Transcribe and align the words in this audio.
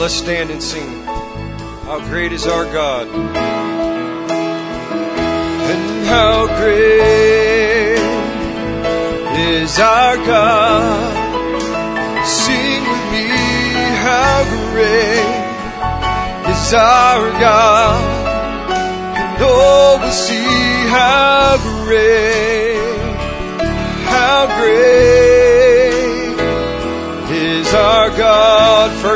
let's 0.00 0.14
stand 0.14 0.50
and 0.50 0.62
sing. 0.62 1.02
How 1.84 2.00
great 2.08 2.32
is 2.32 2.46
our 2.46 2.64
God? 2.64 3.06
And 5.68 6.06
how 6.06 6.46
great 6.56 7.98
is 9.36 9.78
our 9.78 10.16
God? 10.16 11.16
Sing 12.26 12.80
with 12.80 13.04
me, 13.12 13.28
how 14.08 14.44
great 14.72 15.20
is 16.50 16.72
our 16.72 17.30
God? 17.38 18.00
And 19.18 19.42
oh, 19.42 19.98
we'll 20.00 20.10
see 20.12 20.88
how 20.88 21.58
great, 21.84 22.80
how 24.08 24.46
great 24.58 25.19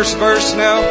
First 0.05 0.19
verse 0.19 0.55
now. 0.55 0.83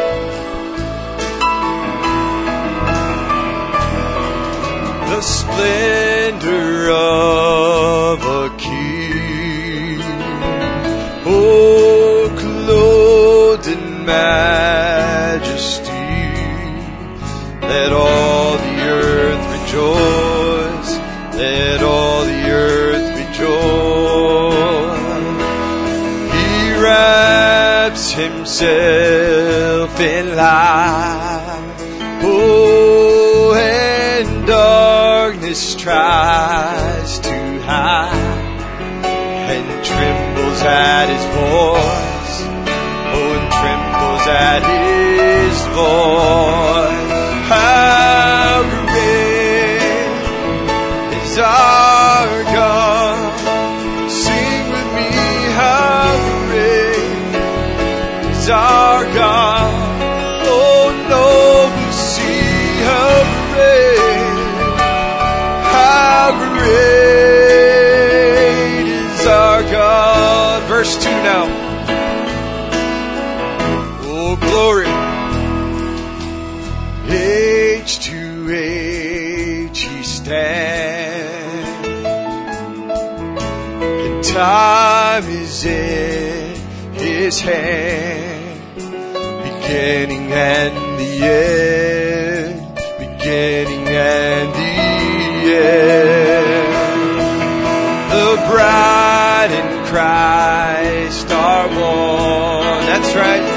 the 5.08 5.20
splendor 5.20 6.90
of 6.90 8.23
light. 30.34 31.74
Oh, 32.22 33.54
and 33.54 34.46
darkness 34.46 35.74
tries 35.74 37.18
to 37.20 37.60
hide 37.62 38.44
and 39.50 39.84
trembles 39.84 40.62
at 40.62 41.06
his 41.08 41.24
voice. 41.40 42.36
Oh, 43.16 43.38
and 43.38 43.52
trembles 43.52 44.26
at 44.26 44.62
his 44.62 45.58
voice. 45.74 46.43
His 87.34 87.40
hand, 87.40 88.76
beginning 89.42 90.30
and 90.32 90.74
the 91.00 91.24
end, 91.24 92.74
beginning 92.98 93.88
and 93.88 94.54
the 94.54 95.54
end. 95.56 96.04
The 98.12 98.36
bride 98.48 99.50
and 99.50 99.86
Christ 99.86 101.30
are 101.32 101.66
one. 101.68 102.86
That's 102.86 103.14
right. 103.16 103.53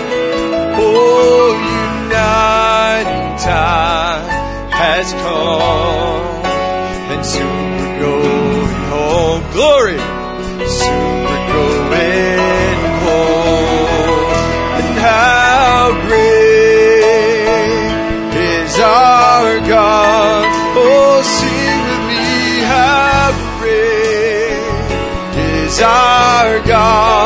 God? 26.78 27.17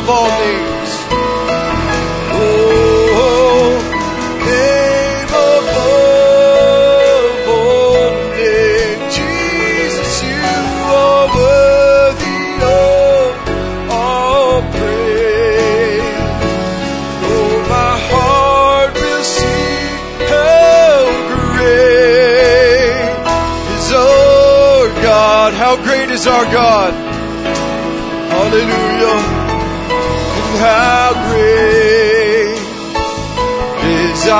Above 0.00 0.08
all 0.08 0.28
names. 0.40 0.69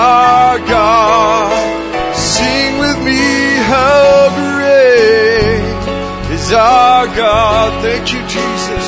Our 0.01 0.59
God. 0.61 2.17
Sing 2.17 2.79
with 2.79 2.99
me, 3.05 3.21
how 3.73 4.33
great 4.41 5.61
is 6.37 6.53
our 6.53 7.07
God. 7.07 7.83
Thank 7.83 8.13
you, 8.13 8.21
Jesus. 8.37 8.87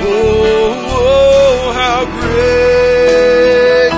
Oh, 0.00 0.74
oh, 1.06 1.72
how 1.82 2.02
great 2.20 3.92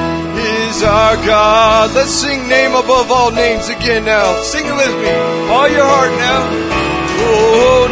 is 0.68 0.82
our 0.82 1.16
God. 1.24 1.94
Let's 1.94 2.10
sing 2.10 2.48
name 2.48 2.74
above 2.74 3.10
all 3.10 3.30
names 3.30 3.68
again 3.68 4.04
now. 4.04 4.42
Sing 4.42 4.66
it 4.66 4.76
with 4.82 4.94
me. 5.04 5.12
All 5.54 5.68
your 5.68 5.88
heart 5.94 6.12
now. 6.28 6.42
Oh, 7.22 7.89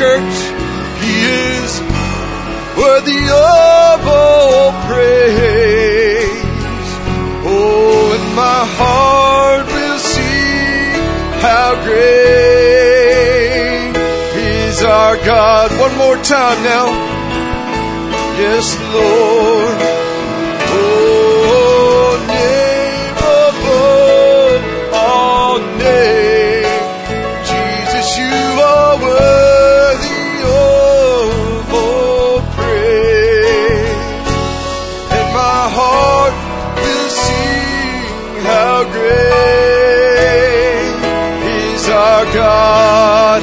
church. 0.00 0.36
He 1.04 1.14
is 1.60 1.70
worthy 2.80 3.24
of 3.28 4.00
all 4.08 4.72
praise. 4.88 6.40
Oh, 7.44 8.16
and 8.16 8.26
my 8.34 8.62
heart 8.78 9.66
will 9.66 9.98
sing 9.98 10.94
how 11.44 11.68
great 11.84 12.32
is 14.40 14.82
our 14.82 15.16
God. 15.18 15.70
One 15.78 15.94
more 15.98 16.16
time 16.16 16.62
now. 16.64 16.86
Yes, 18.40 18.66
Lord. 18.94 19.99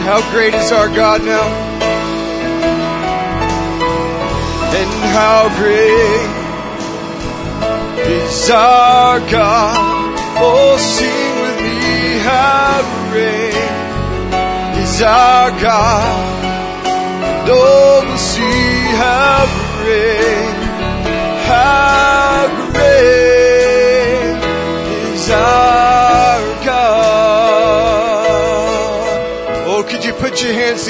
How 0.08 0.22
great 0.32 0.54
is 0.54 0.72
our 0.72 0.88
God 0.88 1.22
now? 1.22 1.48
And 4.80 4.92
how 5.18 5.50
great 5.60 6.30
is 8.08 8.50
our 8.50 9.20
God? 9.20 10.16
Oh, 10.40 10.78
sing 10.78 11.42
with 11.44 11.60
me, 11.62 12.20
how 12.24 12.84
great 13.12 14.80
is 14.82 15.02
our 15.02 15.52
God? 15.60 16.38
Oh, 17.50 18.04
we'll 18.08 18.18
see 18.18 18.96
how 19.04 19.46
great, 19.84 20.56
how 21.52 22.48
great 22.72 23.16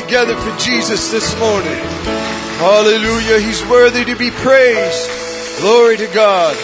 together 0.08 0.38
for 0.38 0.58
Jesus 0.58 1.12
this 1.12 1.38
morning? 1.38 1.76
Hallelujah. 2.60 3.42
He's 3.42 3.62
worthy 3.66 4.06
to 4.06 4.16
be 4.16 4.32
praised. 4.32 5.60
Glory 5.60 5.98
to 5.98 6.08
God. 6.14 6.56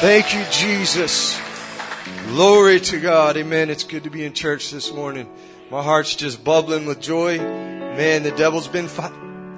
Thank 0.00 0.34
you, 0.34 0.44
Jesus. 0.50 1.40
Glory 2.26 2.80
to 2.80 2.98
God. 2.98 3.36
Amen. 3.36 3.70
It's 3.70 3.84
good 3.84 4.02
to 4.02 4.10
be 4.10 4.24
in 4.24 4.32
church 4.32 4.72
this 4.72 4.92
morning. 4.92 5.30
My 5.70 5.84
heart's 5.84 6.16
just 6.16 6.42
bubbling 6.42 6.84
with 6.84 7.00
joy. 7.00 7.38
Man, 7.38 8.24
the 8.24 8.32
devil's 8.32 8.66
been 8.66 8.88
fight- 8.88 9.12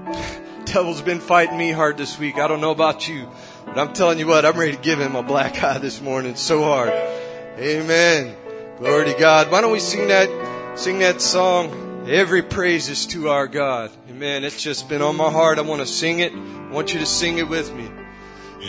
devil's 0.66 1.00
been 1.00 1.20
fighting 1.20 1.56
me 1.56 1.70
hard 1.72 1.96
this 1.96 2.18
week. 2.18 2.38
I 2.38 2.46
don't 2.48 2.60
know 2.60 2.70
about 2.70 3.08
you, 3.08 3.30
but 3.64 3.78
I'm 3.78 3.94
telling 3.94 4.18
you 4.18 4.26
what, 4.26 4.44
I'm 4.44 4.58
ready 4.58 4.72
to 4.72 4.82
give 4.82 5.00
him 5.00 5.16
a 5.16 5.22
black 5.22 5.62
eye 5.64 5.78
this 5.78 6.02
morning 6.02 6.36
so 6.36 6.64
hard. 6.64 6.90
Amen. 6.90 8.36
Glory 8.76 9.06
to 9.06 9.18
God. 9.18 9.50
Why 9.50 9.62
don't 9.62 9.72
we 9.72 9.80
sing 9.80 10.08
that 10.08 10.78
sing 10.78 10.98
that 10.98 11.22
song? 11.22 11.95
Every 12.06 12.42
praise 12.42 12.88
is 12.88 13.04
to 13.06 13.30
our 13.30 13.48
God. 13.48 13.90
Amen. 14.08 14.44
It's 14.44 14.62
just 14.62 14.88
been 14.88 15.02
on 15.02 15.16
my 15.16 15.28
heart. 15.28 15.58
I 15.58 15.62
want 15.62 15.80
to 15.80 15.86
sing 15.88 16.20
it. 16.20 16.32
I 16.32 16.70
want 16.70 16.94
you 16.94 17.00
to 17.00 17.06
sing 17.06 17.38
it 17.38 17.48
with 17.48 17.74
me. 17.74 17.90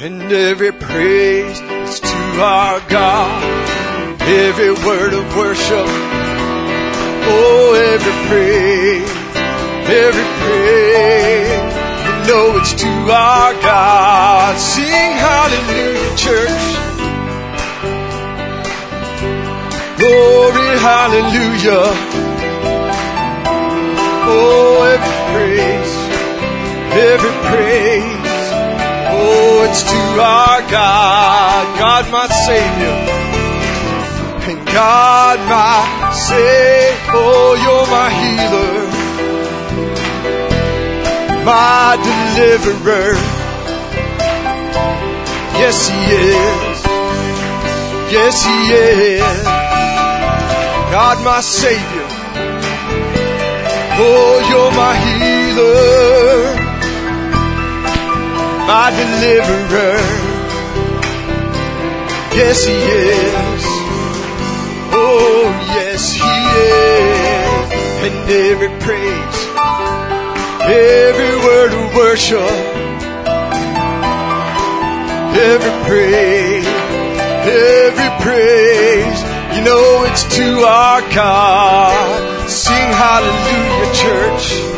And 0.02 0.24
every 0.24 0.72
praise 0.72 1.60
is 1.60 2.00
to 2.00 2.18
our 2.42 2.80
God. 2.90 3.44
Every 4.24 4.72
word 4.72 5.14
of 5.14 5.38
worship. 5.38 5.86
Oh, 7.30 7.74
every 7.94 8.12
praise, 8.28 9.08
every 9.88 10.28
praise. 10.42 11.62
You 12.08 12.34
know 12.34 12.58
it's 12.58 12.74
to 12.74 12.88
our 12.88 13.54
God. 13.62 14.58
Sing 14.58 15.14
hallelujah, 15.14 16.18
church. 16.18 16.66
Glory, 20.00 20.80
hallelujah. 20.80 22.27
Oh, 24.30 24.84
every 24.94 25.16
praise, 25.32 25.94
every 26.92 27.36
praise. 27.50 28.44
Oh, 29.10 29.66
it's 29.68 29.84
to 29.84 30.02
our 30.20 30.62
God, 30.70 31.64
God 31.80 32.04
my 32.12 32.28
Savior, 32.46 32.98
and 34.50 34.60
God 34.68 35.40
my 35.48 36.12
Savior. 36.12 37.12
Oh, 37.14 37.56
you're 37.64 37.88
my 37.98 38.10
healer, 38.22 38.80
my 41.46 41.96
deliverer. 42.10 43.16
Yes, 45.58 45.88
He 45.90 46.00
is. 46.14 46.80
Yes, 48.12 48.36
He 48.46 48.58
is. 48.74 49.44
God 50.92 51.18
my 51.24 51.42
Savior. 51.42 52.07
Oh, 54.00 54.34
you're 54.50 54.74
my 54.74 54.94
healer 55.06 56.58
my 58.68 58.92
deliverer. 58.92 59.98
Yes, 62.36 62.66
He 62.66 62.76
is. 62.76 63.64
Oh, 64.92 65.48
yes, 65.78 66.12
He 66.12 66.36
is. 66.68 67.68
And 68.06 68.18
every 68.48 68.72
praise, 68.84 69.40
every 70.68 71.36
word 71.48 71.72
of 71.80 71.96
worship, 71.96 72.56
every 75.50 75.76
praise, 75.88 76.68
every 77.48 78.12
praise, 78.26 79.20
you 79.56 79.62
know 79.64 80.04
it's 80.08 80.24
to 80.36 80.48
our 80.68 81.02
God. 81.16 82.50
Sing 82.50 82.90
hallelujah, 83.04 83.77
church. 83.98 84.77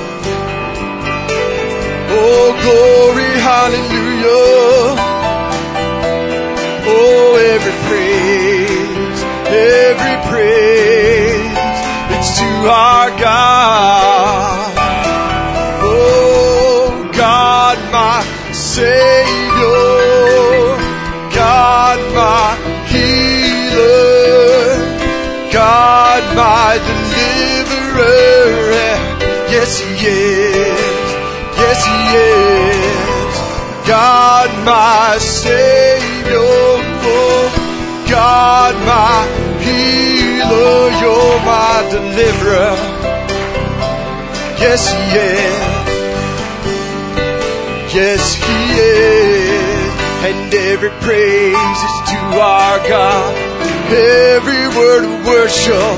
My 41.45 41.87
deliverer. 41.91 42.75
Yes, 44.59 44.91
He 44.91 45.03
is. 45.17 45.59
Yes, 47.95 48.33
He 48.35 48.59
is. 48.79 49.93
And 50.27 50.53
every 50.53 50.91
praise 51.01 51.79
is 51.89 51.97
to 52.11 52.19
our 52.39 52.77
God. 52.87 53.33
Every 53.89 54.67
word 54.77 55.03
of 55.05 55.25
worship. 55.25 55.97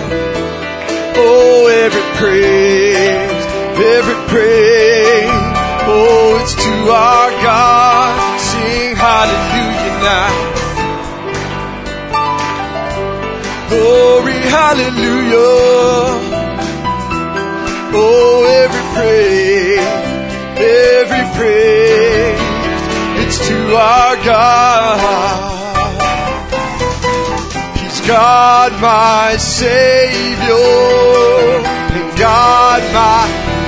Oh, 1.17 1.67
every 1.67 2.05
praise, 2.21 3.45
every 3.97 4.15
praise. 4.31 5.29
Oh, 5.93 6.39
it's 6.41 6.55
to 6.55 6.73
our 6.89 7.31
God. 7.43 8.39
Sing 8.39 8.95
hallelujah 8.95 9.95
now. 10.05 10.31
Glory, 13.69 14.20
hallelujah. 14.51 16.11
Oh, 17.93 18.43
every 18.63 18.85
praise, 18.95 19.91
every 20.59 21.25
praise. 21.37 22.41
It's 23.21 23.37
to 23.47 23.57
our 23.75 24.15
God. 24.27 24.99
He's 27.79 27.99
God, 28.05 28.71
my 28.81 29.37
Savior, 29.37 30.55
and 31.97 32.09
God, 32.19 32.81
my 32.99 33.23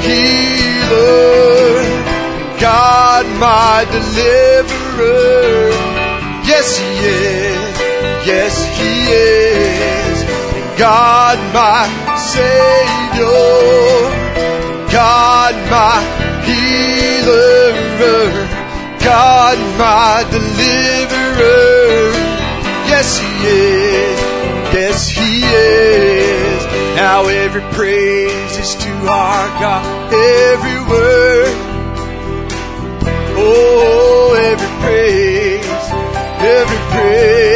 healer, 0.07 1.79
God, 2.59 3.25
my 3.39 3.85
deliverer. 3.97 5.71
Yes, 6.51 6.67
He 6.77 6.91
is. 7.07 7.73
Yes, 8.27 8.53
He 8.77 8.93
is. 9.11 10.12
God, 10.77 11.37
my 11.53 11.85
Savior, 12.17 13.27
God, 14.91 15.53
my 15.69 16.01
healer, 16.43 17.73
God, 18.99 19.57
my 19.77 20.23
deliverer. 20.31 22.11
Yes, 22.89 23.19
He 23.19 23.47
is. 23.47 24.19
Yes, 24.73 25.09
He 25.09 25.43
is. 25.43 26.63
Now 26.95 27.27
every 27.27 27.61
praise 27.73 28.57
is 28.57 28.75
to 28.75 28.91
our 29.07 29.47
God. 29.59 30.13
Every 30.13 30.79
word. 30.89 31.53
Oh, 33.35 34.35
every 34.51 34.67
praise. 34.81 35.65
Every 36.41 36.77
praise. 36.97 37.52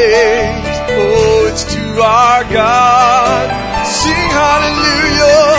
To 1.97 2.03
our 2.03 2.43
God. 2.43 3.47
Sing 3.87 4.29
hallelujah. 4.29 5.49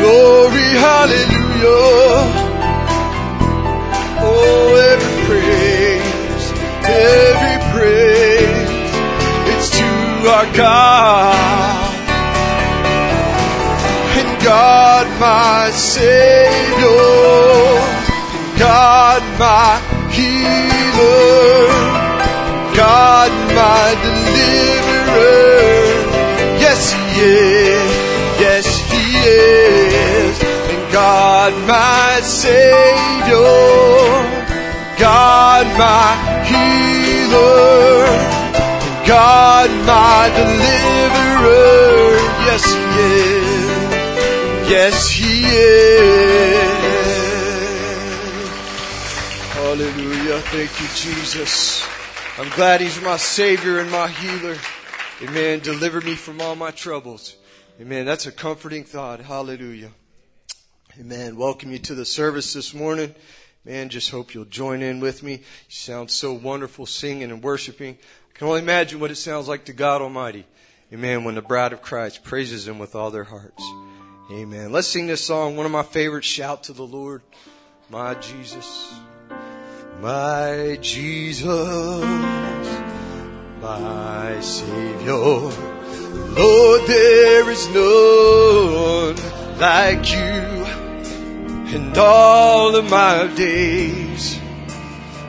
Glory, 0.00 0.70
hallelujah. 0.86 1.84
Oh, 4.24 4.72
every 4.92 5.16
praise, 5.28 6.46
every 6.88 7.58
praise, 7.74 8.92
it's 9.52 9.68
to 9.76 9.90
our 10.30 10.48
God. 10.56 11.36
And 14.16 14.30
God 14.42 15.06
my 15.20 15.70
Savior, 15.72 16.96
God 18.58 19.22
my 19.38 19.76
healer, 20.16 22.07
God 22.78 23.32
my 23.58 23.86
deliverer. 24.06 25.82
Yes, 26.62 26.92
He 26.94 27.02
is. 27.26 27.90
Yes, 28.38 28.66
He 28.86 29.02
is. 29.18 30.34
And 30.70 30.92
God 30.92 31.52
my 31.66 32.20
Savior, 32.22 33.34
God 34.96 35.66
my 35.74 36.06
healer, 36.46 38.06
God 39.04 39.70
my 39.84 40.30
deliverer. 40.38 42.14
Yes, 42.46 42.62
He 42.78 42.84
is. 43.10 44.70
Yes, 44.70 45.10
He 45.10 45.34
is. 45.50 45.98
Hallelujah. 49.58 50.38
Thank 50.52 50.72
you, 50.80 50.86
Jesus. 50.94 51.97
I'm 52.38 52.50
glad 52.50 52.80
He's 52.80 53.02
my 53.02 53.16
Savior 53.16 53.80
and 53.80 53.90
my 53.90 54.06
healer. 54.06 54.56
Amen. 55.22 55.58
Deliver 55.58 56.00
me 56.00 56.14
from 56.14 56.40
all 56.40 56.54
my 56.54 56.70
troubles. 56.70 57.34
Amen. 57.80 58.06
That's 58.06 58.26
a 58.26 58.32
comforting 58.32 58.84
thought. 58.84 59.18
Hallelujah. 59.18 59.90
Amen. 61.00 61.34
Welcome 61.36 61.72
you 61.72 61.80
to 61.80 61.96
the 61.96 62.04
service 62.04 62.52
this 62.52 62.72
morning. 62.72 63.12
Man, 63.64 63.88
just 63.88 64.12
hope 64.12 64.34
you'll 64.34 64.44
join 64.44 64.82
in 64.82 65.00
with 65.00 65.24
me. 65.24 65.32
You 65.32 65.40
sound 65.68 66.12
so 66.12 66.32
wonderful 66.32 66.86
singing 66.86 67.32
and 67.32 67.42
worshiping. 67.42 67.98
I 68.00 68.38
can 68.38 68.46
only 68.46 68.60
imagine 68.60 69.00
what 69.00 69.10
it 69.10 69.16
sounds 69.16 69.48
like 69.48 69.64
to 69.64 69.72
God 69.72 70.00
Almighty. 70.00 70.46
Amen. 70.92 71.24
When 71.24 71.34
the 71.34 71.42
bride 71.42 71.72
of 71.72 71.82
Christ 71.82 72.22
praises 72.22 72.68
Him 72.68 72.78
with 72.78 72.94
all 72.94 73.10
their 73.10 73.24
hearts. 73.24 73.64
Amen. 74.30 74.70
Let's 74.70 74.86
sing 74.86 75.08
this 75.08 75.24
song. 75.24 75.56
One 75.56 75.66
of 75.66 75.72
my 75.72 75.82
favorites. 75.82 76.28
Shout 76.28 76.62
to 76.64 76.72
the 76.72 76.86
Lord. 76.86 77.22
My 77.90 78.14
Jesus. 78.14 78.94
My 80.00 80.78
Jesus. 80.80 82.04
My 83.60 84.38
Savior. 84.40 85.50
Lord, 86.36 86.86
there 86.86 87.50
is 87.50 87.66
none 87.70 89.16
like 89.58 90.12
you. 90.12 90.66
And 91.74 91.98
all 91.98 92.76
of 92.76 92.88
my 92.88 93.26
days, 93.34 94.38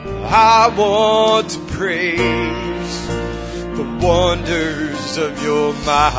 I 0.06 0.72
want 0.78 1.50
to 1.50 1.58
praise 1.74 3.08
the 3.76 3.98
wonders 4.00 5.16
of 5.16 5.42
your 5.42 5.72
mighty 5.84 6.14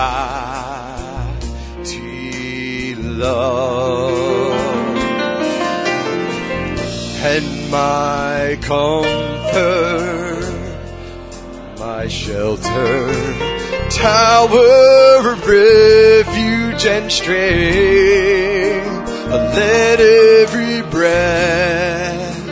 love. 2.95 4.50
And 7.23 7.69
my 7.69 8.57
comfort, 8.61 10.41
my 11.77 12.07
shelter, 12.07 13.13
tower 13.91 15.29
of 15.31 15.47
refuge 15.47 16.85
and 16.87 17.11
strength. 17.11 17.37
Let 19.29 19.99
every 19.99 20.81
breath, 20.89 22.49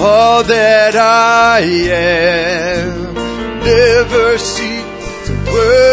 all 0.00 0.44
that 0.44 0.96
I 0.96 1.60
am, 1.60 3.14
never 3.62 4.38
seek 4.38 4.86
to 5.26 5.32
worship 5.52 5.89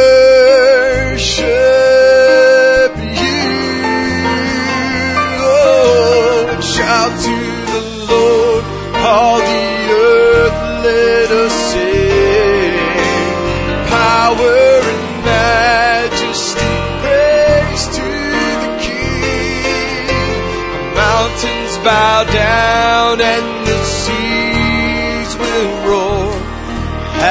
bow 21.87 22.23
down 22.25 23.21
and 23.21 23.65
the 23.65 23.79
seas 23.99 25.29
will 25.41 25.71
roar 25.87 26.33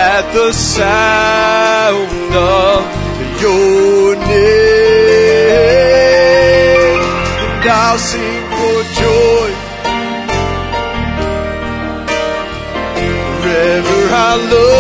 at 0.09 0.25
the 0.33 0.51
sound 0.53 2.33
of 2.35 2.83
your 3.43 4.17
name. 4.17 4.57
And 7.45 7.65
I'll 7.69 7.99
sing 7.99 8.45
for 8.57 8.79
joy 9.03 9.49
forever. 13.43 14.01
I 14.25 14.33
love 14.53 14.76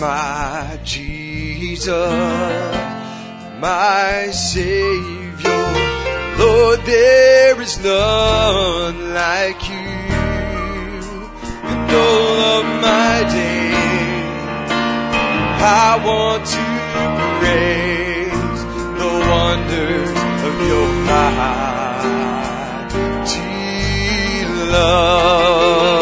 my 0.00 0.80
Jesus, 0.82 1.92
my 3.60 4.30
Savior, 4.32 5.74
Lord, 6.38 6.80
there 6.86 7.60
is 7.60 7.78
none 7.84 9.12
like 9.12 9.68
you. 9.68 9.76
And 11.70 11.90
all 11.92 12.40
of 12.56 12.64
my 12.80 13.24
days, 13.28 14.70
I 15.60 16.00
want 16.08 16.46
to 16.56 16.64
praise 17.40 18.60
the 19.00 19.10
wonders 19.28 20.18
of 20.48 20.54
your 20.70 20.88
mighty 21.10 22.00
love 24.72 25.99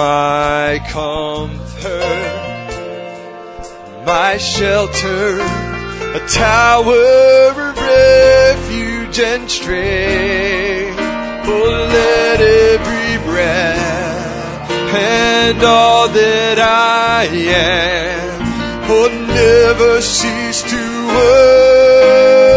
my 0.00 0.80
comfort, 0.88 1.92
my 4.06 4.38
shelter, 4.38 5.38
a 6.18 6.20
tower 6.26 7.04
of 7.48 7.76
refuge 7.76 9.18
and 9.20 9.50
strength. 9.50 10.98
Oh, 11.52 11.86
let 11.96 12.40
every 12.40 13.12
breath 13.28 14.70
and 14.94 15.62
all 15.62 16.08
that 16.08 16.58
I 16.58 17.26
am, 17.26 18.40
oh, 18.90 19.10
never 19.42 20.00
cease 20.00 20.62
to 20.62 20.82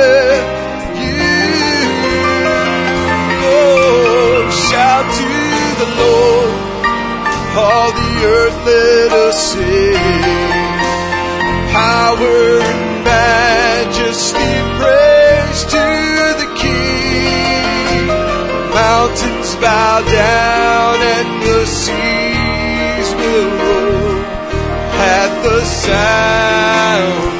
all 7.58 7.90
the 7.90 8.14
earth 8.24 8.58
let 8.64 9.12
us 9.26 9.52
sing. 9.52 10.22
Power 11.74 12.60
and 12.70 13.04
majesty, 13.04 14.50
praise 14.78 15.60
to 15.74 15.86
the 16.42 16.48
King. 16.62 18.06
Mountains 18.70 19.50
bow 19.56 19.96
down 20.02 20.96
and 21.16 21.30
the 21.42 21.66
seas 21.66 23.08
will 23.20 23.50
roar 23.62 24.24
at 25.18 25.30
the 25.42 25.64
sound 25.64 27.37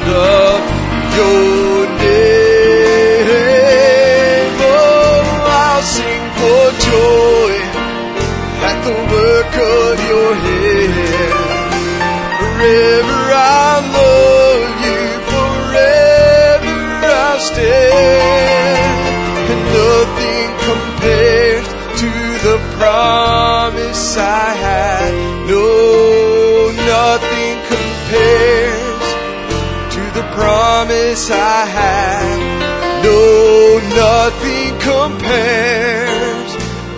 I 31.31 31.65
had. 31.65 33.03
No, 33.03 33.79
nothing 33.95 34.79
compares 34.79 36.53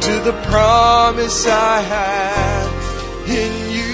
to 0.05 0.19
the 0.23 0.33
promise 0.49 1.45
I 1.47 1.81
have 1.81 3.29
in 3.29 3.51
you. 3.71 3.91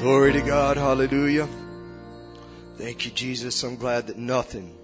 Glory 0.00 0.32
to 0.32 0.40
God. 0.40 0.76
Hallelujah. 0.76 1.48
Thank 2.76 3.04
you, 3.04 3.10
Jesus. 3.10 3.62
I'm 3.62 3.76
glad 3.76 4.06
that 4.06 4.16
nothing, 4.16 4.74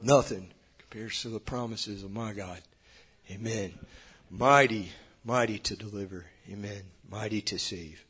nothing 0.00 0.48
compares 0.78 1.20
to 1.22 1.28
the 1.28 1.40
promises 1.40 2.02
of 2.02 2.10
my 2.10 2.32
God. 2.32 2.62
Amen. 3.30 3.74
Mighty, 4.30 4.92
mighty 5.24 5.58
to 5.58 5.76
deliver. 5.76 6.24
Amen. 6.50 6.82
Mighty 7.10 7.42
to 7.42 7.58
save. 7.58 8.05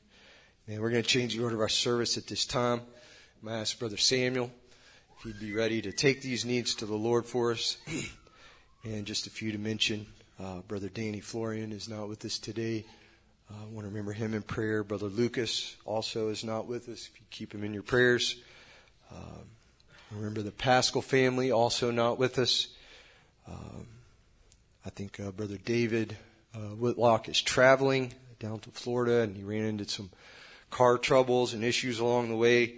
Man, 0.68 0.82
we're 0.82 0.90
going 0.90 1.04
to 1.04 1.08
change 1.08 1.36
the 1.36 1.44
order 1.44 1.54
of 1.54 1.60
our 1.60 1.68
service 1.68 2.18
at 2.18 2.26
this 2.26 2.44
time. 2.44 2.80
To 3.44 3.50
ask 3.50 3.78
Brother 3.78 3.96
Samuel 3.96 4.50
if 5.16 5.22
he'd 5.22 5.38
be 5.38 5.54
ready 5.54 5.80
to 5.80 5.92
take 5.92 6.22
these 6.22 6.44
needs 6.44 6.74
to 6.76 6.86
the 6.86 6.96
Lord 6.96 7.24
for 7.24 7.52
us. 7.52 7.76
and 8.84 9.06
just 9.06 9.28
a 9.28 9.30
few 9.30 9.52
to 9.52 9.58
mention. 9.58 10.06
Uh, 10.42 10.62
Brother 10.66 10.88
Danny 10.88 11.20
Florian 11.20 11.70
is 11.70 11.88
not 11.88 12.08
with 12.08 12.24
us 12.24 12.40
today. 12.40 12.84
Uh, 13.48 13.62
I 13.62 13.64
want 13.66 13.84
to 13.84 13.90
remember 13.90 14.12
him 14.12 14.34
in 14.34 14.42
prayer. 14.42 14.82
Brother 14.82 15.06
Lucas 15.06 15.76
also 15.84 16.30
is 16.30 16.42
not 16.42 16.66
with 16.66 16.88
us. 16.88 17.08
If 17.12 17.20
you 17.20 17.26
keep 17.30 17.54
him 17.54 17.62
in 17.62 17.72
your 17.72 17.84
prayers. 17.84 18.34
Um, 19.12 19.44
remember 20.10 20.42
the 20.42 20.50
Pascal 20.50 21.00
family 21.00 21.52
also 21.52 21.92
not 21.92 22.18
with 22.18 22.40
us. 22.40 22.66
Um, 23.46 23.86
I 24.84 24.90
think 24.90 25.20
uh, 25.20 25.30
Brother 25.30 25.58
David 25.64 26.16
uh, 26.56 26.74
Whitlock 26.74 27.28
is 27.28 27.40
traveling 27.40 28.14
down 28.40 28.58
to 28.58 28.70
Florida, 28.70 29.20
and 29.20 29.36
he 29.36 29.44
ran 29.44 29.64
into 29.64 29.88
some 29.88 30.10
car 30.76 30.98
troubles 30.98 31.54
and 31.54 31.64
issues 31.64 32.00
along 32.00 32.28
the 32.28 32.36
way. 32.36 32.74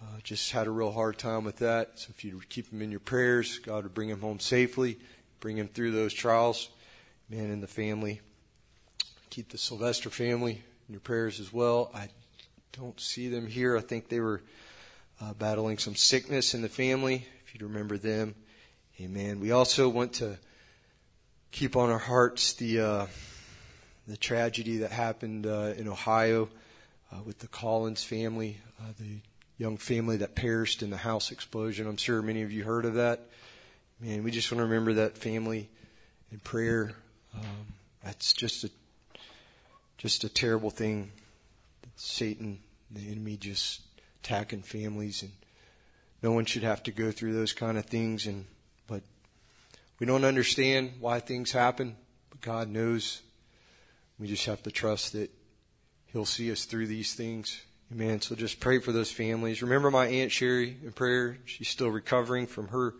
Uh, 0.00 0.20
just 0.22 0.52
had 0.52 0.68
a 0.68 0.70
real 0.70 0.92
hard 0.92 1.18
time 1.18 1.42
with 1.42 1.56
that. 1.56 1.98
So 1.98 2.12
if 2.16 2.24
you 2.24 2.40
keep 2.48 2.72
him 2.72 2.80
in 2.80 2.92
your 2.92 3.00
prayers, 3.00 3.58
God 3.58 3.82
would 3.82 3.92
bring 3.92 4.08
him 4.08 4.20
home 4.20 4.38
safely, 4.38 5.00
bring 5.40 5.58
him 5.58 5.66
through 5.66 5.90
those 5.90 6.14
trials. 6.14 6.68
Man 7.28 7.50
and 7.50 7.60
the 7.60 7.66
family. 7.66 8.20
Keep 9.30 9.48
the 9.48 9.58
Sylvester 9.58 10.10
family 10.10 10.62
in 10.86 10.92
your 10.92 11.00
prayers 11.00 11.40
as 11.40 11.52
well. 11.52 11.90
I 11.92 12.08
don't 12.72 13.00
see 13.00 13.26
them 13.26 13.48
here. 13.48 13.76
I 13.76 13.80
think 13.80 14.08
they 14.08 14.20
were 14.20 14.40
uh, 15.20 15.34
battling 15.34 15.78
some 15.78 15.96
sickness 15.96 16.54
in 16.54 16.62
the 16.62 16.68
family. 16.68 17.26
If 17.48 17.60
you 17.60 17.66
remember 17.66 17.98
them, 17.98 18.36
Amen. 19.00 19.40
We 19.40 19.50
also 19.50 19.88
want 19.88 20.12
to 20.14 20.38
keep 21.50 21.74
on 21.74 21.90
our 21.90 21.98
hearts 21.98 22.52
the 22.52 22.80
uh, 22.80 23.06
the 24.06 24.16
tragedy 24.16 24.78
that 24.78 24.92
happened 24.92 25.48
uh, 25.48 25.72
in 25.76 25.88
Ohio 25.88 26.48
uh, 27.12 27.22
with 27.24 27.38
the 27.38 27.48
Collins 27.48 28.02
family, 28.02 28.60
uh, 28.80 28.92
the 28.98 29.20
young 29.58 29.76
family 29.76 30.16
that 30.18 30.34
perished 30.34 30.82
in 30.82 30.90
the 30.90 30.96
house 30.96 31.30
explosion. 31.30 31.86
I'm 31.86 31.96
sure 31.96 32.22
many 32.22 32.42
of 32.42 32.52
you 32.52 32.64
heard 32.64 32.84
of 32.84 32.94
that. 32.94 33.20
Man, 34.00 34.24
we 34.24 34.30
just 34.30 34.50
want 34.50 34.58
to 34.58 34.64
remember 34.64 34.94
that 34.94 35.16
family 35.16 35.68
in 36.32 36.40
prayer. 36.40 36.92
Um, 37.34 37.66
that's 38.02 38.32
just 38.32 38.64
a 38.64 38.70
just 39.96 40.24
a 40.24 40.28
terrible 40.28 40.70
thing. 40.70 41.12
Satan, 41.96 42.58
the 42.90 43.10
enemy, 43.10 43.36
just 43.36 43.80
attacking 44.22 44.62
families, 44.62 45.22
and 45.22 45.32
no 46.22 46.32
one 46.32 46.44
should 46.44 46.64
have 46.64 46.82
to 46.82 46.90
go 46.90 47.10
through 47.10 47.32
those 47.32 47.52
kind 47.52 47.78
of 47.78 47.86
things. 47.86 48.26
And 48.26 48.44
but 48.86 49.02
we 49.98 50.06
don't 50.06 50.24
understand 50.24 50.94
why 51.00 51.20
things 51.20 51.52
happen, 51.52 51.96
but 52.30 52.40
God 52.40 52.68
knows. 52.68 53.22
We 54.18 54.26
just 54.28 54.46
have 54.46 54.62
to 54.64 54.70
trust 54.70 55.12
that 55.12 55.30
He'll 56.14 56.24
see 56.24 56.52
us 56.52 56.64
through 56.64 56.86
these 56.86 57.14
things. 57.14 57.60
Amen. 57.92 58.20
So 58.20 58.36
just 58.36 58.60
pray 58.60 58.78
for 58.78 58.92
those 58.92 59.10
families. 59.10 59.62
Remember 59.62 59.90
my 59.90 60.06
Aunt 60.06 60.30
Sherry 60.30 60.76
in 60.84 60.92
prayer. 60.92 61.38
She's 61.44 61.68
still 61.68 61.90
recovering 61.90 62.46
from 62.46 62.68
her 62.68 62.94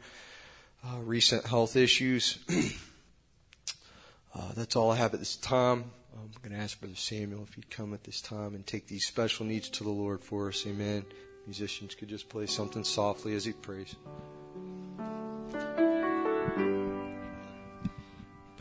uh, 0.85 0.99
recent 0.99 1.47
health 1.47 1.77
issues. 1.77 2.41
uh, 4.35 4.53
that's 4.57 4.75
all 4.75 4.91
I 4.91 4.97
have 4.97 5.15
at 5.15 5.21
this 5.21 5.37
time. 5.37 5.85
I'm 6.13 6.31
going 6.43 6.59
to 6.59 6.63
ask 6.63 6.81
Brother 6.81 6.97
Samuel 6.97 7.45
if 7.49 7.55
he'd 7.55 7.71
come 7.71 7.95
at 7.95 8.03
this 8.03 8.21
time 8.21 8.57
and 8.57 8.67
take 8.67 8.89
these 8.89 9.07
special 9.07 9.47
needs 9.47 9.69
to 9.71 9.85
the 9.85 9.91
Lord 9.91 10.21
for 10.21 10.49
us. 10.49 10.67
Amen. 10.67 11.05
Musicians 11.47 11.95
could 11.95 12.09
just 12.09 12.29
play 12.29 12.47
something 12.47 12.83
softly 12.83 13.37
as 13.37 13.45
he 13.45 13.53
prays. 13.53 13.95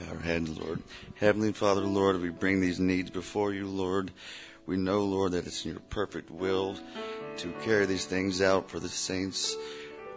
Our 0.10 0.20
heads, 0.20 0.58
Lord. 0.58 0.82
Heavenly 1.16 1.52
Father, 1.52 1.82
Lord, 1.82 2.22
we 2.22 2.30
bring 2.30 2.62
these 2.62 2.80
needs 2.80 3.10
before 3.10 3.54
you, 3.54 3.68
Lord. 3.68 4.12
We 4.66 4.78
know, 4.78 5.04
Lord, 5.04 5.34
that 5.34 5.46
it's 5.46 5.66
in 5.66 5.72
your 5.72 5.82
perfect 5.90 6.32
will 6.32 6.76
to 7.38 7.52
carry 7.64 7.86
these 7.86 8.06
things 8.06 8.42
out 8.42 8.70
for 8.70 8.80
the 8.80 8.90
saints. 8.90 9.56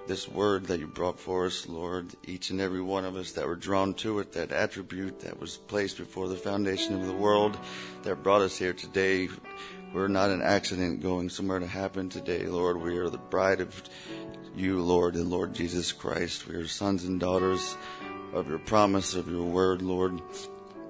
This 0.07 0.29
word 0.29 0.67
that 0.67 0.79
you 0.79 0.87
brought 0.87 1.19
for 1.19 1.47
us, 1.47 1.67
Lord, 1.67 2.15
each 2.25 2.51
and 2.51 2.61
every 2.61 2.81
one 2.81 3.05
of 3.05 3.17
us 3.17 3.33
that 3.33 3.47
were 3.47 3.57
drawn 3.57 3.93
to 3.95 4.21
it, 4.21 4.33
that 4.33 4.53
attribute 4.53 5.21
that 5.21 5.41
was 5.41 5.57
placed 5.57 5.99
before 5.99 6.29
the 6.29 6.37
foundation 6.37 6.95
of 6.95 7.07
the 7.07 7.13
world 7.13 7.59
that 8.03 8.23
brought 8.23 8.43
us 8.43 8.57
here 8.57 8.73
today. 8.73 9.29
We're 9.93 10.07
not 10.09 10.31
an 10.31 10.43
accident 10.43 11.03
going 11.03 11.29
somewhere 11.29 11.59
to 11.59 11.67
happen 11.67 12.09
today, 12.09 12.47
Lord. 12.47 12.81
We 12.81 12.99
are 12.99 13.11
the 13.11 13.19
bride 13.19 13.61
of 13.61 13.83
you, 14.55 14.81
Lord, 14.81 15.17
and 15.17 15.29
Lord 15.29 15.55
Jesus 15.55 15.91
Christ. 15.93 16.47
We 16.47 16.55
are 16.55 16.67
sons 16.67 17.05
and 17.05 17.19
daughters 17.19 17.77
of 18.37 18.49
your 18.49 18.59
promise, 18.59 19.15
of 19.15 19.29
your 19.31 19.45
word, 19.45 19.81
Lord. 19.81 20.21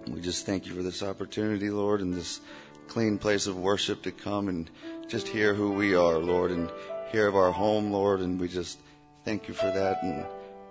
We 0.09 0.21
just 0.21 0.47
thank 0.47 0.67
you 0.67 0.75
for 0.75 0.83
this 0.83 1.03
opportunity, 1.03 1.71
Lord, 1.71 2.01
and 2.01 2.13
this 2.13 2.41
clean 2.89 3.19
place 3.19 3.47
of 3.47 3.57
worship 3.57 4.03
to 4.03 4.11
come 4.13 4.49
and 4.49 4.69
just 5.09 5.29
hear 5.29 5.55
who 5.55 5.73
we 5.73 5.95
are, 5.95 6.19
Lord, 6.19 6.51
and 6.51 6.71
hear 7.11 7.29
of 7.29 7.37
our 7.37 7.53
home, 7.53 7.93
Lord. 7.93 8.21
And 8.21 8.39
we 8.41 8.49
just 8.49 8.79
thank 9.25 9.47
you 9.49 9.55
for 9.55 9.67
that 9.67 10.03
and 10.03 10.27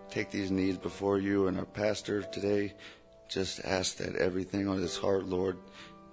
take 0.09 0.31
these 0.31 0.51
needs 0.51 0.77
before 0.77 1.17
you 1.17 1.47
and 1.47 1.57
our 1.57 1.65
pastor 1.65 2.23
today. 2.23 2.73
Just 3.29 3.61
ask 3.63 3.97
that 3.97 4.15
everything 4.17 4.67
on 4.67 4.77
his 4.77 4.97
heart, 4.97 5.25
Lord, 5.25 5.57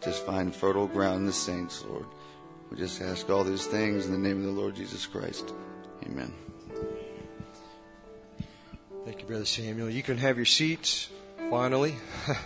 just 0.02 0.24
find 0.24 0.54
fertile 0.54 0.86
ground 0.86 1.18
in 1.18 1.26
the 1.26 1.32
saints, 1.32 1.84
Lord. 1.88 2.06
We 2.70 2.76
just 2.78 3.02
ask 3.02 3.28
all 3.28 3.44
these 3.44 3.66
things 3.66 4.06
in 4.06 4.12
the 4.12 4.18
name 4.18 4.38
of 4.38 4.54
the 4.54 4.60
Lord 4.60 4.76
Jesus 4.76 5.06
Christ. 5.06 5.52
Amen. 6.04 6.32
Thank 9.04 9.20
you, 9.20 9.26
Brother 9.26 9.44
Samuel. 9.44 9.90
You 9.90 10.04
can 10.04 10.16
have 10.18 10.36
your 10.36 10.46
seats, 10.46 11.08
finally. 11.50 11.96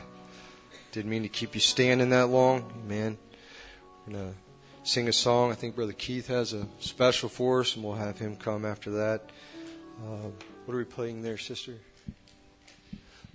Didn't 0.93 1.11
mean 1.11 1.23
to 1.23 1.29
keep 1.29 1.55
you 1.55 1.61
standing 1.61 2.09
that 2.11 2.29
long. 2.29 2.73
Amen. 2.87 3.19
We're 4.07 4.15
going 4.15 4.33
to 4.33 4.35
sing 4.83 5.07
a 5.07 5.13
song. 5.13 5.53
I 5.53 5.55
think 5.55 5.77
Brother 5.77 5.93
Keith 5.93 6.29
has 6.29 6.55
a 6.55 6.67
special 6.81 7.29
for 7.29 7.61
us, 7.61 7.77
and 7.77 7.85
we'll 7.85 7.93
have 7.97 8.19
him 8.19 8.37
come 8.37 8.65
after 8.65 8.91
that. 8.93 9.29
Uh, 10.03 10.31
what 10.65 10.75
are 10.75 10.79
we 10.79 10.85
playing 10.85 11.21
there, 11.23 11.37
sister? 11.37 11.75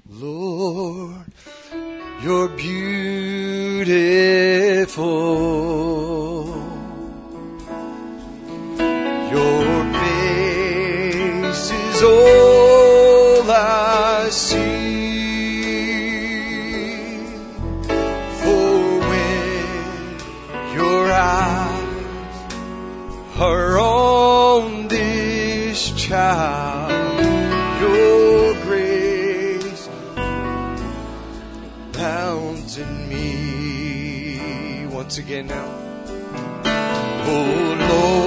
Lord, 0.09 1.27
you're 2.23 2.47
beautiful. 2.47 3.85
Your 9.29 9.93
face 9.93 11.71
is 11.71 12.01
all 12.01 12.40
child. 26.11 26.91
Your 27.79 28.53
grace 28.65 29.87
abounds 31.87 32.77
in 32.77 32.91
me. 33.07 34.87
Once 34.87 35.17
again 35.19 35.47
now. 35.47 35.71
Oh 37.33 37.77
Lord, 37.91 38.20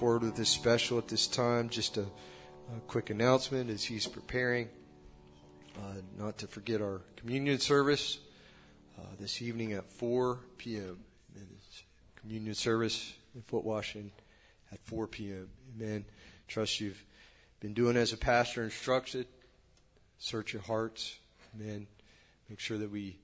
forward 0.00 0.22
with 0.22 0.34
this 0.34 0.48
special 0.48 0.96
at 0.96 1.08
this 1.08 1.26
time. 1.26 1.68
Just 1.68 1.98
a, 1.98 2.00
a 2.00 2.80
quick 2.86 3.10
announcement 3.10 3.68
as 3.68 3.84
he's 3.84 4.06
preparing. 4.06 4.70
Uh, 5.76 6.00
not 6.18 6.38
to 6.38 6.46
forget 6.46 6.80
our 6.80 7.02
communion 7.16 7.58
service 7.58 8.18
uh, 8.98 9.02
this 9.18 9.42
evening 9.42 9.74
at 9.74 9.84
4 9.92 10.38
p.m. 10.56 11.00
Communion 12.16 12.54
service 12.54 13.12
in 13.34 13.42
Foot 13.42 13.62
Washington 13.62 14.10
at 14.72 14.78
4 14.86 15.06
p.m. 15.06 15.50
Amen. 15.76 16.06
Trust 16.48 16.80
you've 16.80 17.04
been 17.60 17.74
doing 17.74 17.98
as 17.98 18.14
a 18.14 18.16
pastor 18.16 18.64
instructed. 18.64 19.26
Search 20.20 20.52
your 20.52 20.62
hearts. 20.62 21.16
Amen. 21.54 21.86
Make 22.48 22.60
sure 22.60 22.78
that 22.78 22.90
we 22.90 23.16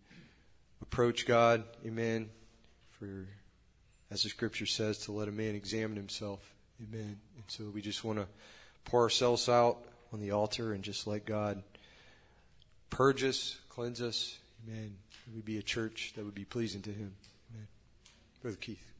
approach 0.80 1.26
God. 1.26 1.62
Amen. 1.86 2.30
For, 2.98 3.26
as 4.10 4.22
the 4.22 4.30
scripture 4.30 4.66
says, 4.66 4.98
to 5.00 5.12
let 5.12 5.28
a 5.28 5.32
man 5.32 5.54
examine 5.54 5.96
himself. 5.96 6.40
Amen. 6.82 7.20
And 7.36 7.44
so 7.48 7.64
we 7.64 7.82
just 7.82 8.02
want 8.02 8.18
to 8.18 8.26
pour 8.84 9.02
ourselves 9.02 9.48
out 9.48 9.78
on 10.12 10.20
the 10.20 10.30
altar 10.30 10.72
and 10.72 10.82
just 10.82 11.06
let 11.06 11.26
God 11.26 11.62
purge 12.88 13.22
us, 13.24 13.58
cleanse 13.68 14.00
us. 14.00 14.38
Amen. 14.66 14.96
We 15.34 15.42
be 15.42 15.58
a 15.58 15.62
church 15.62 16.14
that 16.16 16.24
would 16.24 16.34
be 16.34 16.46
pleasing 16.46 16.80
to 16.82 16.90
Him. 16.90 17.12
Amen. 17.52 17.68
Brother 18.40 18.56
Keith. 18.56 18.92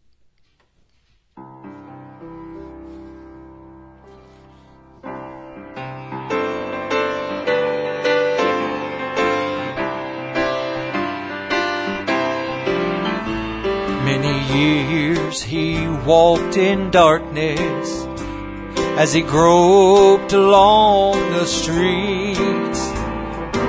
Years 14.57 15.43
he 15.43 15.87
walked 16.07 16.57
in 16.57 16.91
darkness 16.91 18.07
as 18.99 19.13
he 19.13 19.21
groped 19.21 20.33
along 20.33 21.15
the 21.33 21.45
streets 21.45 22.81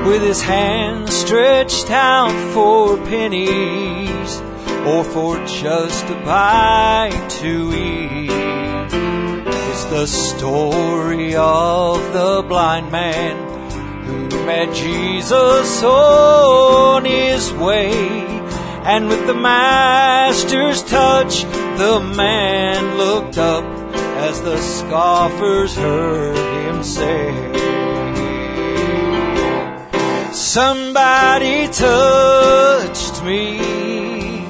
with 0.08 0.22
his 0.22 0.42
hands 0.42 1.14
stretched 1.14 1.92
out 1.92 2.54
for 2.54 2.98
pennies 3.06 4.42
or 4.86 5.04
for 5.04 5.36
just 5.46 6.06
a 6.06 6.16
bite 6.24 7.28
to 7.42 7.74
eat. 7.74 8.32
It's 9.70 9.84
the 9.86 10.06
story 10.06 11.36
of 11.36 12.14
the 12.14 12.46
blind 12.48 12.92
man 12.92 13.36
who 14.06 14.46
met 14.46 14.74
Jesus 14.74 15.84
on 15.84 17.04
his 17.04 17.52
way. 17.52 18.37
And 18.90 19.10
with 19.10 19.28
the 19.28 19.34
master's 19.34 20.82
touch, 20.82 21.44
the 21.78 22.00
man 22.16 22.98
looked 22.98 23.38
up 23.38 23.66
as 24.30 24.42
the 24.42 24.56
scoffers 24.56 25.76
heard 25.76 26.38
him 26.38 26.82
say, 26.84 27.34
Somebody 30.32 31.68
touched 31.68 33.26
me. 33.26 34.48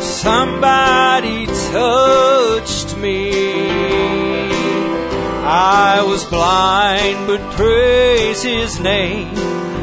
Somebody 0.00 1.46
touched 1.46 2.96
me. 2.96 3.30
I 5.46 6.02
was 6.04 6.24
blind, 6.24 7.24
but 7.28 7.40
praise 7.52 8.42
his 8.42 8.80
name. 8.80 9.32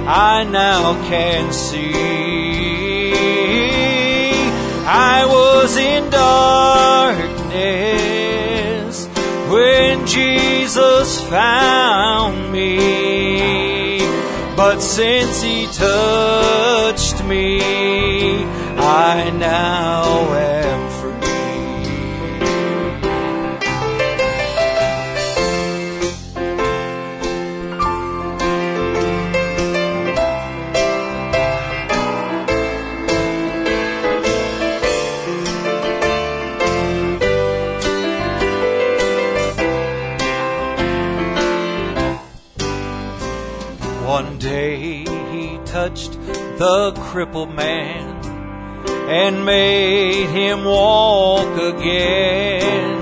I 0.05 0.43
now 0.43 1.01
can 1.07 1.53
see. 1.53 2.27
I 4.89 5.25
was 5.25 5.75
in 5.75 6.09
darkness 6.09 7.27
when 9.51 10.07
Jesus 10.07 11.21
found 11.23 12.53
me. 12.53 13.99
But 14.55 14.79
since 14.79 15.41
he 15.41 15.65
touched 15.67 17.21
me, 17.25 17.59
I 18.77 19.29
now 19.31 20.33
am 20.33 20.66
the 46.57 46.91
crippled 46.93 47.53
man 47.53 48.15
and 49.09 49.45
made 49.45 50.27
him 50.27 50.65
walk 50.65 51.55
again. 51.57 52.97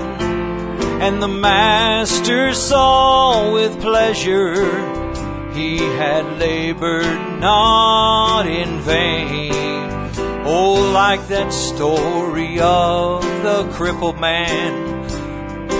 And 1.00 1.22
the 1.22 1.28
master 1.28 2.52
saw 2.52 3.52
with 3.52 3.80
pleasure 3.80 4.54
he 5.54 5.78
had 5.78 6.38
labored 6.38 7.40
not 7.40 8.46
in 8.46 8.80
vain. 8.80 9.52
Oh, 10.44 10.90
like 10.92 11.26
that 11.28 11.52
story 11.52 12.60
of 12.60 13.22
the 13.42 13.68
crippled 13.72 14.20
man. 14.20 14.96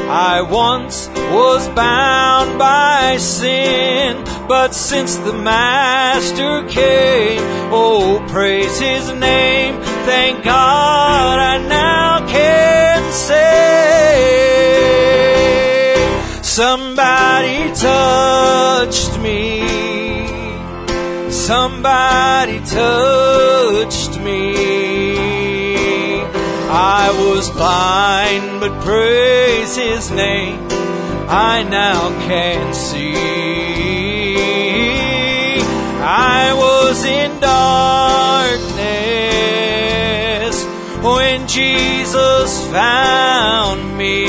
I 0.09 0.41
once 0.43 1.09
was 1.09 1.69
bound 1.69 2.59
by 2.59 3.17
sin, 3.19 4.16
but 4.49 4.75
since 4.75 5.17
the 5.17 5.33
Master 5.33 6.65
came, 6.69 7.41
oh, 7.73 8.25
praise 8.29 8.79
His 8.79 9.13
name. 9.13 9.81
Thank 10.05 10.45
God 10.45 11.39
I 11.39 11.59
now 11.67 12.27
can 12.29 13.13
say, 13.13 13.37
somebody 16.43 17.73
touched 17.75 19.19
me. 19.19 19.67
Somebody 21.31 22.61
touched 22.61 24.21
me. 24.21 24.57
I 26.69 27.11
was 27.19 27.51
blind, 27.51 28.61
but 28.61 28.81
praise 28.83 29.77
His 29.77 30.11
name. 30.11 30.67
I 31.29 31.65
now 31.65 32.11
can 32.27 32.73
see. 32.75 33.76
I 36.19 36.55
was 36.55 37.05
in 37.05 37.41
darkness 37.41 38.65
when 41.05 41.47
Jesus 41.47 42.67
found 42.69 43.99
me. 43.99 44.25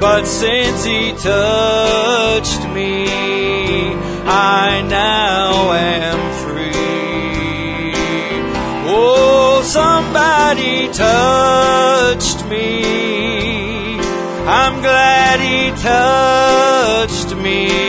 But 0.00 0.24
since 0.26 0.82
He 0.84 1.12
touched 1.12 2.64
me, 2.70 3.06
I 4.26 4.82
now 4.88 5.72
am 5.72 6.18
free. 6.42 7.92
Oh, 8.92 9.62
somebody 9.62 10.88
touched 10.88 12.44
me. 12.48 13.20
I'm 14.50 14.82
glad 14.82 15.38
he 15.38 15.70
touched 15.80 17.36
me. 17.36 17.79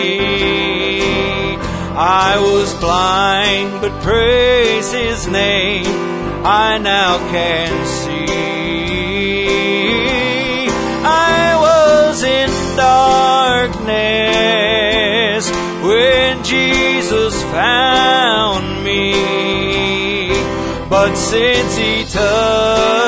I 2.03 2.39
was 2.39 2.73
blind, 2.73 3.79
but 3.79 3.91
praise 4.01 4.91
his 4.91 5.27
name. 5.27 5.85
I 6.43 6.79
now 6.79 7.19
can 7.29 7.85
see. 7.85 8.25
I 11.05 11.55
was 11.61 12.23
in 12.23 12.49
darkness 12.75 13.91
when 15.83 16.43
Jesus 16.43 17.39
found 17.53 18.83
me. 18.83 19.13
But 20.89 21.13
since 21.13 21.75
he 21.77 22.03
touched 22.05 23.00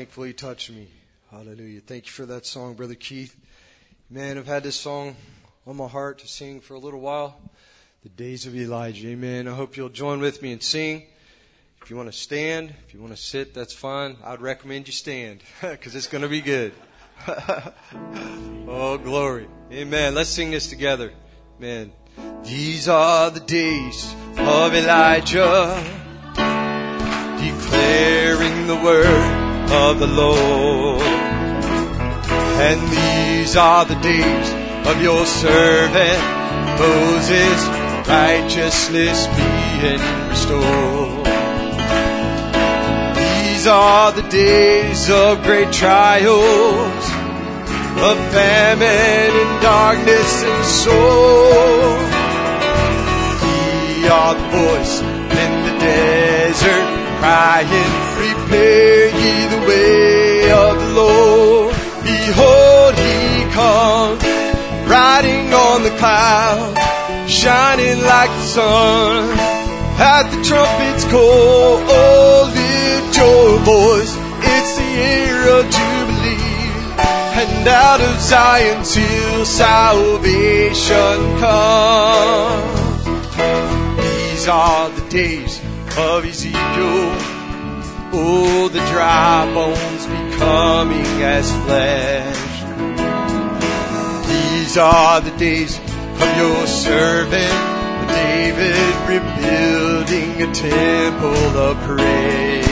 thankful 0.00 0.24
He 0.24 0.32
touched 0.32 0.70
me. 0.70 0.88
Hallelujah. 1.30 1.82
Thank 1.82 2.06
you 2.06 2.12
for 2.12 2.24
that 2.24 2.46
song, 2.46 2.72
Brother 2.72 2.94
Keith. 2.94 3.36
Man, 4.08 4.38
I've 4.38 4.46
had 4.46 4.62
this 4.62 4.76
song 4.76 5.14
on 5.66 5.76
my 5.76 5.88
heart 5.88 6.20
to 6.20 6.26
sing 6.26 6.62
for 6.62 6.72
a 6.72 6.78
little 6.78 7.00
while. 7.00 7.38
The 8.02 8.08
days 8.08 8.46
of 8.46 8.56
Elijah. 8.56 9.08
Amen. 9.08 9.46
I 9.46 9.54
hope 9.54 9.76
you'll 9.76 9.90
join 9.90 10.20
with 10.20 10.40
me 10.40 10.52
and 10.52 10.62
sing. 10.62 11.02
If 11.82 11.90
you 11.90 11.96
want 11.96 12.10
to 12.10 12.18
stand, 12.18 12.72
if 12.86 12.94
you 12.94 13.00
want 13.00 13.14
to 13.14 13.20
sit, 13.20 13.52
that's 13.52 13.74
fine. 13.74 14.16
I'd 14.24 14.40
recommend 14.40 14.86
you 14.86 14.94
stand 14.94 15.42
because 15.60 15.94
it's 15.94 16.06
going 16.06 16.22
to 16.22 16.30
be 16.30 16.40
good. 16.40 16.72
oh, 17.28 18.98
glory. 19.04 19.48
Amen. 19.70 20.14
Let's 20.14 20.30
sing 20.30 20.50
this 20.50 20.66
together. 20.68 21.12
Man. 21.58 21.92
These 22.42 22.88
are 22.88 23.30
the 23.30 23.40
days 23.40 24.14
of 24.38 24.74
Elijah, 24.74 25.84
declaring 27.36 28.66
the 28.66 28.80
word 28.82 29.49
of 29.72 30.00
the 30.00 30.06
Lord. 30.06 31.02
And 32.60 32.80
these 32.90 33.56
are 33.56 33.84
the 33.84 33.96
days 33.96 34.48
of 34.86 35.02
your 35.02 35.24
servant 35.26 36.40
Moses, 36.78 37.60
righteousness 38.08 39.26
being 39.36 40.00
restored. 40.28 41.26
These 43.16 43.66
are 43.66 44.12
the 44.12 44.26
days 44.30 45.10
of 45.10 45.42
great 45.42 45.70
trials, 45.72 47.04
of 48.00 48.16
famine 48.32 49.32
and 49.42 49.62
darkness 49.62 50.42
and 50.42 50.64
sorrow. 50.64 51.98
We 53.44 54.08
are 54.08 54.34
the 54.34 54.48
voice 54.56 55.00
in 55.02 55.52
the 55.66 55.74
desert, 55.78 56.86
crying, 57.20 57.99
Prepare 58.50 59.06
ye 59.22 59.46
the 59.46 59.60
way 59.68 60.50
of 60.50 60.74
the 60.80 60.88
Lord. 60.88 61.72
Behold, 62.02 62.94
he 62.98 63.44
comes, 63.54 64.24
riding 64.90 65.54
on 65.54 65.84
the 65.84 65.94
cloud, 66.00 66.74
shining 67.28 68.02
like 68.02 68.28
the 68.28 68.42
sun. 68.42 69.38
At 70.00 70.24
the 70.34 70.42
trumpet's 70.42 71.04
call, 71.04 71.78
oh, 71.94 72.50
lift 72.52 73.16
your 73.16 73.60
voice. 73.60 74.16
It's 74.42 74.76
the 74.78 74.88
year 74.98 75.48
of 75.56 75.70
Jubilee. 75.70 76.74
And 77.38 77.68
out 77.68 78.00
of 78.00 78.18
Zion 78.18 78.82
till 78.82 79.44
salvation 79.44 81.18
comes. 81.38 83.04
These 84.02 84.48
are 84.48 84.90
the 84.90 85.08
days 85.08 85.60
of 85.96 86.24
Ezekiel. 86.24 87.39
Oh, 88.12 88.68
the 88.68 88.80
dry 88.90 89.48
bones 89.54 90.06
becoming 90.06 91.22
as 91.22 91.50
flesh. 91.64 92.36
These 94.26 94.76
are 94.76 95.20
the 95.20 95.30
days 95.36 95.78
of 95.78 96.36
your 96.36 96.66
servant 96.66 97.54
David 98.08 98.96
rebuilding 99.08 100.42
a 100.42 100.52
temple 100.52 101.56
of 101.56 101.76
praise. 101.86 102.66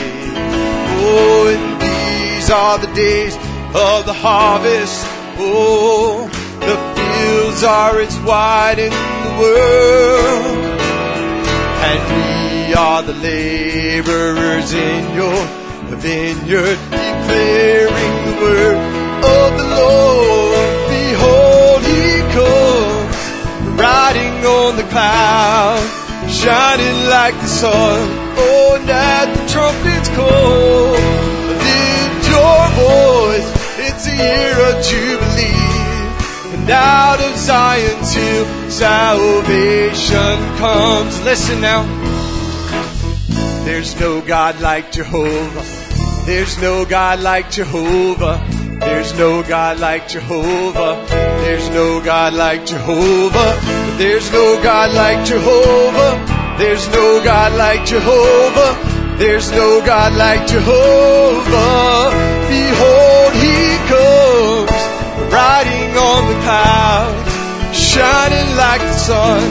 Oh, 1.01 1.47
and 1.53 1.81
these 1.81 2.49
are 2.49 2.77
the 2.77 2.93
days 2.93 3.35
of 3.73 4.05
the 4.05 4.13
harvest. 4.13 5.05
Oh, 5.37 6.27
the 6.59 6.77
fields 6.95 7.63
are 7.63 8.01
its 8.01 8.17
wide 8.19 8.79
in 8.79 8.91
the 8.91 9.33
world. 9.39 10.79
And 11.89 12.28
are 12.79 13.03
the 13.03 13.13
laborers 13.13 14.71
in 14.71 15.03
your 15.13 15.41
vineyard, 15.99 16.79
declaring 16.95 18.15
the 18.27 18.35
word 18.43 18.77
of 19.37 19.49
the 19.59 19.67
Lord. 19.81 20.69
Behold, 20.95 21.81
he 21.91 22.07
comes, 22.37 23.19
riding 23.75 24.35
on 24.57 24.77
the 24.77 24.87
cloud, 24.93 25.83
shining 26.29 26.99
like 27.15 27.35
the 27.41 27.51
sun. 27.61 27.99
Oh, 28.37 28.79
at 28.87 29.27
the 29.35 29.43
trumpet's 29.53 30.09
call, 30.15 30.95
lift 31.67 32.21
your 32.31 32.61
voice. 32.87 33.49
It's 33.87 34.07
a 34.07 34.15
year 34.23 34.55
of 34.67 34.75
jubilee, 34.89 35.75
and 36.55 36.69
out 36.69 37.19
of 37.27 37.35
Zion 37.35 37.97
till 38.13 38.45
salvation 38.71 40.37
comes. 40.63 41.21
Listen 41.25 41.59
now. 41.59 41.83
There's 43.69 43.99
no 43.99 44.19
God 44.19 44.59
like 44.61 44.91
Jehovah. 44.91 45.63
There's 46.25 46.59
no 46.59 46.85
God 46.85 47.19
like 47.19 47.51
Jehovah. 47.51 48.43
There's 48.79 49.13
no 49.13 49.43
God 49.43 49.79
like 49.79 50.07
Jehovah. 50.07 51.05
There's 51.07 51.69
no 51.69 52.01
God 52.03 52.33
like 52.33 52.65
Jehovah. 52.65 53.61
There's 53.99 54.31
no 54.31 54.59
God 54.63 54.95
like 54.95 55.23
Jehovah. 55.23 56.57
There's 56.57 56.87
no 56.89 57.23
God 57.23 57.53
like 57.59 57.85
Jehovah. 57.85 59.17
There's 59.19 59.51
no 59.51 59.85
God 59.85 60.17
like 60.17 60.47
Jehovah. 60.47 62.09
Behold, 62.49 63.33
he 63.37 63.77
comes, 63.85 64.71
riding 65.31 65.95
on 65.95 66.27
the 66.27 66.39
clouds, 66.41 67.77
shining 67.77 68.49
like 68.57 68.81
the 68.81 68.93
sun. 68.93 69.41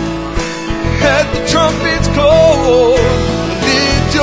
At 1.06 1.32
the 1.32 1.46
trumpet's 1.48 2.08
call, 2.16 3.27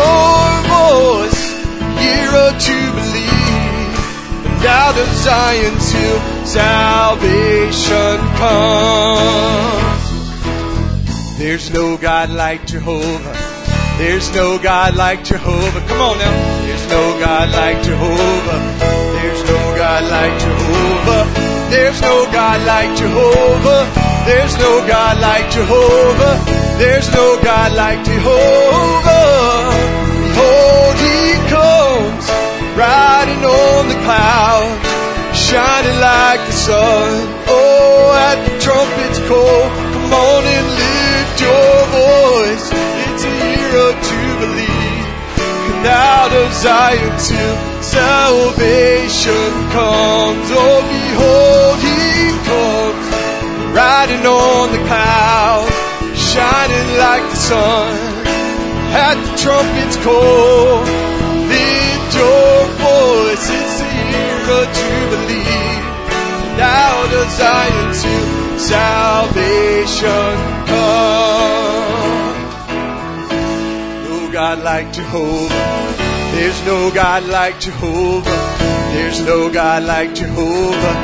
your 0.06 0.50
voice, 0.70 1.42
year 2.02 2.32
of 2.46 2.54
jubilee, 2.62 3.66
and 4.50 4.66
out 4.66 4.98
of 4.98 5.10
Zion 5.24 5.76
till 5.90 6.20
salvation 6.46 8.18
comes. 8.40 10.06
There's 11.38 11.70
no 11.72 11.98
God 11.98 12.30
like 12.30 12.66
Jehovah. 12.66 13.36
There's 13.98 14.34
no 14.36 14.58
God 14.58 14.96
like 14.96 15.24
Jehovah. 15.24 15.82
Come 15.88 16.02
on 16.02 16.18
now. 16.18 16.66
There's 16.66 16.88
no 16.90 17.20
God 17.20 17.50
like 17.52 17.84
Jehovah. 17.84 18.60
There's 19.16 19.44
no 19.44 19.76
God 19.78 20.04
like 20.12 20.40
Jehovah. 20.40 21.24
There's 21.70 22.02
no 22.02 22.26
God 22.32 22.60
like 22.66 22.98
Jehovah. 22.98 23.82
There's 24.26 24.58
no 24.58 24.88
God 24.88 25.20
like 25.22 25.50
Jehovah. 25.52 26.65
There's 26.78 27.08
no 27.14 27.40
God 27.42 27.72
like 27.74 28.04
Jehovah. 28.04 29.72
Behold, 30.28 30.96
he 31.00 31.40
comes, 31.48 32.26
riding 32.76 33.44
on 33.48 33.88
the 33.88 33.96
clouds, 34.04 34.84
shining 35.32 36.00
like 36.04 36.42
the 36.46 36.52
sun. 36.52 37.32
Oh, 37.48 38.12
at 38.28 38.44
the 38.44 38.60
trumpet's 38.60 39.20
call, 39.28 39.64
come 39.96 40.12
on 40.12 40.44
and 40.44 40.68
lift 40.76 41.36
your 41.40 41.76
voice. 41.96 42.68
It's 43.08 43.24
a 43.24 43.32
year 43.32 43.72
of 43.88 43.96
jubilee, 44.04 45.00
and 45.72 45.88
out 45.88 46.34
of 46.36 46.52
Zion 46.60 47.16
till 47.24 47.56
salvation 47.80 49.52
comes. 49.72 50.48
Oh, 50.52 50.84
behold, 50.92 51.80
he 51.80 52.36
comes, 52.52 53.08
riding 53.72 54.28
on 54.28 54.72
the 54.76 54.82
cloud, 54.92 55.72
shining 56.36 56.90
like 57.00 57.26
the 57.32 57.40
sun. 57.50 57.96
At 59.08 59.16
the 59.26 59.34
trumpet's 59.44 59.98
call, 60.04 60.84
lift 61.52 62.10
your 62.20 62.56
voice. 62.84 63.46
It's 63.60 63.76
the 63.80 63.90
year 64.12 64.40
of 64.60 64.66
jubilee, 64.80 65.72
out 66.60 67.12
of 67.20 67.28
Zion 67.40 67.88
till 68.02 68.60
salvation 68.60 70.32
comes. 70.70 71.96
No 74.08 74.32
God 74.32 74.60
like 74.60 74.92
Jehovah. 74.92 75.76
There's 76.36 76.62
no 76.66 76.92
God 76.92 77.24
like 77.26 77.60
Jehovah. 77.60 78.42
There's 78.94 79.22
no 79.26 79.50
God 79.52 79.84
like 79.84 80.14
Jehovah. 80.14 80.96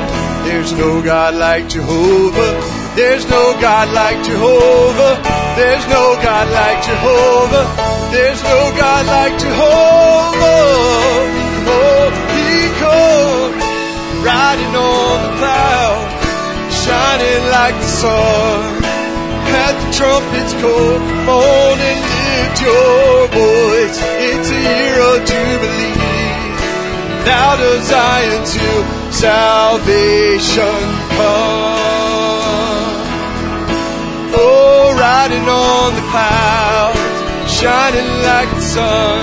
There's 0.45 0.73
no 0.73 1.01
God 1.01 1.35
like 1.35 1.69
Jehovah. 1.69 2.80
There's 2.93 3.23
no 3.29 3.55
God 3.61 3.87
like 3.95 4.19
Jehovah. 4.25 5.15
There's 5.55 5.87
no 5.87 6.19
God 6.19 6.47
like 6.51 6.83
Jehovah. 6.83 7.65
There's 8.11 8.43
no 8.43 8.59
God 8.75 9.05
like 9.07 9.39
Jehovah. 9.39 10.91
Oh, 11.71 12.11
he 12.35 12.67
comes 12.83 13.63
riding 14.27 14.75
on 14.75 15.23
the 15.23 15.31
cloud, 15.39 16.03
shining 16.83 17.43
like 17.55 17.75
the 17.79 17.91
sun. 18.03 18.83
At 19.55 19.73
the 19.79 19.89
trumpet's 19.95 20.53
call, 20.59 20.99
come 20.99 21.29
on 21.31 21.79
and 21.79 22.01
lift 22.11 22.59
your 22.59 23.27
voice. 23.31 23.97
It's 24.19 24.49
a 24.51 24.59
year 24.67 24.99
of 25.11 25.19
jubilee. 25.23 25.95
And 27.07 27.27
out 27.27 27.59
of 27.59 27.83
Zion 27.87 28.43
till 28.51 28.83
salvation 29.11 30.83
comes. 31.15 32.10
Oh, 34.33 34.95
riding 34.97 35.47
on 35.47 35.95
the 35.95 36.05
clouds, 36.11 36.99
shining 37.51 38.09
like 38.23 38.49
the 38.55 38.61
sun. 38.61 39.19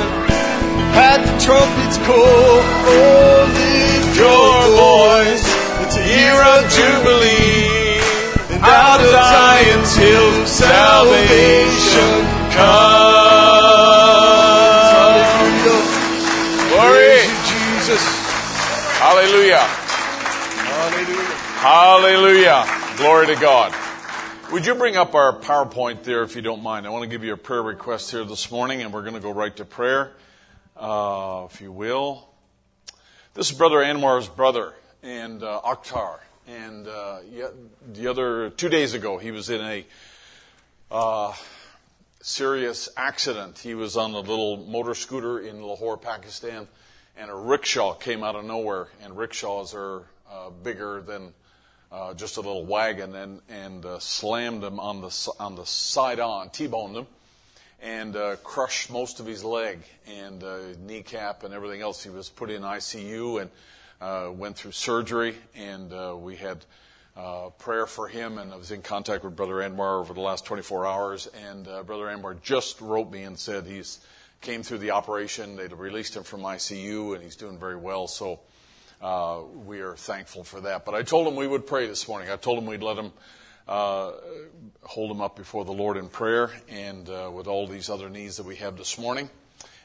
At 0.98 1.22
the 1.22 1.34
trumpet's 1.38 1.98
call, 2.04 2.18
oh, 2.18 3.46
lift 3.54 4.16
your 4.18 4.54
voice. 4.74 5.46
It's 5.86 5.96
a 5.96 6.04
year 6.04 6.34
of 6.34 6.66
Jubilee. 6.68 8.02
And 8.50 8.62
out 8.64 9.00
of 9.00 9.10
Zion's 9.12 9.94
hill, 9.94 10.46
salvation 10.46 12.26
comes. 12.52 13.78
Glory. 16.68 16.98
Praise 16.98 17.30
you, 17.30 17.58
Jesus. 17.78 18.02
Hallelujah. 18.98 19.64
Hallelujah. 20.68 21.36
Hallelujah. 21.62 22.64
Glory 22.96 23.26
to 23.26 23.36
God. 23.36 23.72
Would 24.50 24.64
you 24.64 24.74
bring 24.74 24.96
up 24.96 25.14
our 25.14 25.38
PowerPoint 25.38 26.04
there 26.04 26.22
if 26.22 26.34
you 26.34 26.40
don't 26.40 26.62
mind? 26.62 26.86
I 26.86 26.90
want 26.90 27.02
to 27.02 27.08
give 27.08 27.22
you 27.22 27.34
a 27.34 27.36
prayer 27.36 27.62
request 27.62 28.10
here 28.10 28.24
this 28.24 28.50
morning, 28.50 28.80
and 28.80 28.94
we're 28.94 29.02
going 29.02 29.12
to 29.12 29.20
go 29.20 29.30
right 29.30 29.54
to 29.56 29.66
prayer, 29.66 30.12
uh, 30.74 31.46
if 31.50 31.60
you 31.60 31.70
will. 31.70 32.30
This 33.34 33.50
is 33.50 33.58
Brother 33.58 33.76
Anwar's 33.76 34.26
brother, 34.26 34.72
and 35.02 35.42
uh, 35.42 35.60
Akhtar. 35.62 36.20
And 36.46 36.88
uh, 36.88 37.18
the 37.92 38.06
other 38.06 38.48
two 38.48 38.70
days 38.70 38.94
ago, 38.94 39.18
he 39.18 39.32
was 39.32 39.50
in 39.50 39.60
a 39.60 39.84
uh, 40.90 41.34
serious 42.22 42.88
accident. 42.96 43.58
He 43.58 43.74
was 43.74 43.98
on 43.98 44.14
a 44.14 44.20
little 44.20 44.56
motor 44.56 44.94
scooter 44.94 45.40
in 45.40 45.62
Lahore, 45.62 45.98
Pakistan, 45.98 46.68
and 47.18 47.30
a 47.30 47.34
rickshaw 47.34 47.92
came 47.92 48.24
out 48.24 48.34
of 48.34 48.46
nowhere. 48.46 48.88
And 49.02 49.14
rickshaws 49.14 49.74
are 49.74 50.04
uh, 50.32 50.48
bigger 50.48 51.02
than 51.02 51.34
uh, 51.90 52.14
just 52.14 52.36
a 52.36 52.40
little 52.40 52.66
wagon, 52.66 53.14
and 53.14 53.40
and 53.48 53.84
uh, 53.84 53.98
slammed 53.98 54.62
him 54.62 54.78
on 54.78 55.00
the 55.00 55.32
on 55.40 55.56
the 55.56 55.64
side 55.64 56.20
on, 56.20 56.50
t-boned 56.50 56.96
him, 56.96 57.06
and 57.80 58.16
uh, 58.16 58.36
crushed 58.36 58.90
most 58.90 59.20
of 59.20 59.26
his 59.26 59.44
leg 59.44 59.80
and 60.06 60.42
uh, 60.42 60.58
kneecap 60.80 61.44
and 61.44 61.54
everything 61.54 61.80
else. 61.80 62.02
He 62.02 62.10
was 62.10 62.28
put 62.28 62.50
in 62.50 62.62
ICU 62.62 63.42
and 63.42 63.50
uh, 64.00 64.30
went 64.32 64.56
through 64.56 64.72
surgery, 64.72 65.36
and 65.54 65.92
uh, 65.92 66.14
we 66.18 66.36
had 66.36 66.64
uh, 67.16 67.50
prayer 67.58 67.86
for 67.86 68.08
him. 68.08 68.38
And 68.38 68.52
I 68.52 68.56
was 68.56 68.70
in 68.70 68.82
contact 68.82 69.24
with 69.24 69.36
Brother 69.36 69.54
Anwar 69.54 70.00
over 70.00 70.12
the 70.12 70.20
last 70.20 70.44
24 70.44 70.86
hours, 70.86 71.26
and 71.48 71.66
uh, 71.66 71.82
Brother 71.82 72.04
Anwar 72.04 72.40
just 72.42 72.80
wrote 72.80 73.10
me 73.10 73.22
and 73.22 73.38
said 73.38 73.66
he's 73.66 74.00
came 74.40 74.62
through 74.62 74.78
the 74.78 74.92
operation. 74.92 75.56
They'd 75.56 75.72
released 75.72 76.14
him 76.14 76.22
from 76.22 76.42
ICU, 76.42 77.14
and 77.14 77.22
he's 77.22 77.36
doing 77.36 77.58
very 77.58 77.76
well. 77.76 78.06
So. 78.06 78.40
Uh, 79.00 79.42
we 79.64 79.80
are 79.80 79.94
thankful 79.94 80.42
for 80.42 80.60
that. 80.62 80.84
But 80.84 80.94
I 80.94 81.02
told 81.02 81.28
him 81.28 81.36
we 81.36 81.46
would 81.46 81.66
pray 81.66 81.86
this 81.86 82.08
morning. 82.08 82.30
I 82.30 82.36
told 82.36 82.58
him 82.58 82.66
we'd 82.66 82.82
let 82.82 82.96
him 82.96 83.12
uh, 83.68 84.12
hold 84.82 85.10
him 85.10 85.20
up 85.20 85.36
before 85.36 85.64
the 85.64 85.72
Lord 85.72 85.96
in 85.96 86.08
prayer 86.08 86.50
and 86.68 87.08
uh, 87.08 87.30
with 87.32 87.46
all 87.46 87.66
these 87.68 87.90
other 87.90 88.08
needs 88.08 88.38
that 88.38 88.46
we 88.46 88.56
have 88.56 88.76
this 88.76 88.98
morning. 88.98 89.30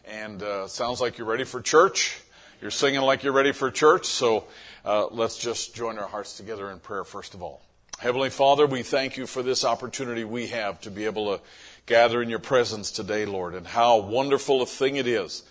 And 0.06 0.42
uh, 0.42 0.68
sounds 0.68 1.00
like 1.00 1.18
you're 1.18 1.28
ready 1.28 1.44
for 1.44 1.62
church. 1.62 2.20
You're 2.60 2.72
singing 2.72 3.02
like 3.02 3.24
you're 3.24 3.34
ready 3.34 3.52
for 3.52 3.70
church. 3.70 4.08
So 4.08 4.46
uh, 4.84 5.08
let's 5.08 5.38
just 5.38 5.76
join 5.76 6.00
our 6.00 6.08
hearts 6.08 6.36
together 6.38 6.72
in 6.72 6.80
prayer 6.80 7.04
first 7.04 7.36
of 7.36 7.44
all. 7.44 7.62
Heavenly 8.00 8.32
Father, 8.32 8.66
we 8.66 8.82
thank 8.82 9.16
you 9.16 9.28
for 9.28 9.44
this 9.44 9.64
opportunity 9.64 10.24
we 10.24 10.48
have 10.48 10.82
to 10.82 10.92
be 10.92 11.06
able 11.06 11.38
to 11.38 11.44
gather 11.86 12.22
in 12.22 12.30
your 12.30 12.40
presence 12.40 12.90
today, 12.90 13.26
Lord, 13.26 13.54
and 13.54 13.68
how 13.68 14.00
wonderful 14.00 14.64
a 14.64 14.66
thing 14.66 14.96
it 14.96 15.08
is 15.08 15.44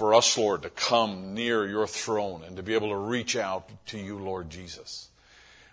for 0.00 0.14
us, 0.14 0.38
Lord, 0.38 0.62
to 0.62 0.70
come 0.70 1.34
near 1.34 1.68
your 1.68 1.86
throne 1.86 2.42
and 2.46 2.56
to 2.56 2.62
be 2.62 2.72
able 2.72 2.88
to 2.88 2.96
reach 2.96 3.36
out 3.36 3.68
to 3.88 3.98
you, 3.98 4.18
Lord 4.18 4.48
Jesus. 4.48 5.10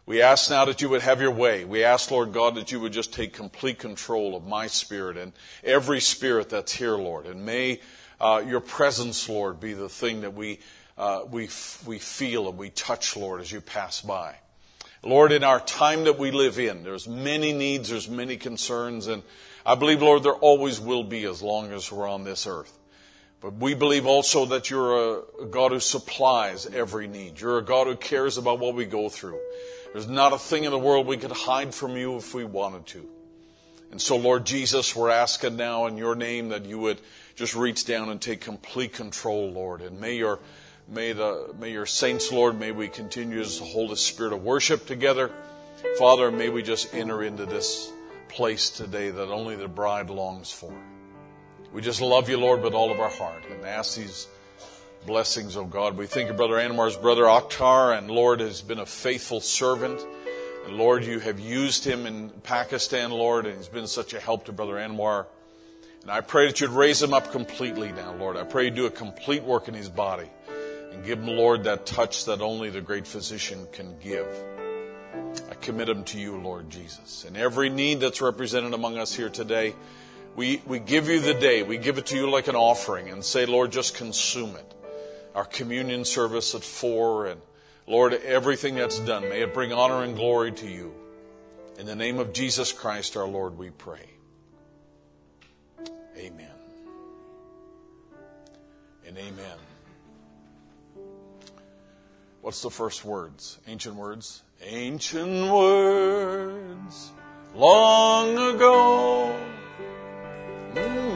We 0.06 0.22
ask 0.22 0.50
now 0.50 0.66
that 0.66 0.82
you 0.82 0.90
would 0.90 1.02
have 1.02 1.22
your 1.22 1.32
way. 1.32 1.64
We 1.64 1.86
ask, 1.86 2.12
Lord 2.12 2.34
God, 2.34 2.56
that 2.56 2.70
you 2.70 2.82
would 2.82 2.92
just 2.92 3.14
take 3.14 3.32
complete 3.32 3.80
control 3.80 4.36
of 4.36 4.46
my 4.46 4.68
spirit 4.68 5.16
and 5.16 5.32
every 5.64 6.02
spirit 6.02 6.50
that's 6.50 6.74
here, 6.74 6.98
Lord. 6.98 7.26
And 7.26 7.46
may 7.46 7.80
uh, 8.20 8.44
your 8.46 8.60
presence, 8.60 9.30
Lord, 9.30 9.62
be 9.62 9.72
the 9.72 9.88
thing 9.88 10.20
that 10.20 10.34
we, 10.34 10.60
uh, 10.98 11.22
we, 11.32 11.48
we 11.86 11.98
feel 11.98 12.50
and 12.50 12.58
we 12.58 12.70
touch, 12.72 13.16
Lord, 13.16 13.40
as 13.40 13.50
you 13.50 13.62
pass 13.62 14.02
by. 14.02 14.36
Lord, 15.04 15.32
in 15.32 15.46
our 15.46 15.62
time 15.62 16.04
that 16.04 16.20
we 16.20 16.32
live 16.32 16.60
in, 16.60 16.84
there's 16.84 17.08
many 17.08 17.54
needs, 17.54 17.92
there's 17.92 18.10
many 18.10 18.36
concerns, 18.36 19.08
and 19.08 19.24
I 19.66 19.76
believe, 19.76 20.02
Lord, 20.02 20.24
there 20.24 20.34
always 20.34 20.82
will 20.82 21.06
be 21.06 21.24
as 21.24 21.42
long 21.42 21.72
as 21.72 21.90
we're 21.90 22.10
on 22.10 22.26
this 22.26 22.46
earth. 22.46 22.77
But 23.40 23.54
we 23.56 23.76
believe 23.76 24.08
also 24.08 24.46
that 24.46 24.70
you're 24.70 25.20
a, 25.20 25.46
God 25.46 25.72
who 25.72 25.80
supplies 25.80 26.66
every 26.66 27.08
need. 27.08 27.40
You're 27.40 27.60
a 27.60 27.64
God 27.64 27.88
who 27.88 27.96
cares 27.96 28.38
about 28.38 28.60
what 28.60 28.74
we 28.74 28.86
go 28.86 29.10
through. 29.10 29.40
There's 29.94 30.08
not 30.08 30.34
a 30.34 30.40
thing 30.40 30.64
in 30.64 30.72
the 30.72 30.80
world 30.80 31.06
we 31.06 31.18
could 31.18 31.32
hide 31.32 31.74
from 31.74 31.96
you 31.96 32.18
if 32.18 32.34
we 32.34 32.44
wanted 32.44 32.88
to. 32.88 33.08
And 33.92 34.02
so, 34.02 34.18
Lord 34.18 34.46
Jesus, 34.46 34.96
we're 34.96 35.12
asking 35.12 35.56
now 35.56 35.86
in 35.86 35.98
your 35.98 36.16
name 36.16 36.50
that 36.50 36.66
you 36.66 36.80
would 36.80 37.00
just 37.36 37.56
reach 37.56 37.86
down 37.86 38.10
and 38.10 38.20
take 38.20 38.42
complete 38.42 38.92
control, 38.92 39.52
Lord. 39.52 39.82
And 39.82 40.02
may 40.02 40.16
your, 40.16 40.40
may 40.88 41.14
the, 41.14 41.54
may 41.60 41.72
your 41.72 41.86
saints, 41.86 42.32
Lord, 42.32 42.60
may 42.60 42.72
we 42.72 42.90
continue 42.90 43.44
to 43.44 43.64
hold 43.64 43.92
a 43.92 43.98
spirit 43.98 44.34
of 44.34 44.44
worship 44.44 44.88
together. 44.88 45.32
Father, 46.00 46.32
may 46.32 46.50
we 46.50 46.64
just 46.64 46.94
enter 46.94 47.24
into 47.24 47.46
this 47.46 47.92
place 48.28 48.72
today 48.72 49.12
that 49.12 49.30
only 49.30 49.56
the 49.56 49.68
bride 49.68 50.10
longs 50.10 50.52
for. 50.52 50.74
We 51.74 51.82
just 51.82 52.02
love 52.02 52.30
you, 52.30 52.38
Lord, 52.40 52.62
with 52.62 52.74
all 52.74 52.92
of 52.92 53.00
our 53.00 53.10
heart 53.10 53.44
and 53.52 53.66
ask 53.66 53.98
these 53.98 54.28
blessings, 55.06 55.58
oh 55.58 55.66
God. 55.66 55.98
We 55.98 56.08
think 56.08 56.30
of 56.30 56.38
Brother 56.38 56.56
Anwar's 56.56 56.96
brother 56.96 57.24
Akhtar, 57.24 57.98
and 57.98 58.10
Lord 58.10 58.40
has 58.40 58.62
been 58.62 58.80
a 58.80 58.86
faithful 58.86 59.42
servant. 59.42 60.02
And 60.66 60.78
Lord, 60.78 61.04
you 61.04 61.20
have 61.20 61.40
used 61.40 61.84
him 61.84 62.06
in 62.06 62.30
Pakistan, 62.44 63.12
Lord, 63.12 63.46
and 63.46 63.58
he's 63.58 63.68
been 63.68 63.88
such 63.88 64.14
a 64.14 64.20
help 64.20 64.46
to 64.46 64.54
Brother 64.54 64.76
Anwar. 64.76 65.26
And 66.02 66.12
I 66.12 66.22
pray 66.22 66.48
that 66.48 66.62
you'd 66.62 66.70
raise 66.70 67.04
him 67.04 67.14
up 67.14 67.32
completely 67.32 67.92
now, 67.92 68.14
Lord. 68.16 68.38
I 68.38 68.44
pray 68.44 68.66
you 68.66 68.72
do 68.72 68.86
a 68.86 68.92
complete 68.92 69.44
work 69.44 69.68
in 69.68 69.74
his 69.74 69.90
body 69.90 70.30
and 70.94 71.06
give 71.06 71.20
him, 71.20 71.28
Lord, 71.28 71.66
that 71.66 71.86
touch 71.86 72.26
that 72.26 72.42
only 72.42 72.70
the 72.70 72.82
great 72.82 73.06
physician 73.06 73.68
can 73.74 73.98
give. 74.00 74.28
I 75.52 75.54
commit 75.56 75.90
him 75.90 76.06
to 76.06 76.20
you, 76.20 76.38
Lord 76.38 76.70
Jesus. 76.70 77.26
And 77.26 77.36
every 77.36 77.70
need 77.70 78.00
that's 78.00 78.22
represented 78.22 78.74
among 78.74 78.98
us 78.98 79.14
here 79.14 79.30
today, 79.30 79.76
we, 80.38 80.62
we 80.68 80.78
give 80.78 81.10
you 81.10 81.20
the 81.20 81.34
day. 81.34 81.64
We 81.64 81.80
give 81.80 81.98
it 81.98 82.06
to 82.08 82.16
you 82.16 82.30
like 82.30 82.48
an 82.48 82.56
offering 82.56 83.10
and 83.10 83.26
say, 83.26 83.48
Lord, 83.48 83.72
just 83.72 83.96
consume 83.96 84.56
it. 84.56 84.74
Our 85.34 85.46
communion 85.46 86.06
service 86.06 86.54
at 86.54 86.64
four 86.64 87.26
and 87.26 87.42
Lord, 87.88 88.14
everything 88.14 88.76
that's 88.76 89.00
done, 89.00 89.24
may 89.24 89.42
it 89.42 89.54
bring 89.54 89.74
honor 89.74 90.04
and 90.04 90.16
glory 90.16 90.52
to 90.52 90.68
you. 90.68 90.94
In 91.80 91.86
the 91.86 91.96
name 91.96 92.20
of 92.20 92.34
Jesus 92.34 92.72
Christ 92.72 93.18
our 93.18 93.28
Lord, 93.28 93.58
we 93.58 93.72
pray. 93.72 94.06
Amen. 96.18 96.52
And 99.08 99.18
amen. 99.18 99.58
What's 102.42 102.62
the 102.62 102.70
first 102.70 103.04
words? 103.04 103.58
Ancient 103.68 103.96
words? 103.96 104.44
Ancient 104.62 105.52
words 105.52 107.12
long 107.56 108.38
ago 108.56 109.36
Mm-hmm. 110.76 111.08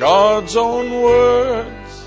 God's 0.00 0.56
own 0.56 1.02
words. 1.02 2.06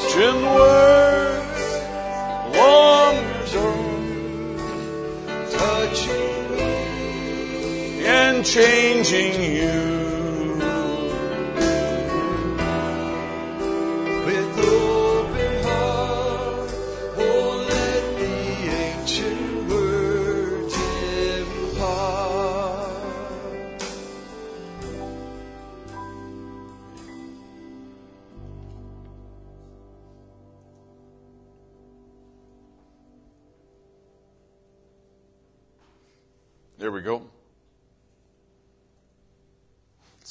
Ancient 0.00 0.42
words 0.56 1.62
long 2.56 3.16
ago, 3.44 3.68
Touching 5.52 6.48
and 8.04 8.44
changing 8.44 9.40
you. 9.42 9.97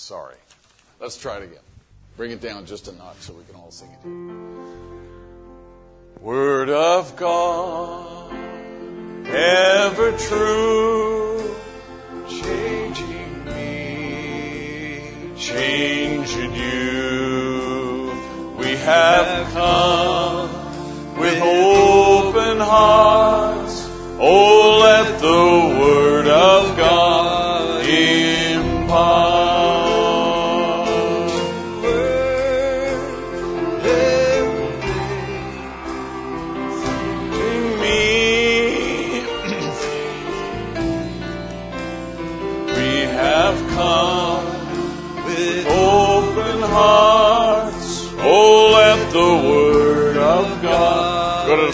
Sorry. 0.07 0.39
Let's 1.01 1.17
try 1.17 1.35
it 1.35 1.43
again. 1.43 1.65
Bring 2.15 2.31
it 2.31 2.39
down 2.39 2.65
just 2.65 2.87
a 2.87 2.93
notch 2.93 3.17
so 3.19 3.33
we 3.33 3.43
can 3.43 3.55
all 3.55 3.71
sing 3.71 3.89
it. 3.91 4.05
Word 6.21 6.69
of 6.69 7.17
God, 7.17 8.31
ever 9.27 10.17
true, 10.17 11.53
Changing 12.29 13.43
me, 13.47 15.01
changing 15.35 16.55
you. 16.55 18.13
We 18.57 18.77
have 18.77 19.51
come 19.51 20.49
with 21.19 21.41
open 21.41 22.59
hearts. 22.61 23.89
Oh, 24.21 24.79
let 24.83 25.19
the 25.19 25.66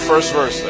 first 0.08 0.34
verse 0.34 0.63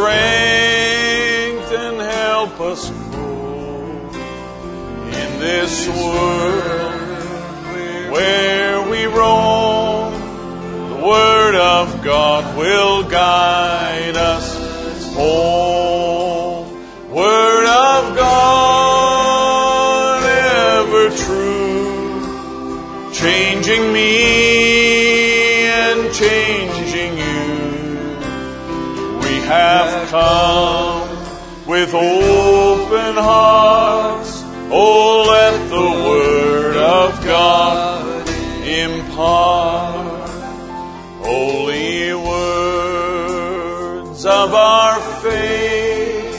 strength 0.00 1.72
and 1.72 2.00
help 2.00 2.58
us 2.60 2.88
grow 3.10 4.08
in 5.20 5.30
this 5.38 5.86
world 5.88 6.94
where 8.10 8.80
we 8.90 9.04
roam. 9.04 10.14
The 10.88 11.06
Word 11.06 11.54
of 11.54 12.02
God 12.02 12.56
will 12.56 13.02
guide 13.10 13.89
have 29.50 30.08
come 30.10 31.08
with 31.66 31.92
open 31.92 33.14
hearts. 33.16 34.42
Oh, 34.70 35.24
let 35.28 35.68
the 35.68 35.90
Word 36.08 36.76
of 36.76 37.24
God 37.24 38.28
impart 38.64 40.30
holy 41.26 42.14
words 42.14 43.04
of 44.24 44.54
our 44.54 45.00
faith 45.20 46.36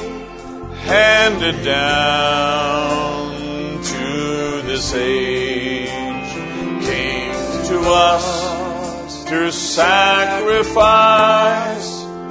handed 0.85 1.65
down 1.65 3.31
to 3.83 4.61
this 4.61 4.93
age 4.93 5.89
came 6.85 7.33
to 7.65 7.77
us 7.87 9.25
through 9.25 9.51
sacrifice. 9.51 10.11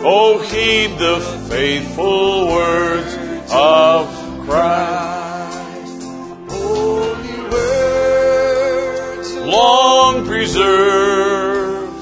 Oh, 0.02 0.38
heed 0.38 0.98
the 0.98 1.20
faithful 1.50 2.48
words 2.48 3.14
of 3.52 4.08
Christ. 4.46 6.02
Holy 6.48 7.40
words 7.50 9.34
long 9.36 10.24
preserved 10.26 11.92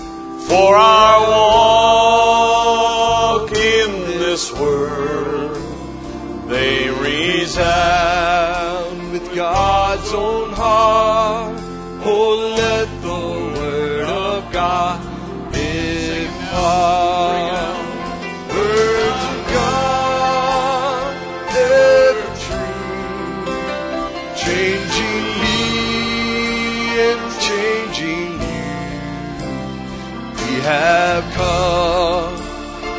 for 0.48 0.76
our 0.76 1.20
walk 1.28 1.87
have 31.20 31.34
come 31.34 32.34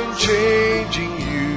and 0.00 0.12
changing 0.26 1.14
you. 1.30 1.54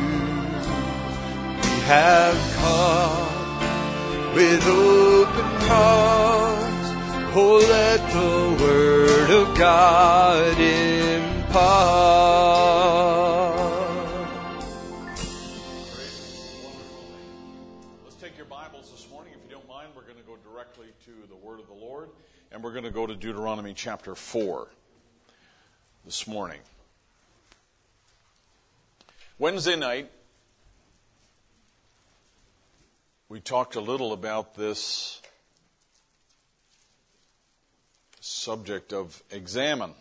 We 1.64 1.74
have 1.94 2.38
come 2.60 4.36
with 4.36 4.64
open 4.68 5.50
hearts. 5.70 6.90
Oh, 7.36 7.58
God 9.64 10.60
impart. 10.60 11.56
Let's 18.04 18.16
take 18.20 18.36
your 18.36 18.46
Bibles 18.48 18.92
this 18.92 19.08
morning. 19.10 19.32
If 19.34 19.40
you 19.46 19.56
don't 19.56 19.66
mind, 19.70 19.92
we're 19.96 20.02
going 20.02 20.18
to 20.18 20.24
go 20.24 20.36
directly 20.44 20.88
to 21.06 21.12
the 21.30 21.38
Word 21.38 21.62
of 21.62 21.68
the 21.68 21.74
Lord, 21.74 22.10
and 22.52 22.62
we're 22.62 22.74
going 22.74 22.84
to 22.84 22.92
go 22.92 23.08
to 23.08 23.16
Deuteronomy 23.16 23.74
chapter 23.74 24.16
4 24.16 24.68
this 26.04 26.28
morning. 26.28 26.60
Wednesday 29.40 29.78
night, 29.78 30.12
we 33.30 33.40
talked 33.40 33.78
a 33.78 33.82
little 33.82 34.12
about 34.12 34.56
this 34.56 35.22
subject 38.44 38.92
of 38.92 39.24
examine 39.32 39.94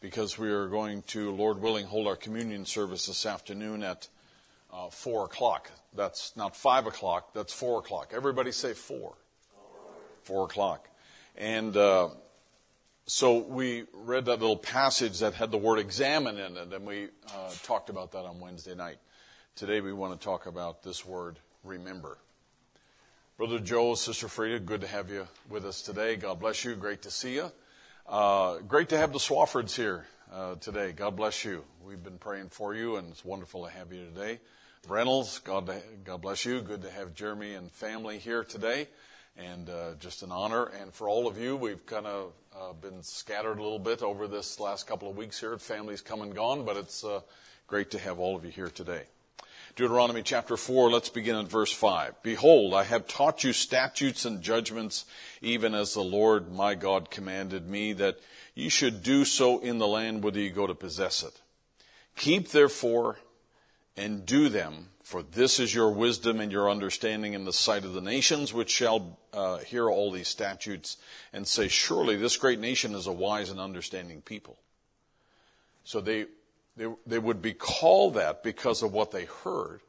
because 0.00 0.38
we 0.38 0.50
are 0.50 0.68
going 0.68 1.02
to, 1.02 1.32
Lord 1.32 1.60
willing, 1.60 1.86
hold 1.86 2.06
our 2.06 2.14
communion 2.14 2.64
service 2.64 3.06
this 3.06 3.26
afternoon 3.26 3.82
at 3.82 4.08
uh, 4.72 4.88
4 4.88 5.24
o'clock. 5.24 5.70
That's 5.96 6.36
not 6.36 6.56
5 6.56 6.86
o'clock, 6.86 7.34
that's 7.34 7.52
4 7.52 7.80
o'clock. 7.80 8.12
Everybody 8.14 8.52
say 8.52 8.72
4. 8.72 9.14
4 10.22 10.44
o'clock. 10.44 10.88
And 11.36 11.76
uh, 11.76 12.10
so 13.06 13.38
we 13.38 13.84
read 13.92 14.26
that 14.26 14.40
little 14.40 14.56
passage 14.56 15.18
that 15.18 15.34
had 15.34 15.50
the 15.50 15.58
word 15.58 15.80
examine 15.80 16.38
in 16.38 16.56
it, 16.56 16.72
and 16.72 16.86
we 16.86 17.08
uh, 17.34 17.50
talked 17.64 17.90
about 17.90 18.12
that 18.12 18.24
on 18.24 18.38
Wednesday 18.38 18.76
night. 18.76 18.98
Today 19.56 19.80
we 19.80 19.92
want 19.92 20.18
to 20.18 20.24
talk 20.24 20.46
about 20.46 20.84
this 20.84 21.04
word 21.04 21.40
remember. 21.64 22.16
Brother 23.36 23.58
Joe, 23.58 23.96
Sister 23.96 24.28
Frida, 24.28 24.60
good 24.60 24.82
to 24.82 24.86
have 24.86 25.10
you 25.10 25.26
with 25.48 25.64
us 25.64 25.82
today. 25.82 26.14
God 26.14 26.38
bless 26.38 26.64
you. 26.64 26.76
Great 26.76 27.02
to 27.02 27.10
see 27.10 27.34
you. 27.34 27.50
Uh, 28.08 28.58
great 28.58 28.90
to 28.90 28.96
have 28.96 29.12
the 29.12 29.18
Swaffords 29.18 29.74
here 29.74 30.06
uh, 30.32 30.54
today. 30.54 30.92
God 30.92 31.16
bless 31.16 31.44
you. 31.44 31.64
We've 31.84 32.00
been 32.00 32.18
praying 32.18 32.50
for 32.50 32.76
you, 32.76 32.94
and 32.94 33.10
it's 33.10 33.24
wonderful 33.24 33.64
to 33.64 33.72
have 33.72 33.92
you 33.92 34.04
today. 34.04 34.38
Reynolds, 34.86 35.40
God, 35.40 35.68
God 36.04 36.22
bless 36.22 36.44
you. 36.44 36.60
Good 36.60 36.82
to 36.82 36.90
have 36.92 37.12
Jeremy 37.12 37.54
and 37.54 37.72
family 37.72 38.18
here 38.18 38.44
today, 38.44 38.86
and 39.36 39.68
uh, 39.68 39.94
just 39.98 40.22
an 40.22 40.30
honor. 40.30 40.66
And 40.66 40.94
for 40.94 41.08
all 41.08 41.26
of 41.26 41.36
you, 41.36 41.56
we've 41.56 41.84
kind 41.86 42.06
of 42.06 42.34
uh, 42.56 42.72
been 42.74 43.02
scattered 43.02 43.58
a 43.58 43.62
little 43.64 43.80
bit 43.80 44.00
over 44.00 44.28
this 44.28 44.60
last 44.60 44.86
couple 44.86 45.10
of 45.10 45.16
weeks 45.16 45.40
here. 45.40 45.58
Families 45.58 46.02
come 46.02 46.22
and 46.22 46.32
gone, 46.36 46.64
but 46.64 46.76
it's 46.76 47.02
uh, 47.02 47.20
great 47.66 47.90
to 47.90 47.98
have 47.98 48.20
all 48.20 48.36
of 48.36 48.44
you 48.44 48.52
here 48.52 48.68
today. 48.68 49.02
Deuteronomy 49.76 50.22
chapter 50.22 50.56
4, 50.56 50.88
let's 50.88 51.08
begin 51.08 51.34
at 51.34 51.48
verse 51.48 51.72
5. 51.72 52.22
Behold, 52.22 52.74
I 52.74 52.84
have 52.84 53.08
taught 53.08 53.42
you 53.42 53.52
statutes 53.52 54.24
and 54.24 54.40
judgments, 54.40 55.04
even 55.42 55.74
as 55.74 55.94
the 55.94 56.00
Lord 56.00 56.52
my 56.52 56.76
God 56.76 57.10
commanded 57.10 57.68
me, 57.68 57.92
that 57.94 58.20
ye 58.54 58.68
should 58.68 59.02
do 59.02 59.24
so 59.24 59.58
in 59.58 59.78
the 59.78 59.88
land 59.88 60.22
whither 60.22 60.38
ye 60.38 60.50
go 60.50 60.68
to 60.68 60.76
possess 60.76 61.24
it. 61.24 61.40
Keep 62.14 62.50
therefore 62.50 63.18
and 63.96 64.24
do 64.24 64.48
them, 64.48 64.90
for 65.02 65.24
this 65.24 65.58
is 65.58 65.74
your 65.74 65.90
wisdom 65.90 66.38
and 66.38 66.52
your 66.52 66.70
understanding 66.70 67.32
in 67.32 67.44
the 67.44 67.52
sight 67.52 67.84
of 67.84 67.94
the 67.94 68.00
nations, 68.00 68.54
which 68.54 68.70
shall 68.70 69.18
uh, 69.32 69.58
hear 69.58 69.90
all 69.90 70.12
these 70.12 70.28
statutes 70.28 70.98
and 71.32 71.48
say, 71.48 71.66
Surely 71.66 72.14
this 72.14 72.36
great 72.36 72.60
nation 72.60 72.94
is 72.94 73.08
a 73.08 73.12
wise 73.12 73.50
and 73.50 73.58
understanding 73.58 74.22
people. 74.22 74.56
So 75.82 76.00
they 76.00 76.26
they, 76.76 76.86
they 77.06 77.18
would 77.18 77.40
be 77.40 77.52
called 77.52 78.14
that 78.14 78.42
because 78.42 78.82
of 78.82 78.92
what 78.92 79.10
they 79.10 79.24
heard 79.24 79.80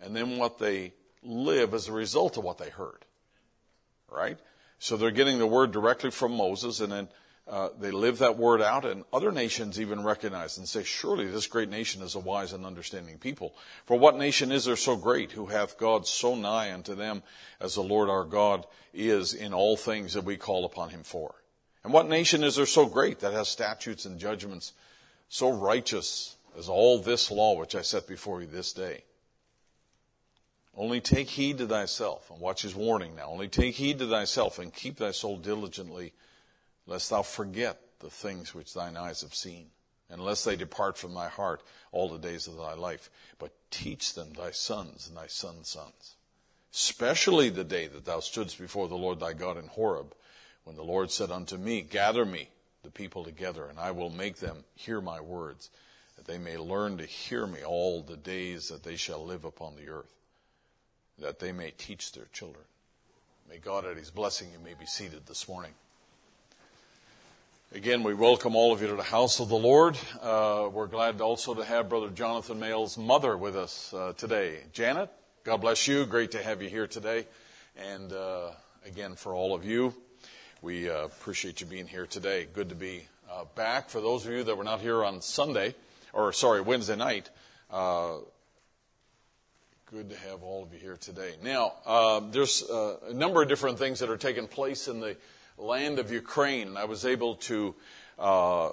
and 0.00 0.14
then 0.14 0.36
what 0.36 0.58
they 0.58 0.92
live 1.22 1.74
as 1.74 1.88
a 1.88 1.92
result 1.92 2.36
of 2.36 2.44
what 2.44 2.58
they 2.58 2.70
heard. 2.70 3.04
Right? 4.10 4.38
So 4.78 4.96
they're 4.96 5.10
getting 5.10 5.38
the 5.38 5.46
word 5.46 5.72
directly 5.72 6.10
from 6.10 6.36
Moses 6.36 6.80
and 6.80 6.92
then 6.92 7.08
uh, 7.48 7.70
they 7.80 7.90
live 7.90 8.18
that 8.18 8.36
word 8.36 8.60
out, 8.60 8.84
and 8.84 9.04
other 9.10 9.32
nations 9.32 9.80
even 9.80 10.04
recognize 10.04 10.58
and 10.58 10.68
say, 10.68 10.82
Surely 10.82 11.26
this 11.26 11.46
great 11.46 11.70
nation 11.70 12.02
is 12.02 12.14
a 12.14 12.18
wise 12.18 12.52
and 12.52 12.66
understanding 12.66 13.16
people. 13.16 13.54
For 13.86 13.98
what 13.98 14.18
nation 14.18 14.52
is 14.52 14.66
there 14.66 14.76
so 14.76 14.96
great 14.96 15.32
who 15.32 15.46
hath 15.46 15.78
God 15.78 16.06
so 16.06 16.34
nigh 16.34 16.74
unto 16.74 16.94
them 16.94 17.22
as 17.58 17.74
the 17.74 17.82
Lord 17.82 18.10
our 18.10 18.24
God 18.24 18.66
is 18.92 19.32
in 19.32 19.54
all 19.54 19.78
things 19.78 20.12
that 20.12 20.24
we 20.24 20.36
call 20.36 20.66
upon 20.66 20.90
him 20.90 21.02
for? 21.02 21.36
And 21.84 21.92
what 21.92 22.06
nation 22.06 22.44
is 22.44 22.56
there 22.56 22.66
so 22.66 22.84
great 22.84 23.20
that 23.20 23.32
has 23.32 23.48
statutes 23.48 24.04
and 24.04 24.20
judgments 24.20 24.74
so 25.28 25.50
righteous 25.50 26.36
as 26.56 26.68
all 26.68 26.98
this 26.98 27.30
law 27.30 27.58
which 27.58 27.74
I 27.74 27.82
set 27.82 28.06
before 28.06 28.40
you 28.40 28.46
this 28.46 28.72
day? 28.72 29.04
Only 30.76 31.00
take 31.00 31.30
heed 31.30 31.58
to 31.58 31.66
thyself, 31.66 32.30
and 32.30 32.40
watch 32.40 32.62
his 32.62 32.74
warning 32.74 33.16
now. 33.16 33.30
Only 33.30 33.48
take 33.48 33.74
heed 33.74 33.98
to 33.98 34.06
thyself 34.06 34.58
and 34.60 34.72
keep 34.72 34.96
thy 34.96 35.10
soul 35.10 35.36
diligently 35.36 36.12
lest 36.86 37.10
thou 37.10 37.22
forget 37.22 37.80
the 38.00 38.10
things 38.10 38.54
which 38.54 38.74
thine 38.74 38.96
eyes 38.96 39.20
have 39.20 39.34
seen, 39.34 39.66
and 40.08 40.24
lest 40.24 40.44
they 40.44 40.56
depart 40.56 40.96
from 40.96 41.14
thy 41.14 41.28
heart 41.28 41.62
all 41.92 42.08
the 42.08 42.18
days 42.18 42.46
of 42.46 42.56
thy 42.56 42.74
life. 42.74 43.10
But 43.38 43.52
teach 43.70 44.14
them 44.14 44.32
thy 44.32 44.52
sons 44.52 45.08
and 45.08 45.16
thy 45.16 45.26
sons' 45.26 45.68
sons, 45.68 46.14
especially 46.72 47.50
the 47.50 47.64
day 47.64 47.88
that 47.88 48.04
thou 48.04 48.18
stoodst 48.18 48.58
before 48.58 48.88
the 48.88 48.96
Lord 48.96 49.20
thy 49.20 49.32
God 49.32 49.58
in 49.58 49.66
Horeb, 49.66 50.14
when 50.64 50.76
the 50.76 50.84
Lord 50.84 51.10
said 51.10 51.30
unto 51.30 51.56
me, 51.56 51.82
Gather 51.82 52.24
me 52.24 52.50
the 52.88 52.92
people 52.92 53.22
together, 53.22 53.66
and 53.66 53.78
I 53.78 53.90
will 53.90 54.08
make 54.08 54.36
them 54.36 54.64
hear 54.74 55.02
my 55.02 55.20
words, 55.20 55.68
that 56.16 56.26
they 56.26 56.38
may 56.38 56.56
learn 56.56 56.96
to 56.96 57.04
hear 57.04 57.46
me 57.46 57.62
all 57.62 58.00
the 58.00 58.16
days 58.16 58.68
that 58.68 58.82
they 58.82 58.96
shall 58.96 59.22
live 59.22 59.44
upon 59.44 59.76
the 59.76 59.90
earth, 59.90 60.14
that 61.18 61.38
they 61.38 61.52
may 61.52 61.70
teach 61.70 62.12
their 62.12 62.28
children. 62.32 62.64
May 63.46 63.58
God 63.58 63.84
add 63.84 63.98
his 63.98 64.10
blessing. 64.10 64.48
You 64.54 64.64
may 64.64 64.72
be 64.72 64.86
seated 64.86 65.26
this 65.26 65.46
morning. 65.46 65.72
Again, 67.74 68.02
we 68.02 68.14
welcome 68.14 68.56
all 68.56 68.72
of 68.72 68.80
you 68.80 68.88
to 68.88 68.96
the 68.96 69.02
house 69.02 69.38
of 69.38 69.50
the 69.50 69.58
Lord. 69.58 69.98
Uh, 70.22 70.70
we're 70.72 70.86
glad 70.86 71.20
also 71.20 71.52
to 71.52 71.64
have 71.66 71.90
Brother 71.90 72.08
Jonathan 72.08 72.58
Mail's 72.58 72.96
mother 72.96 73.36
with 73.36 73.54
us 73.54 73.92
uh, 73.92 74.14
today. 74.16 74.60
Janet, 74.72 75.10
God 75.44 75.58
bless 75.58 75.86
you. 75.86 76.06
Great 76.06 76.30
to 76.30 76.42
have 76.42 76.62
you 76.62 76.70
here 76.70 76.86
today. 76.86 77.26
And 77.76 78.14
uh, 78.14 78.52
again, 78.86 79.14
for 79.14 79.34
all 79.34 79.54
of 79.54 79.66
you, 79.66 79.92
we 80.60 80.90
uh, 80.90 81.04
appreciate 81.04 81.60
you 81.60 81.66
being 81.66 81.86
here 81.86 82.06
today. 82.06 82.46
Good 82.52 82.70
to 82.70 82.74
be 82.74 83.06
uh, 83.30 83.44
back. 83.54 83.88
For 83.88 84.00
those 84.00 84.26
of 84.26 84.32
you 84.32 84.42
that 84.44 84.56
were 84.56 84.64
not 84.64 84.80
here 84.80 85.04
on 85.04 85.20
Sunday, 85.20 85.74
or 86.12 86.32
sorry, 86.32 86.60
Wednesday 86.60 86.96
night, 86.96 87.30
uh, 87.70 88.16
good 89.86 90.10
to 90.10 90.16
have 90.16 90.42
all 90.42 90.64
of 90.64 90.72
you 90.72 90.78
here 90.80 90.96
today. 90.96 91.34
Now, 91.42 92.20
there's 92.32 92.62
a 92.62 93.12
number 93.14 93.42
of 93.42 93.48
different 93.48 93.78
things 93.78 94.00
that 94.00 94.10
are 94.10 94.16
taking 94.16 94.48
place 94.48 94.88
in 94.88 95.00
the 95.00 95.16
land 95.56 95.98
of 95.98 96.10
Ukraine. 96.10 96.76
I 96.76 96.84
was 96.84 97.04
able 97.06 97.36
to 97.36 97.74
uh, 98.18 98.70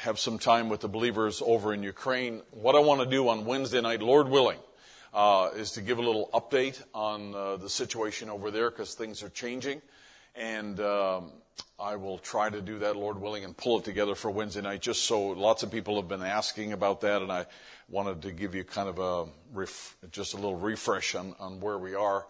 have 0.00 0.18
some 0.18 0.38
time 0.38 0.68
with 0.68 0.80
the 0.80 0.88
believers 0.88 1.40
over 1.44 1.72
in 1.72 1.82
Ukraine. 1.82 2.42
What 2.50 2.74
I 2.74 2.80
want 2.80 3.00
to 3.00 3.06
do 3.06 3.28
on 3.28 3.44
Wednesday 3.44 3.80
night, 3.80 4.02
Lord 4.02 4.28
willing, 4.28 4.58
uh, 5.14 5.50
is 5.56 5.72
to 5.72 5.82
give 5.82 5.98
a 5.98 6.02
little 6.02 6.30
update 6.34 6.82
on 6.92 7.34
uh, 7.34 7.56
the 7.56 7.68
situation 7.68 8.28
over 8.28 8.50
there 8.50 8.70
because 8.70 8.94
things 8.94 9.22
are 9.22 9.30
changing. 9.30 9.82
And 10.38 10.78
um, 10.80 11.32
I 11.80 11.96
will 11.96 12.18
try 12.18 12.48
to 12.48 12.60
do 12.60 12.78
that, 12.78 12.96
Lord 12.96 13.20
willing, 13.20 13.44
and 13.44 13.56
pull 13.56 13.78
it 13.78 13.84
together 13.84 14.14
for 14.14 14.30
Wednesday 14.30 14.60
night 14.60 14.80
just 14.80 15.04
so 15.04 15.20
lots 15.20 15.62
of 15.62 15.70
people 15.70 15.96
have 15.96 16.08
been 16.08 16.22
asking 16.22 16.72
about 16.72 17.00
that. 17.00 17.22
And 17.22 17.32
I 17.32 17.46
wanted 17.88 18.22
to 18.22 18.32
give 18.32 18.54
you 18.54 18.62
kind 18.62 18.88
of 18.88 18.98
a 18.98 19.30
ref- 19.52 19.96
just 20.12 20.34
a 20.34 20.36
little 20.36 20.56
refresh 20.56 21.14
on, 21.14 21.34
on 21.40 21.60
where 21.60 21.78
we 21.78 21.94
are. 21.94 22.26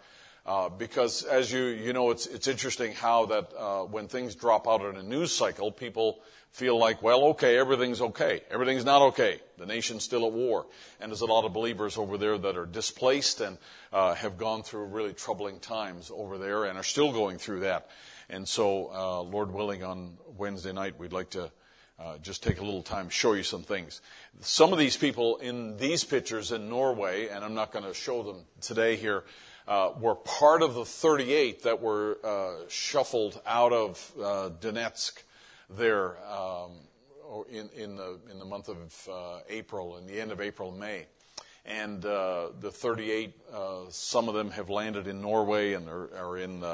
Uh, 0.46 0.70
because 0.70 1.24
as 1.24 1.52
you, 1.52 1.64
you 1.64 1.92
know, 1.92 2.10
it's, 2.10 2.26
it's 2.26 2.48
interesting 2.48 2.94
how 2.94 3.26
that 3.26 3.50
uh, 3.58 3.82
when 3.82 4.08
things 4.08 4.34
drop 4.34 4.66
out 4.66 4.80
in 4.80 4.96
a 4.96 5.02
news 5.02 5.30
cycle, 5.30 5.70
people 5.70 6.20
feel 6.52 6.78
like, 6.78 7.02
well, 7.02 7.24
okay, 7.26 7.56
everything's 7.58 8.00
okay. 8.00 8.42
Everything's 8.50 8.84
not 8.84 9.02
okay. 9.02 9.40
The 9.58 9.66
nation's 9.66 10.04
still 10.04 10.26
at 10.26 10.32
war. 10.32 10.66
And 11.00 11.10
there's 11.10 11.20
a 11.20 11.26
lot 11.26 11.44
of 11.44 11.52
believers 11.52 11.96
over 11.96 12.18
there 12.18 12.38
that 12.38 12.56
are 12.56 12.66
displaced 12.66 13.40
and 13.40 13.58
uh, 13.92 14.14
have 14.14 14.38
gone 14.38 14.62
through 14.62 14.86
really 14.86 15.12
troubling 15.12 15.60
times 15.60 16.10
over 16.14 16.38
there 16.38 16.64
and 16.64 16.78
are 16.78 16.84
still 16.84 17.12
going 17.12 17.38
through 17.38 17.60
that. 17.60 17.90
And 18.28 18.46
so, 18.46 18.90
uh, 18.92 19.22
Lord 19.22 19.52
willing, 19.52 19.82
on 19.82 20.18
Wednesday 20.36 20.72
night, 20.72 20.98
we'd 20.98 21.12
like 21.12 21.30
to 21.30 21.50
uh, 21.98 22.18
just 22.18 22.42
take 22.42 22.60
a 22.60 22.64
little 22.64 22.82
time 22.82 23.08
show 23.08 23.32
you 23.32 23.42
some 23.42 23.62
things. 23.62 24.00
Some 24.40 24.72
of 24.72 24.78
these 24.78 24.96
people 24.96 25.38
in 25.38 25.76
these 25.78 26.04
pictures 26.04 26.52
in 26.52 26.68
Norway, 26.68 27.28
and 27.28 27.44
I'm 27.44 27.54
not 27.54 27.72
going 27.72 27.84
to 27.84 27.94
show 27.94 28.22
them 28.22 28.44
today 28.60 28.96
here, 28.96 29.24
uh, 29.66 29.92
were 29.98 30.14
part 30.14 30.62
of 30.62 30.74
the 30.74 30.84
38 30.84 31.62
that 31.64 31.82
were 31.82 32.18
uh, 32.24 32.68
shuffled 32.68 33.40
out 33.46 33.72
of 33.72 34.12
uh, 34.18 34.50
Donetsk 34.60 35.22
there 35.70 36.16
um, 36.26 36.72
in, 37.50 37.68
in, 37.76 37.96
the, 37.96 38.18
in 38.30 38.38
the 38.38 38.44
month 38.44 38.68
of 38.68 39.08
uh, 39.10 39.40
April, 39.48 39.96
in 39.98 40.06
the 40.06 40.20
end 40.20 40.32
of 40.32 40.40
April, 40.40 40.72
May. 40.72 41.06
And 41.64 42.04
uh, 42.04 42.48
the 42.60 42.70
38, 42.70 43.34
uh, 43.52 43.80
some 43.90 44.28
of 44.28 44.34
them 44.34 44.50
have 44.52 44.70
landed 44.70 45.06
in 45.06 45.20
Norway 45.20 45.74
and 45.74 45.88
are, 45.88 46.10
are 46.16 46.38
in 46.38 46.64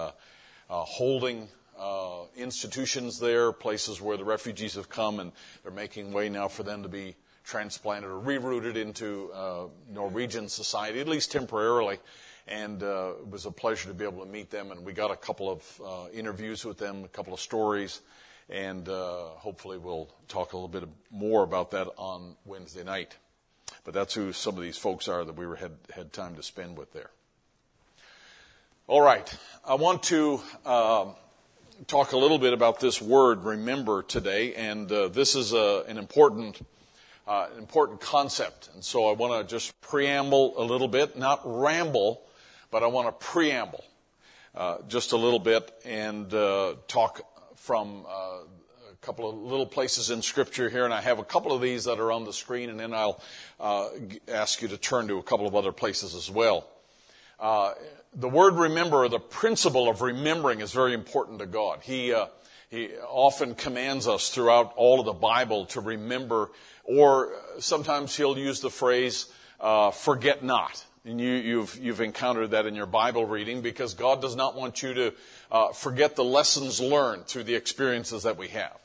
holding 0.68 1.48
institutions 2.36 3.18
there, 3.18 3.50
places 3.52 4.00
where 4.00 4.16
the 4.16 4.24
refugees 4.24 4.74
have 4.74 4.88
come, 4.88 5.18
and 5.18 5.32
they're 5.62 5.72
making 5.72 6.12
way 6.12 6.28
now 6.28 6.46
for 6.46 6.62
them 6.62 6.84
to 6.84 6.88
be 6.88 7.16
transplanted 7.42 8.08
or 8.08 8.20
rerouted 8.20 8.76
into 8.76 9.30
Norwegian 9.92 10.48
society, 10.48 11.00
at 11.00 11.08
least 11.08 11.32
temporarily 11.32 11.98
and 12.46 12.82
uh, 12.82 13.12
it 13.20 13.30
was 13.30 13.46
a 13.46 13.50
pleasure 13.50 13.88
to 13.88 13.94
be 13.94 14.04
able 14.04 14.24
to 14.24 14.30
meet 14.30 14.50
them. 14.50 14.70
And 14.70 14.84
we 14.84 14.92
got 14.92 15.10
a 15.10 15.16
couple 15.16 15.50
of 15.50 15.80
uh, 15.84 16.08
interviews 16.12 16.64
with 16.64 16.78
them, 16.78 17.04
a 17.04 17.08
couple 17.08 17.32
of 17.32 17.40
stories, 17.40 18.00
and 18.48 18.88
uh, 18.88 19.28
hopefully 19.36 19.78
we'll 19.78 20.08
talk 20.28 20.52
a 20.52 20.56
little 20.56 20.68
bit 20.68 20.88
more 21.10 21.42
about 21.42 21.70
that 21.72 21.88
on 21.96 22.36
Wednesday 22.44 22.84
night. 22.84 23.16
But 23.84 23.94
that's 23.94 24.14
who 24.14 24.32
some 24.32 24.56
of 24.56 24.62
these 24.62 24.78
folks 24.78 25.08
are 25.08 25.24
that 25.24 25.36
we 25.36 25.46
were, 25.46 25.56
had 25.56 25.72
had 25.94 26.12
time 26.12 26.36
to 26.36 26.42
spend 26.42 26.78
with 26.78 26.92
there. 26.92 27.10
All 28.86 29.00
right, 29.00 29.32
I 29.66 29.74
want 29.74 30.02
to 30.04 30.40
um, 30.66 31.14
talk 31.86 32.12
a 32.12 32.18
little 32.18 32.38
bit 32.38 32.52
about 32.52 32.80
this 32.80 33.00
word 33.00 33.44
"remember" 33.44 34.02
today, 34.02 34.54
and 34.54 34.90
uh, 34.90 35.08
this 35.08 35.34
is 35.34 35.52
a, 35.52 35.84
an 35.88 35.98
important 35.98 36.60
uh, 37.26 37.46
important 37.58 38.00
concept. 38.00 38.68
And 38.74 38.84
so 38.84 39.08
I 39.08 39.12
want 39.12 39.48
to 39.48 39.54
just 39.54 39.78
preamble 39.80 40.54
a 40.58 40.64
little 40.64 40.88
bit, 40.88 41.16
not 41.16 41.40
ramble, 41.44 42.22
but 42.70 42.82
I 42.82 42.86
want 42.86 43.08
to 43.08 43.26
preamble 43.26 43.84
uh, 44.54 44.78
just 44.88 45.12
a 45.12 45.16
little 45.16 45.38
bit 45.38 45.72
and 45.84 46.32
uh, 46.32 46.74
talk 46.86 47.22
from 47.64 48.04
uh, 48.06 48.40
a 48.92 48.96
couple 49.00 49.26
of 49.26 49.36
little 49.36 49.64
places 49.64 50.10
in 50.10 50.20
Scripture 50.20 50.68
here. 50.68 50.84
And 50.84 50.92
I 50.92 51.00
have 51.00 51.18
a 51.18 51.24
couple 51.24 51.50
of 51.50 51.62
these 51.62 51.84
that 51.84 51.98
are 51.98 52.12
on 52.12 52.24
the 52.24 52.32
screen, 52.32 52.68
and 52.68 52.78
then 52.78 52.92
I'll 52.92 53.22
uh, 53.58 53.88
ask 54.28 54.60
you 54.60 54.68
to 54.68 54.76
turn 54.76 55.08
to 55.08 55.16
a 55.16 55.22
couple 55.22 55.46
of 55.46 55.54
other 55.54 55.72
places 55.72 56.14
as 56.14 56.30
well. 56.30 56.68
Uh, 57.40 57.72
the 58.14 58.28
word 58.28 58.56
remember, 58.56 59.08
the 59.08 59.18
principle 59.18 59.88
of 59.88 60.02
remembering, 60.02 60.60
is 60.60 60.72
very 60.72 60.92
important 60.92 61.38
to 61.38 61.46
God. 61.46 61.80
He 61.82 62.12
uh, 62.12 62.26
he 62.68 62.90
often 63.08 63.54
commands 63.54 64.06
us 64.06 64.28
throughout 64.28 64.74
all 64.76 65.00
of 65.00 65.06
the 65.06 65.14
Bible 65.14 65.64
to 65.66 65.80
remember, 65.80 66.50
or 66.84 67.32
sometimes 67.60 68.14
he'll 68.14 68.36
use 68.36 68.60
the 68.60 68.68
phrase, 68.68 69.32
uh, 69.58 69.90
forget 69.90 70.44
not. 70.44 70.84
And 71.06 71.20
you, 71.20 71.34
have 71.36 71.44
you've, 71.44 71.78
you've 71.82 72.00
encountered 72.00 72.52
that 72.52 72.64
in 72.64 72.74
your 72.74 72.86
Bible 72.86 73.26
reading 73.26 73.60
because 73.60 73.92
God 73.92 74.22
does 74.22 74.34
not 74.34 74.56
want 74.56 74.82
you 74.82 74.94
to 74.94 75.14
uh, 75.52 75.68
forget 75.72 76.16
the 76.16 76.24
lessons 76.24 76.80
learned 76.80 77.26
through 77.26 77.42
the 77.42 77.56
experiences 77.56 78.22
that 78.22 78.38
we 78.38 78.48
have. 78.48 78.78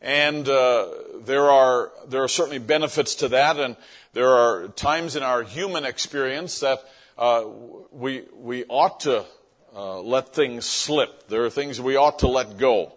And 0.00 0.48
uh, 0.48 0.88
there 1.20 1.50
are 1.50 1.92
there 2.08 2.22
are 2.22 2.28
certainly 2.28 2.58
benefits 2.58 3.16
to 3.16 3.28
that, 3.28 3.58
and 3.58 3.76
there 4.14 4.30
are 4.30 4.68
times 4.68 5.14
in 5.14 5.22
our 5.22 5.42
human 5.42 5.84
experience 5.84 6.60
that 6.60 6.82
uh, 7.18 7.44
we 7.92 8.24
we 8.34 8.64
ought 8.64 9.00
to 9.00 9.26
uh, 9.76 10.00
let 10.00 10.34
things 10.34 10.64
slip. 10.64 11.28
There 11.28 11.44
are 11.44 11.50
things 11.50 11.82
we 11.82 11.96
ought 11.96 12.20
to 12.20 12.28
let 12.28 12.56
go, 12.56 12.94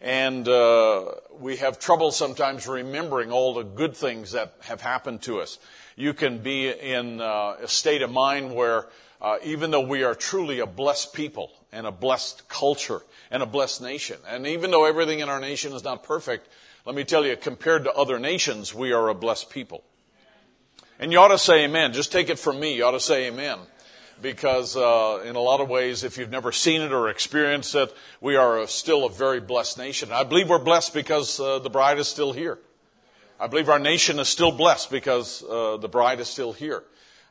and 0.00 0.46
uh, 0.46 1.06
we 1.40 1.56
have 1.56 1.80
trouble 1.80 2.12
sometimes 2.12 2.68
remembering 2.68 3.32
all 3.32 3.54
the 3.54 3.64
good 3.64 3.96
things 3.96 4.30
that 4.32 4.54
have 4.60 4.80
happened 4.80 5.22
to 5.22 5.40
us 5.40 5.58
you 5.96 6.12
can 6.12 6.38
be 6.38 6.68
in 6.68 7.20
uh, 7.20 7.56
a 7.62 7.68
state 7.68 8.02
of 8.02 8.10
mind 8.10 8.54
where 8.54 8.86
uh, 9.20 9.38
even 9.42 9.70
though 9.70 9.80
we 9.80 10.04
are 10.04 10.14
truly 10.14 10.60
a 10.60 10.66
blessed 10.66 11.14
people 11.14 11.50
and 11.72 11.86
a 11.86 11.90
blessed 11.90 12.48
culture 12.48 13.00
and 13.30 13.42
a 13.42 13.46
blessed 13.46 13.82
nation, 13.82 14.18
and 14.28 14.46
even 14.46 14.70
though 14.70 14.84
everything 14.84 15.20
in 15.20 15.28
our 15.28 15.40
nation 15.40 15.72
is 15.72 15.82
not 15.82 16.04
perfect, 16.04 16.48
let 16.84 16.94
me 16.94 17.02
tell 17.02 17.26
you, 17.26 17.36
compared 17.36 17.84
to 17.84 17.92
other 17.94 18.18
nations, 18.18 18.74
we 18.74 18.92
are 18.92 19.08
a 19.08 19.14
blessed 19.14 19.50
people. 19.50 19.82
And 20.98 21.12
you 21.12 21.18
ought 21.18 21.28
to 21.28 21.38
say 21.38 21.64
amen. 21.64 21.92
Just 21.92 22.12
take 22.12 22.30
it 22.30 22.38
from 22.38 22.60
me. 22.60 22.76
You 22.76 22.84
ought 22.84 22.92
to 22.92 23.00
say 23.00 23.26
amen. 23.26 23.58
Because 24.22 24.76
uh, 24.76 25.22
in 25.26 25.34
a 25.34 25.40
lot 25.40 25.60
of 25.60 25.68
ways, 25.68 26.04
if 26.04 26.16
you've 26.16 26.30
never 26.30 26.52
seen 26.52 26.80
it 26.80 26.92
or 26.92 27.08
experienced 27.08 27.74
it, 27.74 27.94
we 28.20 28.36
are 28.36 28.60
a, 28.60 28.68
still 28.68 29.04
a 29.04 29.10
very 29.10 29.40
blessed 29.40 29.76
nation. 29.76 30.10
I 30.12 30.24
believe 30.24 30.48
we're 30.48 30.58
blessed 30.58 30.94
because 30.94 31.40
uh, 31.40 31.58
the 31.58 31.68
bride 31.68 31.98
is 31.98 32.08
still 32.08 32.32
here. 32.32 32.58
I 33.38 33.48
believe 33.48 33.68
our 33.68 33.78
nation 33.78 34.18
is 34.18 34.28
still 34.28 34.52
blessed 34.52 34.90
because 34.90 35.42
uh, 35.42 35.76
the 35.76 35.88
bride 35.88 36.20
is 36.20 36.28
still 36.28 36.52
here. 36.52 36.82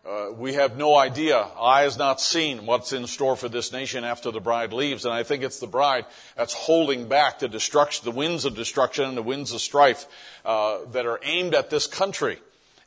uh, 0.05 0.31
we 0.31 0.53
have 0.53 0.77
no 0.77 0.95
idea. 0.95 1.47
Eye 1.59 1.81
has 1.81 1.97
not 1.97 2.21
seen 2.21 2.65
what's 2.67 2.93
in 2.93 3.07
store 3.07 3.35
for 3.35 3.49
this 3.49 3.71
nation 3.71 4.03
after 4.03 4.29
the 4.29 4.39
bride 4.39 4.71
leaves. 4.71 5.03
And 5.03 5.13
I 5.13 5.23
think 5.23 5.41
it's 5.43 5.59
the 5.59 5.67
bride 5.67 6.05
that's 6.35 6.53
holding 6.53 7.07
back 7.07 7.39
the 7.39 7.47
destruction, 7.47 8.05
the 8.05 8.11
winds 8.11 8.45
of 8.45 8.55
destruction 8.55 9.05
and 9.05 9.17
the 9.17 9.23
winds 9.23 9.51
of 9.51 9.61
strife 9.61 10.05
uh, 10.45 10.85
that 10.91 11.07
are 11.07 11.19
aimed 11.23 11.55
at 11.55 11.71
this 11.71 11.87
country. 11.87 12.37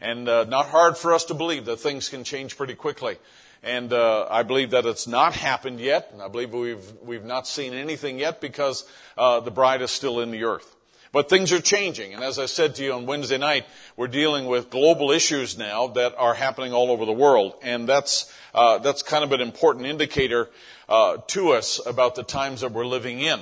And 0.00 0.28
uh, 0.28 0.44
not 0.44 0.66
hard 0.66 0.96
for 0.96 1.12
us 1.12 1.24
to 1.24 1.34
believe 1.34 1.64
that 1.64 1.80
things 1.80 2.08
can 2.08 2.22
change 2.22 2.56
pretty 2.56 2.76
quickly. 2.76 3.16
And 3.64 3.92
uh, 3.92 4.28
I 4.30 4.44
believe 4.44 4.70
that 4.70 4.86
it's 4.86 5.08
not 5.08 5.34
happened 5.34 5.80
yet. 5.80 6.14
I 6.22 6.28
believe 6.28 6.52
we've, 6.52 6.92
we've 7.02 7.24
not 7.24 7.48
seen 7.48 7.74
anything 7.74 8.20
yet 8.20 8.40
because 8.40 8.84
uh, 9.16 9.40
the 9.40 9.50
bride 9.50 9.82
is 9.82 9.90
still 9.90 10.20
in 10.20 10.30
the 10.30 10.44
earth. 10.44 10.76
But 11.11 11.28
things 11.28 11.52
are 11.52 11.61
changing. 11.61 12.12
And 12.12 12.22
as 12.22 12.38
I 12.38 12.46
said 12.46 12.74
to 12.76 12.84
you 12.84 12.92
on 12.92 13.06
Wednesday 13.06 13.38
night, 13.38 13.64
we're 13.96 14.09
dealing 14.09 14.46
with 14.46 14.68
global 14.68 15.11
issues 15.11 15.56
now 15.56 15.88
that 15.88 16.14
are 16.18 16.34
happening 16.34 16.72
all 16.72 16.90
over 16.90 17.06
the 17.06 17.12
world. 17.12 17.54
And 17.62 17.88
that's, 17.88 18.32
uh, 18.54 18.78
that's 18.78 19.02
kind 19.02 19.24
of 19.24 19.32
an 19.32 19.40
important 19.40 19.86
indicator 19.86 20.50
uh, 20.88 21.18
to 21.28 21.52
us 21.52 21.80
about 21.86 22.14
the 22.14 22.22
times 22.22 22.61
that 22.61 22.72
we're 22.72 22.86
living 22.86 23.20
in. 23.20 23.40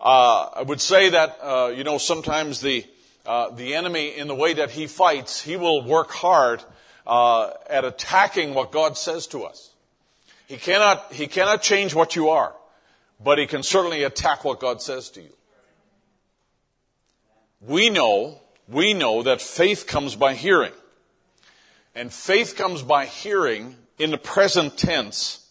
Uh, 0.00 0.48
I 0.54 0.62
would 0.62 0.80
say 0.80 1.10
that, 1.10 1.38
uh, 1.42 1.72
you 1.74 1.82
know, 1.82 1.98
sometimes 1.98 2.60
the, 2.60 2.86
uh, 3.24 3.50
the 3.50 3.74
enemy, 3.74 4.16
in 4.16 4.28
the 4.28 4.34
way 4.34 4.54
that 4.54 4.70
he 4.70 4.86
fights, 4.86 5.42
he 5.42 5.56
will 5.56 5.82
work 5.82 6.10
hard 6.10 6.62
uh, 7.04 7.50
at 7.68 7.84
attacking 7.84 8.54
what 8.54 8.70
God 8.70 8.96
says 8.96 9.26
to 9.28 9.42
us. 9.42 9.70
He 10.46 10.56
cannot, 10.56 11.12
he 11.12 11.26
cannot 11.26 11.62
change 11.62 11.94
what 11.94 12.14
you 12.14 12.28
are, 12.28 12.54
but 13.22 13.38
he 13.38 13.46
can 13.46 13.64
certainly 13.64 14.04
attack 14.04 14.44
what 14.44 14.60
God 14.60 14.80
says 14.80 15.10
to 15.10 15.22
you 15.22 15.30
we 17.66 17.90
know, 17.90 18.40
we 18.68 18.94
know 18.94 19.22
that 19.22 19.40
faith 19.40 19.86
comes 19.86 20.16
by 20.16 20.34
hearing. 20.34 20.72
And 21.94 22.12
faith 22.12 22.56
comes 22.56 22.82
by 22.82 23.06
hearing 23.06 23.76
in 23.98 24.10
the 24.10 24.18
present 24.18 24.76
tense 24.76 25.48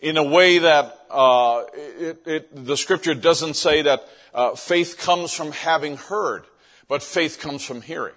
in 0.00 0.16
a 0.16 0.24
way 0.24 0.58
that 0.58 1.00
uh, 1.10 1.64
it, 1.74 2.22
it, 2.26 2.66
the 2.66 2.76
scripture 2.76 3.14
doesn't 3.14 3.54
say 3.54 3.82
that 3.82 4.04
uh, 4.34 4.54
faith 4.54 4.98
comes 4.98 5.32
from 5.32 5.52
having 5.52 5.96
heard, 5.96 6.44
but 6.88 7.02
faith 7.02 7.38
comes 7.38 7.64
from 7.64 7.80
hearing. 7.80 8.14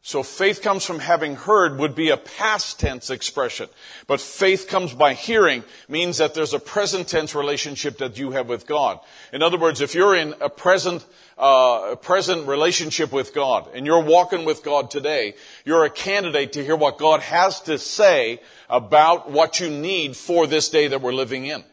So 0.00 0.22
faith 0.22 0.62
comes 0.62 0.84
from 0.86 1.00
having 1.00 1.34
heard 1.34 1.78
would 1.78 1.94
be 1.94 2.10
a 2.10 2.16
past 2.16 2.80
tense 2.80 3.10
expression. 3.10 3.68
But 4.06 4.20
faith 4.20 4.66
comes 4.68 4.94
by 4.94 5.14
hearing 5.14 5.64
means 5.88 6.18
that 6.18 6.34
there's 6.34 6.54
a 6.54 6.60
present 6.60 7.08
tense 7.08 7.34
relationship 7.34 7.98
that 7.98 8.16
you 8.16 8.30
have 8.30 8.48
with 8.48 8.66
God. 8.66 9.00
In 9.32 9.42
other 9.42 9.58
words, 9.58 9.80
if 9.80 9.94
you're 9.94 10.14
in 10.14 10.34
a 10.40 10.48
present, 10.48 11.04
uh, 11.36 11.96
present 11.96 12.46
relationship 12.46 13.12
with 13.12 13.34
God 13.34 13.68
and 13.74 13.84
you're 13.84 14.02
walking 14.02 14.44
with 14.44 14.62
God 14.62 14.90
today, 14.90 15.34
you're 15.64 15.84
a 15.84 15.90
candidate 15.90 16.52
to 16.52 16.64
hear 16.64 16.76
what 16.76 16.96
God 16.96 17.20
has 17.20 17.60
to 17.62 17.76
say 17.76 18.40
about 18.70 19.30
what 19.30 19.60
you 19.60 19.68
need 19.68 20.16
for 20.16 20.46
this 20.46 20.68
day 20.68 20.88
that 20.88 21.02
we're 21.02 21.12
living 21.12 21.44
in. 21.44 21.64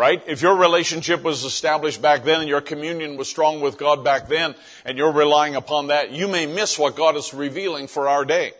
Right? 0.00 0.22
If 0.26 0.40
your 0.40 0.56
relationship 0.56 1.22
was 1.22 1.44
established 1.44 2.00
back 2.00 2.24
then 2.24 2.40
and 2.40 2.48
your 2.48 2.62
communion 2.62 3.18
was 3.18 3.28
strong 3.28 3.60
with 3.60 3.76
God 3.76 4.02
back 4.02 4.28
then 4.28 4.54
and 4.86 4.96
you're 4.96 5.12
relying 5.12 5.56
upon 5.56 5.88
that, 5.88 6.10
you 6.10 6.26
may 6.26 6.46
miss 6.46 6.78
what 6.78 6.96
God 6.96 7.16
is 7.16 7.34
revealing 7.34 7.86
for 7.86 8.08
our 8.08 8.24
day. 8.24 8.52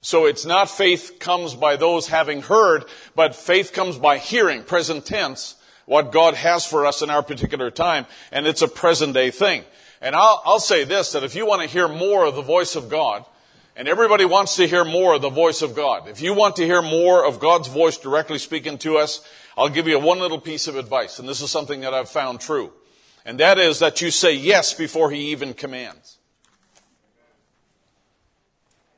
So 0.00 0.24
it's 0.24 0.46
not 0.46 0.70
faith 0.70 1.18
comes 1.18 1.54
by 1.54 1.76
those 1.76 2.08
having 2.08 2.40
heard, 2.40 2.86
but 3.14 3.36
faith 3.36 3.74
comes 3.74 3.98
by 3.98 4.16
hearing, 4.16 4.62
present 4.62 5.04
tense, 5.04 5.56
what 5.84 6.10
God 6.10 6.32
has 6.32 6.64
for 6.64 6.86
us 6.86 7.02
in 7.02 7.10
our 7.10 7.22
particular 7.22 7.70
time, 7.70 8.06
and 8.32 8.46
it's 8.46 8.62
a 8.62 8.68
present 8.68 9.12
day 9.12 9.30
thing. 9.30 9.62
And 10.00 10.16
I'll, 10.16 10.40
I'll 10.46 10.58
say 10.58 10.84
this, 10.84 11.12
that 11.12 11.22
if 11.22 11.34
you 11.34 11.44
want 11.44 11.60
to 11.60 11.68
hear 11.68 11.86
more 11.86 12.24
of 12.24 12.34
the 12.34 12.40
voice 12.40 12.76
of 12.76 12.88
God, 12.88 13.26
and 13.76 13.88
everybody 13.88 14.24
wants 14.24 14.56
to 14.56 14.68
hear 14.68 14.84
more 14.84 15.14
of 15.14 15.22
the 15.22 15.30
voice 15.30 15.60
of 15.60 15.74
God. 15.74 16.08
If 16.08 16.22
you 16.22 16.32
want 16.32 16.56
to 16.56 16.64
hear 16.64 16.80
more 16.80 17.26
of 17.26 17.40
God's 17.40 17.66
voice 17.66 17.98
directly 17.98 18.38
speaking 18.38 18.78
to 18.78 18.98
us, 18.98 19.20
I'll 19.56 19.68
give 19.68 19.86
you 19.86 19.98
one 19.98 20.18
little 20.18 20.40
piece 20.40 20.66
of 20.66 20.76
advice, 20.76 21.18
and 21.18 21.28
this 21.28 21.40
is 21.40 21.50
something 21.50 21.80
that 21.82 21.94
I've 21.94 22.08
found 22.08 22.40
true. 22.40 22.72
And 23.24 23.40
that 23.40 23.58
is 23.58 23.78
that 23.78 24.00
you 24.00 24.10
say 24.10 24.34
yes 24.34 24.74
before 24.74 25.10
he 25.10 25.30
even 25.30 25.54
commands. 25.54 26.18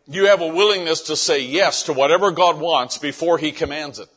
You 0.09 0.27
have 0.27 0.41
a 0.41 0.47
willingness 0.47 1.03
to 1.03 1.17
say 1.17 1.41
yes 1.43 1.83
to 1.85 1.93
whatever 1.93 2.31
God 2.31 2.59
wants 2.59 2.97
before 2.97 3.39
he 3.39 3.53
commands 3.53 3.99
it. 3.99 4.09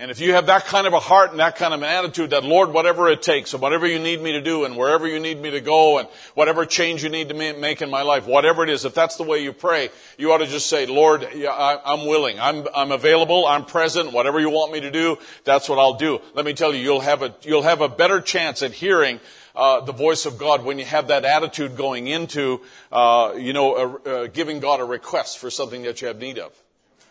And 0.00 0.10
if 0.10 0.18
you 0.18 0.32
have 0.32 0.46
that 0.46 0.64
kind 0.64 0.86
of 0.86 0.94
a 0.94 0.98
heart 0.98 1.32
and 1.32 1.40
that 1.40 1.56
kind 1.56 1.74
of 1.74 1.82
an 1.82 1.88
attitude 1.88 2.30
that, 2.30 2.42
Lord, 2.42 2.72
whatever 2.72 3.10
it 3.10 3.20
takes 3.20 3.52
and 3.52 3.60
whatever 3.60 3.86
you 3.86 3.98
need 3.98 4.22
me 4.22 4.32
to 4.32 4.40
do 4.40 4.64
and 4.64 4.74
wherever 4.74 5.06
you 5.06 5.20
need 5.20 5.38
me 5.38 5.50
to 5.50 5.60
go 5.60 5.98
and 5.98 6.08
whatever 6.32 6.64
change 6.64 7.04
you 7.04 7.10
need 7.10 7.28
to 7.28 7.34
make 7.34 7.82
in 7.82 7.90
my 7.90 8.00
life, 8.00 8.24
whatever 8.24 8.64
it 8.64 8.70
is, 8.70 8.86
if 8.86 8.94
that's 8.94 9.16
the 9.16 9.24
way 9.24 9.42
you 9.42 9.52
pray, 9.52 9.90
you 10.16 10.32
ought 10.32 10.38
to 10.38 10.46
just 10.46 10.70
say, 10.70 10.86
Lord, 10.86 11.28
I'm 11.46 12.06
willing. 12.06 12.40
I'm, 12.40 12.66
I'm 12.74 12.92
available. 12.92 13.46
I'm 13.46 13.66
present. 13.66 14.10
Whatever 14.10 14.40
you 14.40 14.48
want 14.48 14.72
me 14.72 14.80
to 14.80 14.90
do, 14.90 15.18
that's 15.44 15.68
what 15.68 15.78
I'll 15.78 15.98
do. 15.98 16.22
Let 16.32 16.46
me 16.46 16.54
tell 16.54 16.72
you, 16.72 16.80
you'll 16.80 17.00
have 17.00 17.20
a, 17.20 17.34
you'll 17.42 17.60
have 17.60 17.82
a 17.82 17.88
better 17.90 18.22
chance 18.22 18.62
at 18.62 18.72
hearing 18.72 19.20
uh, 19.54 19.82
the 19.82 19.92
voice 19.92 20.24
of 20.24 20.38
God 20.38 20.64
when 20.64 20.78
you 20.78 20.86
have 20.86 21.08
that 21.08 21.26
attitude 21.26 21.76
going 21.76 22.06
into, 22.06 22.62
uh, 22.90 23.34
you 23.36 23.52
know, 23.52 23.98
uh, 23.98 24.28
giving 24.28 24.60
God 24.60 24.80
a 24.80 24.84
request 24.84 25.36
for 25.36 25.50
something 25.50 25.82
that 25.82 26.00
you 26.00 26.08
have 26.08 26.18
need 26.18 26.38
of. 26.38 26.58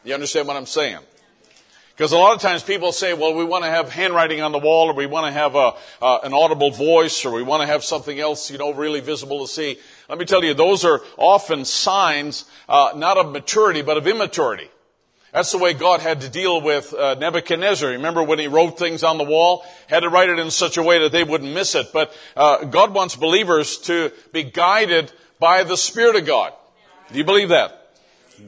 You 0.03 0.15
understand 0.15 0.47
what 0.47 0.57
I'm 0.57 0.65
saying? 0.65 1.01
Because 1.99 2.13
a 2.13 2.17
lot 2.17 2.33
of 2.33 2.41
times 2.41 2.63
people 2.63 2.93
say, 2.93 3.13
well, 3.13 3.33
we 3.33 3.43
want 3.43 3.65
to 3.65 3.69
have 3.69 3.89
handwriting 3.89 4.39
on 4.39 4.53
the 4.53 4.57
wall, 4.57 4.89
or 4.89 4.93
we 4.93 5.05
want 5.05 5.25
to 5.25 5.33
have 5.33 5.55
a, 5.55 5.73
uh, 6.01 6.19
an 6.23 6.33
audible 6.33 6.71
voice, 6.71 7.25
or 7.25 7.33
we 7.33 7.43
want 7.43 7.61
to 7.61 7.67
have 7.67 7.83
something 7.83 8.17
else, 8.17 8.49
you 8.49 8.57
know, 8.57 8.71
really 8.71 9.01
visible 9.01 9.45
to 9.45 9.51
see. 9.51 9.77
Let 10.07 10.17
me 10.17 10.23
tell 10.23 10.41
you, 10.41 10.53
those 10.53 10.85
are 10.85 11.01
often 11.17 11.65
signs, 11.65 12.45
uh, 12.69 12.93
not 12.95 13.17
of 13.17 13.33
maturity, 13.33 13.81
but 13.81 13.97
of 13.97 14.07
immaturity. 14.07 14.69
That's 15.33 15.51
the 15.51 15.57
way 15.57 15.73
God 15.73 15.99
had 15.99 16.21
to 16.21 16.29
deal 16.29 16.61
with 16.61 16.93
uh, 16.93 17.15
Nebuchadnezzar. 17.15 17.89
Remember 17.89 18.23
when 18.23 18.39
he 18.39 18.47
wrote 18.47 18.79
things 18.79 19.03
on 19.03 19.17
the 19.17 19.25
wall? 19.25 19.65
Had 19.87 20.03
to 20.03 20.09
write 20.09 20.29
it 20.29 20.39
in 20.39 20.51
such 20.51 20.77
a 20.77 20.81
way 20.81 20.99
that 20.99 21.11
they 21.11 21.25
wouldn't 21.25 21.53
miss 21.53 21.75
it. 21.75 21.87
But 21.91 22.15
uh, 22.37 22.63
God 22.63 22.93
wants 22.93 23.17
believers 23.17 23.77
to 23.79 24.13
be 24.31 24.43
guided 24.43 25.11
by 25.37 25.63
the 25.65 25.75
Spirit 25.75 26.15
of 26.15 26.25
God. 26.25 26.53
Do 27.11 27.17
you 27.17 27.25
believe 27.25 27.49
that? 27.49 27.78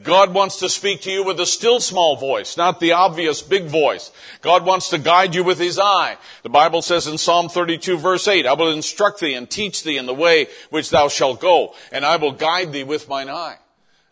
God 0.02 0.34
wants 0.34 0.58
to 0.58 0.68
speak 0.68 1.02
to 1.02 1.10
you 1.10 1.24
with 1.24 1.38
a 1.40 1.46
still 1.46 1.80
small 1.80 2.16
voice, 2.16 2.56
not 2.56 2.80
the 2.80 2.92
obvious 2.92 3.42
big 3.42 3.64
voice. 3.64 4.10
God 4.40 4.64
wants 4.64 4.88
to 4.90 4.98
guide 4.98 5.34
you 5.34 5.44
with 5.44 5.58
His 5.58 5.78
eye. 5.78 6.16
The 6.42 6.48
Bible 6.48 6.82
says 6.82 7.06
in 7.06 7.18
Psalm 7.18 7.48
32 7.48 7.98
verse 7.98 8.26
8, 8.26 8.46
I 8.46 8.54
will 8.54 8.72
instruct 8.72 9.20
thee 9.20 9.34
and 9.34 9.48
teach 9.48 9.82
thee 9.82 9.98
in 9.98 10.06
the 10.06 10.14
way 10.14 10.48
which 10.70 10.90
thou 10.90 11.08
shalt 11.08 11.40
go, 11.40 11.74
and 11.90 12.04
I 12.04 12.16
will 12.16 12.32
guide 12.32 12.72
thee 12.72 12.84
with 12.84 13.08
mine 13.08 13.28
eye. 13.28 13.56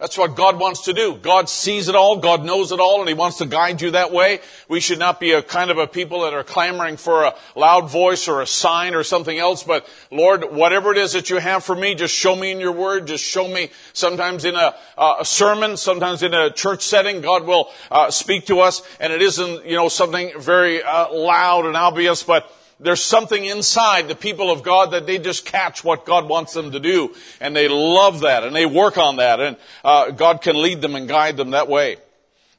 That's 0.00 0.16
what 0.16 0.34
God 0.34 0.58
wants 0.58 0.86
to 0.86 0.94
do. 0.94 1.16
God 1.16 1.50
sees 1.50 1.90
it 1.90 1.94
all, 1.94 2.16
God 2.16 2.42
knows 2.42 2.72
it 2.72 2.80
all, 2.80 3.00
and 3.00 3.08
He 3.08 3.14
wants 3.14 3.36
to 3.38 3.46
guide 3.46 3.82
you 3.82 3.90
that 3.90 4.10
way. 4.10 4.40
We 4.66 4.80
should 4.80 4.98
not 4.98 5.20
be 5.20 5.32
a 5.32 5.42
kind 5.42 5.70
of 5.70 5.76
a 5.76 5.86
people 5.86 6.22
that 6.22 6.32
are 6.32 6.42
clamoring 6.42 6.96
for 6.96 7.24
a 7.24 7.34
loud 7.54 7.90
voice 7.90 8.26
or 8.26 8.40
a 8.40 8.46
sign 8.46 8.94
or 8.94 9.04
something 9.04 9.38
else, 9.38 9.62
but 9.62 9.86
Lord, 10.10 10.52
whatever 10.52 10.90
it 10.90 10.96
is 10.96 11.12
that 11.12 11.28
you 11.28 11.36
have 11.36 11.64
for 11.64 11.76
me, 11.76 11.94
just 11.94 12.14
show 12.14 12.34
me 12.34 12.50
in 12.50 12.60
your 12.60 12.72
word, 12.72 13.08
just 13.08 13.22
show 13.22 13.46
me 13.46 13.68
sometimes 13.92 14.46
in 14.46 14.54
a, 14.54 14.74
a 14.96 15.24
sermon, 15.24 15.76
sometimes 15.76 16.22
in 16.22 16.32
a 16.32 16.50
church 16.50 16.82
setting, 16.82 17.20
God 17.20 17.46
will 17.46 17.70
uh, 17.90 18.10
speak 18.10 18.46
to 18.46 18.60
us, 18.60 18.82
and 19.00 19.12
it 19.12 19.20
isn't, 19.20 19.66
you 19.66 19.76
know, 19.76 19.90
something 19.90 20.32
very 20.40 20.82
uh, 20.82 21.12
loud 21.12 21.66
and 21.66 21.76
obvious, 21.76 22.22
but 22.22 22.50
there's 22.80 23.02
something 23.02 23.44
inside 23.44 24.08
the 24.08 24.14
people 24.14 24.50
of 24.50 24.62
God 24.62 24.92
that 24.92 25.06
they 25.06 25.18
just 25.18 25.44
catch 25.44 25.84
what 25.84 26.06
God 26.06 26.28
wants 26.28 26.54
them 26.54 26.72
to 26.72 26.80
do, 26.80 27.14
and 27.40 27.54
they 27.54 27.68
love 27.68 28.20
that, 28.20 28.44
and 28.44 28.56
they 28.56 28.66
work 28.66 28.98
on 28.98 29.16
that, 29.16 29.40
and 29.40 29.56
uh, 29.84 30.10
God 30.10 30.42
can 30.42 30.60
lead 30.60 30.80
them 30.80 30.94
and 30.94 31.08
guide 31.08 31.36
them 31.36 31.50
that 31.50 31.68
way. 31.68 31.96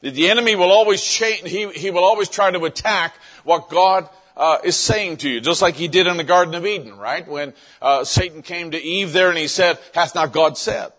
The 0.02 0.30
enemy 0.30 0.56
will 0.56 0.72
always 0.72 1.04
change, 1.04 1.50
he, 1.50 1.70
he 1.72 1.92
will 1.92 2.04
always 2.04 2.30
try 2.30 2.50
to 2.52 2.66
attack 2.66 3.16
what 3.44 3.70
God 3.70 4.10
uh, 4.38 4.58
is 4.64 4.76
saying 4.76 5.18
to 5.18 5.30
you, 5.30 5.42
just 5.42 5.62
like 5.62 5.76
he 5.76 5.88
did 5.88 6.08
in 6.08 6.18
the 6.18 6.24
Garden 6.24 6.56
of 6.56 6.66
Eden, 6.66 6.98
right? 6.98 7.28
When 7.28 7.54
uh, 7.82 8.04
Satan 8.04 8.42
came 8.42 8.72
to 8.72 8.82
Eve 8.82 9.14
there 9.14 9.30
and 9.30 9.38
he 9.38 9.48
said, 9.48 9.78
"Hath 9.94 10.16
not 10.16 10.32
God 10.32 10.58
said?" 10.58 10.92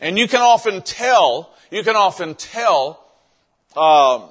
And 0.00 0.18
you 0.18 0.28
can 0.28 0.40
often 0.40 0.82
tell, 0.82 1.54
you 1.70 1.82
can 1.82 1.96
often 1.96 2.34
tell 2.34 3.02
um, 3.76 4.28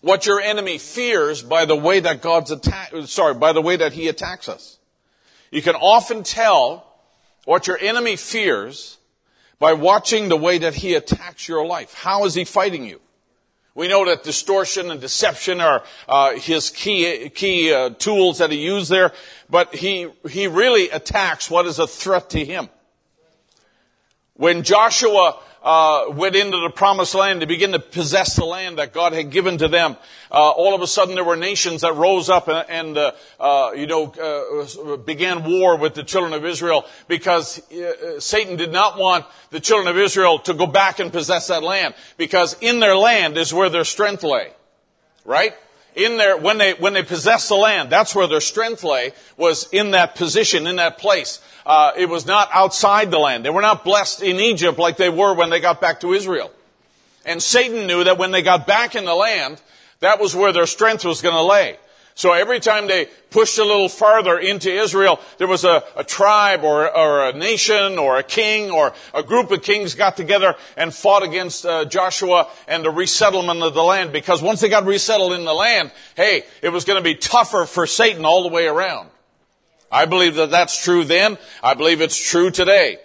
what 0.00 0.26
your 0.26 0.40
enemy 0.40 0.78
fears 0.78 1.42
by 1.42 1.64
the 1.64 1.76
way 1.76 2.00
that 2.00 2.22
God's 2.22 2.50
attack, 2.50 2.92
sorry, 3.04 3.34
by 3.34 3.52
the 3.52 3.60
way 3.60 3.76
that 3.76 3.92
he 3.92 4.08
attacks 4.08 4.48
us. 4.48 4.78
You 5.50 5.62
can 5.62 5.74
often 5.74 6.22
tell 6.22 6.86
what 7.44 7.66
your 7.66 7.78
enemy 7.78 8.16
fears 8.16 8.98
by 9.58 9.74
watching 9.74 10.28
the 10.28 10.36
way 10.36 10.58
that 10.58 10.74
he 10.74 10.94
attacks 10.94 11.48
your 11.48 11.66
life. 11.66 11.92
How 11.94 12.24
is 12.24 12.34
he 12.34 12.44
fighting 12.44 12.84
you? 12.84 13.00
We 13.74 13.88
know 13.88 14.04
that 14.06 14.24
distortion 14.24 14.90
and 14.90 15.00
deception 15.00 15.60
are 15.60 15.84
uh, 16.08 16.34
his 16.34 16.70
key 16.70 17.28
key 17.30 17.72
uh, 17.72 17.90
tools 17.90 18.38
that 18.38 18.50
he 18.50 18.58
used 18.58 18.90
there, 18.90 19.12
but 19.48 19.74
he 19.74 20.08
he 20.28 20.48
really 20.48 20.90
attacks 20.90 21.48
what 21.48 21.66
is 21.66 21.78
a 21.78 21.86
threat 21.86 22.30
to 22.30 22.44
him. 22.44 22.68
When 24.34 24.64
Joshua 24.64 25.40
uh, 25.62 26.06
went 26.10 26.36
into 26.36 26.58
the 26.58 26.70
promised 26.70 27.14
land 27.14 27.40
to 27.40 27.46
begin 27.46 27.72
to 27.72 27.78
possess 27.78 28.36
the 28.36 28.44
land 28.44 28.78
that 28.78 28.92
God 28.92 29.12
had 29.12 29.30
given 29.30 29.58
to 29.58 29.68
them, 29.68 29.96
uh, 30.30 30.50
all 30.50 30.74
of 30.74 30.80
a 30.80 30.86
sudden 30.86 31.14
there 31.14 31.24
were 31.24 31.36
nations 31.36 31.82
that 31.82 31.94
rose 31.94 32.30
up 32.30 32.48
and, 32.48 32.64
and 32.68 32.98
uh, 32.98 33.12
uh 33.38 33.72
you 33.74 33.86
know, 33.86 34.06
uh, 34.12 34.96
began 34.96 35.44
war 35.44 35.76
with 35.76 35.94
the 35.94 36.02
children 36.02 36.32
of 36.32 36.44
Israel 36.44 36.86
because 37.08 37.60
uh, 37.72 38.20
Satan 38.20 38.56
did 38.56 38.72
not 38.72 38.98
want 38.98 39.26
the 39.50 39.60
children 39.60 39.88
of 39.88 39.98
Israel 39.98 40.38
to 40.40 40.54
go 40.54 40.66
back 40.66 40.98
and 40.98 41.12
possess 41.12 41.48
that 41.48 41.62
land 41.62 41.94
because 42.16 42.56
in 42.60 42.80
their 42.80 42.96
land 42.96 43.36
is 43.36 43.52
where 43.52 43.68
their 43.68 43.84
strength 43.84 44.22
lay. 44.22 44.52
Right? 45.24 45.54
In 45.94 46.16
their, 46.16 46.36
when 46.36 46.58
they, 46.58 46.74
when 46.74 46.92
they 46.92 47.02
possessed 47.02 47.48
the 47.48 47.56
land, 47.56 47.90
that's 47.90 48.14
where 48.14 48.26
their 48.26 48.40
strength 48.40 48.84
lay, 48.84 49.12
was 49.36 49.68
in 49.72 49.92
that 49.92 50.14
position, 50.14 50.66
in 50.66 50.76
that 50.76 50.98
place. 50.98 51.40
Uh, 51.66 51.92
it 51.96 52.08
was 52.08 52.26
not 52.26 52.48
outside 52.52 53.10
the 53.10 53.18
land. 53.18 53.44
They 53.44 53.50
were 53.50 53.60
not 53.60 53.84
blessed 53.84 54.22
in 54.22 54.36
Egypt 54.36 54.78
like 54.78 54.96
they 54.96 55.10
were 55.10 55.34
when 55.34 55.50
they 55.50 55.60
got 55.60 55.80
back 55.80 56.00
to 56.00 56.12
Israel. 56.12 56.50
And 57.24 57.42
Satan 57.42 57.86
knew 57.86 58.04
that 58.04 58.18
when 58.18 58.30
they 58.30 58.42
got 58.42 58.66
back 58.66 58.94
in 58.94 59.04
the 59.04 59.14
land, 59.14 59.60
that 60.00 60.20
was 60.20 60.34
where 60.34 60.52
their 60.52 60.66
strength 60.66 61.04
was 61.04 61.20
going 61.20 61.34
to 61.34 61.42
lay. 61.42 61.76
So 62.20 62.34
every 62.34 62.60
time 62.60 62.86
they 62.86 63.06
pushed 63.30 63.56
a 63.56 63.64
little 63.64 63.88
farther 63.88 64.38
into 64.38 64.70
Israel, 64.70 65.20
there 65.38 65.46
was 65.46 65.64
a, 65.64 65.82
a 65.96 66.04
tribe 66.04 66.64
or, 66.64 66.94
or, 66.94 67.30
a 67.30 67.32
nation 67.32 67.98
or 67.98 68.18
a 68.18 68.22
king 68.22 68.70
or 68.70 68.92
a 69.14 69.22
group 69.22 69.50
of 69.50 69.62
kings 69.62 69.94
got 69.94 70.18
together 70.18 70.54
and 70.76 70.92
fought 70.92 71.22
against 71.22 71.64
uh, 71.64 71.86
Joshua 71.86 72.46
and 72.68 72.84
the 72.84 72.90
resettlement 72.90 73.62
of 73.62 73.72
the 73.72 73.82
land 73.82 74.12
because 74.12 74.42
once 74.42 74.60
they 74.60 74.68
got 74.68 74.84
resettled 74.84 75.32
in 75.32 75.46
the 75.46 75.54
land, 75.54 75.92
hey, 76.14 76.42
it 76.60 76.68
was 76.68 76.84
going 76.84 76.98
to 76.98 77.02
be 77.02 77.14
tougher 77.14 77.64
for 77.64 77.86
Satan 77.86 78.26
all 78.26 78.42
the 78.42 78.54
way 78.54 78.66
around. 78.66 79.08
I 79.90 80.04
believe 80.04 80.34
that 80.34 80.50
that's 80.50 80.84
true 80.84 81.04
then. 81.04 81.38
I 81.62 81.72
believe 81.72 82.02
it's 82.02 82.22
true 82.22 82.50
today. 82.50 82.98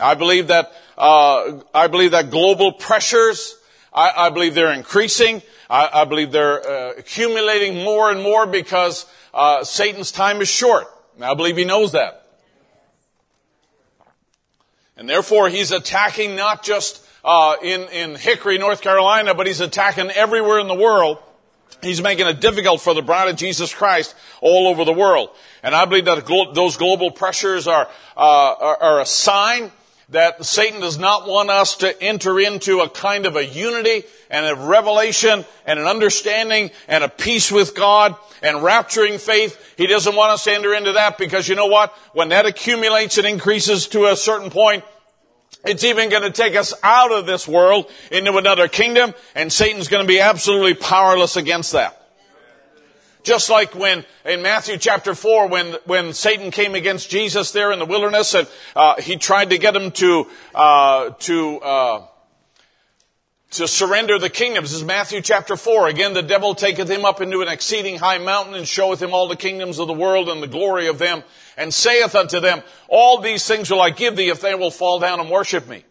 I 0.00 0.14
believe 0.14 0.46
that 0.46 0.72
uh, 0.96 1.60
I 1.74 1.88
believe 1.88 2.12
that 2.12 2.30
global 2.30 2.72
pressures. 2.72 3.54
I, 3.92 4.12
I 4.16 4.30
believe 4.30 4.54
they're 4.54 4.72
increasing. 4.72 5.42
I, 5.72 6.02
I 6.02 6.04
believe 6.04 6.32
they're 6.32 6.60
uh, 6.60 6.92
accumulating 6.98 7.82
more 7.82 8.10
and 8.10 8.22
more 8.22 8.46
because 8.46 9.06
uh, 9.32 9.64
Satan's 9.64 10.12
time 10.12 10.42
is 10.42 10.48
short. 10.48 10.86
I 11.18 11.32
believe 11.32 11.56
he 11.56 11.64
knows 11.64 11.92
that. 11.92 12.26
And 14.98 15.08
therefore, 15.08 15.48
he's 15.48 15.72
attacking 15.72 16.36
not 16.36 16.62
just 16.62 17.02
uh, 17.24 17.56
in 17.62 17.80
in 17.88 18.16
Hickory, 18.16 18.58
North 18.58 18.82
Carolina, 18.82 19.34
but 19.34 19.46
he's 19.46 19.60
attacking 19.60 20.10
everywhere 20.10 20.58
in 20.58 20.68
the 20.68 20.74
world. 20.74 21.16
He's 21.80 22.02
making 22.02 22.26
it 22.26 22.40
difficult 22.40 22.82
for 22.82 22.92
the 22.92 23.02
bride 23.02 23.28
of 23.28 23.36
Jesus 23.36 23.74
Christ 23.74 24.14
all 24.42 24.68
over 24.68 24.84
the 24.84 24.92
world. 24.92 25.30
And 25.62 25.74
I 25.74 25.86
believe 25.86 26.04
that 26.04 26.26
those 26.54 26.76
global 26.76 27.10
pressures 27.10 27.66
are, 27.66 27.88
uh, 28.14 28.54
are, 28.60 28.76
are 28.76 29.00
a 29.00 29.06
sign 29.06 29.72
that 30.12 30.44
Satan 30.44 30.80
does 30.80 30.98
not 30.98 31.26
want 31.26 31.50
us 31.50 31.76
to 31.76 32.02
enter 32.02 32.38
into 32.38 32.80
a 32.80 32.88
kind 32.88 33.26
of 33.26 33.36
a 33.36 33.44
unity 33.44 34.04
and 34.32 34.46
a 34.46 34.56
revelation 34.56 35.44
and 35.66 35.78
an 35.78 35.86
understanding 35.86 36.70
and 36.88 37.04
a 37.04 37.08
peace 37.08 37.52
with 37.52 37.76
God 37.76 38.16
and 38.42 38.56
rapturing 38.58 39.20
faith. 39.20 39.74
He 39.76 39.86
doesn't 39.86 40.16
want 40.16 40.32
us 40.32 40.44
to 40.44 40.52
enter 40.52 40.74
into 40.74 40.92
that 40.92 41.18
because 41.18 41.48
you 41.48 41.54
know 41.54 41.66
what? 41.66 41.94
When 42.14 42.30
that 42.30 42.46
accumulates 42.46 43.18
and 43.18 43.26
increases 43.26 43.86
to 43.88 44.06
a 44.06 44.16
certain 44.16 44.50
point, 44.50 44.84
it's 45.64 45.84
even 45.84 46.08
going 46.08 46.22
to 46.22 46.30
take 46.30 46.56
us 46.56 46.74
out 46.82 47.12
of 47.12 47.26
this 47.26 47.46
world 47.46 47.88
into 48.10 48.36
another 48.36 48.66
kingdom, 48.66 49.14
and 49.36 49.52
Satan's 49.52 49.86
going 49.86 50.02
to 50.02 50.08
be 50.08 50.18
absolutely 50.18 50.74
powerless 50.74 51.36
against 51.36 51.72
that. 51.72 51.98
Just 53.22 53.48
like 53.48 53.76
when 53.76 54.04
in 54.24 54.42
Matthew 54.42 54.76
chapter 54.78 55.14
4, 55.14 55.46
when, 55.46 55.76
when 55.84 56.12
Satan 56.12 56.50
came 56.50 56.74
against 56.74 57.08
Jesus 57.08 57.52
there 57.52 57.70
in 57.70 57.78
the 57.78 57.84
wilderness 57.84 58.34
and 58.34 58.48
uh, 58.74 59.00
he 59.00 59.16
tried 59.16 59.50
to 59.50 59.58
get 59.58 59.76
him 59.76 59.92
to, 59.92 60.26
uh, 60.54 61.10
to, 61.10 61.60
uh, 61.60 62.06
to 63.52 63.68
surrender 63.68 64.18
the 64.18 64.30
kingdoms. 64.30 64.70
This 64.70 64.80
is 64.80 64.86
Matthew 64.86 65.20
chapter 65.20 65.56
4. 65.56 65.88
Again, 65.88 66.14
the 66.14 66.22
devil 66.22 66.54
taketh 66.54 66.88
him 66.88 67.04
up 67.04 67.20
into 67.20 67.42
an 67.42 67.48
exceeding 67.48 67.98
high 67.98 68.16
mountain 68.16 68.54
and 68.54 68.66
showeth 68.66 69.00
him 69.00 69.12
all 69.12 69.28
the 69.28 69.36
kingdoms 69.36 69.78
of 69.78 69.88
the 69.88 69.92
world 69.92 70.30
and 70.30 70.42
the 70.42 70.46
glory 70.46 70.86
of 70.86 70.98
them 70.98 71.22
and 71.58 71.72
saith 71.72 72.14
unto 72.14 72.40
them, 72.40 72.62
all 72.88 73.20
these 73.20 73.46
things 73.46 73.70
will 73.70 73.82
I 73.82 73.90
give 73.90 74.16
thee 74.16 74.30
if 74.30 74.40
they 74.40 74.54
will 74.54 74.70
fall 74.70 75.00
down 75.00 75.20
and 75.20 75.30
worship 75.30 75.68
me. 75.68 75.84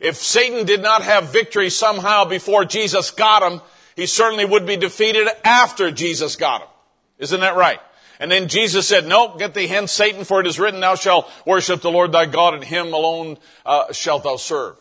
If 0.00 0.16
Satan 0.16 0.64
did 0.64 0.82
not 0.82 1.02
have 1.02 1.30
victory 1.30 1.68
somehow 1.68 2.24
before 2.24 2.64
Jesus 2.64 3.10
got 3.10 3.42
him, 3.42 3.60
he 3.96 4.06
certainly 4.06 4.46
would 4.46 4.66
be 4.66 4.76
defeated 4.76 5.28
after 5.44 5.90
Jesus 5.90 6.36
got 6.36 6.62
him. 6.62 6.68
Isn't 7.18 7.40
that 7.40 7.56
right? 7.56 7.80
And 8.18 8.30
then 8.30 8.48
Jesus 8.48 8.88
said, 8.88 9.06
No, 9.06 9.36
get 9.36 9.52
thee 9.52 9.66
hence, 9.66 9.92
Satan, 9.92 10.24
for 10.24 10.40
it 10.40 10.46
is 10.46 10.58
written, 10.58 10.80
Thou 10.80 10.94
shalt 10.94 11.30
worship 11.44 11.82
the 11.82 11.90
Lord 11.90 12.12
thy 12.12 12.26
God, 12.26 12.54
and 12.54 12.64
him 12.64 12.94
alone 12.94 13.36
uh, 13.66 13.92
shalt 13.92 14.24
thou 14.24 14.36
serve. 14.36 14.76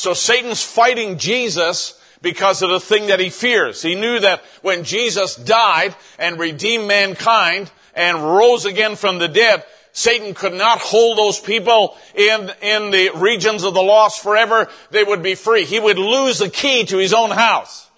So 0.00 0.14
Satan's 0.14 0.62
fighting 0.62 1.18
Jesus 1.18 2.00
because 2.22 2.62
of 2.62 2.70
the 2.70 2.80
thing 2.80 3.08
that 3.08 3.20
he 3.20 3.28
fears. 3.28 3.82
He 3.82 3.94
knew 3.94 4.18
that 4.20 4.42
when 4.62 4.82
Jesus 4.82 5.36
died 5.36 5.94
and 6.18 6.38
redeemed 6.38 6.88
mankind 6.88 7.70
and 7.94 8.16
rose 8.16 8.64
again 8.64 8.96
from 8.96 9.18
the 9.18 9.28
dead, 9.28 9.62
Satan 9.92 10.32
could 10.32 10.54
not 10.54 10.78
hold 10.78 11.18
those 11.18 11.38
people 11.38 11.98
in, 12.14 12.50
in 12.62 12.90
the 12.90 13.10
regions 13.16 13.62
of 13.62 13.74
the 13.74 13.82
lost 13.82 14.22
forever. 14.22 14.70
They 14.90 15.04
would 15.04 15.22
be 15.22 15.34
free. 15.34 15.66
He 15.66 15.78
would 15.78 15.98
lose 15.98 16.38
the 16.38 16.48
key 16.48 16.86
to 16.86 16.96
his 16.96 17.12
own 17.12 17.30
house. 17.30 17.89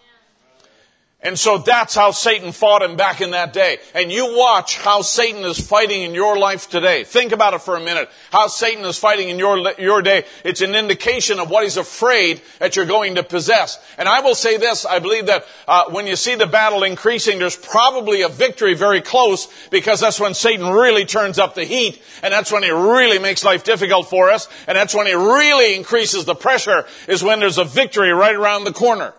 And 1.24 1.38
so 1.38 1.58
that's 1.58 1.94
how 1.94 2.10
Satan 2.10 2.50
fought 2.50 2.82
him 2.82 2.96
back 2.96 3.20
in 3.20 3.30
that 3.30 3.52
day. 3.52 3.78
And 3.94 4.10
you 4.10 4.36
watch 4.36 4.76
how 4.76 5.02
Satan 5.02 5.44
is 5.44 5.64
fighting 5.64 6.02
in 6.02 6.14
your 6.14 6.36
life 6.36 6.68
today. 6.68 7.04
Think 7.04 7.30
about 7.30 7.54
it 7.54 7.62
for 7.62 7.76
a 7.76 7.80
minute. 7.80 8.10
How 8.32 8.48
Satan 8.48 8.84
is 8.84 8.98
fighting 8.98 9.28
in 9.28 9.38
your, 9.38 9.72
your 9.78 10.02
day. 10.02 10.24
It's 10.44 10.62
an 10.62 10.74
indication 10.74 11.38
of 11.38 11.48
what 11.48 11.62
he's 11.62 11.76
afraid 11.76 12.42
that 12.58 12.74
you're 12.74 12.86
going 12.86 13.14
to 13.14 13.22
possess. 13.22 13.78
And 13.98 14.08
I 14.08 14.18
will 14.18 14.34
say 14.34 14.56
this, 14.56 14.84
I 14.84 14.98
believe 14.98 15.26
that 15.26 15.46
uh, 15.68 15.84
when 15.90 16.08
you 16.08 16.16
see 16.16 16.34
the 16.34 16.48
battle 16.48 16.82
increasing, 16.82 17.38
there's 17.38 17.56
probably 17.56 18.22
a 18.22 18.28
victory 18.28 18.74
very 18.74 19.00
close 19.00 19.46
because 19.70 20.00
that's 20.00 20.18
when 20.18 20.34
Satan 20.34 20.70
really 20.70 21.04
turns 21.04 21.38
up 21.38 21.54
the 21.54 21.64
heat 21.64 22.02
and 22.24 22.34
that's 22.34 22.50
when 22.50 22.64
he 22.64 22.70
really 22.70 23.20
makes 23.20 23.44
life 23.44 23.62
difficult 23.62 24.10
for 24.10 24.28
us 24.28 24.48
and 24.66 24.76
that's 24.76 24.92
when 24.94 25.06
he 25.06 25.14
really 25.14 25.76
increases 25.76 26.24
the 26.24 26.34
pressure 26.34 26.84
is 27.06 27.22
when 27.22 27.38
there's 27.38 27.58
a 27.58 27.64
victory 27.64 28.10
right 28.10 28.34
around 28.34 28.64
the 28.64 28.72
corner. 28.72 29.14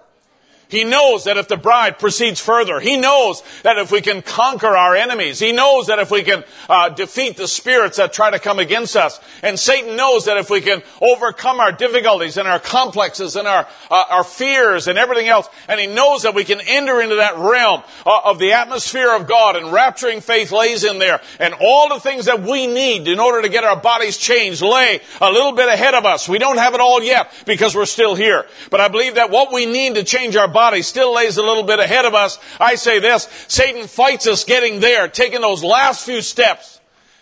He 0.73 0.83
knows 0.83 1.25
that 1.25 1.37
if 1.37 1.47
the 1.47 1.55
bride 1.55 1.99
proceeds 1.99 2.39
further, 2.39 2.79
he 2.79 2.97
knows 2.97 3.43
that 3.61 3.77
if 3.77 3.91
we 3.91 4.01
can 4.01 4.23
conquer 4.23 4.75
our 4.75 4.95
enemies, 4.95 5.37
he 5.37 5.51
knows 5.51 5.85
that 5.85 5.99
if 5.99 6.09
we 6.09 6.23
can 6.23 6.43
uh, 6.67 6.89
defeat 6.89 7.37
the 7.37 7.47
spirits 7.47 7.97
that 7.97 8.11
try 8.11 8.31
to 8.31 8.39
come 8.39 8.57
against 8.57 8.95
us, 8.95 9.19
and 9.43 9.59
Satan 9.59 9.95
knows 9.95 10.25
that 10.25 10.37
if 10.37 10.49
we 10.49 10.61
can 10.61 10.81
overcome 10.99 11.59
our 11.59 11.71
difficulties 11.71 12.37
and 12.37 12.47
our 12.47 12.57
complexes 12.57 13.35
and 13.35 13.47
our 13.47 13.67
uh, 13.91 14.03
our 14.09 14.23
fears 14.23 14.87
and 14.87 14.97
everything 14.97 15.27
else, 15.27 15.47
and 15.67 15.79
he 15.79 15.85
knows 15.85 16.23
that 16.23 16.33
we 16.33 16.43
can 16.43 16.59
enter 16.61 17.01
into 17.01 17.17
that 17.17 17.37
realm 17.37 17.83
uh, 18.03 18.21
of 18.25 18.39
the 18.39 18.53
atmosphere 18.53 19.15
of 19.15 19.27
God, 19.27 19.55
and 19.55 19.67
rapturing 19.67 20.23
faith 20.23 20.51
lays 20.51 20.83
in 20.83 20.97
there, 20.97 21.21
and 21.39 21.53
all 21.61 21.89
the 21.89 21.99
things 21.99 22.25
that 22.25 22.41
we 22.41 22.65
need 22.65 23.07
in 23.07 23.19
order 23.19 23.43
to 23.43 23.49
get 23.49 23.63
our 23.63 23.79
bodies 23.79 24.17
changed 24.17 24.63
lay 24.63 25.01
a 25.21 25.31
little 25.31 25.51
bit 25.51 25.69
ahead 25.69 25.93
of 25.93 26.03
us. 26.05 26.27
We 26.27 26.39
don't 26.39 26.57
have 26.57 26.73
it 26.73 26.79
all 26.79 27.03
yet 27.03 27.31
because 27.45 27.75
we're 27.75 27.85
still 27.85 28.15
here, 28.15 28.47
but 28.71 28.81
I 28.81 28.87
believe 28.87 29.15
that 29.15 29.29
what 29.29 29.53
we 29.53 29.67
need 29.67 29.93
to 29.93 30.03
change 30.03 30.35
our 30.35 30.47
bodies 30.47 30.62
body 30.63 30.81
still 30.81 31.13
lays 31.13 31.35
a 31.35 31.43
little 31.43 31.63
bit 31.63 31.79
ahead 31.79 32.05
of 32.05 32.13
us. 32.13 32.39
I 32.57 32.75
say 32.75 32.99
this, 32.99 33.27
Satan 33.49 33.85
fights 33.85 34.27
us 34.27 34.45
getting 34.45 34.79
there, 34.79 35.09
taking 35.09 35.41
those 35.41 35.61
last 35.61 36.05
few 36.05 36.21
steps. 36.21 36.79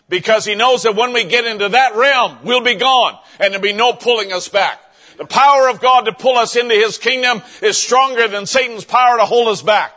Because 0.10 0.46
he 0.46 0.54
knows 0.54 0.84
that 0.84 0.96
when 0.96 1.12
we 1.12 1.24
get 1.24 1.46
into 1.46 1.70
that 1.70 1.96
realm, 1.96 2.38
we'll 2.44 2.62
be 2.62 2.76
gone 2.76 3.18
and 3.40 3.52
there'll 3.52 3.64
be 3.64 3.74
no 3.74 3.94
pulling 3.94 4.32
us 4.32 4.48
back. 4.48 4.80
The 5.18 5.26
power 5.26 5.70
of 5.70 5.80
God 5.80 6.02
to 6.02 6.14
pull 6.14 6.38
us 6.38 6.56
into 6.56 6.76
His 6.76 7.00
kingdom 7.00 7.42
is 7.64 7.78
stronger 7.78 8.28
than 8.28 8.46
Satan's 8.46 8.86
power 8.86 9.18
to 9.18 9.26
hold 9.26 9.48
us 9.48 9.64
back. 9.64 9.94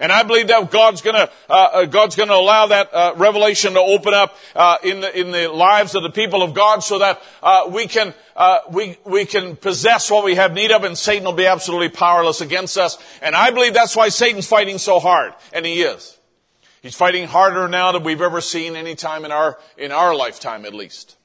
And 0.00 0.12
I 0.12 0.22
believe 0.22 0.48
that 0.48 0.70
God's 0.70 1.02
gonna, 1.02 1.30
uh, 1.48 1.52
uh, 1.52 1.84
God's 1.86 2.16
gonna 2.16 2.34
allow 2.34 2.66
that, 2.66 2.92
uh, 2.92 3.14
revelation 3.16 3.74
to 3.74 3.80
open 3.80 4.14
up, 4.14 4.36
uh, 4.54 4.76
in 4.82 5.00
the, 5.00 5.18
in 5.18 5.30
the 5.30 5.48
lives 5.48 5.94
of 5.94 6.02
the 6.02 6.10
people 6.10 6.42
of 6.42 6.54
God 6.54 6.82
so 6.82 6.98
that, 6.98 7.22
uh, 7.42 7.68
we 7.70 7.86
can, 7.86 8.14
uh, 8.36 8.58
we, 8.70 8.98
we 9.04 9.24
can 9.24 9.56
possess 9.56 10.10
what 10.10 10.24
we 10.24 10.34
have 10.34 10.52
need 10.52 10.70
of 10.70 10.84
and 10.84 10.96
Satan 10.96 11.24
will 11.24 11.32
be 11.32 11.46
absolutely 11.46 11.88
powerless 11.88 12.40
against 12.40 12.76
us. 12.78 12.98
And 13.22 13.34
I 13.34 13.50
believe 13.50 13.74
that's 13.74 13.96
why 13.96 14.08
Satan's 14.08 14.46
fighting 14.46 14.78
so 14.78 14.98
hard. 14.98 15.34
And 15.52 15.64
he 15.64 15.82
is. 15.82 16.18
He's 16.82 16.94
fighting 16.94 17.26
harder 17.26 17.66
now 17.66 17.92
than 17.92 18.04
we've 18.04 18.22
ever 18.22 18.40
seen 18.40 18.76
any 18.76 18.94
time 18.94 19.24
in 19.24 19.32
our, 19.32 19.58
in 19.76 19.90
our 19.90 20.14
lifetime 20.14 20.64
at 20.64 20.74
least. 20.74 21.16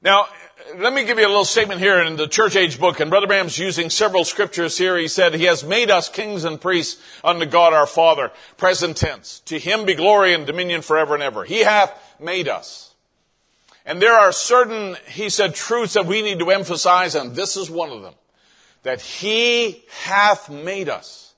Now, 0.00 0.28
let 0.76 0.92
me 0.92 1.04
give 1.04 1.18
you 1.18 1.26
a 1.26 1.28
little 1.28 1.44
statement 1.44 1.80
here 1.80 2.02
in 2.02 2.16
the 2.16 2.26
church 2.26 2.56
age 2.56 2.78
book, 2.78 3.00
and 3.00 3.10
Brother 3.10 3.26
Branham's 3.26 3.58
using 3.58 3.90
several 3.90 4.24
scriptures 4.24 4.76
here. 4.76 4.96
He 4.96 5.08
said, 5.08 5.34
He 5.34 5.44
has 5.44 5.64
made 5.64 5.90
us 5.90 6.08
kings 6.08 6.44
and 6.44 6.60
priests 6.60 7.00
unto 7.24 7.46
God 7.46 7.72
our 7.72 7.86
Father. 7.86 8.30
Present 8.56 8.96
tense. 8.96 9.40
To 9.46 9.58
Him 9.58 9.84
be 9.84 9.94
glory 9.94 10.34
and 10.34 10.46
dominion 10.46 10.82
forever 10.82 11.14
and 11.14 11.22
ever. 11.22 11.44
He 11.44 11.60
hath 11.60 11.92
made 12.20 12.48
us. 12.48 12.94
And 13.86 14.02
there 14.02 14.14
are 14.14 14.32
certain, 14.32 14.96
he 15.08 15.30
said, 15.30 15.54
truths 15.54 15.94
that 15.94 16.06
we 16.06 16.20
need 16.20 16.40
to 16.40 16.50
emphasize, 16.50 17.14
and 17.14 17.34
this 17.34 17.56
is 17.56 17.70
one 17.70 17.90
of 17.90 18.02
them. 18.02 18.14
That 18.82 19.00
He 19.00 19.84
hath 20.02 20.50
made 20.50 20.88
us. 20.88 21.34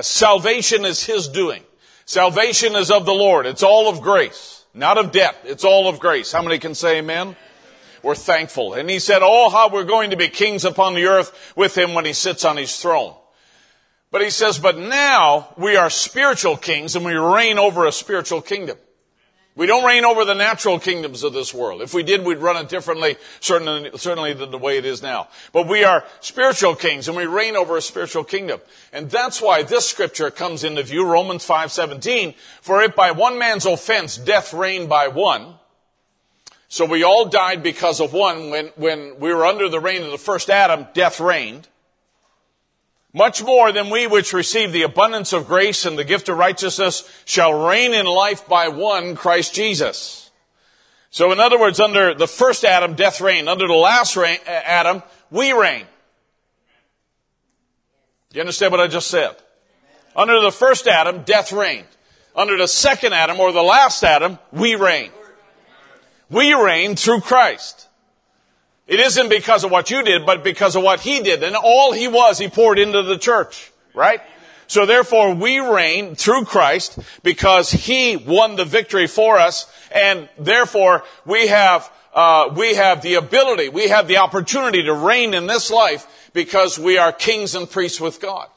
Salvation 0.00 0.84
is 0.84 1.04
His 1.04 1.28
doing. 1.28 1.62
Salvation 2.04 2.76
is 2.76 2.90
of 2.90 3.06
the 3.06 3.14
Lord. 3.14 3.46
It's 3.46 3.62
all 3.62 3.88
of 3.88 4.02
grace. 4.02 4.64
Not 4.74 4.98
of 4.98 5.10
debt. 5.10 5.36
It's 5.44 5.64
all 5.64 5.88
of 5.88 5.98
grace. 5.98 6.32
How 6.32 6.42
many 6.42 6.58
can 6.58 6.74
say 6.74 6.98
amen? 6.98 7.34
We're 8.06 8.14
thankful. 8.14 8.74
And 8.74 8.88
he 8.88 9.00
said, 9.00 9.18
oh, 9.22 9.50
how 9.50 9.68
we're 9.68 9.84
going 9.84 10.10
to 10.10 10.16
be 10.16 10.28
kings 10.28 10.64
upon 10.64 10.94
the 10.94 11.06
earth 11.06 11.52
with 11.56 11.76
him 11.76 11.92
when 11.92 12.04
he 12.04 12.12
sits 12.12 12.44
on 12.44 12.56
his 12.56 12.76
throne. 12.76 13.14
But 14.12 14.22
he 14.22 14.30
says, 14.30 14.60
but 14.60 14.78
now 14.78 15.52
we 15.58 15.76
are 15.76 15.90
spiritual 15.90 16.56
kings 16.56 16.94
and 16.94 17.04
we 17.04 17.14
reign 17.14 17.58
over 17.58 17.84
a 17.84 17.90
spiritual 17.90 18.40
kingdom. 18.40 18.78
We 19.56 19.66
don't 19.66 19.84
reign 19.84 20.04
over 20.04 20.24
the 20.24 20.34
natural 20.34 20.78
kingdoms 20.78 21.24
of 21.24 21.32
this 21.32 21.52
world. 21.52 21.82
If 21.82 21.94
we 21.94 22.04
did, 22.04 22.24
we'd 22.24 22.38
run 22.38 22.56
it 22.56 22.68
differently, 22.68 23.16
certainly, 23.40 23.90
certainly 23.96 24.34
than 24.34 24.52
the 24.52 24.58
way 24.58 24.76
it 24.76 24.84
is 24.84 25.02
now. 25.02 25.28
But 25.52 25.66
we 25.66 25.82
are 25.82 26.04
spiritual 26.20 26.76
kings 26.76 27.08
and 27.08 27.16
we 27.16 27.26
reign 27.26 27.56
over 27.56 27.76
a 27.76 27.82
spiritual 27.82 28.22
kingdom. 28.22 28.60
And 28.92 29.10
that's 29.10 29.42
why 29.42 29.64
this 29.64 29.88
scripture 29.88 30.30
comes 30.30 30.62
into 30.62 30.84
view, 30.84 31.04
Romans 31.04 31.44
5:17, 31.44 32.36
for 32.60 32.82
if 32.82 32.94
by 32.94 33.10
one 33.10 33.36
man's 33.38 33.66
offense 33.66 34.16
death 34.16 34.54
reigned 34.54 34.88
by 34.88 35.08
one, 35.08 35.56
so 36.68 36.84
we 36.84 37.04
all 37.04 37.26
died 37.26 37.62
because 37.62 38.00
of 38.00 38.12
one 38.12 38.50
when, 38.50 38.66
when 38.76 39.18
we 39.20 39.32
were 39.32 39.46
under 39.46 39.68
the 39.68 39.80
reign 39.80 40.02
of 40.02 40.10
the 40.10 40.18
first 40.18 40.50
Adam, 40.50 40.86
death 40.94 41.20
reigned. 41.20 41.68
Much 43.12 43.42
more 43.42 43.72
than 43.72 43.88
we 43.88 44.06
which 44.06 44.32
receive 44.32 44.72
the 44.72 44.82
abundance 44.82 45.32
of 45.32 45.46
grace 45.46 45.86
and 45.86 45.96
the 45.96 46.04
gift 46.04 46.28
of 46.28 46.36
righteousness 46.36 47.08
shall 47.24 47.66
reign 47.66 47.94
in 47.94 48.04
life 48.04 48.46
by 48.46 48.68
one, 48.68 49.16
Christ 49.16 49.54
Jesus. 49.54 50.30
So 51.10 51.32
in 51.32 51.40
other 51.40 51.58
words, 51.58 51.80
under 51.80 52.12
the 52.12 52.26
first 52.26 52.62
Adam, 52.64 52.94
death 52.94 53.22
reigned. 53.22 53.48
Under 53.48 53.66
the 53.66 53.72
last 53.72 54.16
reign, 54.16 54.38
uh, 54.46 54.50
Adam, 54.50 55.02
we 55.30 55.52
reign. 55.52 55.86
Do 58.30 58.36
you 58.36 58.40
understand 58.42 58.72
what 58.72 58.82
I 58.82 58.86
just 58.86 59.08
said? 59.08 59.34
Under 60.14 60.42
the 60.42 60.52
first 60.52 60.86
Adam, 60.86 61.22
death 61.22 61.52
reigned. 61.52 61.86
Under 62.34 62.58
the 62.58 62.68
second 62.68 63.14
Adam, 63.14 63.40
or 63.40 63.50
the 63.52 63.62
last 63.62 64.04
Adam, 64.04 64.38
we 64.52 64.74
reign. 64.74 65.10
We 66.30 66.52
reign 66.54 66.96
through 66.96 67.20
Christ. 67.20 67.88
It 68.86 69.00
isn't 69.00 69.28
because 69.28 69.64
of 69.64 69.70
what 69.70 69.90
you 69.90 70.02
did, 70.02 70.26
but 70.26 70.44
because 70.44 70.76
of 70.76 70.82
what 70.82 71.00
he 71.00 71.20
did. 71.20 71.42
And 71.42 71.56
all 71.56 71.92
he 71.92 72.08
was, 72.08 72.38
he 72.38 72.48
poured 72.48 72.78
into 72.78 73.02
the 73.02 73.18
church, 73.18 73.72
right? 73.94 74.20
So 74.68 74.86
therefore 74.86 75.34
we 75.34 75.58
reign 75.58 76.14
through 76.14 76.44
Christ 76.44 76.98
because 77.22 77.70
he 77.70 78.16
won 78.16 78.56
the 78.56 78.64
victory 78.64 79.06
for 79.06 79.38
us 79.38 79.70
and 79.92 80.28
therefore 80.38 81.04
we 81.24 81.48
have 81.48 81.90
uh, 82.12 82.50
we 82.56 82.74
have 82.74 83.02
the 83.02 83.14
ability, 83.14 83.68
we 83.68 83.88
have 83.88 84.08
the 84.08 84.16
opportunity 84.16 84.82
to 84.82 84.94
reign 84.94 85.34
in 85.34 85.46
this 85.46 85.70
life 85.70 86.30
because 86.32 86.78
we 86.78 86.96
are 86.96 87.12
kings 87.12 87.54
and 87.54 87.70
priests 87.70 88.00
with 88.00 88.22
God. 88.22 88.48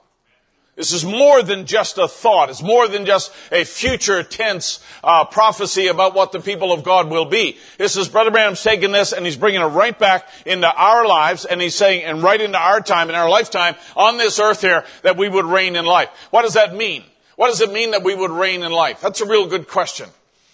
This 0.80 0.94
is 0.94 1.04
more 1.04 1.44
than 1.44 1.66
just 1.66 1.98
a 1.98 2.08
thought. 2.08 2.50
It's 2.50 2.64
more 2.64 2.88
than 2.88 3.06
just 3.06 3.34
a 3.52 3.66
future 3.66 4.24
tense 4.24 4.80
uh, 5.04 5.26
prophecy 5.26 5.88
about 5.88 6.16
what 6.16 6.32
the 6.32 6.40
people 6.40 6.72
of 6.72 6.86
God 6.86 7.10
will 7.10 7.26
be. 7.26 7.58
This 7.78 7.98
is 7.98 8.08
Brother 8.08 8.32
Branham's 8.32 8.64
taking 8.64 8.94
this 8.94 9.12
and 9.12 9.26
he's 9.26 9.36
bringing 9.36 9.60
it 9.60 9.66
right 9.66 10.00
back 10.00 10.30
into 10.46 10.74
our 10.74 11.06
lives 11.06 11.44
and 11.44 11.60
he's 11.60 11.76
saying, 11.76 12.06
and 12.06 12.24
right 12.24 12.40
into 12.40 12.58
our 12.58 12.80
time, 12.80 13.10
in 13.10 13.16
our 13.16 13.30
lifetime, 13.30 13.76
on 13.98 14.16
this 14.16 14.40
earth 14.40 14.62
here, 14.62 14.86
that 15.02 15.18
we 15.18 15.28
would 15.28 15.44
reign 15.44 15.76
in 15.76 15.84
life. 15.84 16.08
What 16.30 16.44
does 16.44 16.54
that 16.54 16.74
mean? 16.74 17.04
What 17.36 17.50
does 17.50 17.60
it 17.60 17.74
mean 17.74 17.92
that 17.92 18.04
we 18.04 18.16
would 18.16 18.32
reign 18.32 18.64
in 18.64 18.72
life? 18.72 19.02
That's 19.02 19.20
a 19.20 19.28
real 19.28 19.48
good 19.48 19.68
question. 19.68 20.08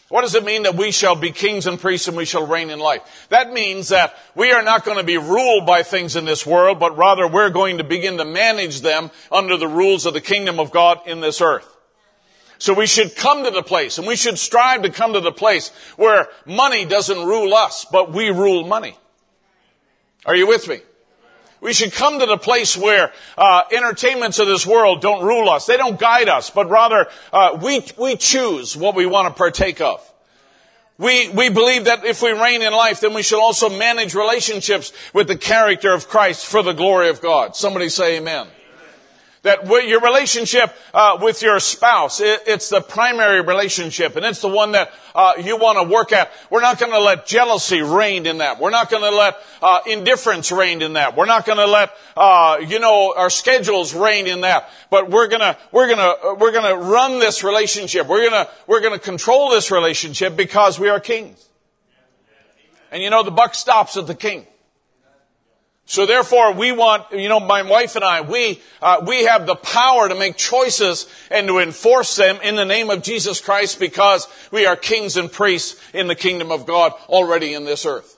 What 0.10 0.22
does 0.22 0.36
it 0.36 0.46
mean 0.46 0.64
that 0.64 0.76
we 0.76 0.92
shall 0.92 1.16
be 1.16 1.32
kings 1.32 1.66
and 1.66 1.80
priests 1.80 2.08
and 2.08 2.16
we 2.16 2.26
shall 2.26 2.46
reign 2.46 2.70
in 2.70 2.78
life? 2.78 3.28
That 3.30 3.52
means 3.52 3.90
that 3.90 4.16
we 4.36 4.52
are 4.52 4.62
not 4.62 4.86
going 4.86 4.98
to 4.98 5.04
be 5.04 5.18
ruled 5.18 5.66
by 5.66 5.82
things 5.82 6.16
in 6.16 6.26
this 6.26 6.46
world, 6.46 6.80
but 6.80 6.96
rather 6.96 7.28
we're 7.28 7.50
going 7.50 7.80
to 7.80 7.84
begin 7.84 8.18
to 8.18 8.26
manage 8.26 8.82
them 8.82 9.10
under 9.32 9.58
the 9.58 9.68
rules 9.68 10.06
of 10.06 10.14
the 10.14 10.22
kingdom 10.22 10.60
of 10.60 10.70
God 10.70 11.00
in 11.08 11.22
this 11.22 11.42
earth. 11.42 11.68
So 12.60 12.74
we 12.74 12.86
should 12.86 13.16
come 13.16 13.44
to 13.46 13.52
the 13.52 13.64
place 13.64 13.98
and 13.98 14.08
we 14.08 14.16
should 14.16 14.38
strive 14.38 14.84
to 14.84 14.90
come 14.90 15.14
to 15.14 15.22
the 15.22 15.32
place 15.32 15.70
where 15.98 16.28
money 16.46 16.86
doesn't 16.86 17.26
rule 17.26 17.54
us, 17.56 17.86
but 17.92 18.14
we 18.14 18.30
rule 18.30 18.66
money. 18.66 18.96
Are 20.26 20.36
you 20.36 20.48
with 20.48 20.68
me? 20.68 20.82
We 21.62 21.74
should 21.74 21.94
come 21.94 22.20
to 22.20 22.26
the 22.26 22.38
place 22.38 22.78
where 22.78 23.12
uh, 23.38 23.64
entertainments 23.72 24.40
of 24.40 24.48
this 24.48 24.66
world 24.66 25.02
don't 25.02 25.26
rule 25.26 25.50
us. 25.50 25.66
They 25.66 25.78
don't 25.78 26.00
guide 26.00 26.30
us, 26.30 26.50
but 26.50 26.70
rather 26.70 27.08
uh, 27.34 27.58
we 27.62 27.86
we 27.98 28.16
choose 28.18 28.76
what 28.76 28.96
we 28.96 29.06
want 29.06 29.28
to 29.28 29.34
partake 29.34 29.82
of. 29.82 30.02
We 30.98 31.30
we 31.30 31.50
believe 31.50 31.86
that 31.86 32.06
if 32.06 32.22
we 32.22 32.32
reign 32.32 32.62
in 32.62 32.72
life, 32.72 33.00
then 33.02 33.14
we 33.14 33.22
should 33.22 33.42
also 33.42 33.70
manage 33.70 34.14
relationships 34.16 34.94
with 35.14 35.28
the 35.28 35.38
character 35.38 35.94
of 35.94 36.08
Christ 36.08 36.46
for 36.46 36.62
the 36.62 36.74
glory 36.74 37.10
of 37.10 37.22
God. 37.22 37.56
Somebody 37.56 37.90
say 37.90 38.18
Amen 38.18 38.48
that 39.46 39.66
your 39.88 40.02
relationship 40.02 40.76
uh, 40.94 41.18
with 41.22 41.42
your 41.42 41.60
spouse, 41.60 42.20
it, 42.20 42.42
it's 42.48 42.70
the 42.70 42.82
primary 42.82 43.42
relationship, 43.42 44.16
and 44.16 44.26
it's 44.26 44.42
the 44.42 44.50
one 44.50 44.74
that 44.74 44.92
uh, 45.14 45.34
you 45.42 45.58
want 45.58 45.78
to 45.78 45.84
work 45.84 46.12
at. 46.12 46.32
We're 46.50 46.62
not 46.62 46.80
going 46.80 46.92
to 46.92 47.00
let 47.00 47.26
jealousy 47.26 47.82
reign 47.82 48.26
in 48.26 48.40
that. 48.40 48.60
We're 48.60 48.72
not 48.72 48.90
going 48.90 49.04
to 49.04 49.16
let 49.16 49.38
uh, 49.62 49.80
indifference 49.86 50.52
reign 50.52 50.82
in 50.82 50.94
that. 50.94 51.16
We're 51.16 51.28
not 51.28 51.46
going 51.46 51.60
to 51.60 51.68
let 51.68 51.92
uh, 52.18 52.58
you 52.68 52.80
know 52.80 53.14
our 53.16 53.30
schedules 53.30 53.94
reign 53.94 54.28
in 54.28 54.42
that. 54.42 54.70
But 54.90 55.10
we're 55.10 55.28
gonna 55.28 55.58
we're 55.72 55.90
gonna 55.90 56.36
we're 56.36 56.52
gonna 56.52 56.76
run 56.76 57.20
this 57.20 57.44
relationship. 57.44 58.08
We're 58.08 58.30
gonna 58.30 58.50
we're 58.68 58.82
gonna 58.82 59.00
control 59.00 59.50
this 59.50 59.72
relationship 59.72 60.36
because 60.36 60.80
we 60.80 60.90
are 60.90 61.00
kings. 61.00 61.50
And 62.92 63.04
you 63.04 63.10
know 63.10 63.24
the 63.24 63.32
buck 63.32 63.56
stops 63.56 63.98
at 63.98 64.08
the 64.08 64.16
king. 64.16 64.48
So 65.88 66.08
therefore, 66.08 66.54
we 66.54 66.72
want, 66.72 67.12
you 67.12 67.30
know, 67.30 67.40
my 67.40 67.62
wife 67.62 67.96
and 67.96 68.04
I, 68.04 68.22
we, 68.22 68.60
uh, 68.82 69.04
we 69.06 69.26
have 69.26 69.46
the 69.46 69.56
power 69.56 70.10
to 70.10 70.16
make 70.16 70.36
choices 70.36 71.08
and 71.30 71.48
to 71.48 71.60
enforce 71.60 72.16
them 72.16 72.40
in 72.42 72.56
the 72.56 72.66
name 72.66 72.90
of 72.90 73.04
Jesus 73.04 73.40
Christ 73.40 73.80
because 73.80 74.28
we 74.52 74.66
are 74.66 74.76
kings 74.76 75.16
and 75.16 75.32
priests 75.32 75.80
in 75.94 76.08
the 76.08 76.16
kingdom 76.16 76.52
of 76.52 76.66
God 76.66 76.94
already 77.08 77.54
in 77.54 77.66
this 77.66 77.86
earth. 77.86 78.18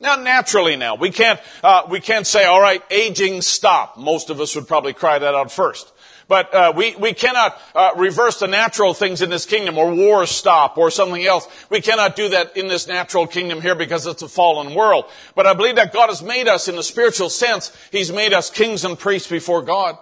Now, 0.00 0.16
naturally 0.16 0.76
now, 0.76 0.96
we 0.96 1.10
can't, 1.10 1.38
uh, 1.62 1.82
we 1.90 2.00
can't 2.00 2.26
say, 2.26 2.44
all 2.44 2.60
right, 2.60 2.82
aging 2.90 3.42
stop. 3.42 3.98
Most 3.98 4.30
of 4.30 4.40
us 4.40 4.56
would 4.56 4.66
probably 4.66 4.94
cry 4.94 5.18
that 5.18 5.34
out 5.34 5.52
first. 5.52 5.92
But 6.32 6.54
uh, 6.54 6.72
we, 6.74 6.96
we 6.96 7.12
cannot 7.12 7.60
uh, 7.74 7.90
reverse 7.94 8.38
the 8.38 8.46
natural 8.46 8.94
things 8.94 9.20
in 9.20 9.28
this 9.28 9.44
kingdom 9.44 9.76
or 9.76 9.94
wars 9.94 10.30
stop 10.30 10.78
or 10.78 10.90
something 10.90 11.22
else. 11.22 11.46
We 11.68 11.82
cannot 11.82 12.16
do 12.16 12.30
that 12.30 12.56
in 12.56 12.68
this 12.68 12.88
natural 12.88 13.26
kingdom 13.26 13.60
here 13.60 13.74
because 13.74 14.06
it's 14.06 14.22
a 14.22 14.28
fallen 14.28 14.74
world. 14.74 15.04
But 15.34 15.46
I 15.46 15.52
believe 15.52 15.76
that 15.76 15.92
God 15.92 16.08
has 16.08 16.22
made 16.22 16.48
us 16.48 16.68
in 16.68 16.76
the 16.76 16.82
spiritual 16.82 17.28
sense. 17.28 17.70
He's 17.90 18.10
made 18.10 18.32
us 18.32 18.48
kings 18.48 18.82
and 18.82 18.98
priests 18.98 19.28
before 19.28 19.60
God. 19.60 19.98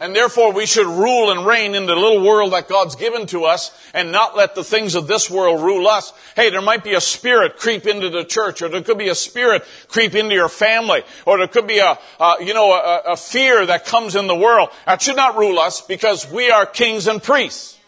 And 0.00 0.16
therefore 0.16 0.54
we 0.54 0.64
should 0.64 0.86
rule 0.86 1.30
and 1.30 1.44
reign 1.44 1.74
in 1.74 1.84
the 1.84 1.94
little 1.94 2.24
world 2.24 2.54
that 2.54 2.68
God's 2.68 2.96
given 2.96 3.26
to 3.26 3.44
us 3.44 3.70
and 3.92 4.10
not 4.10 4.34
let 4.34 4.54
the 4.54 4.64
things 4.64 4.94
of 4.94 5.06
this 5.06 5.28
world 5.28 5.62
rule 5.62 5.86
us. 5.86 6.14
Hey, 6.34 6.48
there 6.48 6.62
might 6.62 6.82
be 6.82 6.94
a 6.94 7.02
spirit 7.02 7.58
creep 7.58 7.86
into 7.86 8.08
the 8.08 8.24
church 8.24 8.62
or 8.62 8.70
there 8.70 8.80
could 8.80 8.96
be 8.96 9.10
a 9.10 9.14
spirit 9.14 9.62
creep 9.88 10.14
into 10.14 10.34
your 10.34 10.48
family 10.48 11.02
or 11.26 11.36
there 11.36 11.48
could 11.48 11.66
be 11.66 11.80
a, 11.80 11.98
uh, 12.18 12.36
you 12.40 12.54
know, 12.54 12.72
a, 12.72 13.12
a 13.12 13.16
fear 13.16 13.66
that 13.66 13.84
comes 13.84 14.16
in 14.16 14.26
the 14.26 14.34
world. 14.34 14.70
That 14.86 15.02
should 15.02 15.16
not 15.16 15.36
rule 15.36 15.58
us 15.58 15.82
because 15.82 16.30
we 16.30 16.50
are 16.50 16.64
kings 16.64 17.06
and 17.06 17.22
priests. 17.22 17.78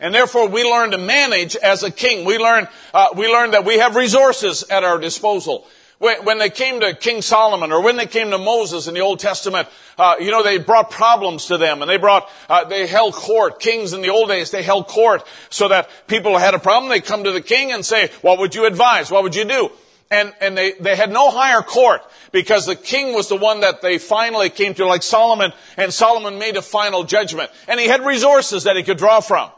And 0.00 0.14
therefore 0.14 0.48
we 0.48 0.64
learn 0.64 0.92
to 0.92 0.98
manage 0.98 1.56
as 1.56 1.82
a 1.82 1.90
king. 1.90 2.24
We 2.24 2.38
learn, 2.38 2.68
uh, 2.94 3.08
we 3.14 3.28
learn 3.28 3.50
that 3.50 3.66
we 3.66 3.78
have 3.78 3.96
resources 3.96 4.64
at 4.70 4.82
our 4.82 4.98
disposal. 4.98 5.66
When, 6.02 6.38
they 6.38 6.50
came 6.50 6.80
to 6.80 6.96
King 6.96 7.22
Solomon 7.22 7.70
or 7.70 7.80
when 7.80 7.96
they 7.96 8.06
came 8.06 8.32
to 8.32 8.38
Moses 8.38 8.88
in 8.88 8.94
the 8.94 9.02
Old 9.02 9.20
Testament, 9.20 9.68
uh, 9.96 10.16
you 10.18 10.32
know, 10.32 10.42
they 10.42 10.58
brought 10.58 10.90
problems 10.90 11.46
to 11.46 11.58
them 11.58 11.80
and 11.80 11.88
they 11.88 11.96
brought, 11.96 12.28
uh, 12.48 12.64
they 12.64 12.88
held 12.88 13.14
court. 13.14 13.60
Kings 13.60 13.92
in 13.92 14.02
the 14.02 14.08
old 14.08 14.28
days, 14.28 14.50
they 14.50 14.64
held 14.64 14.88
court 14.88 15.24
so 15.48 15.68
that 15.68 15.88
people 16.08 16.36
had 16.36 16.54
a 16.54 16.58
problem. 16.58 16.90
They 16.90 17.00
come 17.00 17.22
to 17.22 17.30
the 17.30 17.40
king 17.40 17.70
and 17.70 17.86
say, 17.86 18.10
what 18.20 18.40
would 18.40 18.52
you 18.52 18.66
advise? 18.66 19.12
What 19.12 19.22
would 19.22 19.36
you 19.36 19.44
do? 19.44 19.70
And, 20.10 20.34
and 20.40 20.58
they, 20.58 20.72
they 20.72 20.96
had 20.96 21.12
no 21.12 21.30
higher 21.30 21.62
court 21.62 22.02
because 22.32 22.66
the 22.66 22.74
king 22.74 23.14
was 23.14 23.28
the 23.28 23.36
one 23.36 23.60
that 23.60 23.80
they 23.80 23.98
finally 23.98 24.50
came 24.50 24.74
to 24.74 24.86
like 24.86 25.04
Solomon 25.04 25.52
and 25.76 25.94
Solomon 25.94 26.36
made 26.36 26.56
a 26.56 26.62
final 26.62 27.04
judgment 27.04 27.52
and 27.68 27.78
he 27.78 27.86
had 27.86 28.04
resources 28.04 28.64
that 28.64 28.74
he 28.74 28.82
could 28.82 28.98
draw 28.98 29.20
from. 29.20 29.52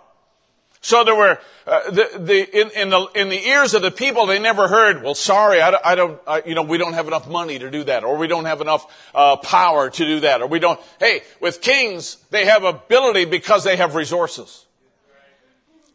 So 0.85 1.03
there 1.03 1.15
were, 1.15 1.39
uh, 1.67 1.91
the, 1.91 2.11
the, 2.19 2.61
in, 2.61 2.71
in, 2.73 2.91
the, 2.91 3.07
in 3.15 3.31
the 3.31 3.43
ears 3.49 3.73
of 3.73 3.81
the 3.81 3.91
people, 3.91 4.27
they 4.27 4.39
never 4.39 4.69
heard, 4.69 5.03
well, 5.03 5.15
sorry, 5.15 5.63
I, 5.63 5.75
I 5.83 5.95
don't, 5.95 6.21
I, 6.27 6.43
you 6.45 6.55
know, 6.55 6.61
we 6.61 6.77
don't 6.77 6.93
have 6.93 7.07
enough 7.07 7.27
money 7.27 7.59
to 7.59 7.71
do 7.71 7.85
that, 7.85 8.05
or 8.05 8.19
we 8.19 8.27
don't 8.27 8.45
have 8.45 8.61
enough 8.61 8.85
uh, 9.15 9.37
power 9.37 9.89
to 9.89 10.05
do 10.05 10.21
that, 10.21 10.43
or 10.43 10.47
we 10.47 10.59
don't, 10.59 10.79
hey, 11.01 11.23
with 11.41 11.63
kings, 11.63 12.19
they 12.29 12.45
have 12.45 12.65
ability 12.65 13.25
because 13.25 13.65
they 13.65 13.77
have 13.77 13.95
resources. 13.95 14.67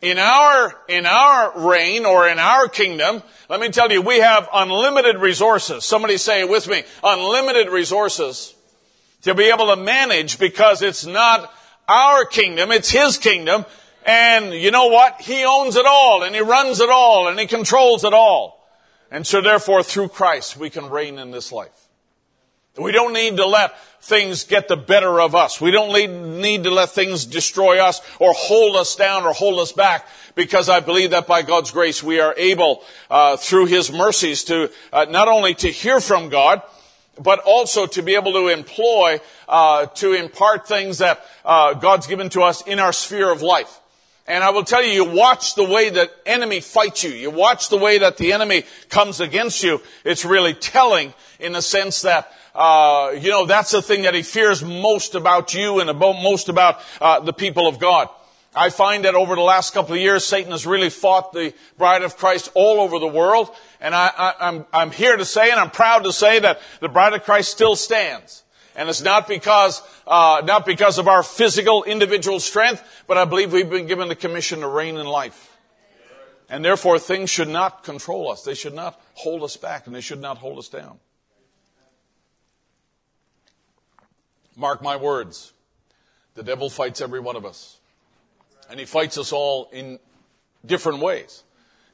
In 0.02 0.18
our, 0.18 0.74
in 0.88 1.06
our 1.06 1.70
reign 1.70 2.08
or 2.08 2.28
in 2.28 2.40
our 2.40 2.68
kingdom, 2.68 3.22
let 3.48 3.60
me 3.60 3.70
tell 3.70 3.92
you, 3.92 4.02
we 4.02 4.18
have 4.18 4.50
unlimited 4.52 5.18
resources. 5.18 5.86
Somebody 5.86 6.18
say 6.18 6.40
it 6.40 6.50
with 6.50 6.68
me. 6.68 6.82
Unlimited 7.04 7.70
resources 7.70 8.56
to 9.22 9.36
be 9.36 9.52
able 9.52 9.68
to 9.68 9.76
manage 9.76 10.40
because 10.40 10.82
it's 10.82 11.06
not 11.06 11.54
our 11.88 12.26
kingdom, 12.26 12.72
it's 12.72 12.90
His 12.90 13.20
kingdom, 13.20 13.66
and 14.06 14.54
you 14.54 14.72
know 14.72 14.88
what? 14.88 15.22
He 15.22 15.44
owns 15.44 15.76
it 15.76 15.86
all 15.86 16.24
and 16.24 16.34
he 16.34 16.42
runs 16.42 16.80
it 16.80 16.90
all 16.90 17.28
and 17.28 17.40
he 17.40 17.48
controls 17.48 18.04
it 18.04 18.14
all. 18.14 18.68
And 19.12 19.26
so 19.26 19.42
therefore 19.42 19.84
through 19.84 20.10
Christ 20.10 20.58
we 20.58 20.70
can 20.70 20.90
reign 20.90 21.18
in 21.18 21.32
this 21.32 21.52
life. 21.52 21.88
We 22.78 22.92
don't 22.92 23.14
need 23.14 23.38
to 23.38 23.46
let 23.46 23.78
things 24.02 24.46
get 24.46 24.68
the 24.68 24.78
better 24.78 25.20
of 25.20 25.36
us. 25.36 25.60
We 25.60 25.72
don't 25.72 25.92
need 26.42 26.64
to 26.64 26.72
let 26.72 26.90
things 26.90 27.26
destroy 27.26 27.84
us 27.84 28.02
or 28.20 28.32
hold 28.34 28.76
us 28.76 28.96
down 28.96 29.26
or 29.26 29.34
hold 29.34 29.60
us 29.60 29.72
back 29.72 30.08
because 30.36 30.70
I 30.70 30.80
believe 30.80 31.12
that 31.12 31.28
by 31.28 31.42
God's 31.42 31.72
grace 31.72 32.02
we 32.02 32.20
are 32.20 32.34
able, 32.38 32.84
uh, 33.10 33.36
through 33.38 33.66
His 33.66 33.92
mercies 33.92 34.46
to, 34.46 34.72
uh, 34.94 35.06
not 35.10 35.28
only 35.28 35.54
to 35.56 35.70
hear 35.70 36.00
from 36.00 36.30
God, 36.30 36.62
but 37.20 37.40
also 37.40 37.86
to 37.88 38.02
be 38.02 38.16
able 38.16 38.32
to 38.34 38.48
employ, 38.48 39.20
uh, 39.50 39.88
to 39.88 40.14
impart 40.14 40.68
things 40.68 41.00
that, 41.00 41.26
uh, 41.44 41.74
God's 41.74 42.08
given 42.08 42.30
to 42.30 42.44
us 42.44 42.62
in 42.62 42.80
our 42.80 42.94
sphere 42.94 43.30
of 43.30 43.42
life. 43.42 43.82
And 44.30 44.44
I 44.44 44.52
will 44.52 44.64
tell 44.64 44.84
you, 44.84 44.92
you 44.92 45.06
watch 45.06 45.56
the 45.56 45.64
way 45.64 45.90
that 45.90 46.14
enemy 46.24 46.60
fights 46.60 47.04
you. 47.04 47.10
You 47.10 47.32
watch 47.32 47.70
the 47.70 47.78
way 47.78 47.98
that 47.98 48.18
the 48.18 48.32
enemy 48.32 48.64
comes 48.88 49.20
against 49.20 49.64
you. 49.64 49.82
It's 50.06 50.24
really 50.24 50.54
telling 50.54 51.16
in 51.40 51.54
the 51.54 51.64
sense 51.64 52.04
that, 52.04 52.32
uh, 52.54 53.16
you 53.20 53.32
know, 53.32 53.48
that's 53.48 53.72
the 53.72 53.82
thing 53.82 54.04
that 54.04 54.14
he 54.14 54.22
fears 54.22 54.64
most 54.64 55.16
about 55.16 55.56
you 55.56 55.80
and 55.80 55.90
about, 55.90 56.22
most 56.22 56.48
about 56.48 56.80
uh, 57.02 57.20
the 57.22 57.34
people 57.34 57.68
of 57.68 57.80
God. 57.80 58.08
I 58.56 58.70
find 58.70 59.06
that 59.06 59.16
over 59.16 59.34
the 59.34 59.42
last 59.42 59.74
couple 59.74 59.96
of 59.96 60.00
years, 60.00 60.26
Satan 60.26 60.52
has 60.52 60.68
really 60.68 60.92
fought 60.92 61.34
the 61.34 61.52
bride 61.80 62.04
of 62.04 62.16
Christ 62.16 62.52
all 62.54 62.82
over 62.82 63.00
the 63.00 63.08
world. 63.08 63.50
And 63.82 63.96
I, 63.96 64.64
I'm 64.72 64.92
here 64.92 65.18
to 65.18 65.26
say, 65.26 65.50
and 65.50 65.60
I'm 65.60 65.72
proud 65.72 66.04
to 66.04 66.14
say 66.14 66.38
that 66.38 66.62
the 66.82 66.90
bride 66.90 67.14
of 67.14 67.24
Christ 67.24 67.50
still 67.50 67.76
stands. 67.76 68.44
And 68.76 68.88
it's 68.90 69.02
not 69.02 69.28
because, 69.28 69.82
uh, 70.10 70.42
not 70.44 70.66
because 70.66 70.98
of 70.98 71.08
our 71.08 71.22
physical 71.22 71.84
individual 71.84 72.40
strength, 72.40 72.84
but 73.06 73.18
I 73.18 73.26
believe 73.26 73.54
we've 73.54 73.70
been 73.70 73.86
given 73.86 74.08
the 74.08 74.16
commission 74.16 74.62
to 74.62 74.68
reign 74.68 74.98
in 74.98 75.06
life. 75.06 75.56
And 76.50 76.66
therefore 76.66 76.98
things 76.98 77.30
should 77.30 77.48
not 77.48 77.84
control 77.84 78.32
us. 78.32 78.42
They 78.42 78.56
should 78.56 78.74
not 78.74 79.00
hold 79.14 79.44
us 79.44 79.56
back 79.56 79.86
and 79.86 79.96
they 79.96 80.02
should 80.02 80.20
not 80.20 80.40
hold 80.40 80.58
us 80.58 80.68
down. 80.68 81.00
Mark 84.56 84.82
my 84.82 84.96
words. 84.96 85.54
The 86.34 86.42
devil 86.42 86.72
fights 86.72 87.02
every 87.02 87.20
one 87.20 87.36
of 87.36 87.46
us. 87.46 87.78
And 88.68 88.80
he 88.80 88.88
fights 88.88 89.20
us 89.20 89.32
all 89.32 89.70
in 89.72 90.00
different 90.66 91.00
ways. 91.00 91.44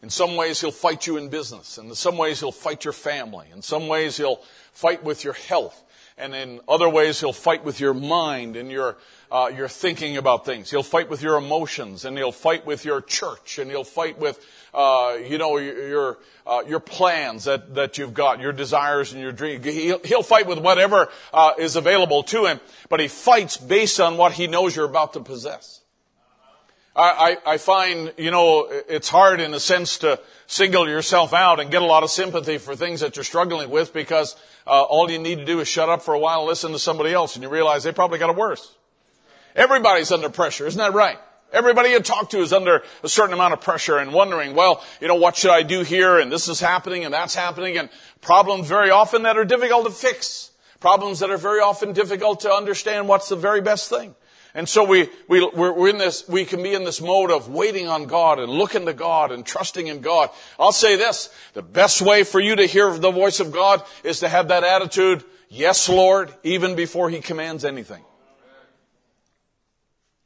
In 0.01 0.09
some 0.09 0.37
ways, 0.37 0.61
he'll 0.61 0.71
fight 0.71 1.05
you 1.05 1.17
in 1.17 1.29
business. 1.29 1.77
In 1.77 1.93
some 1.95 2.17
ways, 2.17 2.39
he'll 2.39 2.51
fight 2.51 2.85
your 2.85 2.93
family. 2.93 3.47
In 3.53 3.61
some 3.61 3.87
ways, 3.87 4.17
he'll 4.17 4.41
fight 4.71 5.03
with 5.03 5.23
your 5.23 5.33
health 5.33 5.81
and 6.17 6.33
in 6.33 6.61
other 6.67 6.87
ways 6.87 7.19
he'll 7.19 7.33
fight 7.33 7.63
with 7.63 7.79
your 7.79 7.93
mind 7.93 8.55
and 8.55 8.71
your 8.71 8.97
uh, 9.31 9.51
your 9.55 9.67
thinking 9.67 10.17
about 10.17 10.45
things. 10.45 10.69
He'll 10.69 10.83
fight 10.83 11.09
with 11.09 11.21
your 11.21 11.37
emotions, 11.37 12.05
and 12.05 12.17
he'll 12.17 12.31
fight 12.31 12.65
with 12.65 12.85
your 12.85 13.01
church, 13.01 13.59
and 13.59 13.69
he'll 13.69 13.83
fight 13.83 14.17
with 14.19 14.39
uh, 14.73 15.17
you 15.21 15.37
know 15.37 15.57
your 15.57 16.19
uh, 16.45 16.63
your 16.67 16.79
plans 16.79 17.45
that 17.45 17.75
that 17.75 17.97
you've 17.97 18.13
got, 18.13 18.39
your 18.39 18.53
desires 18.53 19.13
and 19.13 19.21
your 19.21 19.31
dreams. 19.31 19.65
He'll, 19.65 19.99
he'll 19.99 20.23
fight 20.23 20.47
with 20.47 20.59
whatever 20.59 21.09
uh, 21.33 21.53
is 21.57 21.75
available 21.75 22.23
to 22.23 22.45
him, 22.45 22.59
but 22.89 22.99
he 22.99 23.07
fights 23.07 23.57
based 23.57 23.99
on 23.99 24.17
what 24.17 24.33
he 24.33 24.47
knows 24.47 24.75
you're 24.75 24.85
about 24.85 25.13
to 25.13 25.19
possess. 25.19 25.81
I, 26.95 27.37
I, 27.45 27.53
I 27.53 27.57
find 27.57 28.13
you 28.17 28.31
know 28.31 28.67
it's 28.69 29.09
hard 29.09 29.41
in 29.41 29.53
a 29.53 29.59
sense 29.59 29.97
to 29.99 30.19
single 30.47 30.87
yourself 30.87 31.33
out 31.33 31.59
and 31.59 31.69
get 31.69 31.81
a 31.81 31.85
lot 31.85 32.03
of 32.03 32.09
sympathy 32.09 32.57
for 32.57 32.75
things 32.75 33.01
that 33.01 33.15
you're 33.15 33.25
struggling 33.25 33.69
with 33.69 33.93
because 33.93 34.35
uh, 34.65 34.83
all 34.83 35.09
you 35.09 35.19
need 35.19 35.39
to 35.39 35.45
do 35.45 35.59
is 35.59 35.67
shut 35.67 35.89
up 35.89 36.01
for 36.01 36.13
a 36.13 36.19
while 36.19 36.39
and 36.39 36.47
listen 36.47 36.71
to 36.71 36.79
somebody 36.79 37.13
else 37.13 37.35
and 37.35 37.43
you 37.43 37.49
realize 37.49 37.83
they 37.83 37.91
probably 37.91 38.19
got 38.19 38.29
it 38.29 38.35
worse. 38.35 38.75
Everybody's 39.55 40.11
under 40.11 40.29
pressure, 40.29 40.67
isn't 40.67 40.79
that 40.79 40.93
right? 40.93 41.17
Everybody 41.51 41.89
you 41.89 41.99
talk 41.99 42.29
to 42.31 42.39
is 42.39 42.51
under 42.51 42.83
a 43.03 43.09
certain 43.09 43.33
amount 43.33 43.53
of 43.53 43.61
pressure 43.61 43.97
and 43.97 44.13
wondering, 44.13 44.55
well, 44.55 44.83
you 44.99 45.07
know, 45.07 45.15
what 45.15 45.37
should 45.37 45.51
I 45.51 45.63
do 45.63 45.81
here? 45.81 46.19
And 46.19 46.31
this 46.31 46.47
is 46.47 46.59
happening 46.59 47.05
and 47.05 47.13
that's 47.13 47.35
happening 47.35 47.77
and 47.77 47.89
problems 48.21 48.67
very 48.67 48.89
often 48.89 49.23
that 49.23 49.37
are 49.37 49.45
difficult 49.45 49.85
to 49.85 49.91
fix. 49.91 50.51
Problems 50.79 51.19
that 51.19 51.29
are 51.29 51.37
very 51.37 51.61
often 51.61 51.93
difficult 51.93 52.41
to 52.41 52.51
understand 52.51 53.07
what's 53.07 53.29
the 53.29 53.35
very 53.35 53.61
best 53.61 53.89
thing. 53.89 54.15
And 54.55 54.69
so 54.69 54.85
we, 54.85 55.09
we, 55.27 55.45
we're 55.53 55.89
in 55.89 55.97
this, 55.97 56.27
we 56.29 56.45
can 56.45 56.63
be 56.63 56.73
in 56.73 56.85
this 56.85 57.01
mode 57.01 57.29
of 57.29 57.49
waiting 57.49 57.89
on 57.89 58.05
God 58.05 58.39
and 58.39 58.49
looking 58.49 58.85
to 58.85 58.93
God 58.93 59.33
and 59.33 59.45
trusting 59.45 59.87
in 59.87 59.99
God. 59.99 60.29
I'll 60.57 60.71
say 60.71 60.95
this, 60.95 61.29
the 61.53 61.61
best 61.61 62.01
way 62.01 62.23
for 62.23 62.39
you 62.39 62.55
to 62.55 62.65
hear 62.65 62.97
the 62.97 63.11
voice 63.11 63.41
of 63.41 63.51
God 63.51 63.83
is 64.05 64.21
to 64.21 64.29
have 64.29 64.47
that 64.47 64.63
attitude, 64.63 65.25
yes, 65.49 65.89
Lord, 65.89 66.33
even 66.43 66.73
before 66.73 67.09
He 67.09 67.19
commands 67.19 67.65
anything. 67.65 68.05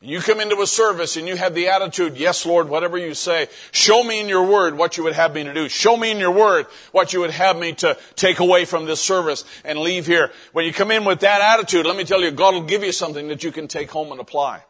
You 0.01 0.21
come 0.21 0.39
into 0.39 0.61
a 0.61 0.67
service 0.67 1.17
and 1.17 1.27
you 1.27 1.35
have 1.35 1.53
the 1.53 1.67
attitude, 1.67 2.15
yes, 2.15 2.45
Lord, 2.45 2.69
whatever 2.69 2.97
you 2.97 3.13
say, 3.13 3.49
show 3.71 4.01
me 4.01 4.21
in 4.21 4.29
your 4.29 4.45
word 4.45 4.77
what 4.77 4.95
you 4.95 5.03
would 5.03 5.13
have 5.13 5.33
me 5.33 5.43
to 5.43 5.53
do. 5.53 5.67
Show 5.67 5.97
me 5.97 6.11
in 6.11 6.19
your 6.19 6.31
word 6.31 6.67
what 6.93 7.11
you 7.11 7.19
would 7.19 7.31
have 7.31 7.59
me 7.59 7.73
to 7.73 7.97
take 8.15 8.39
away 8.39 8.63
from 8.63 8.85
this 8.85 9.01
service 9.01 9.43
and 9.65 9.77
leave 9.77 10.05
here. 10.05 10.31
When 10.53 10.63
you 10.63 10.71
come 10.71 10.91
in 10.91 11.03
with 11.03 11.19
that 11.19 11.41
attitude, 11.41 11.85
let 11.85 11.97
me 11.97 12.05
tell 12.05 12.21
you, 12.21 12.31
God 12.31 12.53
will 12.53 12.63
give 12.63 12.81
you 12.81 12.93
something 12.93 13.27
that 13.27 13.43
you 13.43 13.51
can 13.51 13.67
take 13.67 13.91
home 13.91 14.13
and 14.13 14.21
apply. 14.21 14.63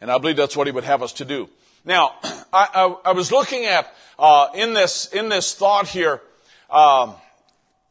And 0.00 0.10
I 0.10 0.18
believe 0.18 0.36
that's 0.36 0.56
what 0.56 0.66
he 0.66 0.72
would 0.72 0.84
have 0.84 1.00
us 1.00 1.12
to 1.14 1.24
do. 1.24 1.48
Now, 1.84 2.14
I, 2.52 2.68
I, 2.74 2.96
I 3.04 3.12
was 3.12 3.30
looking 3.30 3.66
at, 3.66 3.94
uh, 4.18 4.48
in 4.52 4.74
this, 4.74 5.06
in 5.12 5.28
this 5.28 5.54
thought 5.54 5.86
here, 5.86 6.20
um, 6.70 7.14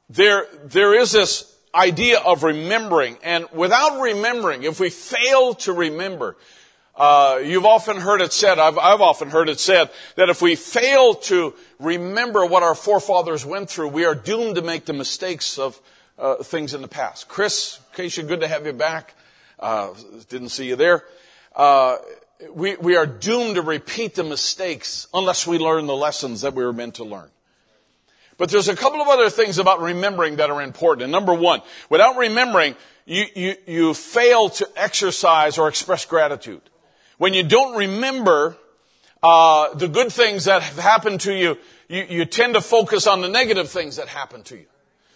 there, 0.10 0.48
there 0.66 0.94
is 0.94 1.14
this 1.14 1.55
idea 1.76 2.20
of 2.20 2.44
remembering. 2.44 3.18
And 3.24 3.46
without 3.52 4.02
remembering, 4.02 4.64
if 4.64 4.80
we 4.80 4.90
fail 4.90 5.54
to 5.56 5.74
remember, 5.74 6.38
uh, 6.96 7.42
you've 7.44 7.66
often 7.66 7.98
heard 7.98 8.22
it 8.22 8.32
said, 8.32 8.58
I've, 8.58 8.78
I've 8.78 9.02
often 9.02 9.30
heard 9.30 9.50
it 9.50 9.60
said, 9.60 9.90
that 10.16 10.30
if 10.30 10.42
we 10.42 10.56
fail 10.56 11.16
to 11.16 11.54
remember 11.80 12.46
what 12.46 12.64
our 12.64 12.76
forefathers 12.76 13.46
went 13.46 13.70
through, 13.70 13.90
we 13.90 14.06
are 14.06 14.16
doomed 14.16 14.56
to 14.56 14.62
make 14.62 14.86
the 14.86 14.94
mistakes 14.94 15.60
of 15.60 15.80
uh, 16.18 16.36
things 16.36 16.74
in 16.74 16.82
the 16.82 16.88
past. 16.88 17.28
Chris, 17.28 17.80
Keisha, 17.96 18.26
good 18.26 18.40
to 18.40 18.48
have 18.48 18.66
you 18.66 18.74
back. 18.74 19.14
Uh, 19.60 19.94
didn't 20.30 20.50
see 20.50 20.68
you 20.68 20.78
there. 20.78 21.04
Uh, 21.54 21.98
we, 22.54 22.76
we 22.78 22.96
are 22.96 23.06
doomed 23.06 23.56
to 23.56 23.62
repeat 23.62 24.16
the 24.16 24.24
mistakes 24.24 25.08
unless 25.14 25.46
we 25.48 25.58
learn 25.58 25.88
the 25.88 25.96
lessons 25.96 26.42
that 26.42 26.54
we 26.54 26.64
were 26.64 26.74
meant 26.74 26.96
to 26.96 27.04
learn. 27.04 27.30
But 28.38 28.50
there's 28.50 28.68
a 28.68 28.76
couple 28.76 29.02
of 29.02 29.08
other 29.08 29.30
things 29.30 29.58
about 29.58 29.82
remembering 29.82 30.38
that 30.38 30.50
are 30.50 30.62
important. 30.62 31.04
And 31.04 31.12
number 31.12 31.34
one, 31.34 31.62
without 31.90 32.18
remembering, 32.18 32.76
you, 33.06 33.26
you, 33.34 33.56
you 33.66 33.94
fail 33.94 34.50
to 34.50 34.68
exercise 34.76 35.58
or 35.58 35.68
express 35.68 36.06
gratitude. 36.06 36.62
When 37.18 37.34
you 37.34 37.44
don't 37.44 37.78
remember 37.78 38.58
uh, 39.24 39.74
the 39.74 39.88
good 39.88 40.12
things 40.12 40.46
that 40.46 40.62
have 40.62 40.78
happened 40.78 41.22
to 41.22 41.34
you, 41.34 41.58
you, 41.88 42.06
you 42.10 42.26
tend 42.26 42.56
to 42.56 42.62
focus 42.62 43.08
on 43.08 43.22
the 43.22 43.30
negative 43.30 43.70
things 43.70 43.96
that 43.96 44.08
happen 44.08 44.44
to 44.44 44.58
you 44.58 44.66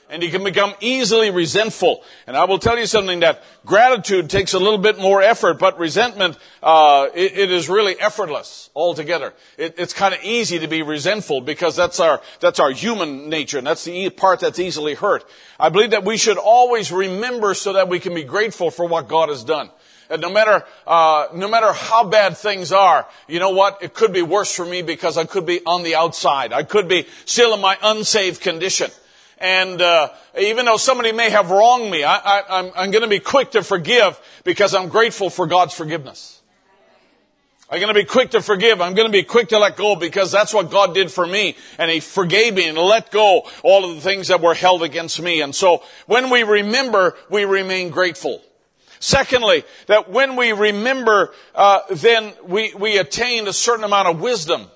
and 0.09 0.23
you 0.23 0.29
can 0.29 0.43
become 0.43 0.73
easily 0.79 1.29
resentful. 1.29 2.03
And 2.25 2.35
I 2.35 2.45
will 2.45 2.59
tell 2.59 2.77
you 2.77 2.85
something 2.85 3.19
that 3.19 3.43
gratitude 3.65 4.29
takes 4.29 4.53
a 4.53 4.59
little 4.59 4.79
bit 4.79 4.97
more 4.97 5.21
effort, 5.21 5.59
but 5.59 5.77
resentment, 5.77 6.37
uh, 6.63 7.07
it, 7.13 7.37
it 7.37 7.51
is 7.51 7.69
really 7.69 7.99
effortless 7.99 8.69
altogether. 8.75 9.33
It, 9.57 9.75
it's 9.77 9.93
kind 9.93 10.13
of 10.13 10.23
easy 10.23 10.59
to 10.59 10.67
be 10.67 10.81
resentful 10.81 11.41
because 11.41 11.75
that's 11.75 11.99
our 11.99 12.21
that's 12.39 12.59
our 12.59 12.71
human 12.71 13.29
nature, 13.29 13.59
and 13.59 13.67
that's 13.67 13.85
the 13.85 14.09
part 14.09 14.39
that's 14.39 14.59
easily 14.59 14.95
hurt. 14.95 15.25
I 15.59 15.69
believe 15.69 15.91
that 15.91 16.05
we 16.05 16.17
should 16.17 16.37
always 16.37 16.91
remember 16.91 17.53
so 17.53 17.73
that 17.73 17.89
we 17.89 17.99
can 17.99 18.15
be 18.15 18.23
grateful 18.23 18.71
for 18.71 18.85
what 18.87 19.07
God 19.07 19.29
has 19.29 19.43
done. 19.43 19.69
And 20.09 20.23
no 20.23 20.31
matter 20.31 20.65
uh, 20.87 21.27
no 21.35 21.47
matter 21.47 21.71
how 21.71 22.03
bad 22.03 22.35
things 22.35 22.71
are, 22.71 23.07
you 23.27 23.39
know 23.39 23.51
what? 23.51 23.83
It 23.83 23.93
could 23.93 24.11
be 24.11 24.23
worse 24.23 24.53
for 24.53 24.65
me 24.65 24.81
because 24.81 25.17
I 25.17 25.25
could 25.25 25.45
be 25.45 25.63
on 25.65 25.83
the 25.83 25.95
outside. 25.95 26.51
I 26.51 26.63
could 26.63 26.87
be 26.87 27.05
still 27.25 27.53
in 27.53 27.61
my 27.61 27.77
unsaved 27.83 28.41
condition. 28.41 28.89
And 29.39 29.81
uh, 29.81 30.09
even 30.37 30.65
though 30.65 30.77
somebody 30.77 31.11
may 31.11 31.29
have 31.29 31.49
wronged 31.49 31.89
me, 31.89 32.03
I, 32.03 32.63
am 32.75 32.91
going 32.91 33.03
to 33.03 33.07
be 33.07 33.19
quick 33.19 33.51
to 33.51 33.63
forgive 33.63 34.19
because 34.43 34.75
I'm 34.75 34.89
grateful 34.89 35.29
for 35.29 35.47
God's 35.47 35.73
forgiveness. 35.73 36.41
I'm 37.71 37.79
going 37.79 37.93
to 37.93 37.99
be 37.99 38.05
quick 38.05 38.31
to 38.31 38.41
forgive. 38.41 38.81
I'm 38.81 38.95
going 38.95 39.07
to 39.07 39.11
be 39.11 39.23
quick 39.23 39.49
to 39.49 39.59
let 39.59 39.77
go 39.77 39.95
because 39.95 40.31
that's 40.31 40.53
what 40.53 40.71
God 40.71 40.95
did 40.95 41.11
for 41.11 41.25
me. 41.25 41.55
And 41.77 41.89
He 41.89 41.99
forgave 41.99 42.55
me 42.55 42.67
and 42.67 42.77
let 42.77 43.11
go 43.11 43.47
all 43.63 43.89
of 43.89 43.95
the 43.95 44.01
things 44.01 44.29
that 44.29 44.41
were 44.41 44.55
held 44.55 44.81
against 44.81 45.21
me. 45.21 45.41
And 45.41 45.53
so 45.53 45.83
when 46.07 46.31
we 46.31 46.43
remember, 46.43 47.15
we 47.29 47.45
remain 47.45 47.91
grateful. 47.91 48.41
Secondly, 48.99 49.63
that 49.85 50.09
when 50.09 50.35
we 50.35 50.51
remember, 50.51 51.31
uh, 51.55 51.81
then 51.91 52.33
we, 52.43 52.73
we 52.73 52.97
attain 52.97 53.47
a 53.47 53.53
certain 53.53 53.85
amount 53.85 54.09
of 54.09 54.19
wisdom 54.19 54.67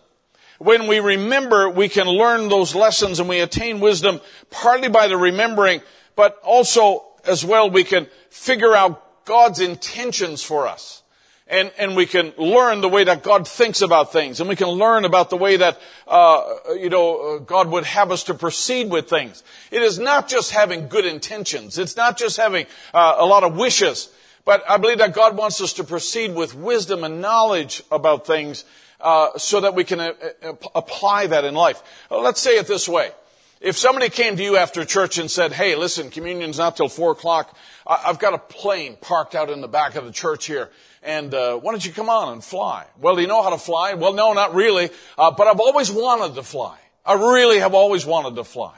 when 0.63 0.87
we 0.87 0.99
remember, 0.99 1.69
we 1.69 1.89
can 1.89 2.07
learn 2.07 2.49
those 2.49 2.73
lessons 2.73 3.19
and 3.19 3.27
we 3.27 3.39
attain 3.39 3.79
wisdom 3.79 4.21
partly 4.49 4.89
by 4.89 5.07
the 5.07 5.17
remembering, 5.17 5.81
but 6.15 6.39
also 6.43 7.05
as 7.25 7.43
well 7.45 7.69
we 7.69 7.83
can 7.83 8.07
figure 8.29 8.75
out 8.75 9.25
God's 9.25 9.59
intentions 9.59 10.43
for 10.43 10.67
us. 10.67 11.01
And, 11.47 11.71
and 11.77 11.95
we 11.95 12.05
can 12.05 12.33
learn 12.37 12.81
the 12.81 12.89
way 12.89 13.03
that 13.03 13.21
God 13.21 13.47
thinks 13.47 13.81
about 13.81 14.13
things, 14.13 14.39
and 14.39 14.47
we 14.47 14.55
can 14.55 14.69
learn 14.69 15.03
about 15.03 15.29
the 15.29 15.37
way 15.37 15.57
that 15.57 15.79
uh, 16.07 16.41
you 16.69 16.89
know 16.89 17.35
uh, 17.35 17.39
God 17.39 17.69
would 17.69 17.83
have 17.83 18.11
us 18.11 18.23
to 18.23 18.33
proceed 18.33 18.89
with 18.89 19.09
things. 19.09 19.43
It 19.69 19.81
is 19.81 19.99
not 19.99 20.29
just 20.29 20.51
having 20.51 20.87
good 20.87 21.05
intentions; 21.05 21.77
it's 21.77 21.97
not 21.97 22.17
just 22.17 22.37
having 22.37 22.65
uh, 22.93 23.17
a 23.19 23.25
lot 23.25 23.43
of 23.43 23.57
wishes. 23.57 24.09
But 24.45 24.63
I 24.69 24.77
believe 24.77 24.97
that 24.97 25.13
God 25.13 25.37
wants 25.37 25.61
us 25.61 25.73
to 25.73 25.83
proceed 25.83 26.33
with 26.33 26.55
wisdom 26.55 27.03
and 27.03 27.21
knowledge 27.21 27.83
about 27.91 28.25
things 28.25 28.63
uh, 29.03 29.37
so 29.37 29.59
that 29.59 29.75
we 29.75 29.83
can 29.83 29.99
uh, 29.99 30.13
uh, 30.41 30.53
apply 30.73 31.27
that 31.27 31.43
in 31.43 31.53
life. 31.53 31.83
let's 32.09 32.39
say 32.39 32.57
it 32.57 32.65
this 32.65 32.87
way. 32.87 33.11
If 33.59 33.77
somebody 33.77 34.09
came 34.09 34.35
to 34.35 34.43
you 34.43 34.57
after 34.57 34.83
church 34.83 35.17
and 35.17 35.31
said, 35.31 35.53
hey, 35.53 35.75
listen, 35.75 36.09
communion's 36.09 36.57
not 36.57 36.75
till 36.75 36.89
four 36.89 37.11
o'clock. 37.11 37.55
I've 37.87 38.19
got 38.19 38.33
a 38.33 38.37
plane 38.37 38.97
parked 38.99 39.35
out 39.35 39.49
in 39.49 39.61
the 39.61 39.69
back 39.69 39.95
of 39.95 40.03
the 40.03 40.11
church 40.11 40.47
here. 40.47 40.69
And 41.01 41.33
uh, 41.33 41.57
why 41.57 41.71
don't 41.71 41.85
you 41.85 41.93
come 41.93 42.09
on 42.09 42.33
and 42.33 42.43
fly? 42.43 42.85
Well, 42.99 43.15
do 43.15 43.21
you 43.21 43.27
know 43.27 43.41
how 43.41 43.51
to 43.51 43.57
fly? 43.57 43.93
Well, 43.93 44.13
no, 44.13 44.33
not 44.33 44.53
really. 44.53 44.89
Uh, 45.17 45.31
but 45.31 45.47
I've 45.47 45.61
always 45.61 45.89
wanted 45.91 46.35
to 46.35 46.43
fly. 46.43 46.77
I 47.05 47.13
really 47.13 47.59
have 47.59 47.73
always 47.73 48.05
wanted 48.05 48.35
to 48.35 48.43
fly. 48.43 48.77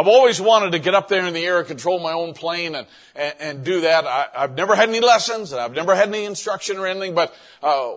I've 0.00 0.08
always 0.08 0.40
wanted 0.40 0.72
to 0.72 0.78
get 0.78 0.94
up 0.94 1.08
there 1.08 1.26
in 1.26 1.34
the 1.34 1.44
air 1.44 1.58
and 1.58 1.68
control 1.68 1.98
my 1.98 2.12
own 2.12 2.32
plane 2.32 2.74
and, 2.74 2.86
and, 3.14 3.34
and 3.38 3.64
do 3.64 3.82
that. 3.82 4.06
I, 4.06 4.28
have 4.32 4.56
never 4.56 4.74
had 4.74 4.88
any 4.88 5.00
lessons 5.00 5.52
and 5.52 5.60
I've 5.60 5.74
never 5.74 5.94
had 5.94 6.08
any 6.08 6.24
instruction 6.24 6.78
or 6.78 6.86
anything, 6.86 7.14
but 7.14 7.34
uh, 7.62 7.92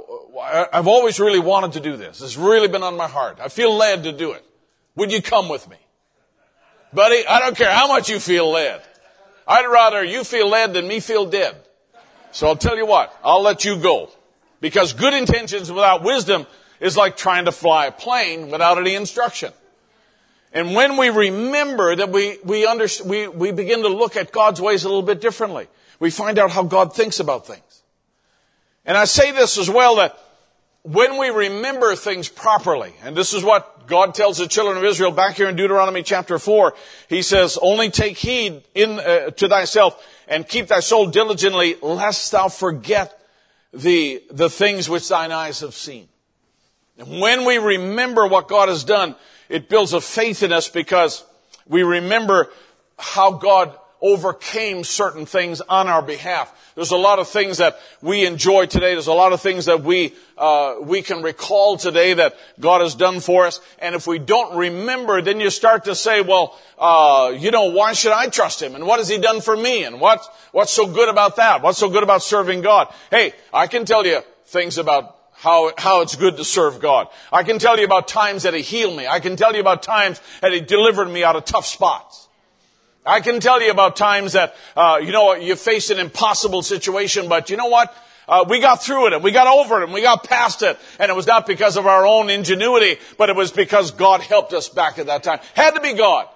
I've 0.73 0.87
always 0.87 1.17
really 1.21 1.39
wanted 1.39 1.71
to 1.73 1.79
do 1.79 1.95
this. 1.95 2.21
It's 2.21 2.35
really 2.35 2.67
been 2.67 2.83
on 2.83 2.97
my 2.97 3.07
heart. 3.07 3.37
I 3.41 3.47
feel 3.47 3.73
led 3.73 4.03
to 4.03 4.11
do 4.11 4.33
it. 4.33 4.43
Would 4.97 5.13
you 5.13 5.21
come 5.21 5.47
with 5.47 5.69
me? 5.69 5.77
Buddy, 6.91 7.25
I 7.25 7.39
don't 7.39 7.55
care 7.55 7.71
how 7.71 7.87
much 7.87 8.09
you 8.09 8.19
feel 8.19 8.51
led. 8.51 8.81
I'd 9.47 9.65
rather 9.67 10.03
you 10.03 10.25
feel 10.25 10.49
led 10.49 10.73
than 10.73 10.85
me 10.85 10.99
feel 10.99 11.25
dead. 11.25 11.55
So 12.33 12.47
I'll 12.47 12.57
tell 12.57 12.75
you 12.75 12.85
what, 12.85 13.17
I'll 13.23 13.43
let 13.43 13.63
you 13.63 13.77
go. 13.77 14.09
Because 14.59 14.91
good 14.91 15.13
intentions 15.13 15.71
without 15.71 16.03
wisdom 16.03 16.47
is 16.81 16.97
like 16.97 17.15
trying 17.15 17.45
to 17.45 17.53
fly 17.53 17.85
a 17.85 17.93
plane 17.93 18.51
without 18.51 18.77
any 18.77 18.95
instruction. 18.95 19.53
And 20.53 20.75
when 20.75 20.97
we 20.97 21.09
remember 21.09 21.95
that 21.95 22.11
we, 22.11 22.37
we, 22.43 22.65
under, 22.65 22.87
we, 23.03 23.27
we 23.27 23.51
begin 23.51 23.81
to 23.81 23.87
look 23.87 24.15
at 24.15 24.31
God's 24.31 24.61
ways 24.61 24.83
a 24.83 24.87
little 24.87 25.01
bit 25.01 25.19
differently. 25.19 25.67
We 25.99 26.11
find 26.11 26.37
out 26.37 26.51
how 26.51 26.63
God 26.63 26.95
thinks 26.95 27.19
about 27.19 27.47
things. 27.47 27.81
And 28.85 28.95
I 28.95 29.05
say 29.05 29.31
this 29.31 29.57
as 29.57 29.69
well 29.69 29.95
that 29.95 30.17
when 30.83 31.17
we 31.17 31.29
remember 31.29 31.95
things 31.95 32.29
properly, 32.29 32.93
and 33.03 33.15
this 33.15 33.33
is 33.33 33.43
what 33.43 33.87
God 33.87 34.13
tells 34.13 34.37
the 34.37 34.47
children 34.47 34.77
of 34.77 34.83
Israel 34.83 35.11
back 35.11 35.37
here 35.37 35.49
in 35.49 35.55
Deuteronomy 35.55 36.03
chapter 36.03 36.37
4, 36.37 36.75
He 37.09 37.23
says, 37.23 37.57
only 37.59 37.89
take 37.89 38.17
heed 38.17 38.63
in, 38.75 38.99
uh, 38.99 39.31
to 39.31 39.47
thyself 39.47 40.05
and 40.27 40.47
keep 40.47 40.67
thy 40.67 40.81
soul 40.81 41.07
diligently 41.07 41.77
lest 41.81 42.31
thou 42.31 42.47
forget 42.47 43.19
the, 43.73 44.21
the 44.29 44.49
things 44.49 44.87
which 44.87 45.09
thine 45.09 45.31
eyes 45.31 45.61
have 45.61 45.73
seen. 45.73 46.07
And 46.99 47.19
when 47.19 47.45
we 47.45 47.57
remember 47.57 48.27
what 48.27 48.47
God 48.47 48.69
has 48.69 48.83
done, 48.83 49.15
it 49.53 49.69
builds 49.69 49.93
a 49.93 50.01
faith 50.01 50.41
in 50.41 50.51
us 50.51 50.67
because 50.67 51.23
we 51.67 51.83
remember 51.83 52.49
how 52.97 53.33
God 53.33 53.77
overcame 54.01 54.83
certain 54.83 55.27
things 55.27 55.61
on 55.61 55.87
our 55.87 56.01
behalf. 56.01 56.51
There's 56.73 56.89
a 56.89 56.97
lot 56.97 57.19
of 57.19 57.27
things 57.27 57.59
that 57.59 57.79
we 58.01 58.25
enjoy 58.25 58.65
today. 58.65 58.93
There's 58.93 59.05
a 59.05 59.13
lot 59.13 59.31
of 59.31 59.41
things 59.41 59.65
that 59.65 59.83
we 59.83 60.13
uh, 60.39 60.77
we 60.81 61.03
can 61.03 61.21
recall 61.21 61.77
today 61.77 62.15
that 62.15 62.35
God 62.59 62.81
has 62.81 62.95
done 62.95 63.19
for 63.19 63.45
us. 63.45 63.61
And 63.77 63.93
if 63.93 64.07
we 64.07 64.17
don't 64.17 64.57
remember, 64.57 65.21
then 65.21 65.39
you 65.39 65.51
start 65.51 65.85
to 65.85 65.93
say, 65.93 66.21
"Well, 66.21 66.59
uh, 66.79 67.31
you 67.37 67.51
know, 67.51 67.65
why 67.65 67.93
should 67.93 68.11
I 68.11 68.29
trust 68.29 68.59
Him? 68.59 68.73
And 68.73 68.87
what 68.87 68.97
has 68.97 69.07
He 69.07 69.19
done 69.19 69.39
for 69.39 69.55
me? 69.55 69.83
And 69.83 70.01
what 70.01 70.27
what's 70.51 70.73
so 70.73 70.87
good 70.87 71.09
about 71.09 71.35
that? 71.35 71.61
What's 71.61 71.77
so 71.77 71.89
good 71.89 72.03
about 72.03 72.23
serving 72.23 72.61
God?" 72.61 72.91
Hey, 73.11 73.33
I 73.53 73.67
can 73.67 73.85
tell 73.85 74.03
you 74.03 74.21
things 74.47 74.79
about 74.79 75.15
how, 75.35 75.71
how 75.77 76.01
it's 76.01 76.15
good 76.15 76.37
to 76.37 76.45
serve 76.45 76.79
God. 76.79 77.07
I 77.31 77.43
can 77.43 77.59
tell 77.59 77.77
you 77.77 77.85
about 77.85 78.07
times 78.07 78.43
that 78.43 78.53
He 78.53 78.61
healed 78.61 78.95
me. 78.95 79.07
I 79.07 79.19
can 79.19 79.35
tell 79.35 79.53
you 79.53 79.59
about 79.59 79.83
times 79.83 80.21
that 80.41 80.53
He 80.53 80.59
delivered 80.59 81.09
me 81.09 81.23
out 81.23 81.35
of 81.35 81.45
tough 81.45 81.65
spots. 81.65 82.27
I 83.05 83.19
can 83.19 83.39
tell 83.39 83.61
you 83.61 83.69
about 83.69 83.95
times 83.95 84.33
that, 84.33 84.55
uh, 84.75 84.99
you 85.03 85.11
know, 85.11 85.35
you 85.35 85.55
faced 85.55 85.89
an 85.89 85.99
impossible 85.99 86.61
situation, 86.61 87.27
but 87.27 87.49
you 87.49 87.57
know 87.57 87.67
what? 87.67 87.93
Uh, 88.27 88.45
we 88.47 88.61
got 88.61 88.81
through 88.81 89.07
it 89.07 89.13
and 89.13 89.23
we 89.23 89.31
got 89.31 89.47
over 89.47 89.81
it 89.81 89.83
and 89.83 89.93
we 89.93 90.01
got 90.01 90.23
past 90.23 90.61
it. 90.61 90.77
And 90.99 91.09
it 91.09 91.13
was 91.13 91.27
not 91.27 91.45
because 91.45 91.75
of 91.75 91.85
our 91.85 92.05
own 92.07 92.29
ingenuity, 92.29 92.99
but 93.17 93.29
it 93.29 93.35
was 93.35 93.51
because 93.51 93.91
God 93.91 94.21
helped 94.21 94.53
us 94.53 94.69
back 94.69 94.97
at 94.97 95.07
that 95.07 95.23
time. 95.23 95.39
Had 95.55 95.71
to 95.71 95.81
be 95.81 95.93
God. 95.93 96.27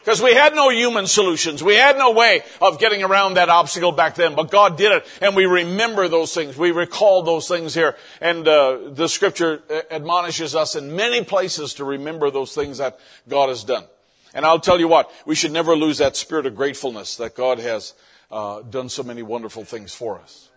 Because 0.00 0.22
we 0.22 0.32
had 0.32 0.54
no 0.54 0.70
human 0.70 1.06
solutions. 1.06 1.62
We 1.62 1.74
had 1.74 1.98
no 1.98 2.12
way 2.12 2.42
of 2.62 2.78
getting 2.78 3.02
around 3.02 3.34
that 3.34 3.48
obstacle 3.48 3.92
back 3.92 4.14
then, 4.14 4.34
but 4.34 4.50
God 4.50 4.78
did 4.78 4.92
it, 4.92 5.06
and 5.20 5.36
we 5.36 5.44
remember 5.44 6.08
those 6.08 6.32
things. 6.32 6.56
We 6.56 6.70
recall 6.70 7.22
those 7.22 7.46
things 7.46 7.74
here, 7.74 7.96
and 8.20 8.48
uh, 8.48 8.78
the 8.88 9.08
Scripture 9.08 9.62
admonishes 9.90 10.54
us 10.54 10.76
in 10.76 10.96
many 10.96 11.24
places 11.24 11.74
to 11.74 11.84
remember 11.84 12.30
those 12.30 12.54
things 12.54 12.78
that 12.78 12.98
God 13.28 13.50
has 13.50 13.64
done. 13.64 13.84
And 14.32 14.44
I'll 14.44 14.60
tell 14.60 14.78
you 14.78 14.88
what, 14.88 15.10
we 15.26 15.34
should 15.34 15.52
never 15.52 15.74
lose 15.76 15.98
that 15.98 16.16
spirit 16.16 16.46
of 16.46 16.54
gratefulness 16.54 17.16
that 17.16 17.34
God 17.34 17.58
has 17.58 17.94
uh, 18.30 18.62
done 18.62 18.88
so 18.88 19.02
many 19.02 19.22
wonderful 19.22 19.64
things 19.64 19.94
for 19.94 20.18
us. 20.18 20.48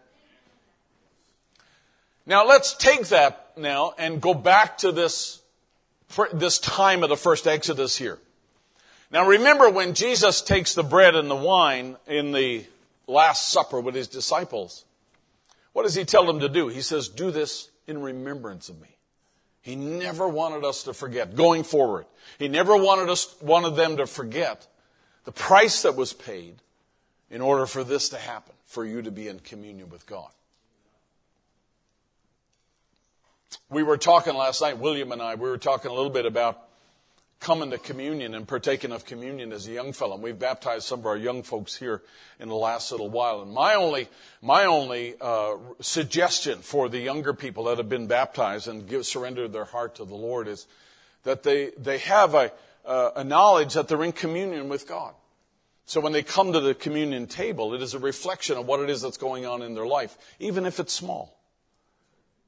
Now 2.26 2.46
let's 2.46 2.74
take 2.74 3.08
that 3.08 3.54
now 3.58 3.94
and 3.98 4.22
go 4.22 4.34
back 4.34 4.78
to 4.80 4.92
this, 4.92 5.42
this 6.32 6.60
time 6.60 7.04
of 7.04 7.10
the 7.10 7.18
first 7.18 7.48
Exodus 7.48 7.98
here. 7.98 8.20
Now 9.12 9.28
remember 9.28 9.70
when 9.70 9.94
Jesus 9.94 10.42
takes 10.42 10.74
the 10.74 10.84
bread 10.84 11.16
and 11.16 11.30
the 11.30 11.36
wine 11.36 11.98
in 12.08 12.32
the 12.32 12.66
Last 13.08 13.50
Supper 13.50 13.80
with 13.82 13.94
his 13.94 14.08
disciples, 14.08 14.86
what 15.74 15.84
does 15.84 15.96
he 15.96 16.06
tell 16.06 16.26
them 16.26 16.40
to 16.40 16.50
do? 16.50 16.70
He 16.70 16.82
says, 16.82 17.10
do 17.10 17.30
this 17.30 17.70
in 17.88 18.02
remembrance 18.02 18.70
of 18.70 18.80
me. 18.80 18.88
He 19.62 19.76
never 19.76 20.28
wanted 20.28 20.64
us 20.64 20.84
to 20.84 20.94
forget 20.94 21.36
going 21.36 21.64
forward. 21.64 22.06
He 22.40 22.48
never 22.48 22.76
wanted 22.76 23.10
us, 23.10 23.36
wanted 23.42 23.76
them 23.76 23.98
to 23.98 24.08
forget 24.08 24.66
the 25.26 25.32
price 25.32 25.84
that 25.84 25.96
was 25.96 26.14
paid 26.14 26.56
in 27.30 27.42
order 27.42 27.66
for 27.66 27.84
this 27.84 28.10
to 28.10 28.18
happen, 28.18 28.56
for 28.66 28.86
you 28.86 29.02
to 29.02 29.12
be 29.12 29.28
in 29.28 29.40
communion 29.40 29.90
with 29.90 30.06
God. 30.08 30.30
We 33.70 33.84
were 33.84 33.98
talking 33.98 34.34
last 34.34 34.62
night, 34.62 34.78
William 34.78 35.12
and 35.12 35.22
I, 35.22 35.36
we 35.36 35.50
were 35.50 35.58
talking 35.58 35.92
a 35.92 35.94
little 35.94 36.10
bit 36.10 36.26
about 36.26 36.71
coming 37.42 37.72
to 37.72 37.78
communion 37.80 38.36
and 38.36 38.48
partaking 38.48 38.92
of 38.92 39.04
communion 39.04 39.52
as 39.52 39.68
a 39.68 39.72
young 39.72 39.92
fellow. 39.92 40.14
And 40.14 40.24
we've 40.24 40.38
baptized 40.38 40.84
some 40.84 41.00
of 41.00 41.08
our 41.08 41.18
young 41.18 41.42
folks 41.42 41.76
here 41.76 42.04
in 42.40 42.48
the 42.48 42.56
last 42.56 42.92
little 42.92 43.10
while. 43.10 43.42
And 43.42 43.52
my 43.52 43.74
only, 43.74 44.08
my 44.44 44.66
only 44.66 45.16
uh, 45.20 45.58
suggestion 45.82 46.60
for 46.60 46.88
the 46.88 47.00
younger 47.00 47.34
people 47.34 47.64
that 47.66 47.80
have 47.80 47.90
been 47.90 48.06
baptized 48.06 48.68
and 48.68 48.88
give, 48.88 49.08
surrendered 49.08 49.52
their 49.52 49.66
heart 49.66 49.96
to 49.96 50.06
the 50.06 50.16
Lord 50.16 50.48
is 50.48 50.68
that 51.24 51.42
they, 51.42 51.72
they 51.78 51.98
have 51.98 52.36
a, 52.36 52.52
uh, 52.86 53.12
a 53.16 53.24
knowledge 53.24 53.74
that 53.74 53.88
they're 53.88 54.04
in 54.04 54.12
communion 54.12 54.70
with 54.70 54.88
God. 54.88 55.16
So 55.86 56.00
when 56.00 56.14
they 56.14 56.24
come 56.24 56.54
to 56.54 56.60
the 56.60 56.76
communion 56.76 57.26
table, 57.26 57.74
it 57.74 57.82
is 57.82 57.96
a 57.96 58.00
reflection 58.00 58.56
of 58.58 58.68
what 58.68 58.82
it 58.82 58.90
is 58.90 59.02
that's 59.02 59.18
going 59.18 59.48
on 59.48 59.64
in 59.64 59.74
their 59.74 59.88
life, 59.88 60.16
even 60.40 60.68
if 60.68 60.80
it's 60.80 60.94
small. 60.94 61.41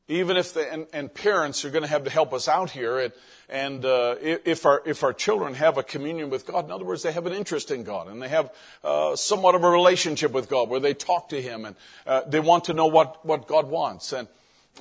Even 0.10 0.36
if 0.36 0.54
the, 0.54 0.72
and, 0.72 0.86
and 0.92 1.14
parents 1.14 1.64
are 1.64 1.70
going 1.70 1.84
to 1.84 1.90
have 1.90 2.04
to 2.04 2.10
help 2.10 2.34
us 2.34 2.50
out 2.50 2.70
here. 2.70 3.00
And, 3.00 3.14
and 3.48 3.86
uh, 3.86 4.16
if, 4.20 4.66
our, 4.66 4.82
if 4.86 5.04
our 5.04 5.14
children 5.14 5.54
have 5.54 5.78
a 5.78 5.84
communion 5.84 6.30
with 6.30 6.46
God, 6.46 6.66
in 6.66 6.72
other 6.72 6.84
words, 6.84 7.04
they 7.04 7.14
have 7.14 7.26
an 7.26 7.34
interest 7.34 7.72
in 7.72 7.84
God 7.84 8.10
and 8.10 8.22
they 8.22 8.28
have 8.28 8.54
uh, 8.84 9.16
somewhat 9.16 9.56
of 9.56 9.64
a 9.64 9.70
relationship 9.70 10.32
with 10.32 10.50
God 10.50 10.70
where 10.70 10.82
they 10.82 10.94
talk 10.94 11.30
to 11.30 11.42
Him 11.42 11.66
and 11.66 11.76
uh, 12.06 12.22
they 12.28 12.42
want 12.42 12.66
to 12.66 12.74
know 12.74 12.88
what, 12.88 13.26
what 13.26 13.48
God 13.48 13.70
wants. 13.70 14.12
And 14.12 14.28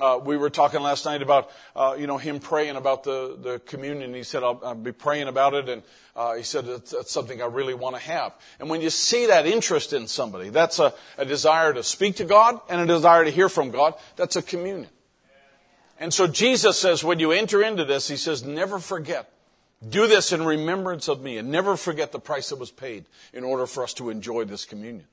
uh, 0.01 0.19
we 0.23 0.37
were 0.37 0.49
talking 0.49 0.81
last 0.81 1.05
night 1.05 1.21
about, 1.21 1.51
uh, 1.75 1.95
you 1.97 2.07
know, 2.07 2.17
him 2.17 2.39
praying 2.39 2.75
about 2.75 3.03
the, 3.03 3.37
the 3.39 3.59
communion. 3.59 4.13
He 4.13 4.23
said, 4.23 4.43
I'll, 4.43 4.59
I'll 4.63 4.75
be 4.75 4.91
praying 4.91 5.27
about 5.27 5.53
it. 5.53 5.69
And 5.69 5.83
uh, 6.15 6.33
he 6.33 6.41
said, 6.41 6.65
that's, 6.65 6.91
that's, 6.91 7.11
something 7.11 7.41
I 7.41 7.45
really 7.45 7.75
want 7.75 7.95
to 7.95 8.01
have. 8.01 8.33
And 8.59 8.69
when 8.69 8.81
you 8.81 8.89
see 8.89 9.27
that 9.27 9.45
interest 9.45 9.93
in 9.93 10.07
somebody, 10.07 10.49
that's 10.49 10.79
a, 10.79 10.95
a 11.17 11.25
desire 11.25 11.73
to 11.73 11.83
speak 11.83 12.15
to 12.15 12.25
God 12.25 12.59
and 12.69 12.81
a 12.81 12.87
desire 12.87 13.23
to 13.23 13.29
hear 13.29 13.49
from 13.49 13.69
God. 13.69 13.93
That's 14.15 14.35
a 14.35 14.41
communion. 14.41 14.89
And 15.99 16.13
so 16.13 16.27
Jesus 16.27 16.79
says, 16.79 17.03
when 17.03 17.19
you 17.19 17.31
enter 17.31 17.61
into 17.61 17.85
this, 17.85 18.07
he 18.07 18.17
says, 18.17 18.43
never 18.43 18.79
forget. 18.79 19.29
Do 19.87 20.07
this 20.07 20.31
in 20.31 20.43
remembrance 20.43 21.07
of 21.07 21.21
me 21.21 21.37
and 21.37 21.49
never 21.49 21.75
forget 21.75 22.11
the 22.11 22.19
price 22.19 22.49
that 22.49 22.59
was 22.59 22.71
paid 22.71 23.05
in 23.33 23.43
order 23.43 23.65
for 23.65 23.83
us 23.83 23.93
to 23.95 24.09
enjoy 24.09 24.45
this 24.45 24.65
communion. 24.65 25.05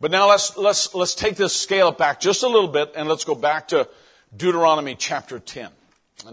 But 0.00 0.10
now 0.10 0.28
let's, 0.28 0.56
let's, 0.56 0.94
let's 0.94 1.14
take 1.14 1.36
this 1.36 1.54
scale 1.54 1.92
back 1.92 2.20
just 2.20 2.42
a 2.42 2.48
little 2.48 2.68
bit 2.68 2.92
and 2.96 3.08
let's 3.08 3.24
go 3.24 3.34
back 3.34 3.68
to 3.68 3.88
Deuteronomy 4.36 4.94
chapter 4.94 5.38
10. 5.38 5.70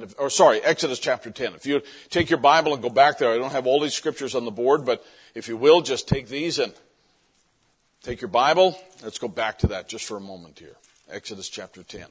If, 0.02 0.16
or 0.18 0.30
sorry, 0.30 0.62
Exodus 0.62 1.00
chapter 1.00 1.30
10. 1.30 1.56
If 1.56 1.66
you 1.66 1.82
take 2.10 2.30
your 2.30 2.40
Bible 2.40 2.74
and 2.74 2.82
go 2.82 2.90
back 2.90 3.18
there, 3.18 3.32
I 3.32 3.38
don't 3.38 3.52
have 3.52 3.68
all 3.68 3.80
these 3.80 3.94
scriptures 3.94 4.34
on 4.34 4.46
the 4.46 4.52
board, 4.52 4.86
but 4.86 5.06
if 5.36 5.48
you 5.48 5.58
will, 5.58 5.82
just 5.82 6.08
take 6.08 6.28
these 6.28 6.60
and 6.60 6.74
take 8.02 8.22
your 8.22 8.30
Bible. 8.30 8.78
Let's 9.04 9.20
go 9.20 9.28
back 9.28 9.60
to 9.60 9.68
that 9.68 9.90
just 9.90 10.06
for 10.06 10.18
a 10.18 10.22
moment 10.22 10.60
here. 10.60 10.76
Exodus 11.10 11.50
chapter 11.50 11.84
10. 11.84 12.06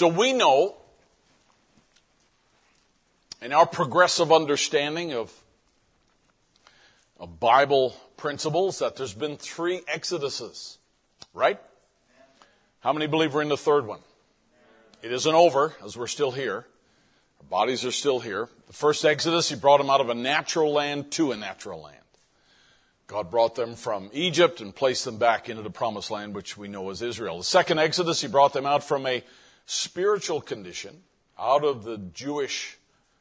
So 0.00 0.08
we 0.08 0.32
know, 0.32 0.76
in 3.42 3.52
our 3.52 3.66
progressive 3.66 4.32
understanding 4.32 5.12
of, 5.12 5.30
of 7.18 7.38
Bible 7.38 7.94
principles, 8.16 8.78
that 8.78 8.96
there's 8.96 9.12
been 9.12 9.36
three 9.36 9.80
exoduses, 9.80 10.78
right? 11.34 11.60
How 12.80 12.94
many 12.94 13.08
believe 13.08 13.34
we're 13.34 13.42
in 13.42 13.50
the 13.50 13.58
third 13.58 13.86
one? 13.86 14.00
It 15.02 15.12
isn't 15.12 15.34
over, 15.34 15.74
as 15.84 15.98
we're 15.98 16.06
still 16.06 16.30
here. 16.30 16.64
Our 17.42 17.46
bodies 17.50 17.84
are 17.84 17.92
still 17.92 18.20
here. 18.20 18.48
The 18.68 18.72
first 18.72 19.04
exodus, 19.04 19.50
he 19.50 19.54
brought 19.54 19.82
them 19.82 19.90
out 19.90 20.00
of 20.00 20.08
a 20.08 20.14
natural 20.14 20.72
land 20.72 21.10
to 21.10 21.32
a 21.32 21.36
natural 21.36 21.82
land. 21.82 21.96
God 23.06 23.30
brought 23.30 23.54
them 23.54 23.74
from 23.74 24.08
Egypt 24.14 24.62
and 24.62 24.74
placed 24.74 25.04
them 25.04 25.18
back 25.18 25.50
into 25.50 25.60
the 25.60 25.68
promised 25.68 26.10
land, 26.10 26.34
which 26.34 26.56
we 26.56 26.68
know 26.68 26.88
as 26.88 27.02
Israel. 27.02 27.36
The 27.36 27.44
second 27.44 27.80
Exodus, 27.80 28.22
he 28.22 28.28
brought 28.28 28.54
them 28.54 28.64
out 28.64 28.82
from 28.82 29.06
a 29.06 29.22
spiritual 29.70 30.40
condition, 30.40 31.00
out 31.38 31.64
of 31.64 31.84
the 31.84 31.96
Jewish 31.96 32.76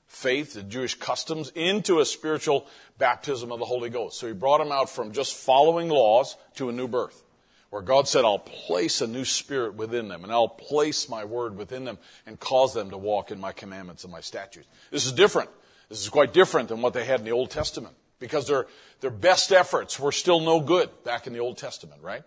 faith, 0.07 0.55
the 0.55 0.63
Jewish 0.63 0.95
customs, 0.95 1.51
into 1.53 1.99
a 1.99 2.05
spiritual 2.05 2.65
baptism 2.97 3.51
of 3.51 3.59
the 3.59 3.65
Holy 3.65 3.91
Ghost. 3.91 4.19
So 4.19 4.25
he 4.25 4.33
brought 4.33 4.57
them 4.57 4.71
out 4.71 4.89
from 4.89 5.11
just 5.11 5.35
following 5.35 5.89
laws 5.89 6.37
to 6.55 6.67
a 6.67 6.71
new 6.71 6.87
birth, 6.87 7.23
where 7.69 7.83
God 7.83 8.07
said, 8.07 8.25
I'll 8.25 8.39
place 8.39 8.99
a 9.01 9.07
new 9.07 9.25
spirit 9.25 9.75
within 9.75 10.07
them, 10.07 10.23
and 10.23 10.33
I'll 10.33 10.49
place 10.49 11.07
my 11.07 11.23
word 11.23 11.55
within 11.55 11.85
them 11.85 11.99
and 12.25 12.39
cause 12.39 12.73
them 12.73 12.89
to 12.89 12.97
walk 12.97 13.29
in 13.29 13.39
my 13.39 13.51
commandments 13.51 14.03
and 14.03 14.11
my 14.11 14.21
statutes. 14.21 14.67
This 14.89 15.05
is 15.05 15.11
different. 15.11 15.51
This 15.87 16.01
is 16.01 16.09
quite 16.09 16.33
different 16.33 16.69
than 16.69 16.81
what 16.81 16.93
they 16.93 17.05
had 17.05 17.19
in 17.19 17.27
the 17.27 17.31
Old 17.31 17.51
Testament 17.51 17.93
because 18.17 18.47
their, 18.47 18.65
their 19.01 19.11
best 19.11 19.51
efforts 19.51 19.99
were 19.99 20.11
still 20.11 20.39
no 20.39 20.59
good 20.59 20.89
back 21.03 21.27
in 21.27 21.33
the 21.33 21.39
Old 21.39 21.59
Testament, 21.59 22.01
right? 22.01 22.23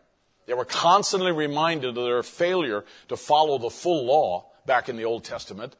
They 0.47 0.55
were 0.55 0.65
constantly 0.65 1.33
reminded 1.33 1.97
of 1.97 2.05
their 2.05 2.23
failure 2.23 2.85
to 3.09 3.17
follow 3.17 3.59
the 3.59 3.71
full 3.71 4.07
law 4.07 4.47
back 4.67 4.89
in 4.89 4.97
the 4.97 5.05
Old 5.05 5.25
Testament. 5.25 5.77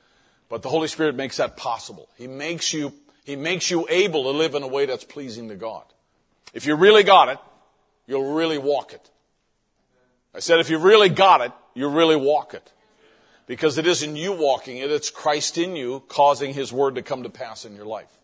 But 0.49 0.63
the 0.63 0.69
Holy 0.69 0.89
Spirit 0.89 1.15
makes 1.15 1.39
that 1.39 1.57
possible. 1.57 2.09
He 2.17 2.27
makes 2.27 2.73
you, 2.73 2.93
He 3.25 3.37
makes 3.37 3.71
you 3.71 3.87
able 3.89 4.25
to 4.25 4.31
live 4.31 4.55
in 4.55 4.63
a 4.63 4.69
way 4.69 4.87
that's 4.87 5.05
pleasing 5.05 5.49
to 5.49 5.57
God. 5.57 5.85
If 6.53 6.67
you 6.67 6.75
really 6.75 7.03
got 7.03 7.29
it, 7.29 7.39
you'll 8.07 8.35
really 8.35 8.59
walk 8.59 8.93
it. 8.93 9.11
I 10.35 10.41
said 10.41 10.61
if 10.61 10.71
you 10.71 10.79
really 10.79 11.09
got 11.09 11.41
it, 11.41 11.53
you 11.75 11.89
really 11.89 12.17
walk 12.17 12.55
it. 12.55 12.71
Because 13.47 13.77
it 13.79 13.87
isn't 13.87 14.17
you 14.17 14.33
walking 14.33 14.79
it, 14.79 14.91
it's 14.91 15.11
Christ 15.11 15.59
in 15.59 15.75
you 15.75 16.03
causing 16.09 16.55
His 16.55 16.73
Word 16.73 16.95
to 16.95 17.03
come 17.03 17.25
to 17.25 17.31
pass 17.31 17.65
in 17.65 17.75
your 17.75 17.87
life. 17.87 18.19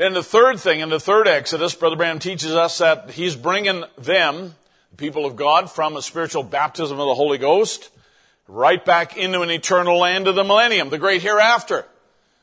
Then 0.00 0.14
the 0.14 0.22
third 0.22 0.58
thing 0.58 0.80
in 0.80 0.88
the 0.88 0.98
third 0.98 1.28
Exodus, 1.28 1.74
Brother 1.74 1.94
Branham 1.94 2.20
teaches 2.20 2.52
us 2.52 2.78
that 2.78 3.10
he's 3.10 3.36
bringing 3.36 3.84
them, 3.98 4.54
the 4.92 4.96
people 4.96 5.26
of 5.26 5.36
God, 5.36 5.70
from 5.70 5.94
a 5.94 6.00
spiritual 6.00 6.42
baptism 6.42 6.98
of 6.98 7.06
the 7.06 7.14
Holy 7.14 7.36
Ghost, 7.36 7.90
right 8.48 8.82
back 8.82 9.18
into 9.18 9.42
an 9.42 9.50
eternal 9.50 9.98
land 9.98 10.26
of 10.26 10.36
the 10.36 10.42
millennium, 10.42 10.88
the 10.88 10.96
great 10.96 11.20
hereafter. 11.20 11.84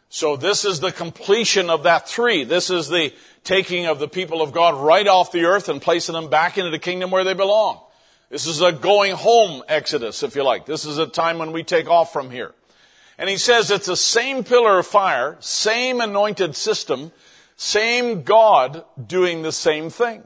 So 0.10 0.36
this 0.38 0.66
is 0.66 0.82
the 0.82 0.92
completion 0.92 1.72
of 1.72 1.82
that 1.82 2.08
three. 2.08 2.44
This 2.44 2.70
is 2.70 2.90
the 2.90 3.12
taking 3.44 3.88
of 3.88 3.98
the 3.98 4.08
people 4.08 4.44
of 4.44 4.52
God 4.52 4.76
right 4.76 5.08
off 5.08 5.32
the 5.32 5.46
earth 5.46 5.68
and 5.68 5.82
placing 5.82 6.14
them 6.14 6.30
back 6.30 6.60
into 6.60 6.70
the 6.70 6.78
kingdom 6.78 7.10
where 7.10 7.24
they 7.24 7.34
belong. 7.34 7.80
This 8.30 8.46
is 8.46 8.62
a 8.62 8.72
going 8.72 9.14
home 9.14 9.64
exodus, 9.68 10.22
if 10.22 10.36
you 10.36 10.44
like. 10.44 10.68
This 10.68 10.86
is 10.86 11.00
a 11.00 11.08
time 11.08 11.40
when 11.40 11.54
we 11.54 11.64
take 11.64 11.90
off 11.90 12.14
from 12.14 12.30
here. 12.30 12.54
And 13.18 13.28
he 13.28 13.38
says 13.38 13.72
it's 13.72 13.88
the 13.88 13.98
same 13.98 14.44
pillar 14.44 14.78
of 14.78 14.86
fire, 14.86 15.38
same 15.40 16.02
anointed 16.02 16.56
system, 16.56 17.12
same 17.58 18.22
God 18.22 18.86
doing 19.04 19.42
the 19.42 19.52
same 19.52 19.90
things. 19.90 20.26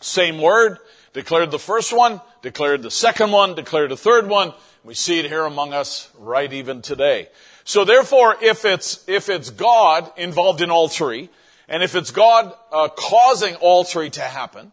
Same 0.00 0.40
word, 0.40 0.78
declared 1.12 1.50
the 1.50 1.58
first 1.58 1.92
one, 1.92 2.20
declared 2.42 2.82
the 2.82 2.90
second 2.90 3.32
one, 3.32 3.56
declared 3.56 3.90
the 3.90 3.96
third 3.96 4.28
one. 4.28 4.54
We 4.84 4.94
see 4.94 5.18
it 5.18 5.26
here 5.26 5.44
among 5.44 5.72
us 5.72 6.10
right 6.16 6.50
even 6.52 6.80
today. 6.80 7.28
So 7.64 7.84
therefore, 7.84 8.36
if 8.40 8.64
it's, 8.64 9.04
if 9.08 9.28
it's 9.28 9.50
God 9.50 10.10
involved 10.16 10.62
in 10.62 10.70
all 10.70 10.88
three, 10.88 11.28
and 11.68 11.82
if 11.82 11.96
it's 11.96 12.12
God 12.12 12.54
uh, 12.72 12.88
causing 12.88 13.56
all 13.56 13.82
three 13.82 14.10
to 14.10 14.22
happen, 14.22 14.72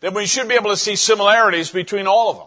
then 0.00 0.14
we 0.14 0.26
should 0.26 0.48
be 0.48 0.54
able 0.54 0.70
to 0.70 0.76
see 0.76 0.94
similarities 0.94 1.70
between 1.70 2.06
all 2.06 2.30
of 2.30 2.36
them. 2.36 2.46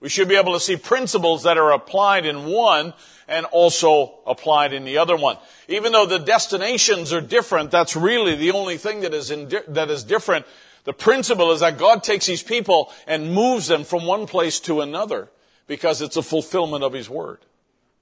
We 0.00 0.08
should 0.08 0.28
be 0.28 0.36
able 0.36 0.54
to 0.54 0.60
see 0.60 0.76
principles 0.76 1.42
that 1.42 1.58
are 1.58 1.72
applied 1.72 2.24
in 2.24 2.46
one 2.46 2.94
and 3.30 3.46
also 3.46 4.18
applied 4.26 4.74
in 4.74 4.84
the 4.84 4.98
other 4.98 5.16
one. 5.16 5.38
Even 5.68 5.92
though 5.92 6.04
the 6.04 6.18
destinations 6.18 7.12
are 7.12 7.20
different, 7.22 7.70
that's 7.70 7.96
really 7.96 8.34
the 8.34 8.50
only 8.50 8.76
thing 8.76 9.00
that 9.00 9.14
is, 9.14 9.30
in, 9.30 9.48
that 9.68 9.88
is 9.88 10.04
different. 10.04 10.44
The 10.84 10.92
principle 10.92 11.52
is 11.52 11.60
that 11.60 11.78
God 11.78 12.02
takes 12.02 12.26
these 12.26 12.42
people 12.42 12.92
and 13.06 13.32
moves 13.32 13.68
them 13.68 13.84
from 13.84 14.04
one 14.04 14.26
place 14.26 14.60
to 14.60 14.80
another 14.80 15.28
because 15.66 16.02
it's 16.02 16.16
a 16.16 16.22
fulfillment 16.22 16.82
of 16.82 16.92
His 16.92 17.08
Word. 17.08 17.38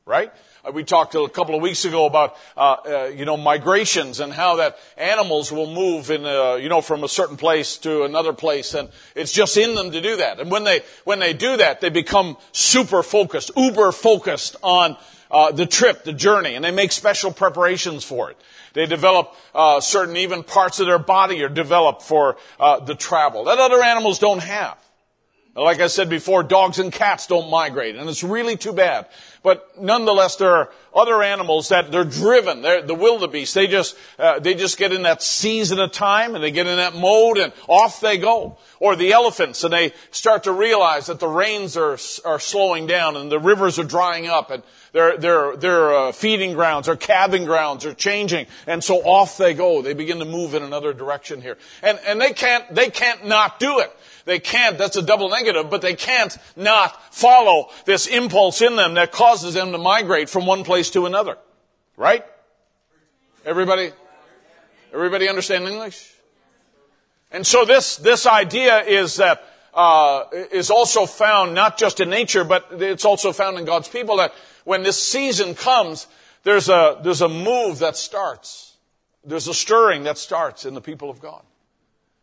Right? 0.07 0.33
Uh, 0.65 0.73
we 0.73 0.85
talked 0.85 1.15
a 1.15 1.29
couple 1.29 1.55
of 1.55 1.61
weeks 1.61 1.85
ago 1.85 2.07
about, 2.07 2.35
uh, 2.57 2.77
uh, 2.87 3.05
you 3.15 3.27
know, 3.27 3.37
migrations 3.37 4.21
and 4.21 4.33
how 4.33 4.57
that 4.57 4.79
animals 4.97 5.53
will 5.53 5.73
move 5.73 6.11
in, 6.11 6.25
uh, 6.25 6.55
you 6.55 6.71
know, 6.71 6.81
from 6.81 7.05
a 7.05 7.09
certain 7.09 7.37
place 7.37 7.77
to 7.79 8.05
another 8.05 8.33
place, 8.33 8.73
and 8.73 8.89
it's 9.15 9.33
just 9.33 9.59
in 9.59 9.75
them 9.75 9.91
to 9.91 10.01
do 10.01 10.17
that. 10.17 10.41
And 10.41 10.51
when 10.51 10.65
they 10.65 10.81
when 11.05 11.19
they 11.19 11.35
do 11.35 11.59
that, 11.59 11.83
they 11.83 11.91
become 11.91 12.39
super 12.53 13.03
focused, 13.03 13.51
uber 13.55 13.93
focused 13.93 14.57
on 14.63 14.97
uh, 15.31 15.53
the 15.53 15.67
trip, 15.67 16.05
the 16.05 16.13
journey, 16.13 16.55
and 16.55 16.65
they 16.65 16.71
make 16.71 16.93
special 16.93 17.33
preparations 17.33 18.05
for 18.05 18.31
it. 18.31 18.37
They 18.75 18.87
develop 18.87 19.35
uh, 19.55 19.81
certain 19.81 20.17
even 20.17 20.43
parts 20.43 20.81
of 20.81 20.87
their 20.87 20.99
body 20.99 21.43
are 21.43 21.49
developed 21.49 22.03
for 22.03 22.37
the 22.59 22.95
travel 22.95 23.45
that 23.45 23.59
other 23.59 23.83
animals 23.83 24.19
don't 24.19 24.43
have. 24.43 24.79
Like 25.59 25.81
I 25.81 25.89
said 25.89 26.09
before, 26.09 26.45
dogs 26.45 26.79
and 26.79 26.93
cats 26.93 27.27
don't 27.27 27.51
migrate, 27.51 27.97
and 27.97 28.09
it's 28.09 28.23
really 28.23 28.57
too 28.57 28.73
bad. 28.73 29.07
But 29.43 29.81
nonetheless, 29.81 30.37
there 30.37 30.55
are 30.55 30.71
other 30.95 31.21
animals 31.21 31.71
that 31.71 31.91
they're 31.91 32.05
driven. 32.05 32.63
They're 32.63 32.83
the 32.83 32.95
wildebeest. 32.95 33.55
They 33.55 33.67
just 33.67 33.97
uh, 34.21 34.39
they 34.39 34.55
just 34.55 34.79
get 34.79 34.93
in 34.93 35.03
that 35.03 35.21
season 35.21 35.81
of 35.81 35.91
time, 35.91 36.37
and 36.37 36.45
they 36.45 36.53
get 36.53 36.69
in 36.69 36.77
that 36.77 36.95
mode, 36.95 37.39
and 37.39 37.53
off 37.67 38.01
they 38.01 38.19
go. 38.19 38.57
Or 38.79 38.95
the 38.95 39.13
elephants, 39.13 39.65
and 39.65 39.73
they 39.73 39.95
start 40.13 40.45
to 40.45 40.53
realize 40.53 41.07
that 41.07 41.19
the 41.19 41.27
rains 41.27 41.77
are 41.77 41.99
are 42.25 42.39
slowing 42.39 42.87
down, 42.87 43.17
and 43.17 43.33
the 43.33 43.41
rivers 43.41 43.81
are 43.81 43.85
drying 43.85 44.29
up, 44.29 44.53
and 44.53 44.63
their 44.93 45.17
their 45.17 45.57
their 45.57 45.95
uh, 45.95 46.13
feeding 46.13 46.55
grounds, 46.55 46.87
their 46.87 46.97
calving 46.97 47.45
grounds 47.45 47.85
are 47.85 47.95
changing, 47.95 48.47
and 48.67 48.83
so 48.83 48.97
off 49.03 49.37
they 49.37 49.55
go. 49.55 49.83
They 49.83 49.95
begin 49.95 50.19
to 50.19 50.25
move 50.25 50.55
in 50.55 50.63
another 50.63 50.93
direction 50.93 51.43
here, 51.43 51.59
and 51.83 51.99
and 52.07 52.21
they 52.21 52.33
can't 52.33 52.75
they 52.75 52.91
can't 52.91 53.27
not 53.27 53.59
do 53.59 53.81
it. 53.81 53.93
They 54.29 54.39
can't, 54.39 54.77
that's 54.77 54.97
a 54.97 55.01
double 55.01 55.31
negative, 55.31 55.71
but 55.71 55.81
they 55.81 55.95
can't 55.95 56.37
not 56.55 57.15
follow 57.15 57.71
this 57.87 58.07
impulse 58.07 58.61
in 58.61 58.77
them 58.77 58.93
that 58.95 59.11
causes 59.11 59.55
them 59.55 59.73
to 59.73 59.79
migrate 59.79 60.29
from 60.29 60.45
one 60.45 60.65
place 60.65 60.91
to 60.91 61.07
another. 61.07 61.39
Right? 61.97 62.27
Everybody, 63.47 63.91
everybody 64.93 65.31
understand 65.31 65.65
English? 65.65 66.13
And 67.33 67.47
so 67.47 67.65
this, 67.65 67.97
this 67.97 68.27
idea 68.27 68.83
is 68.83 69.17
that, 69.17 69.43
uh, 69.73 70.25
is 70.53 70.71
also 70.71 71.07
found 71.07 71.55
not 71.55 71.79
just 71.79 71.99
in 71.99 72.11
nature, 72.11 72.45
but 72.45 72.67
it's 72.73 73.07
also 73.07 73.33
found 73.33 73.59
in 73.59 73.65
God's 73.65 73.89
people 73.89 74.19
that 74.19 74.35
when 74.69 74.83
this 74.83 75.03
season 75.03 75.55
comes, 75.55 76.07
there's 76.43 76.69
a, 76.69 77.01
there's 77.03 77.23
a 77.23 77.29
move 77.29 77.79
that 77.79 77.97
starts. 77.97 78.77
There's 79.25 79.49
a 79.49 79.55
stirring 79.55 80.03
that 80.03 80.19
starts 80.19 80.67
in 80.67 80.75
the 80.75 80.83
people 80.83 81.09
of 81.09 81.21
God. 81.21 81.43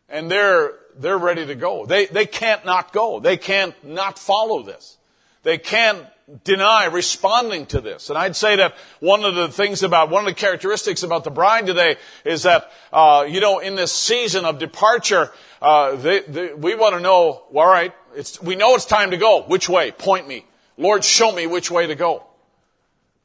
And 0.08 0.30
they're, 0.30 0.74
they're 0.96 1.18
ready 1.18 1.44
to 1.44 1.56
go. 1.56 1.86
They, 1.86 2.06
they 2.06 2.24
can't 2.24 2.64
not 2.64 2.92
go. 2.92 3.18
They 3.18 3.36
can't 3.36 3.74
not 3.84 4.16
follow 4.16 4.62
this. 4.62 4.96
They 5.42 5.58
can't 5.58 6.06
deny 6.44 6.84
responding 6.84 7.66
to 7.66 7.80
this. 7.80 8.10
And 8.10 8.18
I'd 8.18 8.36
say 8.36 8.54
that 8.56 8.76
one 9.00 9.24
of 9.24 9.34
the 9.34 9.48
things 9.48 9.82
about, 9.82 10.10
one 10.10 10.22
of 10.22 10.26
the 10.26 10.40
characteristics 10.40 11.02
about 11.02 11.24
the 11.24 11.32
bride 11.32 11.66
today 11.66 11.96
is 12.24 12.44
that, 12.44 12.70
uh, 12.92 13.26
you 13.28 13.40
know, 13.40 13.58
in 13.58 13.74
this 13.74 13.92
season 13.92 14.44
of 14.44 14.60
departure, 14.60 15.32
uh, 15.60 15.96
they, 15.96 16.20
they, 16.20 16.54
we 16.54 16.76
want 16.76 16.94
to 16.94 17.00
know, 17.00 17.42
all 17.52 17.66
right, 17.66 17.92
we 18.40 18.54
know 18.54 18.76
it's 18.76 18.84
time 18.84 19.10
to 19.10 19.16
go. 19.16 19.42
Which 19.42 19.68
way? 19.68 19.90
Point 19.90 20.28
me. 20.28 20.46
Lord, 20.78 21.02
show 21.02 21.32
me 21.32 21.48
which 21.48 21.72
way 21.72 21.88
to 21.88 21.96
go. 21.96 22.22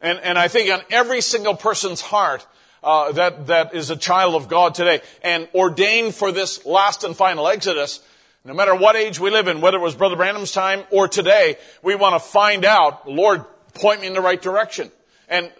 And, 0.01 0.19
and 0.19 0.37
I 0.37 0.47
think 0.47 0.71
on 0.71 0.81
every 0.89 1.21
single 1.21 1.55
person's 1.55 2.01
heart, 2.01 2.45
uh, 2.83 3.11
that, 3.11 3.47
that 3.47 3.75
is 3.75 3.89
a 3.91 3.95
child 3.95 4.35
of 4.35 4.47
God 4.47 4.73
today 4.73 5.01
and 5.23 5.47
ordained 5.53 6.15
for 6.15 6.31
this 6.31 6.65
last 6.65 7.03
and 7.03 7.15
final 7.15 7.47
Exodus, 7.47 7.99
no 8.43 8.53
matter 8.53 8.73
what 8.73 8.95
age 8.95 9.19
we 9.19 9.29
live 9.29 9.47
in, 9.47 9.61
whether 9.61 9.77
it 9.77 9.81
was 9.81 9.95
Brother 9.95 10.15
Branham's 10.15 10.51
time 10.51 10.83
or 10.89 11.07
today, 11.07 11.57
we 11.83 11.93
want 11.93 12.15
to 12.15 12.19
find 12.19 12.65
out, 12.65 13.07
Lord, 13.07 13.45
point 13.75 14.01
me 14.01 14.07
in 14.07 14.13
the 14.13 14.21
right 14.21 14.41
direction. 14.41 14.91
And 15.29 15.51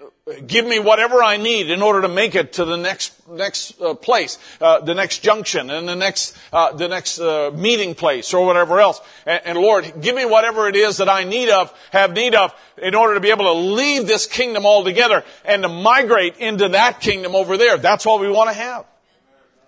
give 0.46 0.66
me 0.66 0.80
whatever 0.80 1.24
I 1.24 1.38
need 1.38 1.72
in 1.72 1.82
order 1.82 2.02
to 2.02 2.08
make 2.08 2.36
it 2.36 2.54
to 2.54 2.66
the 2.66 2.78
next 2.78 3.14
next 3.28 3.82
uh, 3.82 3.94
place, 3.94 4.38
uh, 4.60 4.80
the 4.82 4.94
next 4.94 5.20
junction, 5.20 5.70
and 5.70 5.88
the 5.88 5.96
next 5.96 6.38
uh, 6.54 6.72
the 6.74 6.88
next 6.88 7.20
uh, 7.20 7.52
meeting 7.56 7.96
place, 7.96 8.34
or 8.34 8.46
whatever 8.46 8.80
else. 8.80 9.02
And, 9.26 9.42
and, 9.46 9.58
Lord, 9.58 9.94
give 10.02 10.16
me 10.16 10.26
whatever 10.26 10.68
it 10.68 10.76
is 10.76 10.98
that 10.98 11.10
I 11.10 11.24
need 11.24 11.50
of, 11.50 11.74
have 11.92 12.14
need 12.14 12.36
of, 12.36 12.54
in 12.78 12.94
order 12.94 13.16
to 13.16 13.20
be 13.20 13.32
able 13.32 13.46
to 13.46 13.54
leave 13.54 14.08
this 14.08 14.28
kingdom 14.28 14.66
altogether 14.66 15.24
and 15.44 15.64
to 15.64 15.70
migrate 15.70 16.38
into 16.38 16.70
that 16.70 17.00
kingdom 17.02 17.36
over 17.36 17.58
there. 17.58 17.78
That's 17.78 18.06
all 18.06 18.20
we 18.20 18.30
want 18.30 18.50
to 18.50 18.56
have. 18.56 18.86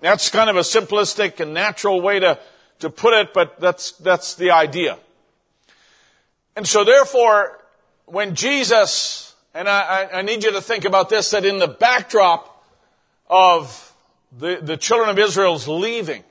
That's 0.02 0.30
kind 0.30 0.50
of 0.50 0.56
a 0.56 0.62
simplistic 0.62 1.40
and 1.40 1.54
natural 1.54 2.00
way 2.00 2.20
to 2.20 2.40
to 2.80 2.90
put 2.90 3.14
it, 3.14 3.34
but 3.34 3.60
that's 3.60 3.94
that's 3.94 4.36
the 4.36 4.52
idea. 4.52 5.00
And 6.56 6.68
so, 6.68 6.84
therefore, 6.84 7.60
when 8.06 8.36
Jesus 8.36 9.33
and 9.54 9.70
I, 9.70 10.10
I, 10.14 10.22
need 10.22 10.44
you 10.44 10.52
to 10.52 10.62
think 10.62 10.86
about 10.86 11.10
this, 11.10 11.32
that 11.32 11.46
in 11.46 11.60
the 11.60 11.68
backdrop 11.68 12.64
of 13.30 13.94
the, 14.38 14.60
the 14.62 14.78
children 14.78 15.10
of 15.10 15.20
Israel's 15.20 15.68
leaving, 15.68 16.24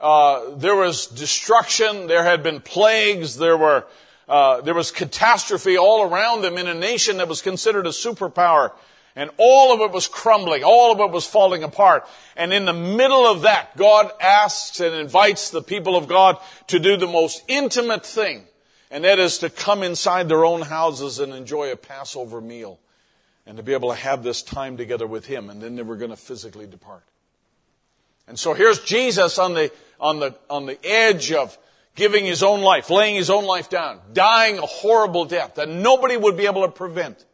uh, 0.00 0.54
there 0.56 0.76
was 0.76 1.06
destruction, 1.06 2.06
there 2.06 2.24
had 2.24 2.42
been 2.42 2.60
plagues, 2.60 3.36
there 3.36 3.56
were, 3.56 3.84
uh, 4.28 4.60
there 4.60 4.74
was 4.74 4.90
catastrophe 4.90 5.76
all 5.76 6.02
around 6.02 6.42
them 6.42 6.56
in 6.56 6.66
a 6.66 6.74
nation 6.74 7.18
that 7.18 7.28
was 7.28 7.42
considered 7.42 7.86
a 7.86 7.90
superpower 7.90 8.72
And 9.18 9.30
all 9.36 9.74
of 9.74 9.80
it 9.80 9.90
was 9.90 10.06
crumbling. 10.06 10.62
All 10.62 10.92
of 10.92 11.00
it 11.00 11.10
was 11.10 11.26
falling 11.26 11.64
apart. 11.64 12.06
And 12.36 12.52
in 12.52 12.66
the 12.66 12.72
middle 12.72 13.26
of 13.26 13.42
that, 13.42 13.76
God 13.76 14.12
asks 14.20 14.78
and 14.78 14.94
invites 14.94 15.50
the 15.50 15.60
people 15.60 15.96
of 15.96 16.06
God 16.06 16.38
to 16.68 16.78
do 16.78 16.96
the 16.96 17.08
most 17.08 17.42
intimate 17.48 18.06
thing. 18.06 18.44
And 18.90 19.04
that 19.04 19.18
is 19.18 19.38
to 19.38 19.50
come 19.50 19.82
inside 19.82 20.28
their 20.28 20.44
own 20.44 20.62
houses 20.62 21.18
and 21.18 21.32
enjoy 21.32 21.70
a 21.70 21.76
Passover 21.76 22.40
meal. 22.40 22.78
And 23.46 23.56
to 23.56 23.62
be 23.62 23.72
able 23.72 23.90
to 23.90 23.96
have 23.96 24.22
this 24.22 24.42
time 24.42 24.76
together 24.76 25.06
with 25.06 25.26
Him. 25.26 25.50
And 25.50 25.60
then 25.60 25.76
they 25.76 25.82
were 25.82 25.96
going 25.96 26.10
to 26.10 26.16
physically 26.16 26.66
depart. 26.66 27.04
And 28.26 28.38
so 28.38 28.52
here's 28.52 28.78
Jesus 28.80 29.38
on 29.38 29.54
the, 29.54 29.72
on 29.98 30.20
the, 30.20 30.34
on 30.50 30.66
the 30.66 30.78
edge 30.84 31.32
of 31.32 31.56
giving 31.94 32.26
His 32.26 32.42
own 32.42 32.60
life, 32.60 32.90
laying 32.90 33.16
His 33.16 33.30
own 33.30 33.44
life 33.44 33.70
down, 33.70 34.00
dying 34.12 34.58
a 34.58 34.66
horrible 34.66 35.24
death 35.24 35.54
that 35.54 35.68
nobody 35.68 36.16
would 36.16 36.36
be 36.36 36.46
able 36.46 36.62
to 36.62 36.70
prevent. 36.70 37.24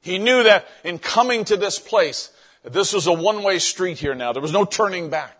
He 0.00 0.18
knew 0.18 0.44
that 0.44 0.68
in 0.84 0.98
coming 0.98 1.44
to 1.46 1.56
this 1.56 1.78
place, 1.78 2.30
this 2.62 2.92
was 2.92 3.06
a 3.06 3.12
one-way 3.12 3.58
street 3.58 3.98
here 3.98 4.14
now. 4.14 4.32
There 4.32 4.42
was 4.42 4.52
no 4.52 4.64
turning 4.64 5.10
back. 5.10 5.37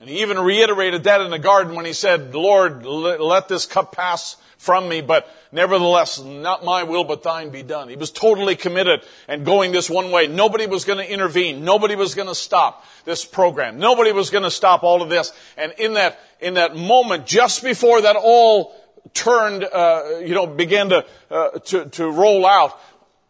And 0.00 0.08
he 0.08 0.22
even 0.22 0.38
reiterated 0.38 1.04
that 1.04 1.20
in 1.20 1.30
the 1.30 1.38
garden 1.38 1.74
when 1.74 1.84
he 1.84 1.92
said, 1.92 2.34
Lord, 2.34 2.86
let 2.86 3.48
this 3.48 3.66
cup 3.66 3.92
pass 3.92 4.36
from 4.56 4.88
me, 4.88 5.00
but 5.00 5.26
nevertheless, 5.52 6.22
not 6.22 6.64
my 6.64 6.82
will, 6.82 7.04
but 7.04 7.22
thine 7.22 7.48
be 7.48 7.62
done. 7.62 7.88
He 7.88 7.96
was 7.96 8.10
totally 8.10 8.56
committed 8.56 9.02
and 9.26 9.44
going 9.44 9.72
this 9.72 9.88
one 9.88 10.10
way. 10.10 10.26
Nobody 10.26 10.66
was 10.66 10.84
going 10.84 10.98
to 10.98 11.10
intervene. 11.10 11.64
Nobody 11.64 11.96
was 11.96 12.14
going 12.14 12.28
to 12.28 12.34
stop 12.34 12.84
this 13.06 13.24
program. 13.24 13.78
Nobody 13.78 14.12
was 14.12 14.28
going 14.28 14.44
to 14.44 14.50
stop 14.50 14.82
all 14.82 15.00
of 15.00 15.08
this. 15.08 15.32
And 15.56 15.72
in 15.78 15.94
that, 15.94 16.18
in 16.40 16.54
that 16.54 16.76
moment, 16.76 17.26
just 17.26 17.62
before 17.62 18.02
that 18.02 18.16
all 18.16 18.74
turned, 19.14 19.64
uh, 19.64 20.18
you 20.22 20.34
know, 20.34 20.46
began 20.46 20.90
to, 20.90 21.06
uh, 21.30 21.58
to, 21.60 21.86
to 21.86 22.10
roll 22.10 22.44
out, 22.44 22.78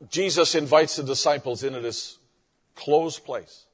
Jesus 0.09 0.57
invites 0.57 0.97
the 0.97 1.05
disciples 1.05 1.63
into 1.63 1.81
this 1.81 2.19
closed 2.75 3.25
place. 3.25 3.67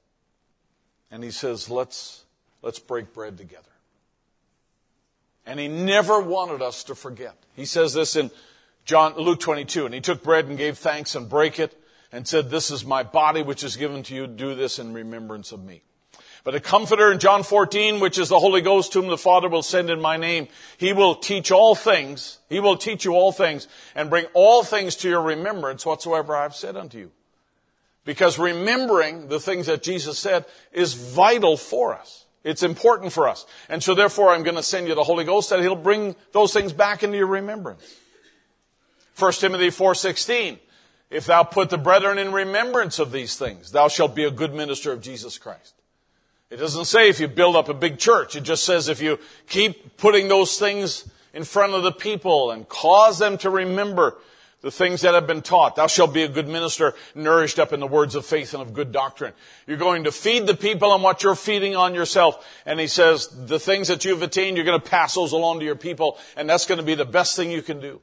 And 1.10 1.24
he 1.24 1.30
says, 1.30 1.70
let's, 1.70 2.25
let's 2.66 2.80
break 2.80 3.14
bread 3.14 3.38
together. 3.38 3.62
And 5.46 5.60
he 5.60 5.68
never 5.68 6.20
wanted 6.20 6.62
us 6.62 6.82
to 6.84 6.96
forget. 6.96 7.36
He 7.54 7.64
says 7.64 7.94
this 7.94 8.16
in 8.16 8.32
John, 8.84 9.14
Luke 9.14 9.38
22, 9.38 9.86
and 9.86 9.94
he 9.94 10.00
took 10.00 10.24
bread 10.24 10.46
and 10.46 10.58
gave 10.58 10.76
thanks 10.76 11.14
and 11.14 11.28
brake 11.28 11.60
it 11.60 11.80
and 12.10 12.26
said, 12.26 12.50
this 12.50 12.72
is 12.72 12.84
my 12.84 13.04
body 13.04 13.42
which 13.42 13.62
is 13.62 13.76
given 13.76 14.02
to 14.02 14.16
you. 14.16 14.26
Do 14.26 14.56
this 14.56 14.80
in 14.80 14.92
remembrance 14.92 15.52
of 15.52 15.64
me. 15.64 15.82
But 16.42 16.56
a 16.56 16.60
comforter 16.60 17.12
in 17.12 17.20
John 17.20 17.44
14, 17.44 18.00
which 18.00 18.18
is 18.18 18.30
the 18.30 18.40
Holy 18.40 18.62
Ghost 18.62 18.92
whom 18.92 19.06
the 19.06 19.16
Father 19.16 19.48
will 19.48 19.62
send 19.62 19.88
in 19.88 20.00
my 20.00 20.16
name, 20.16 20.48
he 20.76 20.92
will 20.92 21.14
teach 21.14 21.52
all 21.52 21.76
things. 21.76 22.38
He 22.48 22.58
will 22.58 22.76
teach 22.76 23.04
you 23.04 23.12
all 23.12 23.30
things 23.30 23.68
and 23.94 24.10
bring 24.10 24.26
all 24.34 24.64
things 24.64 24.96
to 24.96 25.08
your 25.08 25.22
remembrance 25.22 25.86
whatsoever 25.86 26.34
I 26.34 26.42
have 26.42 26.56
said 26.56 26.76
unto 26.76 26.98
you. 26.98 27.12
Because 28.04 28.40
remembering 28.40 29.28
the 29.28 29.40
things 29.40 29.66
that 29.66 29.84
Jesus 29.84 30.18
said 30.18 30.46
is 30.72 30.94
vital 30.94 31.56
for 31.56 31.94
us. 31.94 32.25
It's 32.46 32.62
important 32.62 33.12
for 33.12 33.28
us. 33.28 33.44
And 33.68 33.82
so 33.82 33.92
therefore 33.92 34.30
I'm 34.30 34.44
going 34.44 34.54
to 34.54 34.62
send 34.62 34.86
you 34.86 34.94
the 34.94 35.02
Holy 35.02 35.24
Ghost 35.24 35.50
that 35.50 35.60
he'll 35.60 35.74
bring 35.74 36.14
those 36.30 36.52
things 36.52 36.72
back 36.72 37.02
into 37.02 37.18
your 37.18 37.26
remembrance. 37.26 37.96
1 39.18 39.32
Timothy 39.32 39.70
4:16 39.70 40.60
If 41.10 41.26
thou 41.26 41.42
put 41.42 41.70
the 41.70 41.76
brethren 41.76 42.18
in 42.18 42.30
remembrance 42.30 43.00
of 43.00 43.10
these 43.10 43.36
things, 43.36 43.72
thou 43.72 43.88
shalt 43.88 44.14
be 44.14 44.22
a 44.22 44.30
good 44.30 44.54
minister 44.54 44.92
of 44.92 45.00
Jesus 45.00 45.38
Christ. 45.38 45.74
It 46.48 46.58
doesn't 46.58 46.84
say 46.84 47.08
if 47.08 47.18
you 47.18 47.26
build 47.26 47.56
up 47.56 47.68
a 47.68 47.74
big 47.74 47.98
church. 47.98 48.36
It 48.36 48.42
just 48.42 48.62
says 48.62 48.88
if 48.88 49.02
you 49.02 49.18
keep 49.48 49.96
putting 49.96 50.28
those 50.28 50.56
things 50.56 51.10
in 51.34 51.42
front 51.42 51.72
of 51.72 51.82
the 51.82 51.90
people 51.90 52.52
and 52.52 52.68
cause 52.68 53.18
them 53.18 53.38
to 53.38 53.50
remember 53.50 54.18
the 54.62 54.70
things 54.70 55.02
that 55.02 55.14
have 55.14 55.26
been 55.26 55.42
taught. 55.42 55.76
Thou 55.76 55.86
shalt 55.86 56.14
be 56.14 56.22
a 56.22 56.28
good 56.28 56.48
minister, 56.48 56.94
nourished 57.14 57.58
up 57.58 57.72
in 57.72 57.80
the 57.80 57.86
words 57.86 58.14
of 58.14 58.24
faith 58.24 58.54
and 58.54 58.62
of 58.62 58.72
good 58.72 58.90
doctrine. 58.90 59.32
You're 59.66 59.76
going 59.76 60.04
to 60.04 60.12
feed 60.12 60.46
the 60.46 60.56
people 60.56 60.90
on 60.90 61.02
what 61.02 61.22
you're 61.22 61.34
feeding 61.34 61.76
on 61.76 61.94
yourself. 61.94 62.44
And 62.64 62.80
he 62.80 62.86
says, 62.86 63.28
the 63.28 63.60
things 63.60 63.88
that 63.88 64.04
you've 64.04 64.22
attained, 64.22 64.56
you're 64.56 64.66
going 64.66 64.80
to 64.80 64.90
pass 64.90 65.14
those 65.14 65.32
along 65.32 65.60
to 65.60 65.64
your 65.64 65.76
people, 65.76 66.18
and 66.36 66.48
that's 66.48 66.66
going 66.66 66.78
to 66.78 66.84
be 66.84 66.94
the 66.94 67.04
best 67.04 67.36
thing 67.36 67.50
you 67.50 67.62
can 67.62 67.80
do. 67.80 68.00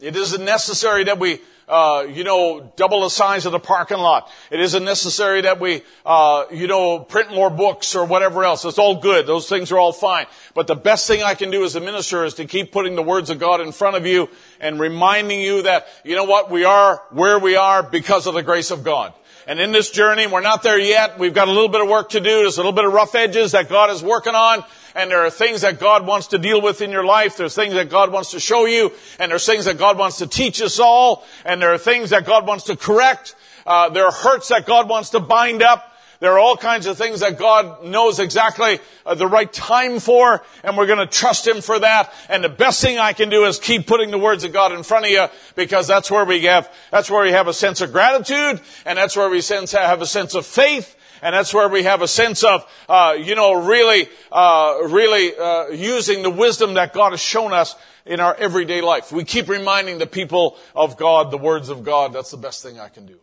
It 0.00 0.16
isn't 0.16 0.44
necessary 0.44 1.04
that 1.04 1.18
we, 1.20 1.40
uh, 1.68 2.06
you 2.08 2.24
know, 2.24 2.72
double 2.76 3.02
the 3.02 3.10
size 3.10 3.46
of 3.46 3.52
the 3.52 3.58
parking 3.58 3.98
lot. 3.98 4.30
It 4.50 4.60
isn't 4.60 4.84
necessary 4.84 5.42
that 5.42 5.60
we, 5.60 5.82
uh, 6.04 6.44
you 6.50 6.66
know, 6.66 7.00
print 7.00 7.30
more 7.30 7.50
books 7.50 7.94
or 7.94 8.04
whatever 8.04 8.44
else. 8.44 8.64
It's 8.64 8.78
all 8.78 9.00
good. 9.00 9.26
Those 9.26 9.48
things 9.48 9.72
are 9.72 9.78
all 9.78 9.92
fine. 9.92 10.26
But 10.54 10.66
the 10.66 10.74
best 10.74 11.06
thing 11.06 11.22
I 11.22 11.34
can 11.34 11.50
do 11.50 11.64
as 11.64 11.76
a 11.76 11.80
minister 11.80 12.24
is 12.24 12.34
to 12.34 12.44
keep 12.44 12.72
putting 12.72 12.94
the 12.94 13.02
words 13.02 13.30
of 13.30 13.38
God 13.38 13.60
in 13.60 13.72
front 13.72 13.96
of 13.96 14.06
you 14.06 14.28
and 14.60 14.78
reminding 14.78 15.40
you 15.40 15.62
that, 15.62 15.86
you 16.04 16.16
know 16.16 16.24
what, 16.24 16.50
we 16.50 16.64
are 16.64 17.02
where 17.10 17.38
we 17.38 17.56
are 17.56 17.82
because 17.82 18.26
of 18.26 18.34
the 18.34 18.42
grace 18.42 18.70
of 18.70 18.84
God. 18.84 19.14
And 19.46 19.58
in 19.58 19.72
this 19.72 19.90
journey, 19.90 20.26
we're 20.26 20.40
not 20.40 20.62
there 20.62 20.78
yet. 20.78 21.18
We've 21.18 21.34
got 21.34 21.48
a 21.48 21.50
little 21.50 21.68
bit 21.68 21.80
of 21.80 21.88
work 21.88 22.10
to 22.10 22.20
do. 22.20 22.42
There's 22.42 22.58
a 22.58 22.60
little 22.60 22.72
bit 22.72 22.84
of 22.84 22.92
rough 22.92 23.14
edges 23.14 23.52
that 23.52 23.68
God 23.68 23.90
is 23.90 24.02
working 24.02 24.34
on. 24.34 24.64
And 24.94 25.10
there 25.10 25.24
are 25.24 25.30
things 25.30 25.62
that 25.62 25.80
God 25.80 26.06
wants 26.06 26.28
to 26.28 26.38
deal 26.38 26.60
with 26.60 26.80
in 26.80 26.90
your 26.90 27.04
life. 27.04 27.36
There's 27.36 27.54
things 27.54 27.74
that 27.74 27.88
God 27.88 28.12
wants 28.12 28.32
to 28.32 28.40
show 28.40 28.66
you. 28.66 28.92
And 29.18 29.32
there's 29.32 29.46
things 29.46 29.64
that 29.64 29.78
God 29.78 29.98
wants 29.98 30.18
to 30.18 30.26
teach 30.26 30.62
us 30.62 30.78
all. 30.78 31.24
And 31.44 31.60
there 31.60 31.72
are 31.72 31.78
things 31.78 32.10
that 32.10 32.24
God 32.24 32.46
wants 32.46 32.64
to 32.64 32.76
correct. 32.76 33.34
Uh, 33.66 33.88
there 33.88 34.04
are 34.04 34.12
hurts 34.12 34.48
that 34.48 34.66
God 34.66 34.88
wants 34.88 35.10
to 35.10 35.20
bind 35.20 35.62
up. 35.62 35.91
There 36.22 36.34
are 36.34 36.38
all 36.38 36.56
kinds 36.56 36.86
of 36.86 36.96
things 36.96 37.18
that 37.18 37.36
God 37.36 37.84
knows 37.84 38.20
exactly 38.20 38.78
uh, 39.04 39.16
the 39.16 39.26
right 39.26 39.52
time 39.52 39.98
for, 39.98 40.40
and 40.62 40.76
we're 40.76 40.86
going 40.86 41.00
to 41.00 41.06
trust 41.06 41.48
Him 41.48 41.60
for 41.60 41.80
that. 41.80 42.14
And 42.28 42.44
the 42.44 42.48
best 42.48 42.80
thing 42.80 42.96
I 42.96 43.12
can 43.12 43.28
do 43.28 43.44
is 43.44 43.58
keep 43.58 43.88
putting 43.88 44.12
the 44.12 44.18
words 44.18 44.44
of 44.44 44.52
God 44.52 44.70
in 44.70 44.84
front 44.84 45.04
of 45.04 45.10
you, 45.10 45.26
because 45.56 45.88
that's 45.88 46.12
where 46.12 46.24
we 46.24 46.44
have, 46.44 46.72
that's 46.92 47.10
where 47.10 47.24
we 47.24 47.32
have 47.32 47.48
a 47.48 47.52
sense 47.52 47.80
of 47.80 47.90
gratitude, 47.90 48.60
and 48.86 48.96
that's 48.96 49.16
where 49.16 49.28
we 49.28 49.40
sense, 49.40 49.72
have 49.72 50.00
a 50.00 50.06
sense 50.06 50.36
of 50.36 50.46
faith, 50.46 50.94
and 51.22 51.34
that's 51.34 51.52
where 51.52 51.68
we 51.68 51.82
have 51.82 52.02
a 52.02 52.08
sense 52.08 52.44
of, 52.44 52.72
uh, 52.88 53.16
you 53.18 53.34
know, 53.34 53.54
really, 53.54 54.08
uh, 54.30 54.78
really 54.90 55.36
uh, 55.36 55.70
using 55.70 56.22
the 56.22 56.30
wisdom 56.30 56.74
that 56.74 56.92
God 56.92 57.10
has 57.10 57.20
shown 57.20 57.52
us 57.52 57.74
in 58.06 58.20
our 58.20 58.36
everyday 58.36 58.80
life. 58.80 59.10
We 59.10 59.24
keep 59.24 59.48
reminding 59.48 59.98
the 59.98 60.06
people 60.06 60.56
of 60.76 60.96
God 60.96 61.32
the 61.32 61.36
words 61.36 61.68
of 61.68 61.82
God. 61.82 62.12
That's 62.12 62.30
the 62.30 62.36
best 62.36 62.62
thing 62.62 62.78
I 62.78 62.90
can 62.90 63.06
do. 63.06 63.18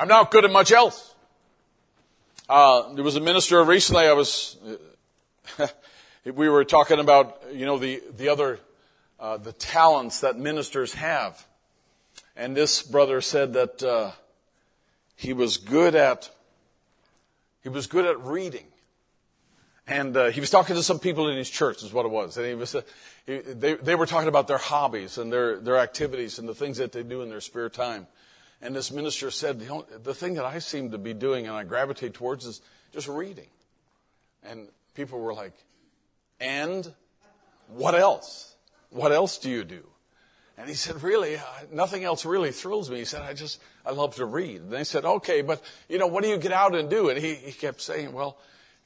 I'm 0.00 0.08
not 0.08 0.30
good 0.30 0.46
at 0.46 0.50
much 0.50 0.72
else. 0.72 1.14
Uh, 2.48 2.94
there 2.94 3.04
was 3.04 3.16
a 3.16 3.20
minister 3.20 3.62
recently. 3.62 4.06
I 4.06 4.14
was. 4.14 4.56
we 6.24 6.48
were 6.48 6.64
talking 6.64 7.00
about 7.00 7.42
you 7.52 7.66
know 7.66 7.76
the 7.76 8.02
the 8.16 8.30
other 8.30 8.60
uh, 9.20 9.36
the 9.36 9.52
talents 9.52 10.20
that 10.20 10.38
ministers 10.38 10.94
have, 10.94 11.46
and 12.34 12.56
this 12.56 12.80
brother 12.80 13.20
said 13.20 13.52
that 13.52 13.82
uh, 13.82 14.12
he 15.16 15.34
was 15.34 15.58
good 15.58 15.94
at 15.94 16.30
he 17.62 17.68
was 17.68 17.86
good 17.86 18.06
at 18.06 18.18
reading. 18.24 18.64
And 19.86 20.16
uh, 20.16 20.30
he 20.30 20.40
was 20.40 20.48
talking 20.48 20.76
to 20.76 20.82
some 20.82 20.98
people 20.98 21.28
in 21.28 21.36
his 21.36 21.50
church, 21.50 21.82
is 21.82 21.92
what 21.92 22.06
it 22.06 22.12
was. 22.12 22.36
And 22.36 22.46
he 22.46 22.54
was, 22.54 22.76
uh, 22.76 22.82
he, 23.26 23.38
they, 23.38 23.74
they 23.74 23.96
were 23.96 24.06
talking 24.06 24.28
about 24.28 24.46
their 24.46 24.56
hobbies 24.56 25.18
and 25.18 25.32
their, 25.32 25.58
their 25.58 25.78
activities 25.78 26.38
and 26.38 26.48
the 26.48 26.54
things 26.54 26.78
that 26.78 26.92
they 26.92 27.02
do 27.02 27.22
in 27.22 27.28
their 27.28 27.40
spare 27.40 27.68
time. 27.68 28.06
And 28.62 28.76
this 28.76 28.90
minister 28.90 29.30
said, 29.30 29.58
the, 29.58 29.68
only, 29.68 29.86
the 30.02 30.14
thing 30.14 30.34
that 30.34 30.44
I 30.44 30.58
seem 30.58 30.90
to 30.90 30.98
be 30.98 31.14
doing 31.14 31.46
and 31.46 31.56
I 31.56 31.64
gravitate 31.64 32.14
towards 32.14 32.44
is 32.44 32.60
just 32.92 33.08
reading. 33.08 33.48
And 34.42 34.68
people 34.94 35.18
were 35.18 35.32
like, 35.32 35.54
and 36.40 36.92
what 37.68 37.94
else? 37.94 38.54
What 38.90 39.12
else 39.12 39.38
do 39.38 39.50
you 39.50 39.64
do? 39.64 39.86
And 40.58 40.68
he 40.68 40.74
said, 40.74 41.02
really, 41.02 41.36
uh, 41.36 41.42
nothing 41.72 42.04
else 42.04 42.26
really 42.26 42.52
thrills 42.52 42.90
me. 42.90 42.98
He 42.98 43.04
said, 43.06 43.22
I 43.22 43.32
just, 43.32 43.62
I 43.86 43.92
love 43.92 44.16
to 44.16 44.26
read. 44.26 44.60
And 44.60 44.70
they 44.70 44.84
said, 44.84 45.06
okay, 45.06 45.40
but 45.40 45.62
you 45.88 45.96
know, 45.96 46.06
what 46.06 46.22
do 46.22 46.28
you 46.28 46.36
get 46.36 46.52
out 46.52 46.74
and 46.74 46.90
do? 46.90 47.08
And 47.08 47.18
he, 47.18 47.34
he 47.34 47.52
kept 47.52 47.80
saying, 47.80 48.12
well, 48.12 48.36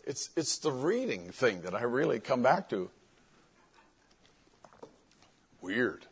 it's, 0.06 0.30
it's 0.36 0.58
the 0.58 0.70
reading 0.70 1.30
thing 1.32 1.62
that 1.62 1.74
I 1.74 1.82
really 1.82 2.20
come 2.20 2.42
back 2.42 2.68
to. 2.70 2.90
Weird. 5.60 6.06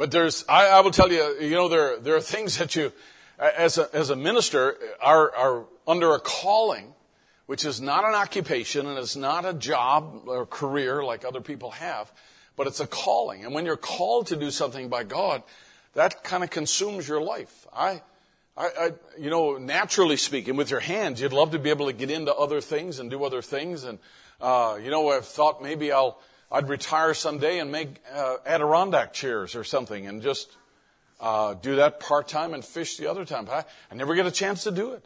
But 0.00 0.12
there's, 0.12 0.46
I, 0.48 0.68
I, 0.68 0.80
will 0.80 0.92
tell 0.92 1.12
you, 1.12 1.36
you 1.42 1.50
know, 1.50 1.68
there, 1.68 1.98
there 1.98 2.16
are 2.16 2.22
things 2.22 2.56
that 2.56 2.74
you, 2.74 2.90
as 3.38 3.76
a, 3.76 3.94
as 3.94 4.08
a 4.08 4.16
minister, 4.16 4.78
are, 4.98 5.30
are 5.36 5.66
under 5.86 6.14
a 6.14 6.18
calling, 6.18 6.94
which 7.44 7.66
is 7.66 7.82
not 7.82 8.06
an 8.06 8.14
occupation 8.14 8.86
and 8.86 8.98
it's 8.98 9.14
not 9.14 9.44
a 9.44 9.52
job 9.52 10.22
or 10.24 10.46
career 10.46 11.04
like 11.04 11.26
other 11.26 11.42
people 11.42 11.72
have, 11.72 12.10
but 12.56 12.66
it's 12.66 12.80
a 12.80 12.86
calling. 12.86 13.44
And 13.44 13.52
when 13.52 13.66
you're 13.66 13.76
called 13.76 14.28
to 14.28 14.36
do 14.36 14.50
something 14.50 14.88
by 14.88 15.04
God, 15.04 15.42
that 15.92 16.24
kind 16.24 16.42
of 16.42 16.48
consumes 16.48 17.06
your 17.06 17.20
life. 17.20 17.66
I, 17.70 18.00
I, 18.56 18.68
I, 18.78 18.92
you 19.18 19.28
know, 19.28 19.58
naturally 19.58 20.16
speaking, 20.16 20.56
with 20.56 20.70
your 20.70 20.80
hands, 20.80 21.20
you'd 21.20 21.34
love 21.34 21.50
to 21.50 21.58
be 21.58 21.68
able 21.68 21.88
to 21.88 21.92
get 21.92 22.10
into 22.10 22.34
other 22.34 22.62
things 22.62 23.00
and 23.00 23.10
do 23.10 23.22
other 23.22 23.42
things. 23.42 23.84
And, 23.84 23.98
uh, 24.40 24.78
you 24.82 24.90
know, 24.90 25.10
I've 25.10 25.26
thought 25.26 25.62
maybe 25.62 25.92
I'll, 25.92 26.18
I'd 26.52 26.68
retire 26.68 27.14
someday 27.14 27.60
and 27.60 27.70
make 27.70 28.00
uh, 28.12 28.36
Adirondack 28.44 29.12
chairs 29.12 29.54
or 29.54 29.62
something 29.62 30.06
and 30.06 30.20
just 30.20 30.56
uh, 31.20 31.54
do 31.54 31.76
that 31.76 32.00
part 32.00 32.28
time 32.28 32.54
and 32.54 32.64
fish 32.64 32.96
the 32.96 33.08
other 33.08 33.24
time. 33.24 33.48
I, 33.50 33.64
I 33.90 33.94
never 33.94 34.14
get 34.14 34.26
a 34.26 34.30
chance 34.30 34.64
to 34.64 34.70
do 34.70 34.92
it. 34.92 35.04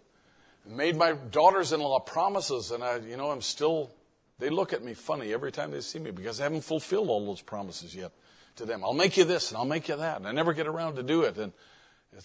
Made 0.66 0.96
my 0.96 1.12
daughters-in-law 1.12 2.00
promises, 2.00 2.70
and 2.70 2.82
I, 2.82 2.96
you 2.96 3.18
know, 3.18 3.30
I'm 3.30 3.42
still. 3.42 3.90
They 4.38 4.48
look 4.48 4.72
at 4.72 4.82
me 4.82 4.94
funny 4.94 5.34
every 5.34 5.52
time 5.52 5.70
they 5.70 5.82
see 5.82 5.98
me 5.98 6.10
because 6.10 6.40
I 6.40 6.44
haven't 6.44 6.62
fulfilled 6.62 7.10
all 7.10 7.26
those 7.26 7.42
promises 7.42 7.94
yet 7.94 8.12
to 8.56 8.64
them. 8.64 8.82
I'll 8.82 8.94
make 8.94 9.16
you 9.16 9.24
this 9.24 9.50
and 9.50 9.58
I'll 9.58 9.66
make 9.66 9.88
you 9.88 9.96
that. 9.96 10.16
And 10.16 10.26
I 10.26 10.32
never 10.32 10.52
get 10.54 10.66
around 10.66 10.96
to 10.96 11.02
do 11.02 11.22
it. 11.22 11.36
And 11.36 11.52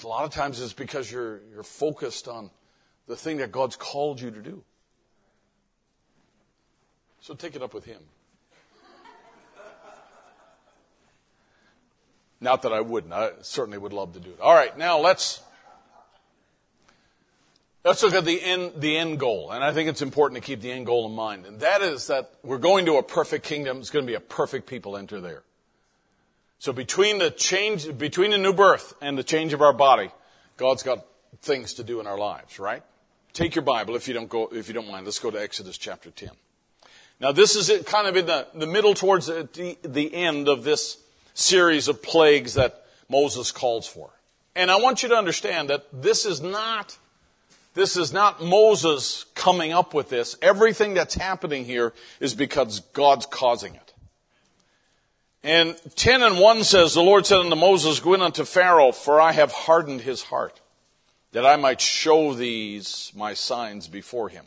a 0.01 0.07
lot 0.07 0.23
of 0.23 0.31
times 0.31 0.61
it's 0.61 0.73
because 0.73 1.11
you're, 1.11 1.41
you're 1.51 1.63
focused 1.63 2.27
on 2.27 2.49
the 3.07 3.15
thing 3.15 3.37
that 3.37 3.51
God's 3.51 3.75
called 3.75 4.21
you 4.21 4.31
to 4.31 4.41
do. 4.41 4.63
So 7.21 7.33
take 7.33 7.55
it 7.55 7.61
up 7.61 7.73
with 7.73 7.85
Him. 7.85 7.99
Not 12.41 12.61
that 12.61 12.71
I 12.71 12.81
wouldn't. 12.81 13.13
I 13.13 13.31
certainly 13.41 13.77
would 13.77 13.93
love 13.93 14.13
to 14.13 14.19
do 14.19 14.29
it. 14.29 14.39
All 14.39 14.53
right, 14.53 14.77
now 14.77 14.99
let's 14.99 15.41
let's 17.83 18.01
look 18.01 18.13
at 18.13 18.25
the 18.25 18.41
end 18.41 18.73
the 18.77 18.97
end 18.97 19.19
goal. 19.19 19.51
And 19.51 19.63
I 19.63 19.73
think 19.73 19.89
it's 19.89 20.01
important 20.01 20.41
to 20.41 20.45
keep 20.45 20.61
the 20.61 20.71
end 20.71 20.85
goal 20.85 21.05
in 21.07 21.15
mind. 21.15 21.45
And 21.45 21.59
that 21.59 21.81
is 21.81 22.07
that 22.07 22.31
we're 22.43 22.57
going 22.57 22.85
to 22.85 22.95
a 22.95 23.03
perfect 23.03 23.45
kingdom. 23.45 23.79
It's 23.79 23.89
going 23.89 24.05
to 24.05 24.09
be 24.09 24.15
a 24.15 24.21
perfect 24.21 24.67
people 24.67 24.95
enter 24.95 25.19
there. 25.19 25.43
So 26.59 26.73
between 26.73 27.19
the 27.19 27.31
change 27.31 27.97
between 27.97 28.31
the 28.31 28.37
new 28.37 28.53
birth 28.53 28.93
and 29.01 29.17
the 29.17 29.23
change 29.23 29.53
of 29.53 29.61
our 29.61 29.73
body, 29.73 30.11
God's 30.57 30.83
got 30.83 31.05
things 31.41 31.73
to 31.75 31.83
do 31.83 31.99
in 31.99 32.07
our 32.07 32.17
lives, 32.17 32.59
right? 32.59 32.83
Take 33.33 33.55
your 33.55 33.63
Bible 33.63 33.95
if 33.95 34.07
you 34.07 34.13
don't 34.13 34.29
go 34.29 34.49
if 34.51 34.67
you 34.67 34.73
don't 34.73 34.89
mind. 34.89 35.05
Let's 35.05 35.19
go 35.19 35.31
to 35.31 35.41
Exodus 35.41 35.77
chapter 35.77 36.09
10. 36.09 36.29
Now 37.19 37.33
this 37.33 37.55
is 37.55 37.83
kind 37.85 38.07
of 38.07 38.15
in 38.15 38.25
the, 38.25 38.47
the 38.53 38.67
middle 38.67 38.93
towards 38.93 39.27
the, 39.27 39.77
the 39.83 40.13
end 40.13 40.47
of 40.47 40.63
this 40.63 40.97
series 41.39 41.87
of 41.87 42.03
plagues 42.03 42.53
that 42.55 42.85
Moses 43.09 43.51
calls 43.51 43.87
for. 43.87 44.09
And 44.55 44.69
I 44.69 44.77
want 44.77 45.03
you 45.03 45.09
to 45.09 45.15
understand 45.15 45.69
that 45.69 45.85
this 45.93 46.25
is 46.25 46.41
not, 46.41 46.97
this 47.73 47.97
is 47.97 48.11
not 48.11 48.43
Moses 48.43 49.25
coming 49.35 49.71
up 49.71 49.93
with 49.93 50.09
this. 50.09 50.35
Everything 50.41 50.93
that's 50.93 51.15
happening 51.15 51.65
here 51.65 51.93
is 52.19 52.35
because 52.35 52.81
God's 52.93 53.25
causing 53.25 53.75
it. 53.75 53.93
And 55.41 55.79
10 55.95 56.21
and 56.21 56.39
1 56.39 56.63
says, 56.65 56.93
The 56.93 57.01
Lord 57.01 57.25
said 57.25 57.39
unto 57.39 57.55
Moses, 57.55 58.01
Go 58.01 58.13
in 58.13 58.21
unto 58.21 58.43
Pharaoh, 58.43 58.91
for 58.91 59.21
I 59.21 59.31
have 59.31 59.51
hardened 59.51 60.01
his 60.01 60.23
heart, 60.23 60.59
that 61.31 61.45
I 61.45 61.55
might 61.55 61.79
show 61.79 62.33
these 62.33 63.13
my 63.15 63.33
signs 63.33 63.87
before 63.87 64.27
him 64.29 64.45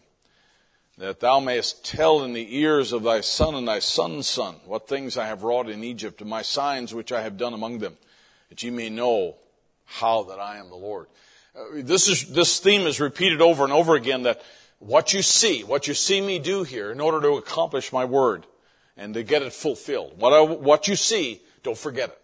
that 1.03 1.19
thou 1.19 1.41
mayest 1.41 1.85
tell 1.85 2.23
in 2.23 2.33
the 2.33 2.57
ears 2.57 2.93
of 2.93 3.03
thy 3.03 3.21
son 3.21 3.57
and 3.57 3.67
thy 3.67 3.81
son's 3.81 4.29
son 4.29 4.55
what 4.67 4.87
things 4.87 5.17
I 5.17 5.27
have 5.27 5.43
wrought 5.43 5.69
in 5.69 5.83
Egypt 5.83 6.21
and 6.21 6.31
my 6.31 6.43
signs 6.43 6.95
which 6.95 7.11
I 7.11 7.23
have 7.23 7.37
done 7.37 7.55
among 7.55 7.81
them, 7.81 7.97
that 8.51 8.63
ye 8.63 8.71
may 8.71 8.89
know 8.89 9.35
how 9.85 10.23
that 10.23 10.39
I 10.39 10.59
am 10.59 10.69
the 10.69 10.77
Lord. 10.77 11.09
Uh, 11.57 11.65
this 11.75 12.09
is, 12.09 12.33
this 12.33 12.61
theme 12.61 12.87
is 12.87 13.01
repeated 13.01 13.43
over 13.43 13.65
and 13.65 13.73
over 13.73 13.97
again 13.97 14.23
that 14.23 14.43
what 14.79 15.13
you 15.13 15.23
see, 15.23 15.65
what 15.65 15.89
you 15.89 15.95
see 15.95 16.21
me 16.21 16.39
do 16.39 16.63
here 16.63 16.93
in 16.93 17.01
order 17.01 17.21
to 17.21 17.37
accomplish 17.37 17.93
my 17.93 18.05
word 18.05 18.47
and 18.97 19.15
to 19.15 19.25
get 19.25 19.43
it 19.43 19.53
fulfilled. 19.53 20.13
What, 20.19 20.33
I, 20.33 20.41
what 20.43 20.87
you 20.87 20.95
see, 20.95 21.43
don't 21.65 21.77
forget 21.77 22.11
it. 22.11 22.19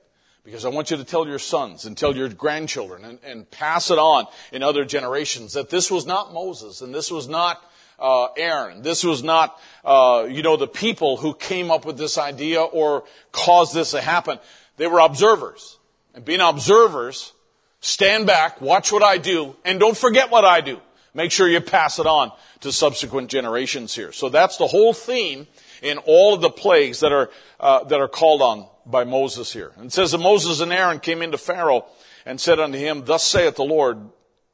Because 0.45 0.65
I 0.65 0.69
want 0.69 0.93
you 0.93 0.97
to 0.99 1.05
tell 1.05 1.27
your 1.27 1.41
sons 1.41 1.85
and 1.85 1.99
tell 1.99 2.15
your 2.15 2.29
grandchildren 2.29 3.05
and, 3.05 3.19
and 3.25 3.51
pass 3.51 3.91
it 3.91 3.99
on 3.99 4.27
in 4.53 4.63
other 4.63 4.85
generations 4.85 5.55
that 5.55 5.69
this 5.69 5.91
was 5.91 6.07
not 6.07 6.33
Moses 6.33 6.81
and 6.81 6.95
this 6.95 7.11
was 7.11 7.27
not 7.27 7.65
uh, 7.99 8.27
Aaron. 8.37 8.83
This 8.83 9.05
was 9.05 9.23
not, 9.23 9.59
uh, 9.85 10.27
you 10.31 10.43
know, 10.43 10.57
the 10.57 10.69
people 10.69 11.17
who 11.17 11.35
came 11.35 11.71
up 11.71 11.85
with 11.85 11.99
this 11.99 12.19
idea 12.19 12.63
or 12.63 13.05
caused 13.33 13.75
this 13.75 13.93
to 13.93 14.01
happen. 14.01 14.39
They 14.77 14.87
were 14.87 15.01
observers. 15.01 15.79
And 16.15 16.25
being 16.25 16.41
observers, 16.41 17.33
stand 17.81 18.27
back, 18.27 18.61
watch 18.61 18.93
what 18.93 19.03
I 19.03 19.19
do, 19.19 19.57
and 19.65 19.79
don't 19.79 19.97
forget 19.97 20.31
what 20.31 20.45
I 20.45 20.61
do. 20.61 20.81
Make 21.15 21.33
sure 21.33 21.49
you 21.49 21.61
pass 21.61 21.99
it 21.99 22.07
on 22.07 22.33
to 22.61 22.71
subsequent 22.71 23.31
generations 23.31 23.95
here. 23.95 24.13
So 24.13 24.29
that's 24.29 24.57
the 24.57 24.67
whole 24.67 24.93
theme 24.93 25.47
in 25.83 25.99
all 25.99 26.35
of 26.35 26.41
the 26.41 26.51
plagues 26.51 27.01
that 27.01 27.13
are 27.13 27.31
uh, 27.61 27.85
that 27.85 28.01
are 28.01 28.09
called 28.09 28.43
on 28.43 28.67
by 28.87 29.05
Moses 29.05 29.53
here. 29.53 29.73
And 29.77 29.87
it 29.87 29.93
says 29.93 30.13
that 30.13 30.19
Moses 30.19 30.61
and 30.61 30.73
Aaron 30.73 31.01
came 31.01 31.23
into 31.23 31.39
Pharaoh 31.39 31.87
and 32.25 32.41
said 32.41 32.61
unto 32.61 32.79
him, 32.79 33.05
Thus 33.05 33.25
saith 33.25 33.57
the 33.57 33.65
Lord, 33.65 33.99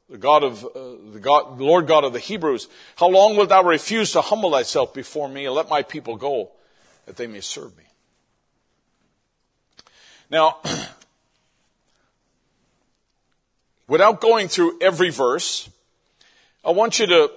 the 0.09 0.17
God 0.17 0.43
of 0.43 0.63
uh, 0.63 0.69
the, 1.13 1.19
God, 1.19 1.59
Lord 1.59 1.87
God 1.87 2.03
of 2.03 2.13
the 2.13 2.19
Hebrews, 2.19 2.67
how 2.95 3.07
long 3.07 3.35
wilt 3.35 3.49
thou 3.49 3.63
refuse 3.63 4.11
to 4.11 4.21
humble 4.21 4.51
thyself 4.51 4.93
before 4.93 5.27
me 5.27 5.45
and 5.45 5.55
let 5.55 5.69
my 5.69 5.81
people 5.81 6.15
go, 6.15 6.51
that 7.05 7.17
they 7.17 7.27
may 7.27 7.41
serve 7.41 7.75
me? 7.77 7.83
Now, 10.29 10.57
without 13.87 14.21
going 14.21 14.47
through 14.47 14.79
every 14.81 15.09
verse, 15.09 15.69
I 16.63 16.71
want 16.71 16.99
you 16.99 17.07
to 17.07 17.31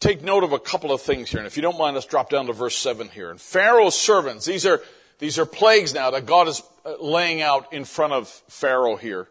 take 0.00 0.22
note 0.22 0.44
of 0.44 0.52
a 0.52 0.58
couple 0.58 0.92
of 0.92 1.00
things 1.00 1.30
here. 1.30 1.38
And 1.38 1.46
if 1.46 1.56
you 1.56 1.62
don't 1.62 1.78
mind, 1.78 1.94
let's 1.94 2.06
drop 2.06 2.30
down 2.30 2.46
to 2.46 2.52
verse 2.52 2.76
7 2.76 3.08
here. 3.08 3.30
And 3.30 3.40
Pharaoh's 3.40 3.94
servants, 3.94 4.44
these 4.44 4.66
are, 4.66 4.82
these 5.18 5.38
are 5.38 5.46
plagues 5.46 5.94
now 5.94 6.10
that 6.10 6.26
God 6.26 6.48
is 6.48 6.62
uh, 6.84 6.96
laying 7.00 7.40
out 7.40 7.72
in 7.72 7.84
front 7.84 8.12
of 8.12 8.28
Pharaoh 8.48 8.96
here. 8.96 9.28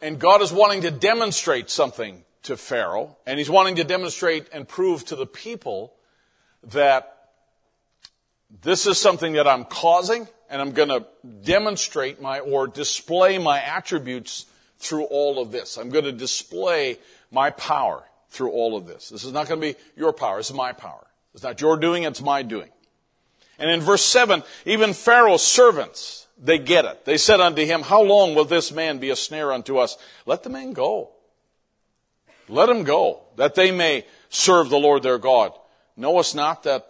And 0.00 0.18
God 0.18 0.42
is 0.42 0.52
wanting 0.52 0.82
to 0.82 0.90
demonstrate 0.90 1.70
something 1.70 2.24
to 2.44 2.56
Pharaoh, 2.56 3.16
and 3.26 3.38
he's 3.38 3.48
wanting 3.48 3.76
to 3.76 3.84
demonstrate 3.84 4.48
and 4.52 4.68
prove 4.68 5.04
to 5.06 5.16
the 5.16 5.26
people 5.26 5.94
that 6.62 7.30
this 8.62 8.86
is 8.86 8.98
something 8.98 9.34
that 9.34 9.48
I'm 9.48 9.64
causing, 9.64 10.28
and 10.50 10.60
I'm 10.60 10.72
going 10.72 10.90
to 10.90 11.06
demonstrate 11.42 12.20
my 12.20 12.40
or 12.40 12.66
display 12.66 13.38
my 13.38 13.60
attributes 13.60 14.46
through 14.78 15.04
all 15.04 15.40
of 15.40 15.50
this. 15.52 15.78
I'm 15.78 15.90
going 15.90 16.04
to 16.04 16.12
display 16.12 16.98
my 17.30 17.50
power 17.50 18.04
through 18.28 18.50
all 18.50 18.76
of 18.76 18.86
this. 18.86 19.08
This 19.08 19.24
is 19.24 19.32
not 19.32 19.48
going 19.48 19.60
to 19.60 19.66
be 19.72 19.78
your 19.96 20.12
power, 20.12 20.38
is 20.38 20.52
my 20.52 20.72
power. 20.72 21.06
It's 21.32 21.42
not 21.42 21.60
your 21.60 21.76
doing, 21.76 22.02
it's 22.02 22.20
my 22.20 22.42
doing. 22.42 22.70
And 23.58 23.70
in 23.70 23.80
verse 23.80 24.02
7, 24.02 24.42
even 24.66 24.92
Pharaoh's 24.92 25.42
servants, 25.42 26.23
they 26.38 26.58
get 26.58 26.84
it. 26.84 27.04
They 27.04 27.16
said 27.16 27.40
unto 27.40 27.64
him, 27.64 27.82
How 27.82 28.02
long 28.02 28.34
will 28.34 28.44
this 28.44 28.72
man 28.72 28.98
be 28.98 29.10
a 29.10 29.16
snare 29.16 29.52
unto 29.52 29.78
us? 29.78 29.96
Let 30.26 30.42
the 30.42 30.50
man 30.50 30.72
go. 30.72 31.10
Let 32.48 32.68
him 32.68 32.84
go, 32.84 33.22
that 33.36 33.54
they 33.54 33.70
may 33.70 34.04
serve 34.28 34.68
the 34.68 34.78
Lord 34.78 35.02
their 35.02 35.18
God. 35.18 35.52
Knowest 35.96 36.34
not 36.34 36.64
that 36.64 36.86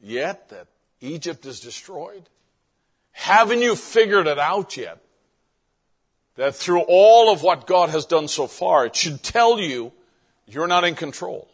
yet 0.00 0.48
that 0.50 0.66
Egypt 1.00 1.46
is 1.46 1.60
destroyed? 1.60 2.28
Haven't 3.12 3.62
you 3.62 3.76
figured 3.76 4.26
it 4.26 4.38
out 4.38 4.76
yet? 4.76 4.98
That 6.34 6.54
through 6.54 6.82
all 6.86 7.32
of 7.32 7.42
what 7.42 7.66
God 7.66 7.88
has 7.90 8.04
done 8.04 8.28
so 8.28 8.46
far, 8.46 8.84
it 8.84 8.94
should 8.94 9.22
tell 9.22 9.58
you 9.58 9.92
you're 10.46 10.66
not 10.66 10.84
in 10.84 10.94
control. 10.94 11.48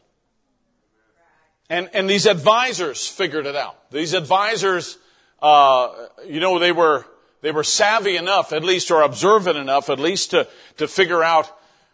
And, 1.70 1.88
and 1.94 2.10
these 2.10 2.26
advisors 2.26 3.06
figured 3.06 3.46
it 3.46 3.54
out. 3.54 3.90
These 3.90 4.14
advisors 4.14 4.98
uh, 5.42 5.92
you 6.26 6.40
know, 6.40 6.58
they 6.58 6.72
were, 6.72 7.04
they 7.40 7.50
were 7.50 7.64
savvy 7.64 8.16
enough, 8.16 8.52
at 8.52 8.62
least, 8.62 8.90
or 8.90 9.02
observant 9.02 9.58
enough, 9.58 9.90
at 9.90 9.98
least 9.98 10.30
to, 10.30 10.48
to 10.76 10.86
figure 10.86 11.22
out 11.22 11.50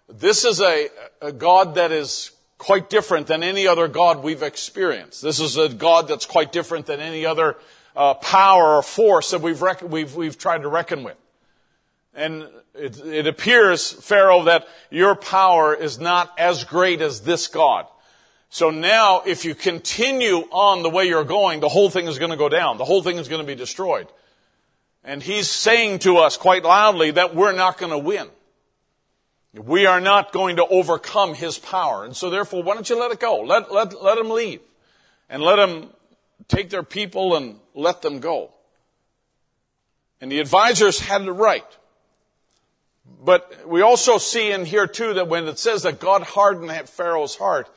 this 0.09 0.45
is 0.45 0.61
a, 0.61 0.89
a 1.21 1.33
God 1.33 1.75
that 1.77 1.91
is 1.91 2.31
quite 2.59 2.91
different 2.91 3.27
than 3.27 3.43
any 3.43 3.67
other 3.67 3.89
God 3.89 4.23
we've 4.23 4.43
experienced. 4.43 5.23
This 5.23 5.41
is 5.41 5.57
a 5.57 5.69
God 5.69 6.09
that's 6.09 6.27
quite 6.27 6.53
different 6.53 6.87
than 6.87 7.01
any 7.01 7.25
other 7.25 7.57
uh, 7.97 8.15
power 8.15 8.77
or 8.77 8.83
force 8.83 9.31
that 9.31 9.41
we've, 9.41 9.63
we've, 9.83 10.15
we've 10.15 10.39
tried 10.39 10.63
to 10.63 10.69
reckon 10.69 11.03
with. 11.03 11.17
And 12.15 12.49
it, 12.75 13.01
it 13.05 13.27
appears, 13.27 13.93
Pharaoh, 13.93 14.45
that 14.45 14.67
your 14.91 15.15
power 15.15 15.75
is 15.75 15.99
not 15.99 16.33
as 16.39 16.65
great 16.65 17.01
as 17.01 17.23
this 17.23 17.47
God. 17.47 17.87
So 18.51 18.71
now, 18.71 19.23
if 19.27 19.45
you 19.45 19.55
continue 19.55 20.39
on 20.51 20.83
the 20.83 20.89
way 20.89 21.07
you're 21.07 21.25
going, 21.25 21.61
the 21.61 21.69
whole 21.69 21.91
thing 21.91 22.07
is 22.07 22.19
going 22.19 22.31
to 22.31 22.37
go 22.37 22.49
down. 22.49 22.79
The 22.79 22.85
whole 22.85 23.03
thing 23.03 23.19
is 23.19 23.29
going 23.29 23.43
to 23.43 23.47
be 23.47 23.55
destroyed. 23.55 24.09
And 25.05 25.23
he's 25.23 25.51
saying 25.51 26.01
to 26.01 26.17
us 26.19 26.37
quite 26.37 26.65
loudly 26.65 27.11
that 27.13 27.35
we're 27.35 27.53
not 27.53 27.79
going 27.79 27.93
to 27.93 27.99
win. 27.99 28.29
We 29.55 29.87
are 29.87 30.01
not 30.01 30.33
going 30.33 30.57
to 30.57 30.67
overcome 30.67 31.35
his 31.35 31.59
power. 31.59 32.05
And 32.05 32.17
so 32.17 32.31
therefore, 32.31 32.63
why 32.63 32.75
don't 32.75 32.89
you 32.89 32.99
let 32.99 33.11
it 33.11 33.21
go? 33.21 33.41
Let, 33.41 33.73
let, 33.73 34.03
let 34.03 34.17
them 34.17 34.31
leave. 34.31 34.61
And 35.29 35.43
let 35.43 35.57
them 35.57 35.91
take 36.47 36.71
their 36.71 36.83
people 36.83 37.37
and 37.37 37.59
let 37.75 38.01
them 38.03 38.21
go. 38.21 38.51
And 40.21 40.33
the 40.33 40.41
advisors 40.41 41.01
had 41.01 41.23
it 41.23 41.31
right. 41.31 41.67
But 43.25 43.67
we 43.67 43.83
also 43.83 44.19
see 44.19 44.53
in 44.53 44.65
here 44.65 44.87
too 44.87 45.15
that 45.15 45.29
when 45.29 45.47
it 45.49 45.59
says 45.59 45.83
that 45.83 46.01
God 46.01 46.23
hardened 46.23 46.89
Pharaoh's 46.89 47.37
heart, 47.37 47.69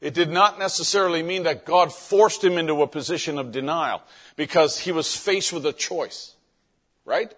it 0.00 0.14
did 0.14 0.30
not 0.30 0.58
necessarily 0.58 1.22
mean 1.22 1.42
that 1.42 1.66
God 1.66 1.92
forced 1.92 2.42
him 2.42 2.56
into 2.56 2.82
a 2.82 2.86
position 2.86 3.38
of 3.38 3.52
denial 3.52 4.02
because 4.36 4.78
he 4.78 4.92
was 4.92 5.14
faced 5.14 5.52
with 5.52 5.66
a 5.66 5.72
choice. 5.72 6.34
Right? 7.04 7.32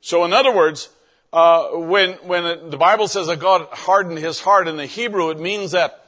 So 0.00 0.24
in 0.24 0.32
other 0.32 0.54
words, 0.54 0.88
uh, 1.32 1.68
when, 1.68 2.12
when 2.26 2.70
the 2.70 2.76
Bible 2.76 3.06
says 3.06 3.26
that 3.26 3.38
God 3.38 3.68
hardened 3.70 4.18
his 4.18 4.40
heart 4.40 4.66
in 4.66 4.76
the 4.76 4.86
Hebrew, 4.86 5.30
it 5.30 5.38
means 5.38 5.72
that 5.72 6.04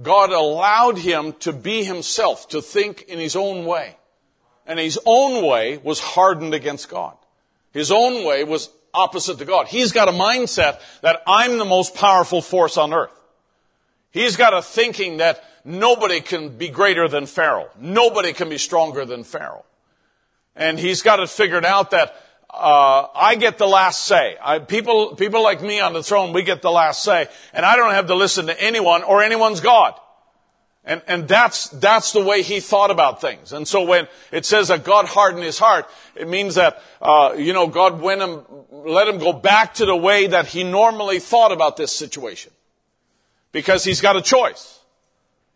God 0.00 0.30
allowed 0.30 0.98
him 0.98 1.34
to 1.40 1.52
be 1.52 1.84
himself, 1.84 2.48
to 2.48 2.62
think 2.62 3.02
in 3.02 3.18
his 3.18 3.36
own 3.36 3.66
way. 3.66 3.96
And 4.66 4.78
his 4.78 4.98
own 5.04 5.44
way 5.44 5.78
was 5.78 5.98
hardened 5.98 6.54
against 6.54 6.88
God. 6.88 7.16
His 7.72 7.90
own 7.90 8.24
way 8.24 8.44
was 8.44 8.70
opposite 8.94 9.38
to 9.38 9.44
God. 9.44 9.66
He's 9.66 9.92
got 9.92 10.08
a 10.08 10.12
mindset 10.12 10.80
that 11.00 11.22
I'm 11.26 11.58
the 11.58 11.64
most 11.64 11.94
powerful 11.94 12.40
force 12.40 12.76
on 12.76 12.94
earth. 12.94 13.12
He's 14.12 14.36
got 14.36 14.54
a 14.54 14.62
thinking 14.62 15.16
that 15.16 15.42
nobody 15.64 16.20
can 16.20 16.56
be 16.56 16.68
greater 16.68 17.08
than 17.08 17.26
Pharaoh. 17.26 17.70
Nobody 17.78 18.32
can 18.32 18.48
be 18.48 18.58
stronger 18.58 19.04
than 19.04 19.24
Pharaoh. 19.24 19.64
And 20.54 20.78
he's 20.78 21.02
got 21.02 21.18
it 21.18 21.30
figured 21.30 21.64
out 21.64 21.90
that 21.90 22.14
uh, 22.50 23.06
I 23.14 23.36
get 23.36 23.56
the 23.56 23.66
last 23.66 24.04
say. 24.04 24.36
I, 24.42 24.58
people, 24.58 25.16
people 25.16 25.42
like 25.42 25.62
me 25.62 25.80
on 25.80 25.94
the 25.94 26.02
throne, 26.02 26.34
we 26.34 26.42
get 26.42 26.60
the 26.60 26.70
last 26.70 27.02
say, 27.02 27.28
and 27.54 27.64
I 27.64 27.76
don't 27.76 27.94
have 27.94 28.08
to 28.08 28.14
listen 28.14 28.46
to 28.46 28.62
anyone 28.62 29.02
or 29.02 29.22
anyone's 29.22 29.60
God. 29.60 29.94
And, 30.84 31.00
and 31.06 31.28
that's, 31.28 31.68
that's 31.68 32.12
the 32.12 32.22
way 32.22 32.42
he 32.42 32.60
thought 32.60 32.90
about 32.90 33.20
things. 33.20 33.52
And 33.52 33.66
so 33.66 33.84
when 33.84 34.08
it 34.32 34.44
says 34.44 34.68
that 34.68 34.84
God 34.84 35.06
hardened 35.06 35.44
his 35.44 35.58
heart, 35.58 35.88
it 36.16 36.28
means 36.28 36.56
that, 36.56 36.82
uh, 37.00 37.34
you 37.38 37.52
know, 37.52 37.68
God 37.68 38.00
went 38.00 38.20
him, 38.20 38.44
let 38.70 39.06
him 39.06 39.18
go 39.18 39.32
back 39.32 39.74
to 39.74 39.86
the 39.86 39.96
way 39.96 40.26
that 40.26 40.48
he 40.48 40.64
normally 40.64 41.20
thought 41.20 41.52
about 41.52 41.76
this 41.76 41.92
situation. 41.92 42.52
Because 43.52 43.84
he's 43.84 44.00
got 44.00 44.16
a 44.16 44.22
choice. 44.22 44.80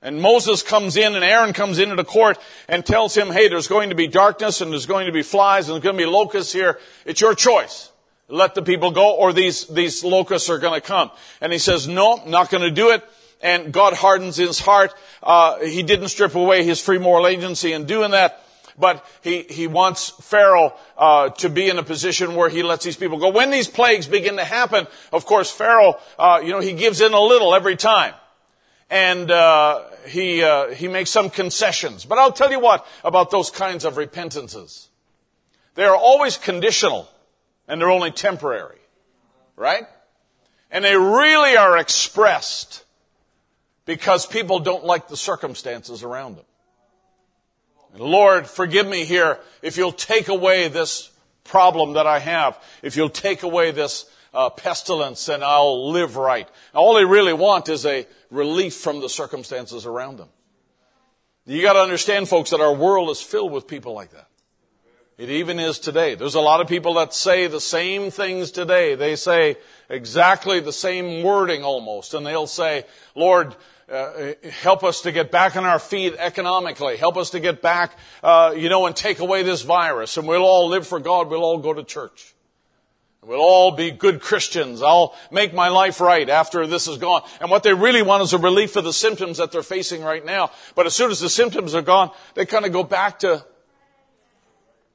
And 0.03 0.21
Moses 0.21 0.63
comes 0.63 0.97
in 0.97 1.15
and 1.15 1.25
Aaron 1.25 1.53
comes 1.53 1.79
into 1.79 1.97
the 1.97 2.05
court 2.05 2.39
and 2.69 2.85
tells 2.85 3.17
him, 3.17 3.29
hey, 3.29 3.49
there's 3.49 3.67
going 3.67 3.89
to 3.89 3.97
be 3.97 4.07
darkness 4.07 4.61
and 4.61 4.71
there's 4.71 4.87
going 4.87 5.07
to 5.07 5.13
be 5.13 5.23
flies 5.23 5.69
and 5.69 5.75
there's 5.75 5.83
going 5.83 5.97
to 5.97 6.05
be 6.05 6.11
locusts 6.11 6.53
here. 6.53 6.79
It's 7.05 7.21
your 7.21 7.35
choice. 7.35 7.91
Let 8.29 8.55
the 8.55 8.63
people 8.63 8.91
go 8.91 9.17
or 9.17 9.33
these, 9.33 9.67
these 9.67 10.05
locusts 10.05 10.51
are 10.51 10.59
going 10.59 10.81
to 10.81 10.87
come. 10.87 11.11
And 11.41 11.53
he 11.53 11.59
says, 11.59 11.89
no, 11.89 12.23
not 12.27 12.51
going 12.51 12.63
to 12.63 12.71
do 12.71 12.91
it 12.91 13.03
and 13.43 13.73
God 13.73 13.95
hardens 13.95 14.37
his 14.37 14.59
heart. 14.59 14.95
Uh, 15.23 15.61
he 15.61 15.83
didn't 15.83 16.09
strip 16.09 16.35
away 16.35 16.65
his 16.65 16.81
free 16.81 16.99
moral 16.99 17.27
agency 17.27 17.73
in 17.73 17.85
doing 17.85 18.13
that, 18.13 18.46
but 18.79 19.05
he, 19.23 19.43
he 19.43 19.67
wants 19.67 20.11
Pharaoh 20.23 20.75
uh, 20.97 21.31
to 21.31 21.49
be 21.49 21.69
in 21.69 21.79
a 21.79 21.83
position 21.83 22.35
where 22.35 22.49
he 22.49 22.63
lets 22.63 22.85
these 22.85 22.97
people 22.97 23.19
go. 23.19 23.31
When 23.31 23.51
these 23.51 23.69
plagues 23.69 24.07
begin 24.07 24.37
to 24.37 24.45
happen, 24.45 24.87
of 25.13 25.27
course, 25.27 25.51
Pharaoh, 25.51 25.99
uh, 26.19 26.41
you 26.43 26.51
know, 26.51 26.61
he 26.61 26.73
gives 26.73 27.01
in 27.01 27.13
a 27.13 27.21
little 27.21 27.55
every 27.55 27.77
time. 27.77 28.15
And 28.89 29.31
uh, 29.31 29.83
he, 30.07 30.43
uh, 30.43 30.69
he 30.71 30.89
makes 30.89 31.11
some 31.11 31.31
concessions. 31.31 32.05
But 32.05 32.19
I'll 32.19 32.33
tell 32.33 32.51
you 32.51 32.61
what 32.61 32.87
about 33.03 33.31
those 33.31 33.51
kinds 33.51 33.85
of 33.85 33.97
repentances. 33.97 34.89
They 35.75 35.85
are 35.85 35.97
always 35.97 36.39
conditional, 36.39 37.09
and 37.69 37.81
they're 37.81 37.91
only 37.91 38.11
temporary. 38.11 38.79
Right? 39.57 39.85
And 40.71 40.85
they 40.85 40.97
really 40.97 41.57
are 41.57 41.77
expressed 41.79 42.85
because 43.85 44.27
people 44.27 44.59
don't 44.59 44.85
like 44.85 45.09
the 45.09 45.17
circumstances 45.17 46.03
around 46.03 46.37
them. 46.37 46.45
And 47.97 48.05
Lord, 48.05 48.47
forgive 48.47 48.87
me 48.87 49.07
here 49.07 49.39
if 49.63 49.79
you'll 49.79 49.91
take 49.91 50.29
away 50.29 50.69
this 50.69 51.11
problem 51.45 51.95
that 51.95 52.07
I 52.07 52.19
have, 52.19 52.63
if 52.83 52.95
you'll 52.95 53.09
take 53.09 53.43
away 53.43 53.71
this 53.71 54.05
uh, 54.35 54.51
pestilence, 54.51 55.31
and 55.31 55.43
I'll 55.43 55.91
live 55.91 56.17
right. 56.17 56.47
All 56.75 56.95
they 56.95 57.07
really 57.07 57.33
want 57.33 57.71
is 57.71 57.87
a 57.87 58.07
relief 58.31 58.75
from 58.75 59.01
the 59.01 59.09
circumstances 59.09 59.87
around 59.87 60.19
them. 60.19 60.29
You 61.47 61.63
got 61.63 61.73
to 61.73 61.79
understand, 61.79 62.29
folks, 62.29 62.51
that 62.51 62.61
our 62.61 62.75
world 62.75 63.09
is 63.09 63.23
filled 63.23 63.51
with 63.51 63.67
people 63.67 63.95
like 63.95 64.11
that. 64.11 64.29
It 65.17 65.31
even 65.31 65.59
is 65.59 65.79
today. 65.79 66.17
There's 66.17 66.35
a 66.35 66.41
lot 66.41 66.61
of 66.61 66.69
people 66.69 66.93
that 66.95 67.15
say 67.15 67.47
the 67.47 67.63
same 67.63 68.11
things 68.11 68.51
today. 68.51 68.95
They 68.95 69.17
say 69.17 69.57
exactly 69.89 70.61
the 70.61 70.71
same 70.71 71.23
wording 71.23 71.65
almost, 71.65 72.13
and 72.13 72.27
they'll 72.27 72.47
say, 72.47 72.85
Lord, 73.15 73.57
uh, 73.91 74.33
help 74.63 74.83
us 74.83 75.03
to 75.03 75.13
get 75.13 75.31
back 75.31 75.57
on 75.57 75.65
our 75.65 75.79
feet 75.79 76.15
economically. 76.19 76.97
Help 76.97 77.17
us 77.17 77.31
to 77.31 77.41
get 77.41 77.63
back, 77.63 77.97
uh, 78.23 78.53
you 78.57 78.69
know, 78.69 78.87
and 78.87 78.97
take 78.97 79.21
away 79.21 79.43
this 79.45 79.63
virus. 79.63 80.17
And 80.17 80.27
we'll 80.27 80.43
all 80.43 80.69
live 80.69 80.87
for 80.87 80.99
God. 80.99 81.29
We'll 81.29 81.45
all 81.45 81.59
go 81.59 81.73
to 81.73 81.85
church. 81.85 82.35
We'll 83.23 83.41
all 83.41 83.73
be 83.73 83.91
good 83.91 84.21
Christians. 84.21 84.83
I'll 84.83 85.15
make 85.33 85.53
my 85.53 85.69
life 85.69 86.01
right 86.01 86.29
after 86.29 86.67
this 86.67 86.87
is 86.87 86.99
gone. 86.99 87.23
And 87.41 87.51
what 87.51 87.65
they 87.65 87.75
really 87.75 88.03
want 88.03 88.23
is 88.23 88.33
a 88.33 88.39
relief 88.39 88.73
for 88.73 88.83
the 88.83 88.93
symptoms 88.93 89.39
that 89.39 89.51
they're 89.51 89.65
facing 89.65 90.03
right 90.03 90.25
now. 90.25 90.53
But 90.77 90.87
as 90.87 90.95
soon 90.95 91.11
as 91.11 91.19
the 91.19 91.29
symptoms 91.29 91.75
are 91.75 91.83
gone, 91.83 92.13
they 92.35 92.47
kind 92.47 92.65
of 92.65 92.73
go 92.73 92.85
back 92.85 93.21
to, 93.21 93.45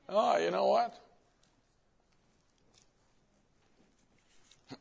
oh, 0.07 0.37
you 0.37 0.49
know 0.51 0.67
what? 0.67 0.97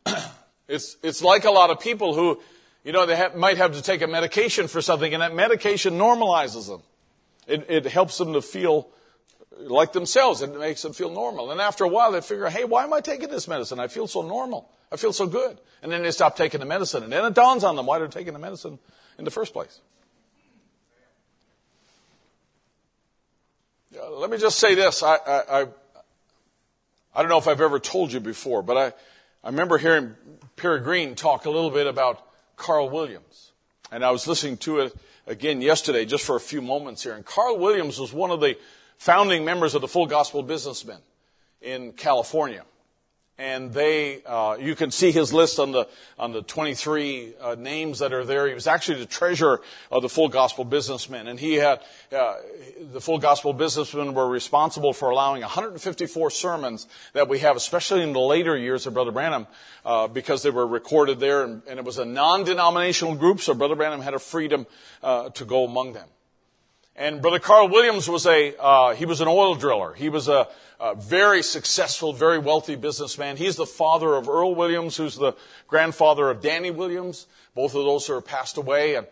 it's, 0.68 0.96
it's 1.02 1.22
like 1.22 1.44
a 1.44 1.50
lot 1.50 1.70
of 1.70 1.80
people 1.80 2.14
who, 2.14 2.40
you 2.84 2.92
know, 2.92 3.06
they 3.06 3.28
might 3.36 3.58
have 3.58 3.74
to 3.74 3.82
take 3.82 4.02
a 4.02 4.06
medication 4.06 4.68
for 4.68 4.80
something, 4.80 5.12
and 5.12 5.22
that 5.22 5.34
medication 5.34 5.94
normalizes 5.94 6.68
them. 6.68 6.82
It, 7.46 7.66
it 7.68 7.86
helps 7.86 8.16
them 8.18 8.32
to 8.32 8.42
feel 8.42 8.88
like 9.58 9.92
themselves. 9.92 10.40
It 10.42 10.56
makes 10.56 10.82
them 10.82 10.92
feel 10.92 11.10
normal. 11.10 11.50
And 11.50 11.60
after 11.60 11.84
a 11.84 11.88
while, 11.88 12.12
they 12.12 12.20
figure, 12.20 12.48
hey, 12.48 12.64
why 12.64 12.84
am 12.84 12.92
I 12.92 13.00
taking 13.00 13.28
this 13.28 13.48
medicine? 13.48 13.80
I 13.80 13.88
feel 13.88 14.06
so 14.06 14.22
normal. 14.22 14.70
I 14.92 14.96
feel 14.96 15.12
so 15.12 15.26
good. 15.26 15.60
And 15.82 15.92
then 15.92 16.02
they 16.02 16.10
stop 16.10 16.36
taking 16.36 16.60
the 16.60 16.66
medicine. 16.66 17.02
And 17.02 17.12
then 17.12 17.24
it 17.24 17.34
dawns 17.34 17.64
on 17.64 17.76
them 17.76 17.86
why 17.86 17.98
they're 17.98 18.08
taking 18.08 18.32
the 18.32 18.38
medicine 18.38 18.78
in 19.18 19.24
the 19.24 19.30
first 19.30 19.52
place. 19.52 19.80
Let 23.92 24.30
me 24.30 24.38
just 24.38 24.58
say 24.58 24.74
this. 24.74 25.02
I, 25.02 25.16
I, 25.16 25.60
I, 25.62 25.66
I 27.14 27.22
don't 27.22 27.28
know 27.28 27.38
if 27.38 27.48
I've 27.48 27.60
ever 27.60 27.80
told 27.80 28.12
you 28.12 28.20
before, 28.20 28.62
but 28.62 28.76
I, 28.76 28.86
I 29.42 29.50
remember 29.50 29.78
hearing 29.78 30.14
Pearry 30.56 30.80
Green 30.80 31.16
talk 31.16 31.44
a 31.44 31.50
little 31.50 31.70
bit 31.70 31.86
about 31.86 32.24
Carl 32.60 32.90
Williams. 32.90 33.52
And 33.90 34.04
I 34.04 34.10
was 34.10 34.26
listening 34.26 34.58
to 34.58 34.80
it 34.80 34.94
again 35.26 35.62
yesterday 35.62 36.04
just 36.04 36.24
for 36.24 36.36
a 36.36 36.40
few 36.40 36.60
moments 36.60 37.02
here. 37.02 37.14
And 37.14 37.24
Carl 37.24 37.58
Williams 37.58 37.98
was 37.98 38.12
one 38.12 38.30
of 38.30 38.40
the 38.40 38.56
founding 38.98 39.44
members 39.44 39.74
of 39.74 39.80
the 39.80 39.88
Full 39.88 40.06
Gospel 40.06 40.42
Businessmen 40.42 40.98
in 41.62 41.92
California 41.92 42.64
and 43.40 43.72
they 43.72 44.22
uh, 44.26 44.56
you 44.60 44.76
can 44.76 44.90
see 44.90 45.10
his 45.10 45.32
list 45.32 45.58
on 45.58 45.72
the 45.72 45.88
on 46.18 46.32
the 46.32 46.42
23 46.42 47.34
uh, 47.40 47.56
names 47.58 48.00
that 48.00 48.12
are 48.12 48.24
there. 48.24 48.46
He 48.46 48.52
was 48.52 48.66
actually 48.66 48.98
the 48.98 49.06
treasurer 49.06 49.62
of 49.90 50.02
the 50.02 50.10
full 50.10 50.28
gospel 50.28 50.64
businessmen. 50.64 51.26
And 51.26 51.40
he 51.40 51.54
had 51.54 51.80
uh, 52.12 52.34
the 52.92 53.00
full 53.00 53.18
gospel 53.18 53.54
businessmen 53.54 54.12
were 54.12 54.28
responsible 54.28 54.92
for 54.92 55.08
allowing 55.08 55.40
154 55.40 56.30
sermons 56.30 56.86
that 57.14 57.28
we 57.28 57.38
have 57.38 57.56
especially 57.56 58.02
in 58.02 58.12
the 58.12 58.20
later 58.20 58.56
years 58.56 58.86
of 58.86 58.92
brother 58.92 59.12
branham 59.12 59.46
uh, 59.86 60.06
because 60.06 60.42
they 60.42 60.50
were 60.50 60.66
recorded 60.66 61.18
there. 61.18 61.42
And, 61.42 61.62
and, 61.66 61.80
it 61.80 61.84
was 61.86 61.96
a 61.96 62.04
non-denominational 62.04 63.14
group 63.14 63.40
so 63.40 63.54
brother 63.54 63.74
branham 63.74 64.02
had 64.02 64.12
a 64.12 64.18
freedom 64.18 64.66
uh, 65.02 65.30
to 65.30 65.46
go 65.46 65.64
among 65.64 65.94
them 65.94 66.08
and 67.00 67.20
brother 67.20 67.40
carl 67.40 67.68
williams 67.68 68.08
was 68.08 68.26
a 68.26 68.54
uh, 68.60 68.94
he 68.94 69.06
was 69.06 69.20
an 69.20 69.26
oil 69.26 69.56
driller 69.56 69.92
he 69.94 70.08
was 70.08 70.28
a 70.28 70.46
a 70.80 70.94
very 70.94 71.42
successful, 71.42 72.12
very 72.12 72.38
wealthy 72.38 72.74
businessman. 72.74 73.36
He's 73.36 73.56
the 73.56 73.66
father 73.66 74.14
of 74.14 74.28
Earl 74.28 74.54
Williams, 74.54 74.96
who's 74.96 75.14
the 75.14 75.34
grandfather 75.68 76.30
of 76.30 76.40
Danny 76.40 76.70
Williams. 76.70 77.26
Both 77.54 77.74
of 77.74 77.84
those 77.84 78.08
are 78.08 78.22
passed 78.22 78.56
away. 78.56 78.94
And 78.94 79.06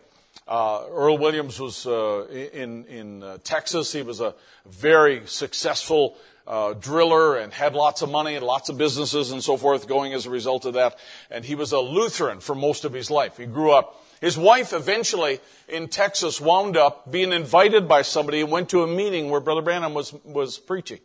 uh, 0.47 0.83
Earl 0.89 1.19
Williams 1.19 1.59
was 1.59 1.85
uh, 1.85 2.25
in 2.27 2.85
in 2.85 3.21
uh, 3.21 3.37
Texas. 3.43 3.93
He 3.93 4.01
was 4.01 4.19
a 4.19 4.33
very 4.65 5.27
successful 5.27 6.17
uh, 6.47 6.73
driller 6.73 7.37
and 7.37 7.53
had 7.53 7.75
lots 7.75 8.01
of 8.01 8.09
money 8.09 8.33
and 8.33 8.43
lots 8.43 8.69
of 8.69 8.77
businesses 8.79 9.31
and 9.31 9.43
so 9.43 9.55
forth 9.55 9.87
going 9.87 10.13
as 10.13 10.25
a 10.25 10.31
result 10.31 10.65
of 10.65 10.73
that. 10.73 10.97
And 11.29 11.45
he 11.45 11.53
was 11.53 11.71
a 11.71 11.79
Lutheran 11.79 12.39
for 12.39 12.55
most 12.55 12.83
of 12.83 12.93
his 12.93 13.11
life. 13.11 13.37
He 13.37 13.45
grew 13.45 13.71
up. 13.71 13.98
His 14.21 14.37
wife 14.37 14.73
eventually 14.73 15.39
in 15.67 15.87
Texas 15.87 16.41
wound 16.41 16.75
up 16.75 17.11
being 17.11 17.31
invited 17.31 17.87
by 17.87 18.01
somebody 18.01 18.41
and 18.41 18.51
went 18.51 18.69
to 18.69 18.83
a 18.83 18.87
meeting 18.87 19.29
where 19.29 19.39
Brother 19.39 19.61
Branham 19.61 19.93
was 19.93 20.13
was 20.23 20.57
preaching. 20.57 20.99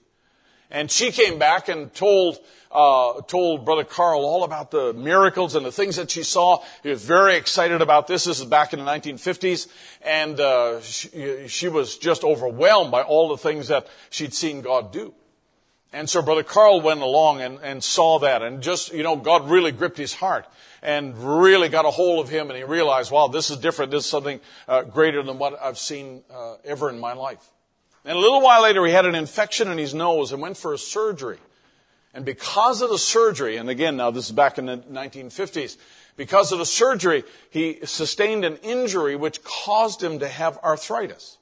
And 0.71 0.91
she 0.91 1.13
came 1.13 1.39
back 1.39 1.69
and 1.69 1.95
told, 1.95 2.39
uh, 2.73 3.21
told 3.29 3.65
Brother 3.65 3.85
Carl 3.85 4.25
all 4.25 4.43
about 4.43 4.73
the 4.73 4.93
miracles 4.93 5.55
and 5.55 5.65
the 5.65 5.71
things 5.71 5.95
that 5.97 6.11
she 6.11 6.25
saw. 6.25 6.65
He 6.83 6.89
was 6.89 7.05
very 7.05 7.37
excited 7.37 7.81
about 7.81 8.09
this. 8.09 8.25
This 8.25 8.41
is 8.41 8.47
back 8.47 8.73
in 8.73 8.81
the 8.81 8.85
1950s. 8.85 9.69
And 10.03 10.41
uh, 10.41 10.81
she, 10.81 11.47
she 11.47 11.69
was 11.69 11.97
just 11.97 12.25
overwhelmed 12.25 12.91
by 12.91 13.03
all 13.03 13.29
the 13.29 13.37
things 13.37 13.69
that 13.69 13.87
she'd 14.11 14.35
seen 14.35 14.63
God 14.63 14.93
do. 14.93 15.15
And 15.93 16.11
so 16.11 16.23
Brother 16.23 16.43
Carl 16.43 16.81
went 16.81 17.03
along 17.03 17.41
and, 17.41 17.61
and 17.63 17.85
saw 17.85 18.19
that 18.19 18.43
and 18.43 18.61
just, 18.61 18.93
you 18.93 19.05
know, 19.05 19.15
God 19.15 19.49
really 19.49 19.71
gripped 19.71 19.97
his 19.97 20.15
heart 20.15 20.45
and 20.85 21.17
really 21.41 21.71
got 21.71 21.87
a 21.87 21.91
hold 21.91 22.25
of 22.25 22.31
him 22.31 22.51
and 22.51 22.59
he 22.59 22.63
realized, 22.63 23.11
wow, 23.11 23.27
this 23.27 23.49
is 23.49 23.57
different. 23.57 23.91
This 23.91 24.05
is 24.05 24.11
something 24.11 24.39
uh, 24.69 24.83
greater 24.83 25.23
than 25.23 25.39
what 25.39 25.61
I've 25.61 25.79
seen 25.79 26.23
uh, 26.33 26.57
ever 26.63 26.91
in 26.91 27.01
my 27.01 27.15
life. 27.15 27.51
And 28.05 28.17
a 28.17 28.21
little 28.21 28.43
while 28.43 28.63
later, 28.63 28.85
he 28.85 28.93
had 28.93 29.07
an 29.07 29.15
infection 29.15 29.69
in 29.69 29.79
his 29.79 29.95
nose 29.95 30.31
and 30.31 30.43
went 30.43 30.59
for 30.59 30.75
a 30.75 30.79
surgery. 30.79 31.39
And 32.13 32.25
because 32.25 32.83
of 32.83 32.91
the 32.91 32.99
surgery, 32.99 33.57
and 33.57 33.71
again, 33.71 33.97
now 33.97 34.11
this 34.11 34.27
is 34.27 34.33
back 34.33 34.59
in 34.59 34.67
the 34.67 34.77
1950s, 34.77 35.79
because 36.17 36.53
of 36.53 36.59
the 36.59 36.67
surgery, 36.67 37.25
he 37.51 37.81
sustained 37.85 38.45
an 38.45 38.59
injury 38.59 39.17
which 39.17 39.43
caused 39.43 40.03
him 40.03 40.19
to 40.19 40.29
have 40.29 40.59
arthritis. 40.59 41.39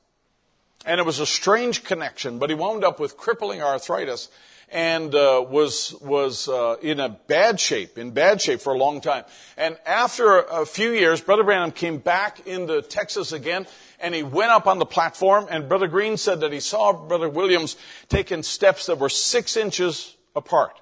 And 0.87 1.01
it 1.01 1.05
was 1.05 1.19
a 1.19 1.27
strange 1.27 1.83
connection, 1.83 2.39
but 2.39 2.49
he 2.49 2.55
wound 2.55 2.85
up 2.85 3.01
with 3.01 3.17
crippling 3.17 3.61
arthritis 3.61 4.31
and 4.73 5.15
uh, 5.15 5.45
was 5.49 5.95
was 6.01 6.49
uh, 6.49 6.77
in 6.83 6.99
a 6.99 7.11
bad 7.11 7.61
shape, 7.61 7.99
in 7.99 8.11
bad 8.11 8.41
shape 8.41 8.61
for 8.61 8.73
a 8.73 8.79
long 8.79 9.01
time. 9.01 9.25
And 9.57 9.77
after 9.87 10.39
a 10.39 10.65
few 10.65 10.91
years, 10.91 11.21
Brother 11.21 11.45
Branham 11.45 11.73
came 11.73 11.99
back 11.99 12.47
into 12.47 12.81
Texas 12.81 13.33
again, 13.33 13.67
and 14.01 14.15
he 14.15 14.23
went 14.23 14.51
up 14.51 14.67
on 14.67 14.79
the 14.79 14.87
platform. 14.87 15.47
And 15.51 15.69
Brother 15.69 15.89
Green 15.89 16.17
said 16.17 16.41
that 16.41 16.53
he 16.53 16.61
saw 16.61 16.93
Brother 16.93 17.29
Williams 17.29 17.77
taking 18.09 18.43
steps 18.43 18.87
that 18.87 18.99
were 18.99 19.11
six 19.11 19.57
inches 19.57 20.17
apart. 20.35 20.81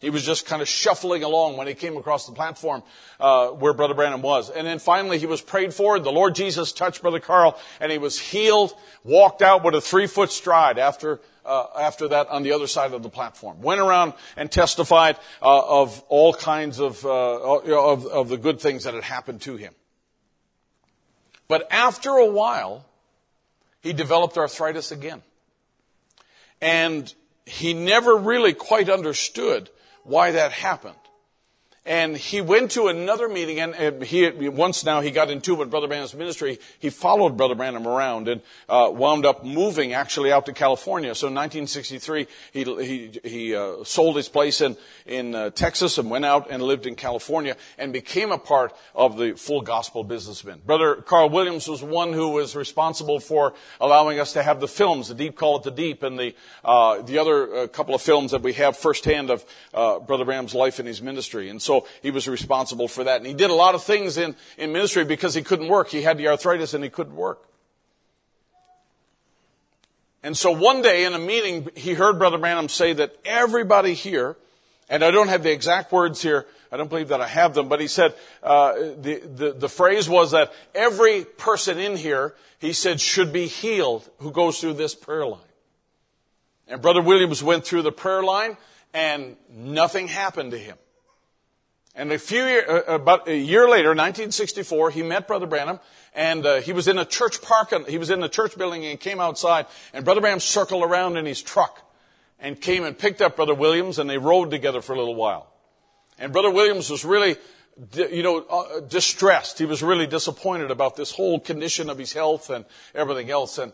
He 0.00 0.08
was 0.08 0.22
just 0.22 0.46
kind 0.46 0.62
of 0.62 0.68
shuffling 0.68 1.22
along 1.22 1.58
when 1.58 1.66
he 1.66 1.74
came 1.74 1.98
across 1.98 2.26
the 2.26 2.32
platform 2.32 2.82
uh, 3.20 3.48
where 3.48 3.74
Brother 3.74 3.92
Branham 3.92 4.22
was. 4.22 4.48
And 4.48 4.66
then 4.66 4.78
finally 4.78 5.18
he 5.18 5.26
was 5.26 5.42
prayed 5.42 5.74
for. 5.74 6.00
The 6.00 6.10
Lord 6.10 6.34
Jesus 6.34 6.72
touched 6.72 7.02
Brother 7.02 7.20
Carl 7.20 7.58
and 7.80 7.92
he 7.92 7.98
was 7.98 8.18
healed, 8.18 8.74
walked 9.04 9.42
out 9.42 9.62
with 9.62 9.74
a 9.74 9.80
three 9.80 10.06
foot 10.06 10.30
stride 10.30 10.78
after, 10.78 11.20
uh, 11.50 11.66
after 11.80 12.06
that 12.08 12.28
on 12.28 12.44
the 12.44 12.52
other 12.52 12.68
side 12.68 12.92
of 12.92 13.02
the 13.02 13.08
platform. 13.08 13.60
Went 13.60 13.80
around 13.80 14.14
and 14.36 14.50
testified 14.50 15.16
uh, 15.42 15.82
of 15.82 16.02
all 16.08 16.32
kinds 16.32 16.78
of, 16.78 17.04
uh, 17.04 17.58
of, 17.58 18.06
of 18.06 18.28
the 18.28 18.36
good 18.36 18.60
things 18.60 18.84
that 18.84 18.94
had 18.94 19.02
happened 19.02 19.40
to 19.42 19.56
him. 19.56 19.74
But 21.48 21.66
after 21.72 22.10
a 22.10 22.26
while, 22.26 22.86
he 23.80 23.92
developed 23.92 24.38
arthritis 24.38 24.92
again. 24.92 25.22
And 26.60 27.12
he 27.44 27.74
never 27.74 28.14
really 28.14 28.54
quite 28.54 28.88
understood 28.88 29.70
why 30.04 30.30
that 30.30 30.52
happened. 30.52 30.94
And 31.86 32.14
he 32.14 32.42
went 32.42 32.72
to 32.72 32.88
another 32.88 33.26
meeting, 33.26 33.58
and 33.58 34.02
he 34.02 34.28
once 34.50 34.84
now 34.84 35.00
he 35.00 35.10
got 35.10 35.30
into 35.30 35.54
with 35.54 35.70
Brother 35.70 35.88
Branham's 35.88 36.12
ministry. 36.12 36.58
He 36.78 36.90
followed 36.90 37.38
Brother 37.38 37.54
Branham 37.54 37.88
around 37.88 38.28
and 38.28 38.42
uh, 38.68 38.90
wound 38.92 39.24
up 39.24 39.46
moving 39.46 39.94
actually 39.94 40.30
out 40.30 40.44
to 40.44 40.52
California. 40.52 41.14
So 41.14 41.28
in 41.28 41.34
1963, 41.34 42.26
he 42.52 42.64
he, 42.64 43.20
he 43.24 43.56
uh, 43.56 43.82
sold 43.84 44.16
his 44.16 44.28
place 44.28 44.60
in 44.60 44.76
in 45.06 45.34
uh, 45.34 45.50
Texas 45.50 45.96
and 45.96 46.10
went 46.10 46.26
out 46.26 46.48
and 46.50 46.62
lived 46.62 46.84
in 46.84 46.96
California 46.96 47.56
and 47.78 47.94
became 47.94 48.30
a 48.30 48.38
part 48.38 48.76
of 48.94 49.16
the 49.16 49.32
full 49.32 49.62
gospel 49.62 50.04
businessmen. 50.04 50.60
Brother 50.66 50.96
Carl 50.96 51.30
Williams 51.30 51.66
was 51.66 51.82
one 51.82 52.12
who 52.12 52.28
was 52.28 52.54
responsible 52.54 53.20
for 53.20 53.54
allowing 53.80 54.20
us 54.20 54.34
to 54.34 54.42
have 54.42 54.60
the 54.60 54.68
films, 54.68 55.08
the 55.08 55.14
Deep 55.14 55.34
Call 55.34 55.56
It 55.56 55.62
the 55.62 55.70
Deep, 55.70 56.02
and 56.02 56.18
the 56.18 56.34
uh, 56.62 57.00
the 57.00 57.16
other 57.16 57.54
uh, 57.54 57.66
couple 57.68 57.94
of 57.94 58.02
films 58.02 58.32
that 58.32 58.42
we 58.42 58.52
have 58.52 58.76
firsthand 58.76 59.30
of 59.30 59.46
uh, 59.72 59.98
Brother 59.98 60.26
Branham's 60.26 60.54
life 60.54 60.78
and 60.78 60.86
his 60.86 61.00
ministry. 61.00 61.48
And 61.48 61.60
so 61.60 61.69
so 61.70 61.86
he 62.02 62.10
was 62.10 62.26
responsible 62.26 62.88
for 62.88 63.04
that. 63.04 63.18
And 63.18 63.26
he 63.26 63.32
did 63.32 63.48
a 63.48 63.54
lot 63.54 63.76
of 63.76 63.84
things 63.84 64.18
in, 64.18 64.34
in 64.58 64.72
ministry 64.72 65.04
because 65.04 65.34
he 65.34 65.42
couldn't 65.42 65.68
work. 65.68 65.88
He 65.88 66.02
had 66.02 66.18
the 66.18 66.26
arthritis 66.26 66.74
and 66.74 66.82
he 66.82 66.90
couldn't 66.90 67.14
work. 67.14 67.46
And 70.24 70.36
so 70.36 70.50
one 70.50 70.82
day 70.82 71.04
in 71.04 71.14
a 71.14 71.18
meeting, 71.18 71.70
he 71.76 71.94
heard 71.94 72.18
Brother 72.18 72.38
Branham 72.38 72.68
say 72.68 72.92
that 72.94 73.14
everybody 73.24 73.94
here, 73.94 74.36
and 74.88 75.04
I 75.04 75.12
don't 75.12 75.28
have 75.28 75.44
the 75.44 75.52
exact 75.52 75.92
words 75.92 76.20
here, 76.20 76.44
I 76.72 76.76
don't 76.76 76.90
believe 76.90 77.08
that 77.08 77.20
I 77.20 77.28
have 77.28 77.54
them, 77.54 77.68
but 77.68 77.80
he 77.80 77.86
said, 77.86 78.14
uh, 78.42 78.74
the, 78.74 79.22
the, 79.24 79.52
the 79.52 79.68
phrase 79.68 80.08
was 80.08 80.32
that 80.32 80.52
every 80.74 81.24
person 81.24 81.78
in 81.78 81.96
here, 81.96 82.34
he 82.58 82.72
said, 82.72 83.00
should 83.00 83.32
be 83.32 83.46
healed 83.46 84.10
who 84.18 84.32
goes 84.32 84.60
through 84.60 84.74
this 84.74 84.96
prayer 84.96 85.24
line. 85.24 85.40
And 86.66 86.82
Brother 86.82 87.00
Williams 87.00 87.44
went 87.44 87.64
through 87.64 87.82
the 87.82 87.92
prayer 87.92 88.24
line 88.24 88.56
and 88.92 89.36
nothing 89.48 90.08
happened 90.08 90.50
to 90.50 90.58
him. 90.58 90.76
And 91.94 92.12
a 92.12 92.18
few 92.18 92.42
year, 92.44 92.64
uh, 92.68 92.94
about 92.94 93.28
a 93.28 93.36
year 93.36 93.68
later, 93.68 93.88
1964, 93.88 94.90
he 94.90 95.02
met 95.02 95.26
Brother 95.26 95.46
Branham, 95.46 95.80
and 96.14 96.46
uh, 96.46 96.60
he 96.60 96.72
was 96.72 96.86
in 96.86 96.98
a 96.98 97.04
church 97.04 97.42
park. 97.42 97.72
He 97.88 97.98
was 97.98 98.10
in 98.10 98.20
the 98.20 98.28
church 98.28 98.56
building, 98.56 98.84
and 98.86 98.98
came 98.98 99.20
outside, 99.20 99.66
and 99.92 100.04
Brother 100.04 100.20
Branham 100.20 100.40
circled 100.40 100.84
around 100.84 101.16
in 101.16 101.26
his 101.26 101.42
truck, 101.42 101.82
and 102.38 102.60
came 102.60 102.84
and 102.84 102.96
picked 102.96 103.20
up 103.20 103.36
Brother 103.36 103.54
Williams, 103.54 103.98
and 103.98 104.08
they 104.08 104.18
rode 104.18 104.50
together 104.50 104.80
for 104.80 104.92
a 104.92 104.98
little 104.98 105.16
while. 105.16 105.52
And 106.18 106.32
Brother 106.32 106.50
Williams 106.50 106.90
was 106.90 107.04
really, 107.04 107.36
you 107.96 108.22
know, 108.22 108.44
uh, 108.44 108.80
distressed. 108.80 109.58
He 109.58 109.64
was 109.64 109.82
really 109.82 110.06
disappointed 110.06 110.70
about 110.70 110.94
this 110.94 111.10
whole 111.10 111.40
condition 111.40 111.90
of 111.90 111.98
his 111.98 112.12
health 112.12 112.50
and 112.50 112.66
everything 112.94 113.30
else. 113.30 113.58
And 113.58 113.72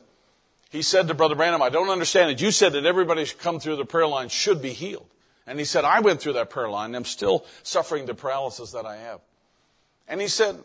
he 0.71 0.81
said 0.81 1.09
to 1.09 1.15
Brother 1.15 1.35
Branham, 1.35 1.61
"I 1.61 1.69
don't 1.69 1.91
understand 1.91 2.31
it. 2.31 2.41
You 2.41 2.51
said 2.51 2.73
that 2.73 2.87
everybody 2.87 3.25
should 3.25 3.41
come 3.41 3.61
through 3.61 3.77
the 3.77 3.85
prayer 3.85 4.07
line 4.07 4.31
should 4.31 4.63
be 4.63 4.73
healed." 4.73 5.09
And 5.47 5.59
he 5.59 5.65
said, 5.65 5.85
I 5.85 6.01
went 6.01 6.21
through 6.21 6.35
that 6.35 6.51
prayer 6.51 6.69
line. 6.69 6.95
I'm 6.95 7.05
still 7.05 7.45
suffering 7.63 8.07
the 8.07 8.15
paralysis 8.15 8.73
that 8.73 8.85
I 8.85 8.97
have. 8.97 9.21
And 10.09 10.21
he 10.21 10.29
said, 10.29 10.63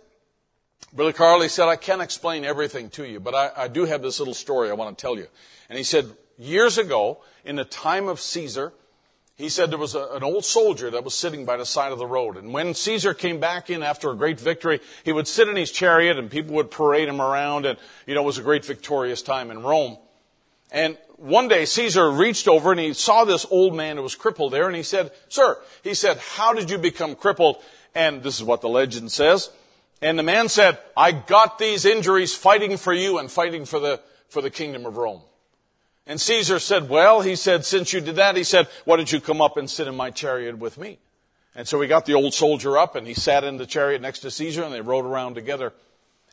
Brother 0.94 1.44
he 1.44 1.48
said, 1.48 1.68
I 1.68 1.76
can't 1.76 2.02
explain 2.02 2.44
everything 2.44 2.90
to 2.91 3.06
you, 3.06 3.20
but 3.20 3.34
I, 3.34 3.52
I 3.56 3.68
do 3.68 3.86
have 3.86 4.02
this 4.02 4.20
little 4.20 4.34
story 4.34 4.70
I 4.70 4.74
want 4.74 4.98
to 4.98 5.02
tell 5.02 5.18
you. 5.18 5.28
And 5.70 5.78
he 5.78 5.84
said, 5.84 6.10
years 6.38 6.78
ago, 6.78 7.20
in 7.45 7.56
the 7.56 7.64
time 7.64 8.08
of 8.08 8.20
Caesar, 8.20 8.74
he 9.38 9.49
said 9.49 9.72
there 9.72 9.78
was 9.78 9.95
a, 9.95 10.08
an 10.12 10.24
old 10.24 10.44
soldier 10.44 10.91
that 10.91 11.03
was 11.03 11.14
sitting 11.16 11.45
by 11.45 11.58
the 11.58 11.66
side 11.66 11.91
of 11.91 11.98
the 11.98 12.06
road. 12.06 12.36
And 12.38 12.53
when 12.53 12.74
Caesar 12.74 13.14
came 13.14 13.40
back 13.40 13.70
in 13.70 13.84
after 13.84 14.12
a 14.12 14.16
great 14.16 14.40
victory, 14.40 14.82
he 15.03 15.12
would 15.12 15.28
sit 15.28 15.48
in 15.48 15.56
his 15.56 15.72
chariot 15.72 16.20
and 16.20 16.30
people 16.30 16.56
would 16.56 16.70
parade 16.70 17.08
him 17.08 17.22
around. 17.22 17.66
And, 17.66 17.80
you 18.06 18.14
know, 18.14 18.22
it 18.22 18.26
was 18.26 18.38
a 18.38 18.44
great 18.44 18.66
victorious 18.66 19.22
time 19.22 19.49
in 19.49 19.64
Rome. 19.64 19.98
And 20.72 20.98
one 21.18 21.48
day 21.48 21.65
Caesar 21.65 22.10
reached 22.10 22.48
over 22.48 22.72
and 22.72 22.80
he 22.80 22.93
saw 22.93 23.26
this 23.26 23.45
old 23.52 23.76
man 23.76 23.98
who 23.98 24.03
was 24.03 24.15
crippled 24.15 24.53
there 24.53 24.68
and 24.68 24.76
he 24.76 24.84
said, 24.84 25.11
Sir, 25.30 25.57
he 25.84 25.93
said, 25.93 26.18
how 26.18 26.53
did 26.53 26.69
you 26.69 26.77
become 26.77 27.15
crippled? 27.15 27.57
And 27.93 28.23
this 28.23 28.38
is 28.38 28.43
what 28.43 28.61
the 28.61 28.69
legend 28.69 29.11
says. 29.11 29.49
And 30.02 30.18
the 30.18 30.23
man 30.23 30.49
said, 30.49 30.80
I 30.98 31.11
got 31.11 31.60
these 31.60 31.85
injuries 31.85 32.35
fighting 32.35 32.77
for 32.77 32.93
you 32.93 33.19
and 33.19 33.30
fighting 33.30 33.65
for 33.65 33.80
the, 33.80 33.99
for 34.30 34.41
the 34.41 34.49
kingdom 34.49 34.85
of 34.85 34.98
Rome. 34.98 35.22
And 36.07 36.19
Caesar 36.19 36.57
said, 36.57 36.89
well, 36.89 37.22
he 37.22 37.35
said, 37.35 37.65
since 37.65 37.93
you 37.93 38.02
did 38.02 38.15
that, 38.15 38.35
he 38.35 38.43
said, 38.43 38.68
why 38.85 38.95
don't 38.95 39.11
you 39.11 39.22
come 39.22 39.41
up 39.41 39.57
and 39.57 39.69
sit 39.69 39.88
in 39.88 39.95
my 39.95 40.10
chariot 40.10 40.57
with 40.57 40.77
me? 40.77 40.98
And 41.53 41.68
so 41.68 41.80
he 41.81 41.88
got 41.88 42.06
the 42.06 42.15
old 42.15 42.34
soldier 42.34 42.77
up 42.77 42.95
and 42.95 43.06
he 43.06 43.14
sat 43.14 43.43
in 43.43 43.57
the 43.57 43.68
chariot 43.68 44.02
next 44.02 44.19
to 44.19 44.31
Caesar 44.31 44.64
and 44.64 44.73
they 44.73 44.81
rode 44.81 45.06
around 45.06 45.35
together. 45.35 45.73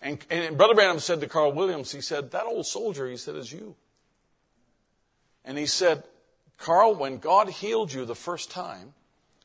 And, 0.01 0.19
and 0.31 0.57
Brother 0.57 0.75
Branham 0.75 1.01
said 1.01 1.21
to 1.21 1.27
Carl 1.27 1.53
Williams, 1.53 1.93
he 1.93 2.01
said, 2.01 2.31
that 2.31 2.47
old 2.47 2.67
soldier, 2.67 3.09
he 3.09 3.17
said, 3.17 3.35
is 3.37 3.53
you. 3.53 3.75
And 5.49 5.57
he 5.57 5.65
said, 5.65 6.05
Carl, 6.59 6.95
when 6.95 7.17
God 7.17 7.49
healed 7.49 7.91
you 7.91 8.05
the 8.05 8.15
first 8.15 8.51
time, 8.51 8.93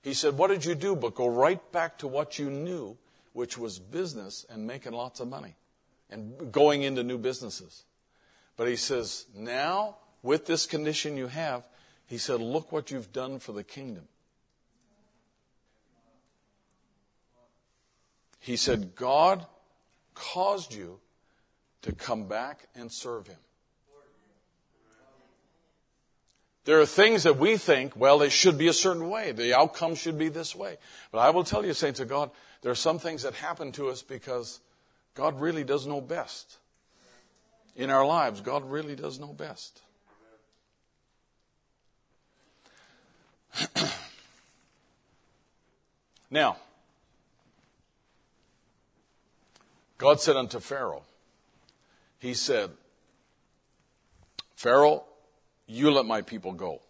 he 0.01 0.13
said, 0.13 0.37
What 0.37 0.49
did 0.49 0.65
you 0.65 0.75
do? 0.75 0.97
But 0.97 1.15
go 1.15 1.27
right 1.27 1.71
back 1.71 1.97
to 1.99 2.07
what 2.09 2.37
you 2.37 2.49
knew, 2.49 2.97
which 3.31 3.57
was 3.57 3.79
business 3.79 4.45
and 4.49 4.67
making 4.67 4.91
lots 4.91 5.21
of 5.21 5.29
money 5.29 5.55
and 6.09 6.51
going 6.51 6.83
into 6.83 7.03
new 7.03 7.17
businesses. 7.17 7.85
But 8.57 8.67
he 8.67 8.75
says, 8.75 9.27
Now, 9.33 9.95
with 10.21 10.45
this 10.45 10.65
condition 10.65 11.15
you 11.15 11.27
have, 11.27 11.65
he 12.05 12.17
said, 12.17 12.41
Look 12.41 12.73
what 12.73 12.91
you've 12.91 13.13
done 13.13 13.39
for 13.39 13.53
the 13.53 13.63
kingdom. 13.63 14.09
He 18.41 18.57
said, 18.57 18.93
God 18.93 19.45
caused 20.15 20.73
you 20.73 20.99
to 21.81 21.93
come 21.93 22.27
back 22.27 22.67
and 22.75 22.91
serve 22.91 23.27
him. 23.27 23.37
There 26.65 26.79
are 26.79 26.85
things 26.85 27.23
that 27.23 27.37
we 27.37 27.57
think, 27.57 27.95
well, 27.95 28.17
they 28.17 28.29
should 28.29 28.57
be 28.57 28.69
a 28.69 28.73
certain 28.73 29.09
way. 29.09 29.33
The 29.33 29.53
outcome 29.57 29.95
should 29.95 30.17
be 30.17 30.29
this 30.29 30.55
way. 30.55 30.77
But 31.11 31.19
I 31.19 31.29
will 31.29 31.43
tell 31.43 31.65
you, 31.65 31.73
saints 31.73 31.99
of 31.99 32.07
God, 32.07 32.31
there 32.61 32.71
are 32.71 32.75
some 32.75 32.99
things 32.99 33.23
that 33.23 33.33
happen 33.33 33.73
to 33.73 33.89
us 33.89 34.01
because 34.01 34.61
God 35.13 35.41
really 35.41 35.65
does 35.65 35.85
know 35.85 35.99
best. 35.99 36.57
In 37.75 37.89
our 37.89 38.05
lives, 38.05 38.39
God 38.39 38.69
really 38.69 38.95
does 38.95 39.19
know 39.19 39.33
best. 39.33 39.81
now, 46.31 46.55
God 49.97 50.21
said 50.21 50.37
unto 50.37 50.59
Pharaoh, 50.59 51.03
He 52.19 52.33
said, 52.33 52.71
Pharaoh, 54.55 55.03
you 55.67 55.91
let 55.91 56.05
my 56.05 56.21
people 56.21 56.53
go. 56.53 56.81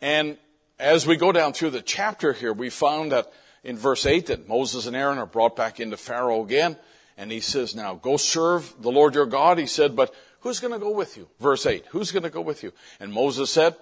And 0.00 0.36
as 0.78 1.06
we 1.06 1.16
go 1.16 1.32
down 1.32 1.52
through 1.52 1.70
the 1.70 1.82
chapter 1.82 2.32
here, 2.32 2.52
we 2.52 2.70
found 2.70 3.12
that 3.12 3.32
in 3.64 3.76
verse 3.76 4.06
8 4.06 4.26
that 4.26 4.48
Moses 4.48 4.86
and 4.86 4.96
Aaron 4.96 5.18
are 5.18 5.26
brought 5.26 5.56
back 5.56 5.80
into 5.80 5.96
Pharaoh 5.96 6.42
again. 6.42 6.76
And 7.16 7.32
he 7.32 7.40
says, 7.40 7.74
now 7.74 7.94
go 7.94 8.16
serve 8.16 8.72
the 8.80 8.92
Lord 8.92 9.14
your 9.14 9.26
God. 9.26 9.58
He 9.58 9.66
said, 9.66 9.96
but 9.96 10.14
who's 10.40 10.60
going 10.60 10.72
to 10.72 10.78
go 10.78 10.90
with 10.90 11.16
you? 11.16 11.28
Verse 11.40 11.66
8, 11.66 11.86
who's 11.90 12.12
going 12.12 12.22
to 12.22 12.30
go 12.30 12.40
with 12.40 12.62
you? 12.62 12.72
And 13.00 13.12
Moses 13.12 13.50
said, 13.50 13.74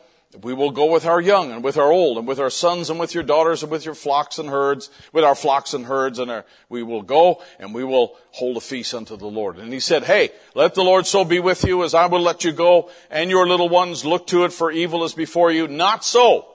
we 0.42 0.52
will 0.52 0.70
go 0.70 0.92
with 0.92 1.06
our 1.06 1.20
young 1.20 1.52
and 1.52 1.62
with 1.62 1.78
our 1.78 1.90
old 1.90 2.18
and 2.18 2.26
with 2.26 2.40
our 2.40 2.50
sons 2.50 2.90
and 2.90 2.98
with 2.98 3.14
your 3.14 3.22
daughters 3.22 3.62
and 3.62 3.70
with 3.70 3.84
your 3.84 3.94
flocks 3.94 4.38
and 4.38 4.48
herds, 4.48 4.90
with 5.12 5.24
our 5.24 5.34
flocks 5.34 5.72
and 5.72 5.86
herds 5.86 6.18
and 6.18 6.30
our, 6.30 6.44
we 6.68 6.82
will 6.82 7.02
go 7.02 7.42
and 7.58 7.74
we 7.74 7.84
will 7.84 8.16
hold 8.32 8.56
a 8.56 8.60
feast 8.60 8.94
unto 8.94 9.16
the 9.16 9.26
Lord. 9.26 9.56
And 9.58 9.72
he 9.72 9.80
said, 9.80 10.04
Hey, 10.04 10.30
let 10.54 10.74
the 10.74 10.82
Lord 10.82 11.06
so 11.06 11.24
be 11.24 11.40
with 11.40 11.64
you 11.64 11.84
as 11.84 11.94
I 11.94 12.06
will 12.06 12.20
let 12.20 12.44
you 12.44 12.52
go 12.52 12.90
and 13.10 13.30
your 13.30 13.48
little 13.48 13.68
ones 13.68 14.04
look 14.04 14.26
to 14.28 14.44
it 14.44 14.52
for 14.52 14.70
evil 14.70 15.04
is 15.04 15.14
before 15.14 15.50
you. 15.50 15.68
Not 15.68 16.04
so. 16.04 16.48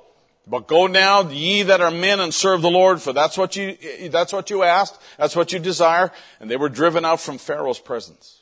But 0.48 0.68
go 0.68 0.88
now, 0.88 1.30
ye 1.30 1.64
that 1.64 1.82
are 1.82 1.92
men, 1.92 2.20
and 2.20 2.34
serve 2.34 2.64
the 2.64 2.70
Lord, 2.70 3.00
for 3.00 3.14
that's 3.14 3.38
what 3.38 3.56
you, 3.56 3.78
that's 4.10 4.34
what 4.34 4.50
you 4.50 4.64
asked, 4.64 5.00
that's 5.18 5.36
what 5.36 5.54
you 5.54 5.60
desire. 5.60 6.12
And 6.40 6.50
they 6.50 6.58
were 6.58 6.68
driven 6.68 7.06
out 7.06 7.22
from 7.22 7.38
Pharaoh's 7.38 7.80
presence. 7.80 8.42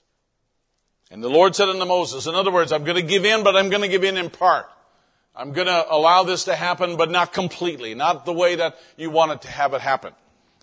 And 1.12 1.22
the 1.22 1.30
Lord 1.30 1.56
said 1.56 1.68
unto 1.68 1.86
Moses, 1.86 2.26
in 2.26 2.36
other 2.36 2.52
words, 2.52 2.72
I'm 2.72 2.86
going 2.86 2.96
to 2.96 3.04
give 3.04 3.26
in, 3.26 3.44
but 3.44 3.56
I'm 3.56 3.70
going 3.70 3.82
to 3.82 3.88
give 3.90 4.06
in 4.06 4.18
in 4.18 4.30
part. 4.30 4.70
I'm 5.40 5.54
going 5.54 5.68
to 5.68 5.86
allow 5.90 6.24
this 6.24 6.44
to 6.46 6.56
happen, 6.56 6.98
but 6.98 7.10
not 7.10 7.32
completely, 7.32 7.96
not 7.96 8.26
the 8.26 8.34
way 8.34 8.56
that 8.56 8.78
you 8.98 9.10
wanted 9.10 9.42
to 9.44 9.48
have 9.48 9.74
it 9.74 9.80
happen. 9.80 10.12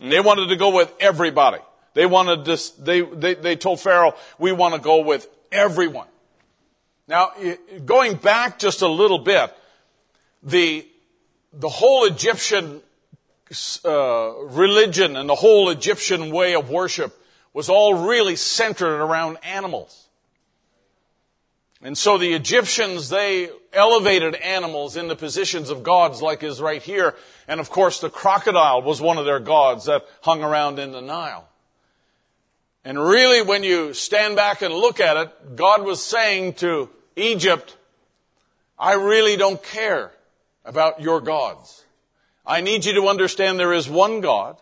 And 0.02 0.12
they 0.12 0.20
wanted 0.20 0.48
to 0.48 0.56
go 0.56 0.76
with 0.76 0.92
everybody. 1.00 1.60
They 1.94 2.04
wanted 2.04 2.44
this, 2.44 2.68
they, 2.70 3.00
they, 3.00 3.32
they 3.32 3.56
told 3.56 3.80
Pharaoh, 3.80 4.14
we 4.38 4.52
want 4.52 4.74
to 4.74 4.80
go 4.80 5.00
with 5.00 5.26
everyone. 5.50 6.08
Now, 7.08 7.30
going 7.86 8.16
back 8.16 8.58
just 8.58 8.82
a 8.82 8.88
little 8.88 9.20
bit, 9.20 9.50
the, 10.42 10.86
the 11.54 11.70
whole 11.70 12.04
Egyptian 12.04 12.82
uh, 13.82 14.32
religion 14.42 15.16
and 15.16 15.26
the 15.26 15.34
whole 15.34 15.70
Egyptian 15.70 16.30
way 16.30 16.54
of 16.54 16.68
worship 16.68 17.18
was 17.54 17.70
all 17.70 17.94
really 17.94 18.36
centered 18.36 19.00
around 19.00 19.38
animals. 19.42 20.05
And 21.82 21.96
so 21.96 22.16
the 22.16 22.32
Egyptians, 22.32 23.10
they 23.10 23.50
elevated 23.72 24.34
animals 24.34 24.96
into 24.96 25.14
positions 25.14 25.68
of 25.70 25.82
gods 25.82 26.22
like 26.22 26.42
is 26.42 26.60
right 26.60 26.82
here. 26.82 27.14
And 27.46 27.60
of 27.60 27.70
course 27.70 28.00
the 28.00 28.10
crocodile 28.10 28.82
was 28.82 29.00
one 29.00 29.18
of 29.18 29.26
their 29.26 29.40
gods 29.40 29.84
that 29.84 30.06
hung 30.22 30.42
around 30.42 30.78
in 30.78 30.92
the 30.92 31.02
Nile. 31.02 31.48
And 32.84 32.98
really 32.98 33.42
when 33.42 33.62
you 33.62 33.92
stand 33.92 34.36
back 34.36 34.62
and 34.62 34.72
look 34.72 35.00
at 35.00 35.16
it, 35.16 35.56
God 35.56 35.84
was 35.84 36.02
saying 36.02 36.54
to 36.54 36.88
Egypt, 37.14 37.76
I 38.78 38.94
really 38.94 39.36
don't 39.36 39.62
care 39.62 40.12
about 40.64 41.00
your 41.00 41.20
gods. 41.20 41.84
I 42.46 42.60
need 42.60 42.84
you 42.84 42.94
to 42.94 43.08
understand 43.08 43.58
there 43.58 43.72
is 43.72 43.88
one 43.88 44.20
God, 44.20 44.56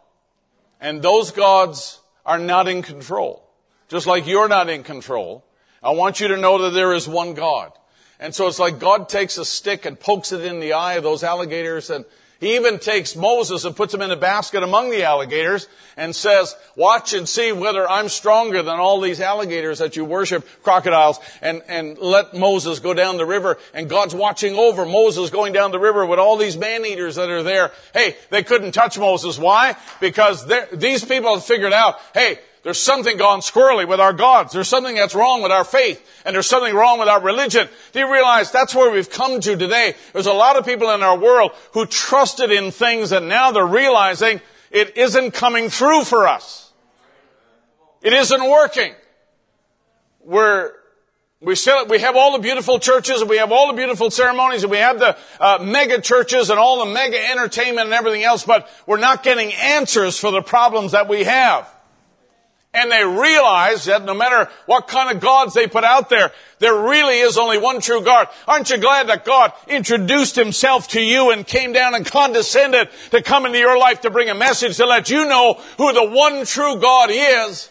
and 0.81 1.03
those 1.03 1.33
gods 1.33 2.01
are 2.25 2.39
not 2.39 2.67
in 2.67 2.83
control. 2.83 3.47
Just 3.89 4.07
like 4.07 4.27
you're 4.27 4.49
not 4.49 4.71
in 4.71 4.83
control. 4.83 5.45
I 5.85 5.91
want 5.91 6.19
you 6.19 6.29
to 6.29 6.37
know 6.37 6.63
that 6.63 6.71
there 6.71 6.95
is 6.95 7.07
one 7.07 7.35
God. 7.35 7.73
And 8.19 8.35
so 8.35 8.49
it's 8.49 8.59
like 8.59 8.79
God 8.79 9.09
takes 9.09 9.39
a 9.39 9.45
stick 9.45 9.85
and 9.85 10.01
pokes 10.01 10.33
it 10.33 10.41
in 10.41 10.59
the 10.59 10.73
eye 10.73 10.95
of 10.95 11.03
those 11.03 11.23
alligators 11.23 11.91
and 11.91 12.05
he 12.45 12.57
even 12.57 12.79
takes 12.79 13.17
Moses 13.17 13.65
and 13.65 13.75
puts 13.75 13.95
him 13.95 14.03
in 14.03 14.11
a 14.11 14.17
basket 14.17 14.63
among 14.63 14.91
the 14.91 15.05
alligators 15.05 15.67
and 15.97 16.15
says, 16.15 16.55
watch 16.77 17.15
and 17.15 17.27
see 17.27 17.53
whether 17.53 17.89
I'm 17.89 18.11
stronger 18.11 18.63
than 18.63 18.79
all 18.79 19.01
these 19.01 19.21
alligators 19.21 19.79
that 19.79 19.97
you 19.97 20.05
worship, 20.05 20.47
crocodiles, 20.63 21.21
and, 21.41 21.63
and 21.69 21.97
let 21.97 22.35
Moses 22.35 22.81
go 22.81 22.93
down 22.93 23.17
the 23.17 23.25
river. 23.25 23.57
And 23.73 23.89
God's 23.89 24.15
watching 24.15 24.57
over 24.57 24.85
Moses 24.85 25.31
going 25.31 25.55
down 25.55 25.71
the 25.71 25.79
river 25.79 26.05
with 26.05 26.19
all 26.19 26.37
these 26.37 26.59
man-eaters 26.59 27.15
that 27.15 27.31
are 27.31 27.43
there. 27.43 27.71
Hey, 27.95 28.17
they 28.29 28.43
couldn't 28.43 28.73
touch 28.73 28.99
Moses. 28.99 29.39
Why? 29.39 29.77
Because 30.01 30.47
these 30.71 31.03
people 31.03 31.35
have 31.35 31.45
figured 31.47 31.73
out, 31.73 31.99
hey, 32.13 32.41
there's 32.65 32.79
something 32.79 33.19
gone 33.19 33.41
squirrely 33.41 33.87
with 33.87 34.01
our 34.01 34.15
gods. 34.15 34.55
There's 34.55 34.69
something 34.69 34.95
that's 34.95 35.15
wrong 35.15 35.43
with 35.43 35.53
our 35.53 35.65
faith. 35.65 36.03
And 36.25 36.35
there's 36.35 36.47
something 36.47 36.75
wrong 36.75 36.99
with 36.99 37.09
our 37.09 37.21
religion. 37.21 37.69
Do 37.93 37.99
you 37.99 38.11
realize 38.11 38.51
that's 38.51 38.75
where 38.75 38.91
we've 38.91 39.11
come 39.11 39.39
to 39.43 39.55
today? 39.55 39.95
There's 40.15 40.27
a 40.27 40.33
lot 40.33 40.57
of 40.57 40.65
people 40.65 40.91
in 40.91 41.03
our 41.03 41.17
world 41.17 41.53
who 41.73 41.85
trusted 41.85 42.51
in 42.51 42.71
things 42.71 43.13
and 43.13 43.29
now 43.29 43.53
they're 43.53 43.67
realizing 43.67 44.41
it 44.71 44.97
isn't 44.97 45.33
coming 45.33 45.69
through 45.69 46.05
for 46.05 46.27
us. 46.27 46.73
It 48.01 48.15
isn't 48.15 48.51
working. 48.51 48.95
We're, 50.25 50.73
we 51.43 51.57
still, 51.57 51.85
we 51.85 51.99
have 51.99 52.17
all 52.17 52.33
the 52.33 52.39
beautiful 52.39 52.79
churches 52.79 53.21
and 53.21 53.29
we 53.29 53.37
have 53.37 53.53
all 53.53 53.67
the 53.67 53.75
beautiful 53.75 54.11
ceremonies 54.11 54.63
and 54.63 54.71
we 54.71 54.79
have 54.79 54.99
the 54.99 55.19
uh, 55.39 55.59
mega 55.63 56.01
churches 56.01 56.49
and 56.49 56.59
all 56.59 56.87
the 56.87 56.91
mega 56.91 57.19
entertainment 57.31 57.89
and 57.89 57.93
everything 57.93 58.25
else, 58.25 58.43
but 58.43 58.71
we're 58.87 58.97
not 58.97 59.23
getting 59.23 59.53
answers 59.53 60.19
for 60.19 60.31
the 60.31 60.41
problems 60.41 60.93
that 60.93 61.11
we 61.11 61.25
have. 61.25 61.74
And 62.75 62.91
they 62.91 63.05
realize 63.05 63.85
that 63.85 64.05
no 64.05 64.15
matter 64.15 64.51
what 64.67 64.89
kind 64.89 65.15
of 65.15 65.23
gods 65.23 65.55
they 65.55 65.69
put 65.69 65.85
out 65.85 66.11
there, 66.11 66.33
there 66.59 66.75
really 66.75 67.21
is 67.21 67.39
only 67.39 67.57
one 67.57 67.81
true 67.81 68.03
God. 68.03 68.27
Aren't 68.49 68.69
you 68.69 68.79
glad 68.79 69.09
that 69.09 69.25
God 69.25 69.53
introduced 69.69 70.35
himself 70.35 70.89
to 70.89 71.01
you 71.01 71.31
and 71.31 71.47
came 71.47 71.73
down 71.73 71.95
and 71.95 72.05
condescended 72.05 72.89
to 73.13 73.23
come 73.23 73.47
into 73.47 73.59
your 73.59 73.79
life 73.79 74.01
to 74.01 74.11
bring 74.11 74.29
a 74.29 74.35
message 74.35 74.77
to 74.79 74.87
let 74.87 75.09
you 75.09 75.25
know 75.29 75.55
who 75.79 75.93
the 75.93 76.05
one 76.05 76.45
true 76.45 76.81
God 76.81 77.11
is? 77.13 77.71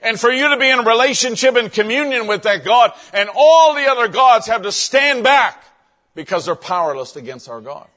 And 0.00 0.20
for 0.20 0.30
you 0.30 0.48
to 0.50 0.56
be 0.56 0.70
in 0.70 0.84
relationship 0.84 1.56
and 1.56 1.72
communion 1.72 2.28
with 2.28 2.44
that 2.44 2.64
God 2.64 2.92
and 3.12 3.28
all 3.34 3.74
the 3.74 3.90
other 3.90 4.06
gods 4.06 4.46
have 4.46 4.62
to 4.62 4.70
stand 4.70 5.24
back 5.24 5.64
because 6.14 6.46
they're 6.46 6.54
powerless 6.54 7.16
against 7.16 7.48
our 7.48 7.60
God. 7.60 7.88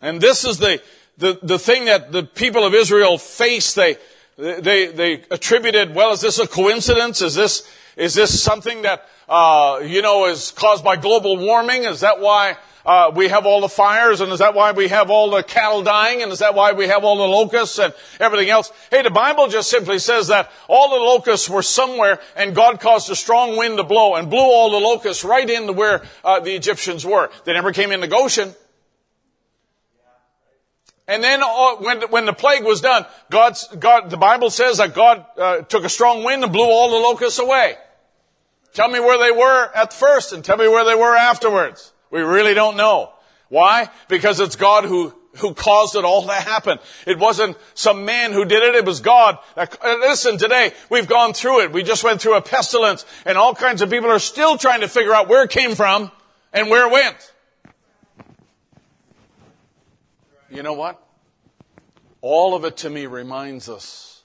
And 0.00 0.20
this 0.22 0.46
is 0.46 0.56
the, 0.56 0.80
the, 1.20 1.38
the 1.42 1.58
thing 1.58 1.84
that 1.84 2.12
the 2.12 2.24
people 2.24 2.64
of 2.64 2.74
Israel 2.74 3.18
faced, 3.18 3.76
they, 3.76 3.96
they, 4.36 4.86
they 4.86 5.22
attributed, 5.30 5.94
well, 5.94 6.12
is 6.12 6.22
this 6.22 6.38
a 6.38 6.48
coincidence? 6.48 7.20
Is 7.20 7.34
this, 7.34 7.70
is 7.96 8.14
this 8.14 8.42
something 8.42 8.82
that, 8.82 9.06
uh, 9.28 9.80
you 9.84 10.02
know, 10.02 10.26
is 10.26 10.50
caused 10.50 10.82
by 10.82 10.96
global 10.96 11.36
warming? 11.36 11.84
Is 11.84 12.00
that 12.00 12.20
why 12.20 12.56
uh, 12.86 13.12
we 13.14 13.28
have 13.28 13.44
all 13.44 13.60
the 13.60 13.68
fires, 13.68 14.22
and 14.22 14.32
is 14.32 14.38
that 14.38 14.54
why 14.54 14.72
we 14.72 14.88
have 14.88 15.10
all 15.10 15.30
the 15.30 15.42
cattle 15.42 15.82
dying, 15.82 16.22
and 16.22 16.32
is 16.32 16.38
that 16.38 16.54
why 16.54 16.72
we 16.72 16.86
have 16.86 17.04
all 17.04 17.16
the 17.16 17.22
locusts 17.22 17.78
and 17.78 17.92
everything 18.18 18.48
else? 18.48 18.72
Hey, 18.90 19.02
the 19.02 19.10
Bible 19.10 19.48
just 19.48 19.68
simply 19.68 19.98
says 19.98 20.28
that 20.28 20.50
all 20.68 20.88
the 20.88 21.04
locusts 21.04 21.50
were 21.50 21.62
somewhere, 21.62 22.18
and 22.34 22.54
God 22.54 22.80
caused 22.80 23.10
a 23.10 23.14
strong 23.14 23.58
wind 23.58 23.76
to 23.76 23.84
blow 23.84 24.14
and 24.14 24.30
blew 24.30 24.38
all 24.38 24.70
the 24.70 24.80
locusts 24.80 25.22
right 25.22 25.48
into 25.48 25.74
where 25.74 26.02
uh, 26.24 26.40
the 26.40 26.54
Egyptians 26.54 27.04
were. 27.04 27.28
They 27.44 27.52
never 27.52 27.72
came 27.72 27.92
into 27.92 28.06
Goshen. 28.06 28.54
And 31.10 31.24
then 31.24 31.42
uh, 31.42 31.74
when, 31.78 32.02
when 32.02 32.24
the 32.24 32.32
plague 32.32 32.62
was 32.62 32.80
done, 32.80 33.04
God's, 33.30 33.66
God, 33.76 34.10
the 34.10 34.16
Bible 34.16 34.48
says 34.48 34.76
that 34.76 34.94
God 34.94 35.26
uh, 35.36 35.62
took 35.62 35.82
a 35.82 35.88
strong 35.88 36.22
wind 36.22 36.44
and 36.44 36.52
blew 36.52 36.62
all 36.62 36.88
the 36.88 36.98
locusts 36.98 37.40
away. 37.40 37.74
Tell 38.74 38.88
me 38.88 39.00
where 39.00 39.18
they 39.18 39.36
were 39.36 39.70
at 39.74 39.92
first 39.92 40.32
and 40.32 40.44
tell 40.44 40.56
me 40.56 40.68
where 40.68 40.84
they 40.84 40.94
were 40.94 41.16
afterwards. 41.16 41.92
We 42.12 42.20
really 42.20 42.54
don't 42.54 42.76
know. 42.76 43.12
Why? 43.48 43.90
Because 44.06 44.38
it's 44.38 44.54
God 44.54 44.84
who, 44.84 45.12
who 45.38 45.52
caused 45.52 45.96
it 45.96 46.04
all 46.04 46.22
to 46.22 46.32
happen. 46.32 46.78
It 47.08 47.18
wasn't 47.18 47.56
some 47.74 48.04
man 48.04 48.32
who 48.32 48.44
did 48.44 48.62
it, 48.62 48.76
it 48.76 48.86
was 48.86 49.00
God. 49.00 49.36
Uh, 49.56 49.66
listen, 49.82 50.38
today, 50.38 50.70
we've 50.90 51.08
gone 51.08 51.32
through 51.32 51.62
it. 51.62 51.72
We 51.72 51.82
just 51.82 52.04
went 52.04 52.22
through 52.22 52.36
a 52.36 52.40
pestilence 52.40 53.04
and 53.26 53.36
all 53.36 53.52
kinds 53.52 53.82
of 53.82 53.90
people 53.90 54.10
are 54.10 54.20
still 54.20 54.56
trying 54.56 54.82
to 54.82 54.88
figure 54.88 55.12
out 55.12 55.28
where 55.28 55.42
it 55.42 55.50
came 55.50 55.74
from 55.74 56.12
and 56.52 56.70
where 56.70 56.86
it 56.86 56.92
went. 56.92 57.32
You 60.50 60.64
know 60.64 60.72
what? 60.72 61.00
All 62.20 62.54
of 62.56 62.64
it 62.64 62.78
to 62.78 62.90
me 62.90 63.06
reminds 63.06 63.68
us 63.68 64.24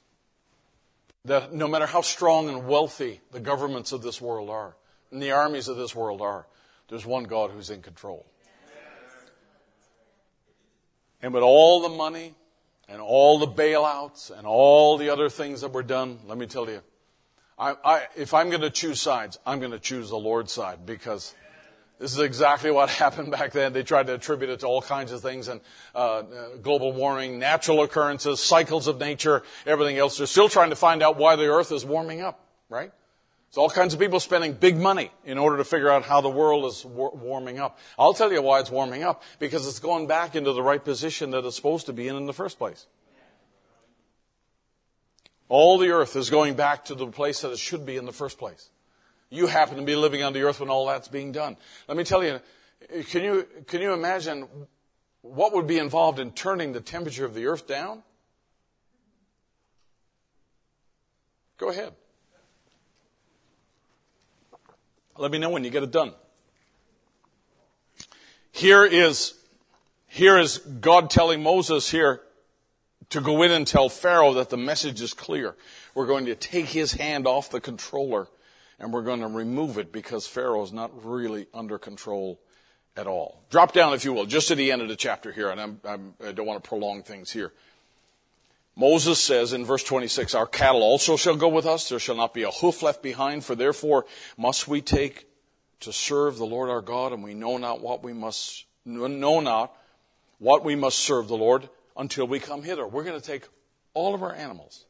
that 1.23 1.53
no 1.53 1.68
matter 1.68 1.85
how 1.85 2.02
strong 2.02 2.49
and 2.49 2.68
wealthy 2.68 3.22
the 3.31 3.39
governments 3.39 3.91
of 3.91 4.02
this 4.02 4.19
world 4.19 4.49
are, 4.49 4.76
and 5.11 5.22
the 5.22 5.31
armies 5.31 5.68
of 5.68 5.77
this 5.77 5.95
world 5.95 6.22
are, 6.22 6.47
there's 6.89 7.06
one 7.06 7.26
God 7.26 7.52
who's 7.52 7.69
in 7.69 7.81
control. 7.81 8.26
And 11.22 11.34
with 11.34 11.43
all 11.43 11.81
the 11.81 11.89
money 11.89 12.35
and 12.89 13.02
all 13.02 13.39
the 13.39 13.47
bailouts 13.47 14.35
and 14.35 14.45
all 14.45 14.97
the 14.97 15.10
other 15.10 15.30
things 15.30 15.61
that 15.61 15.73
were 15.73 15.84
done, 15.84 16.19
let 16.27 16.38
me 16.38 16.47
tell 16.47 16.69
you, 16.69 16.81
I, 17.57 17.76
I, 17.84 18.02
if 18.15 18.34
I'm 18.34 18.49
going 18.49 18.61
to 18.61 18.69
choose 18.69 18.99
sides, 18.99 19.39
I'm 19.45 19.60
going 19.60 19.72
to 19.72 19.80
choose 19.80 20.10
the 20.10 20.18
Lord's 20.18 20.52
side 20.52 20.85
because 20.85 21.34
this 21.99 22.11
is 22.11 22.19
exactly 22.19 22.72
what 22.72 22.89
happened 23.01 23.31
back 23.31 23.51
then. 23.51 23.73
They 23.73 23.84
tried 23.84 24.07
to 24.07 24.15
attribute 24.15 24.49
it 24.49 24.59
to 24.61 24.67
all 24.67 24.81
kinds 24.81 25.11
of 25.11 25.22
things 25.22 25.47
and 25.47 25.61
uh, 25.93 26.23
global 26.61 26.91
warming, 26.91 27.39
natural 27.39 27.84
occurrences, 27.84 28.39
cycles 28.39 28.88
of 28.88 28.99
nature, 28.99 29.43
everything 29.65 29.97
else. 29.97 30.17
They're 30.17 30.27
still 30.27 30.49
trying 30.49 30.72
to 30.72 30.76
find 30.76 31.01
out 31.01 31.17
why 31.17 31.35
the 31.35 31.47
earth 31.47 31.72
is 31.72 31.85
warming 31.85 32.22
up, 32.22 32.39
right? 32.69 32.91
So 33.51 33.61
all 33.61 33.69
kinds 33.69 33.93
of 33.93 34.01
people 34.01 34.19
spending 34.19 34.51
big 34.51 34.77
money 34.77 35.11
in 35.23 35.38
order 35.38 35.55
to 35.57 35.63
figure 35.63 35.89
out 35.89 36.03
how 36.03 36.19
the 36.19 36.30
world 36.30 36.65
is 36.65 36.84
war- 36.84 37.15
warming 37.15 37.57
up. 37.57 37.80
I'll 37.97 38.13
tell 38.13 38.30
you 38.30 38.41
why 38.41 38.59
it's 38.59 38.69
warming 38.69 39.03
up 39.03 39.23
because 39.39 39.65
it's 39.65 39.80
going 39.80 40.07
back 40.07 40.35
into 40.35 40.51
the 40.51 40.61
right 40.61 40.84
position 40.84 41.31
that 41.31 41.45
it's 41.45 41.55
supposed 41.55 41.85
to 41.85 41.93
be 41.93 42.09
in 42.09 42.17
in 42.17 42.26
the 42.26 42.34
first 42.34 42.57
place. 42.57 42.85
All 45.47 45.77
the 45.77 45.91
earth 45.91 46.17
is 46.17 46.30
going 46.30 46.55
back 46.55 46.84
to 46.85 46.95
the 46.95 47.07
place 47.07 47.41
that 47.41 47.51
it 47.51 47.59
should 47.59 47.85
be 47.85 47.95
in 47.95 48.05
the 48.05 48.11
first 48.11 48.38
place. 48.38 48.69
You 49.35 49.47
happen 49.47 49.75
to 49.75 49.83
be 49.83 49.95
living 49.95 50.23
on 50.23 50.33
the 50.33 50.43
earth 50.43 50.61
when 50.61 50.69
all 50.69 50.87
that's 50.87 51.09
being 51.09 51.31
done. 51.31 51.57
Let 51.87 51.97
me 51.97 52.05
tell 52.05 52.23
you, 52.23 52.39
can 53.09 53.23
you, 53.23 53.47
can 53.67 53.81
you 53.81 53.93
imagine 53.93 54.47
what 55.21 55.53
would 55.53 55.67
be 55.67 55.77
involved 55.77 56.19
in 56.19 56.31
turning 56.31 56.71
the 56.71 56.79
temperature 56.79 57.25
of 57.25 57.33
the 57.33 57.47
earth 57.47 57.67
down? 57.67 58.03
Go 61.57 61.69
ahead. 61.69 61.93
Let 65.17 65.31
me 65.31 65.37
know 65.37 65.49
when 65.49 65.63
you 65.63 65.69
get 65.69 65.83
it 65.83 65.91
done. 65.91 66.13
Here 68.51 68.85
is, 68.85 69.33
here 70.07 70.37
is 70.37 70.59
God 70.59 71.09
telling 71.09 71.43
Moses 71.43 71.89
here 71.89 72.21
to 73.09 73.19
go 73.19 73.41
in 73.41 73.51
and 73.51 73.67
tell 73.67 73.89
Pharaoh 73.89 74.33
that 74.33 74.49
the 74.49 74.57
message 74.57 75.01
is 75.01 75.13
clear. 75.13 75.55
We're 75.93 76.07
going 76.07 76.25
to 76.27 76.35
take 76.35 76.67
his 76.67 76.93
hand 76.93 77.27
off 77.27 77.49
the 77.49 77.59
controller 77.59 78.27
and 78.80 78.91
we're 78.93 79.02
going 79.02 79.22
to 79.22 79.27
remove 79.27 79.77
it 79.77 79.91
because 79.91 80.27
Pharaoh 80.27 80.64
is 80.64 80.73
not 80.73 80.91
really 81.06 81.47
under 81.53 81.77
control 81.77 82.39
at 82.97 83.07
all. 83.07 83.43
Drop 83.49 83.73
down, 83.73 83.93
if 83.93 84.06
you 84.06 84.14
will, 84.14 84.26
just 84.26 84.47
to 84.49 84.56
the 84.56 84.72
end 84.72 84.81
of 84.81 84.88
the 84.88 84.95
chapter 84.95 85.31
here, 85.31 85.49
and 85.49 85.60
I'm, 85.60 85.80
I'm, 85.85 86.14
I 86.22 86.31
do 86.31 86.38
not 86.38 86.45
want 86.45 86.64
to 86.64 86.68
prolong 86.68 87.03
things 87.03 87.31
here. 87.31 87.52
Moses 88.76 89.22
says 89.22 89.53
in 89.53 89.65
verse 89.65 89.84
26, 89.84 90.35
Our 90.35 90.47
cattle 90.47 90.84
also 90.84 91.15
shall 91.15 91.35
go 91.35 91.47
with 91.47 91.65
us. 91.65 91.88
There 91.88 91.99
shall 91.99 92.15
not 92.15 92.34
be 92.34 92.43
a 92.43 92.52
hoof 92.52 92.84
left 92.84 93.02
behind, 93.02 93.45
for 93.45 93.56
therefore 93.56 94.06
must 94.38 94.68
we 94.68 94.81
take 94.81 95.27
to 95.81 95.93
serve 95.93 96.38
the 96.38 96.45
Lord 96.45 96.69
our 96.69 96.81
God, 96.81 97.14
and 97.14 97.23
we 97.23 97.34
know 97.34 97.57
not 97.57 97.81
what 97.81 98.03
we 98.03 98.11
must, 98.11 98.65
know 98.85 99.39
not 99.39 99.73
what 100.39 100.64
we 100.65 100.76
must 100.76 100.99
serve 100.99 101.27
the 101.27 101.38
Lord 101.38 101.69
until 101.95 102.27
we 102.27 102.39
come 102.39 102.64
hither. 102.64 102.85
We're 102.85 103.03
going 103.03 103.19
to 103.19 103.26
take 103.26 103.47
all 103.93 104.14
of 104.14 104.23
our 104.23 104.34
animals. 104.34 104.85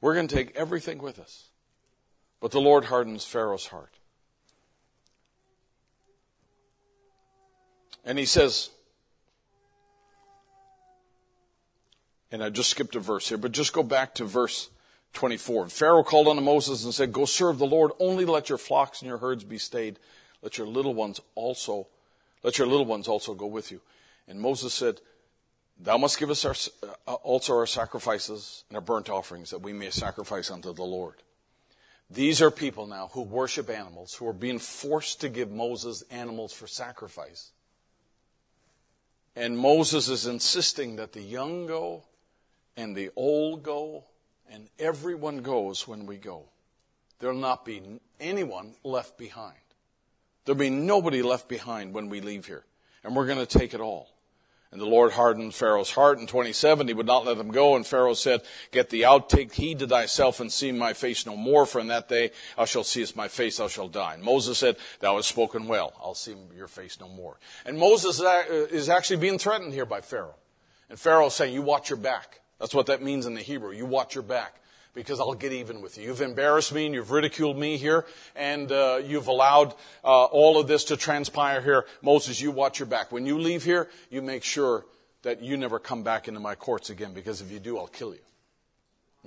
We're 0.00 0.14
going 0.14 0.28
to 0.28 0.34
take 0.34 0.54
everything 0.56 0.98
with 0.98 1.18
us. 1.18 1.49
But 2.40 2.50
the 2.50 2.60
Lord 2.60 2.86
hardens 2.86 3.24
Pharaoh's 3.24 3.66
heart. 3.66 3.98
And 8.04 8.18
he 8.18 8.24
says, 8.24 8.70
and 12.32 12.42
I 12.42 12.48
just 12.48 12.70
skipped 12.70 12.96
a 12.96 13.00
verse 13.00 13.28
here, 13.28 13.38
but 13.38 13.52
just 13.52 13.72
go 13.72 13.82
back 13.82 14.14
to 14.14 14.24
verse 14.24 14.70
24. 15.12 15.68
Pharaoh 15.68 16.02
called 16.02 16.28
unto 16.28 16.42
Moses 16.42 16.84
and 16.84 16.94
said, 16.94 17.12
Go 17.12 17.24
serve 17.24 17.58
the 17.58 17.66
Lord, 17.66 17.90
only 17.98 18.24
let 18.24 18.48
your 18.48 18.58
flocks 18.58 19.00
and 19.00 19.08
your 19.08 19.18
herds 19.18 19.44
be 19.44 19.58
stayed. 19.58 19.98
Let 20.42 20.56
your 20.56 20.66
little 20.66 20.94
ones 20.94 21.20
also, 21.34 21.88
let 22.42 22.58
your 22.58 22.66
little 22.66 22.86
ones 22.86 23.08
also 23.08 23.34
go 23.34 23.46
with 23.46 23.70
you. 23.70 23.80
And 24.28 24.40
Moses 24.40 24.72
said, 24.72 25.00
Thou 25.78 25.98
must 25.98 26.18
give 26.18 26.30
us 26.30 26.44
our, 26.44 26.54
uh, 27.06 27.14
also 27.14 27.54
our 27.56 27.66
sacrifices 27.66 28.64
and 28.68 28.76
our 28.76 28.82
burnt 28.82 29.10
offerings, 29.10 29.50
that 29.50 29.62
we 29.62 29.72
may 29.72 29.90
sacrifice 29.90 30.50
unto 30.50 30.72
the 30.72 30.82
Lord. 30.82 31.16
These 32.10 32.42
are 32.42 32.50
people 32.50 32.86
now 32.86 33.10
who 33.12 33.22
worship 33.22 33.70
animals, 33.70 34.14
who 34.14 34.26
are 34.26 34.32
being 34.32 34.58
forced 34.58 35.20
to 35.20 35.28
give 35.28 35.50
Moses 35.50 36.02
animals 36.10 36.52
for 36.52 36.66
sacrifice. 36.66 37.52
And 39.36 39.56
Moses 39.56 40.08
is 40.08 40.26
insisting 40.26 40.96
that 40.96 41.12
the 41.12 41.22
young 41.22 41.66
go 41.66 42.04
and 42.76 42.96
the 42.96 43.10
old 43.14 43.62
go 43.62 44.04
and 44.50 44.68
everyone 44.78 45.38
goes 45.38 45.86
when 45.86 46.06
we 46.06 46.16
go. 46.16 46.46
There'll 47.20 47.38
not 47.38 47.64
be 47.64 48.00
anyone 48.18 48.74
left 48.82 49.16
behind. 49.16 49.54
There'll 50.44 50.58
be 50.58 50.70
nobody 50.70 51.22
left 51.22 51.48
behind 51.48 51.94
when 51.94 52.08
we 52.08 52.20
leave 52.20 52.46
here. 52.46 52.64
And 53.04 53.14
we're 53.14 53.26
going 53.26 53.38
to 53.38 53.46
take 53.46 53.72
it 53.72 53.80
all. 53.80 54.08
And 54.72 54.80
the 54.80 54.86
Lord 54.86 55.12
hardened 55.12 55.52
Pharaoh's 55.52 55.90
heart 55.90 56.20
in 56.20 56.28
27. 56.28 56.86
He 56.86 56.94
would 56.94 57.06
not 57.06 57.26
let 57.26 57.36
them 57.38 57.50
go. 57.50 57.74
And 57.74 57.84
Pharaoh 57.84 58.14
said, 58.14 58.42
Get 58.70 58.90
thee 58.90 59.04
out, 59.04 59.28
take 59.28 59.52
heed 59.52 59.80
to 59.80 59.86
thyself, 59.88 60.38
and 60.38 60.52
see 60.52 60.70
my 60.70 60.92
face 60.92 61.26
no 61.26 61.36
more. 61.36 61.66
For 61.66 61.80
in 61.80 61.88
that 61.88 62.08
day 62.08 62.30
thou 62.56 62.66
shalt 62.66 62.86
see 62.86 63.02
as 63.02 63.16
my 63.16 63.26
face, 63.26 63.56
thou 63.56 63.66
shalt 63.66 63.90
die. 63.92 64.14
And 64.14 64.22
Moses 64.22 64.58
said, 64.58 64.76
Thou 65.00 65.16
hast 65.16 65.28
spoken 65.28 65.66
well. 65.66 65.92
I'll 66.00 66.14
see 66.14 66.36
your 66.56 66.68
face 66.68 66.98
no 67.00 67.08
more. 67.08 67.40
And 67.66 67.78
Moses 67.78 68.20
is 68.20 68.88
actually 68.88 69.16
being 69.16 69.38
threatened 69.38 69.72
here 69.72 69.86
by 69.86 70.02
Pharaoh. 70.02 70.36
And 70.88 70.98
Pharaoh 70.98 71.26
is 71.26 71.34
saying, 71.34 71.52
You 71.52 71.62
watch 71.62 71.90
your 71.90 71.98
back. 71.98 72.40
That's 72.60 72.74
what 72.74 72.86
that 72.86 73.02
means 73.02 73.26
in 73.26 73.34
the 73.34 73.40
Hebrew. 73.40 73.72
You 73.72 73.86
watch 73.86 74.14
your 74.14 74.22
back 74.22 74.60
because 74.94 75.20
I'll 75.20 75.34
get 75.34 75.52
even 75.52 75.80
with 75.80 75.98
you. 75.98 76.04
You've 76.04 76.20
embarrassed 76.20 76.72
me 76.72 76.86
and 76.86 76.94
you've 76.94 77.10
ridiculed 77.10 77.56
me 77.56 77.76
here 77.76 78.06
and 78.34 78.70
uh, 78.70 79.00
you've 79.04 79.28
allowed 79.28 79.74
uh, 80.04 80.24
all 80.24 80.58
of 80.58 80.66
this 80.66 80.84
to 80.84 80.96
transpire 80.96 81.60
here. 81.60 81.86
Moses, 82.02 82.40
you 82.40 82.50
watch 82.50 82.78
your 82.78 82.86
back. 82.86 83.12
When 83.12 83.26
you 83.26 83.38
leave 83.38 83.64
here, 83.64 83.88
you 84.10 84.22
make 84.22 84.44
sure 84.44 84.84
that 85.22 85.42
you 85.42 85.56
never 85.56 85.78
come 85.78 86.02
back 86.02 86.28
into 86.28 86.40
my 86.40 86.54
courts 86.54 86.90
again 86.90 87.12
because 87.12 87.40
if 87.40 87.50
you 87.50 87.58
do, 87.58 87.78
I'll 87.78 87.86
kill 87.86 88.12
you. 88.12 88.20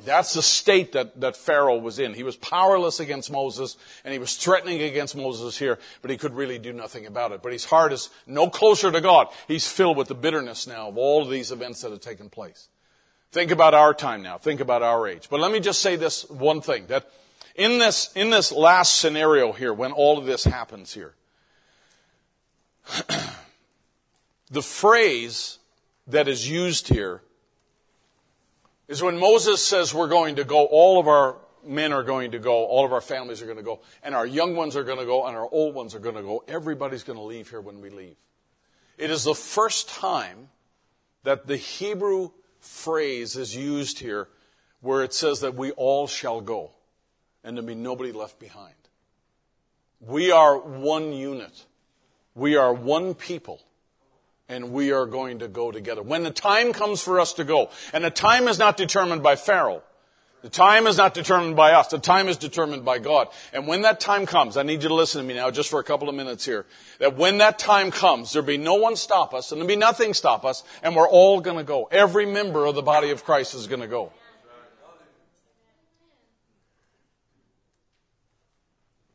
That's 0.05 0.33
the 0.33 0.41
state 0.41 0.93
that, 0.93 1.21
that 1.21 1.37
Pharaoh 1.37 1.77
was 1.77 1.99
in. 1.99 2.15
He 2.15 2.23
was 2.23 2.35
powerless 2.35 2.99
against 2.99 3.31
Moses 3.31 3.77
and 4.03 4.11
he 4.11 4.17
was 4.17 4.35
threatening 4.35 4.81
against 4.81 5.15
Moses 5.15 5.57
here, 5.57 5.77
but 6.01 6.09
he 6.09 6.17
could 6.17 6.33
really 6.33 6.57
do 6.57 6.73
nothing 6.73 7.05
about 7.05 7.31
it. 7.31 7.43
But 7.43 7.51
his 7.51 7.65
heart 7.65 7.93
is 7.93 8.09
no 8.25 8.49
closer 8.49 8.91
to 8.91 9.01
God. 9.01 9.27
He's 9.47 9.67
filled 9.67 9.97
with 9.97 10.07
the 10.07 10.15
bitterness 10.15 10.65
now 10.65 10.87
of 10.87 10.97
all 10.97 11.21
of 11.21 11.29
these 11.29 11.51
events 11.51 11.81
that 11.81 11.91
have 11.91 12.01
taken 12.01 12.29
place. 12.29 12.69
Think 13.33 13.49
about 13.49 13.73
our 13.73 13.95
time 13.95 14.21
now. 14.21 14.37
Think 14.37 14.59
about 14.59 14.83
our 14.83 15.07
age. 15.07 15.27
But 15.27 15.39
let 15.39 15.51
me 15.51 15.59
just 15.59 15.81
say 15.81 15.95
this 15.95 16.29
one 16.29 16.61
thing 16.61 16.85
that 16.87 17.09
in 17.55 17.79
this, 17.79 18.11
in 18.15 18.29
this 18.29 18.51
last 18.51 18.99
scenario 18.99 19.51
here, 19.51 19.73
when 19.73 19.91
all 19.91 20.19
of 20.19 20.27
this 20.27 20.43
happens 20.43 20.93
here, 20.93 21.15
the 24.51 24.61
phrase 24.61 25.57
that 26.05 26.27
is 26.27 26.47
used 26.47 26.89
here 26.89 27.23
is 28.87 29.01
when 29.01 29.17
Moses 29.17 29.65
says 29.65 29.95
we're 29.95 30.07
going 30.07 30.35
to 30.35 30.43
go, 30.43 30.65
all 30.65 30.99
of 30.99 31.07
our 31.07 31.37
men 31.65 31.91
are 31.91 32.03
going 32.03 32.33
to 32.33 32.39
go, 32.39 32.65
all 32.65 32.85
of 32.85 32.93
our 32.93 33.01
families 33.01 33.41
are 33.41 33.45
going 33.45 33.57
to 33.57 33.63
go, 33.63 33.79
and 34.03 34.13
our 34.13 34.27
young 34.27 34.55
ones 34.55 34.75
are 34.75 34.83
going 34.83 34.99
to 34.99 35.05
go, 35.05 35.25
and 35.25 35.35
our 35.35 35.49
old 35.51 35.73
ones 35.73 35.95
are 35.95 35.99
going 35.99 36.17
to 36.17 36.21
go. 36.21 36.43
Everybody's 36.47 37.01
going 37.01 37.17
to 37.17 37.25
leave 37.25 37.49
here 37.49 37.61
when 37.61 37.81
we 37.81 37.89
leave. 37.89 38.15
It 38.99 39.09
is 39.09 39.23
the 39.23 39.33
first 39.33 39.89
time 39.89 40.49
that 41.23 41.47
the 41.47 41.57
Hebrew 41.57 42.29
phrase 42.63 43.35
is 43.35 43.55
used 43.55 43.99
here 43.99 44.29
where 44.81 45.03
it 45.03 45.13
says 45.13 45.41
that 45.41 45.55
we 45.55 45.71
all 45.71 46.07
shall 46.07 46.41
go 46.41 46.71
and 47.43 47.57
there'll 47.57 47.67
be 47.67 47.75
nobody 47.75 48.11
left 48.11 48.39
behind. 48.39 48.73
We 49.99 50.31
are 50.31 50.57
one 50.57 51.13
unit. 51.13 51.65
We 52.35 52.55
are 52.55 52.73
one 52.73 53.13
people 53.13 53.61
and 54.49 54.71
we 54.71 54.91
are 54.91 55.05
going 55.05 55.39
to 55.39 55.47
go 55.47 55.71
together. 55.71 56.01
When 56.01 56.23
the 56.23 56.31
time 56.31 56.73
comes 56.73 57.01
for 57.01 57.19
us 57.19 57.33
to 57.33 57.43
go, 57.43 57.69
and 57.93 58.03
the 58.03 58.11
time 58.11 58.47
is 58.47 58.59
not 58.59 58.77
determined 58.77 59.23
by 59.23 59.35
Pharaoh, 59.35 59.83
the 60.43 60.49
time 60.49 60.87
is 60.87 60.97
not 60.97 61.13
determined 61.13 61.55
by 61.55 61.71
us. 61.71 61.87
The 61.87 61.99
time 61.99 62.27
is 62.27 62.35
determined 62.35 62.83
by 62.83 62.99
God. 62.99 63.29
And 63.53 63.65
when 63.65 63.83
that 63.83 64.01
time 64.01 64.25
comes, 64.25 64.57
I 64.57 64.63
need 64.63 64.83
you 64.83 64.89
to 64.89 64.93
listen 64.93 65.21
to 65.21 65.27
me 65.27 65.35
now 65.35 65.49
just 65.49 65.69
for 65.69 65.79
a 65.79 65.85
couple 65.85 66.09
of 66.09 66.15
minutes 66.15 66.43
here, 66.43 66.65
that 66.99 67.15
when 67.15 67.37
that 67.37 67.57
time 67.57 67.91
comes, 67.91 68.33
there'll 68.33 68.45
be 68.45 68.57
no 68.57 68.75
one 68.75 68.97
stop 68.97 69.33
us 69.33 69.53
and 69.53 69.61
there'll 69.61 69.69
be 69.69 69.77
nothing 69.77 70.13
stop 70.13 70.43
us 70.43 70.65
and 70.83 70.97
we're 70.97 71.07
all 71.07 71.39
going 71.39 71.55
to 71.55 71.63
go. 71.63 71.87
Every 71.89 72.25
member 72.25 72.65
of 72.65 72.75
the 72.75 72.81
body 72.81 73.09
of 73.11 73.23
Christ 73.23 73.55
is 73.55 73.67
going 73.67 73.79
to 73.79 73.87
go. 73.87 74.11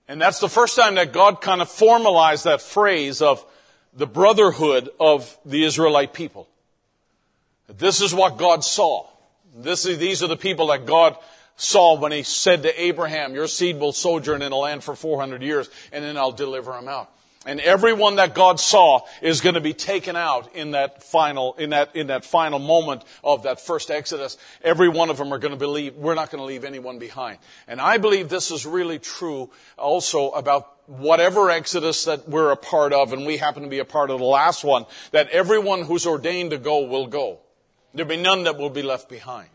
And 0.09 0.18
that's 0.18 0.40
the 0.40 0.48
first 0.48 0.76
time 0.76 0.94
that 0.94 1.12
God 1.12 1.42
kind 1.42 1.60
of 1.60 1.68
formalized 1.68 2.44
that 2.44 2.62
phrase 2.62 3.20
of 3.20 3.44
the 3.92 4.06
brotherhood 4.06 4.88
of 4.98 5.36
the 5.44 5.62
Israelite 5.64 6.14
people. 6.14 6.48
This 7.66 8.00
is 8.00 8.14
what 8.14 8.38
God 8.38 8.64
saw. 8.64 9.06
This 9.59 9.86
is, 9.86 9.98
these 9.98 10.22
are 10.22 10.28
the 10.28 10.36
people 10.36 10.68
that 10.68 10.86
God 10.86 11.16
saw 11.56 11.98
when 11.98 12.12
he 12.12 12.22
said 12.22 12.62
to 12.62 12.80
Abraham, 12.80 13.35
your 13.35 13.48
seed 13.48 13.78
will 13.80 13.93
sojourn 13.93 14.43
in 14.43 14.52
a 14.52 14.56
land 14.56 14.85
for 14.85 14.94
400 14.94 15.43
years 15.43 15.68
and 15.93 16.05
then 16.05 16.16
I'll 16.16 16.32
deliver 16.32 16.72
them 16.72 16.89
out. 16.89 17.10
And 17.47 17.60
everyone 17.60 18.16
that 18.16 18.35
God 18.35 18.60
saw 18.60 19.01
is 19.22 19.40
going 19.40 19.55
to 19.55 19.60
be 19.60 19.72
taken 19.72 20.16
out 20.16 20.55
in 20.55 20.72
that 20.72 21.02
final, 21.02 21.55
in 21.55 21.70
that, 21.70 21.97
in 21.97 22.09
that 22.09 22.24
final 22.24 22.59
moment 22.59 23.05
of 23.24 23.44
that 23.44 23.60
first 23.60 23.90
Exodus. 23.90 24.36
Every 24.62 24.89
one 24.89 25.09
of 25.09 25.16
them 25.16 25.32
are 25.32 25.39
going 25.39 25.52
to 25.52 25.59
believe, 25.59 25.94
we're 25.94 26.14
not 26.14 26.30
going 26.30 26.40
to 26.40 26.44
leave 26.44 26.64
anyone 26.64 26.98
behind. 26.98 27.39
And 27.66 27.80
I 27.80 27.98
believe 27.98 28.28
this 28.28 28.51
is 28.51 28.66
really 28.66 28.98
true 28.98 29.51
also 29.76 30.30
about 30.30 30.89
whatever 30.89 31.51
Exodus 31.51 32.05
that 32.05 32.28
we're 32.28 32.51
a 32.51 32.56
part 32.56 32.93
of, 32.93 33.12
and 33.12 33.24
we 33.24 33.36
happen 33.36 33.62
to 33.62 33.68
be 33.68 33.78
a 33.78 33.85
part 33.85 34.10
of 34.10 34.18
the 34.18 34.24
last 34.24 34.64
one, 34.64 34.85
that 35.12 35.30
everyone 35.30 35.82
who's 35.82 36.06
ordained 36.06 36.51
to 36.51 36.59
go 36.59 36.85
will 36.86 37.06
go. 37.06 37.40
There'll 37.94 38.09
be 38.09 38.16
none 38.16 38.44
that 38.44 38.59
will 38.59 38.70
be 38.70 38.82
left 38.82 39.09
behind. 39.09 39.48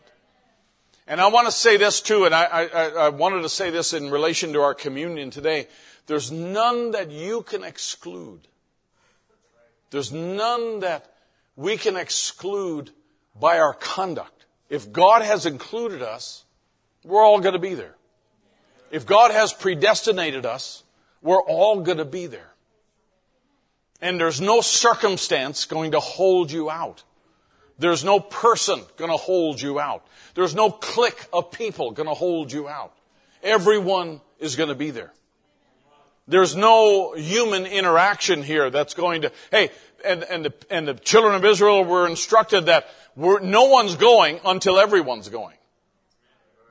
And 1.06 1.20
I 1.20 1.28
want 1.28 1.46
to 1.46 1.52
say 1.52 1.76
this 1.76 2.00
too, 2.00 2.24
and 2.24 2.34
I, 2.34 2.44
I, 2.44 2.88
I, 2.88 3.08
wanted 3.10 3.42
to 3.42 3.48
say 3.48 3.70
this 3.70 3.92
in 3.92 4.10
relation 4.10 4.54
to 4.54 4.62
our 4.62 4.74
communion 4.74 5.30
today. 5.30 5.68
There's 6.06 6.32
none 6.32 6.92
that 6.92 7.10
you 7.10 7.42
can 7.42 7.62
exclude. 7.62 8.48
There's 9.90 10.12
none 10.12 10.80
that 10.80 11.14
we 11.56 11.76
can 11.76 11.96
exclude 11.96 12.90
by 13.38 13.58
our 13.58 13.74
conduct. 13.74 14.46
If 14.70 14.92
God 14.92 15.22
has 15.22 15.44
included 15.44 16.02
us, 16.02 16.44
we're 17.04 17.22
all 17.22 17.40
going 17.40 17.52
to 17.52 17.58
be 17.58 17.74
there. 17.74 17.94
If 18.90 19.06
God 19.06 19.30
has 19.30 19.52
predestinated 19.52 20.46
us, 20.46 20.84
we're 21.20 21.42
all 21.42 21.80
going 21.80 21.98
to 21.98 22.04
be 22.04 22.26
there. 22.26 22.52
And 24.00 24.18
there's 24.18 24.40
no 24.40 24.60
circumstance 24.60 25.64
going 25.64 25.92
to 25.92 26.00
hold 26.00 26.50
you 26.50 26.70
out. 26.70 27.02
There's 27.78 28.04
no 28.04 28.20
person 28.20 28.80
going 28.96 29.10
to 29.10 29.16
hold 29.16 29.60
you 29.60 29.80
out. 29.80 30.06
There's 30.34 30.54
no 30.54 30.70
clique 30.70 31.26
of 31.32 31.50
people 31.50 31.90
going 31.90 32.08
to 32.08 32.14
hold 32.14 32.52
you 32.52 32.68
out. 32.68 32.92
Everyone 33.42 34.20
is 34.38 34.56
going 34.56 34.68
to 34.68 34.74
be 34.74 34.90
there. 34.90 35.12
There's 36.26 36.56
no 36.56 37.14
human 37.14 37.66
interaction 37.66 38.42
here 38.42 38.70
that's 38.70 38.94
going 38.94 39.22
to, 39.22 39.32
hey, 39.50 39.70
and, 40.04 40.22
and, 40.24 40.44
the, 40.46 40.54
and 40.70 40.88
the 40.88 40.94
children 40.94 41.34
of 41.34 41.44
Israel 41.44 41.84
were 41.84 42.06
instructed 42.06 42.66
that 42.66 42.86
no 43.16 43.64
one's 43.64 43.96
going 43.96 44.40
until 44.44 44.78
everyone's 44.78 45.28
going. 45.28 45.56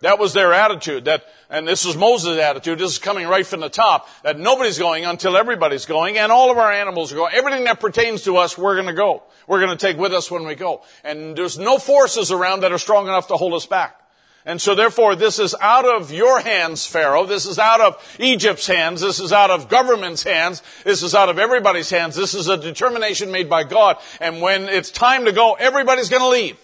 That 0.04 0.20
was 0.20 0.34
their 0.34 0.54
attitude. 0.54 1.06
That, 1.06 1.24
and 1.50 1.66
this 1.66 1.86
is 1.86 1.96
Moses' 1.96 2.38
attitude. 2.38 2.78
This 2.78 2.92
is 2.92 2.98
coming 3.00 3.26
right 3.26 3.48
from 3.48 3.62
the 3.62 3.70
top. 3.70 4.10
That 4.24 4.38
nobody's 4.38 4.78
going 4.78 5.06
until 5.06 5.38
everybody's 5.38 5.86
going, 5.86 6.18
and 6.18 6.30
all 6.30 6.52
of 6.52 6.58
our 6.58 6.72
animals 6.72 7.14
are 7.14 7.16
going. 7.16 7.34
Everything 7.34 7.64
that 7.64 7.80
pertains 7.80 8.24
to 8.24 8.36
us, 8.36 8.58
we're 8.58 8.76
going 8.76 8.88
to 8.88 8.94
go. 8.94 9.24
We're 9.48 9.62
going 9.62 9.76
to 9.76 9.88
take 9.88 9.98
with 9.98 10.14
us 10.14 10.30
when 10.30 10.46
we 10.46 10.56
go. 10.56 10.82
And 11.06 11.38
there's 11.38 11.58
no 11.58 11.78
forces 11.80 12.32
around 12.32 12.62
that 12.62 12.74
are 12.74 12.78
strong 12.78 13.08
enough 13.08 13.30
to 13.30 13.38
hold 13.38 13.54
us 13.54 13.66
back. 13.66 13.98
And 14.46 14.60
so 14.60 14.76
therefore, 14.76 15.16
this 15.16 15.40
is 15.40 15.56
out 15.62 15.86
of 15.86 16.12
your 16.12 16.42
hands, 16.42 16.86
Pharaoh. 16.86 17.26
This 17.26 17.46
is 17.46 17.58
out 17.58 17.80
of 17.80 18.18
Egypt's 18.20 18.68
hands. 18.68 19.00
This 19.00 19.22
is 19.22 19.32
out 19.32 19.52
of 19.52 19.70
government's 19.70 20.24
hands. 20.24 20.62
This 20.84 21.02
is 21.02 21.16
out 21.16 21.30
of 21.30 21.40
everybody's 21.40 21.90
hands. 21.90 22.18
This 22.18 22.34
is 22.34 22.50
a 22.50 22.58
determination 22.58 23.32
made 23.32 23.50
by 23.50 23.64
God. 23.64 24.00
And 24.20 24.42
when 24.42 24.64
it's 24.64 24.92
time 24.92 25.24
to 25.26 25.32
go, 25.32 25.54
everybody's 25.54 26.10
going 26.10 26.24
to 26.24 26.28
leave. 26.28 26.60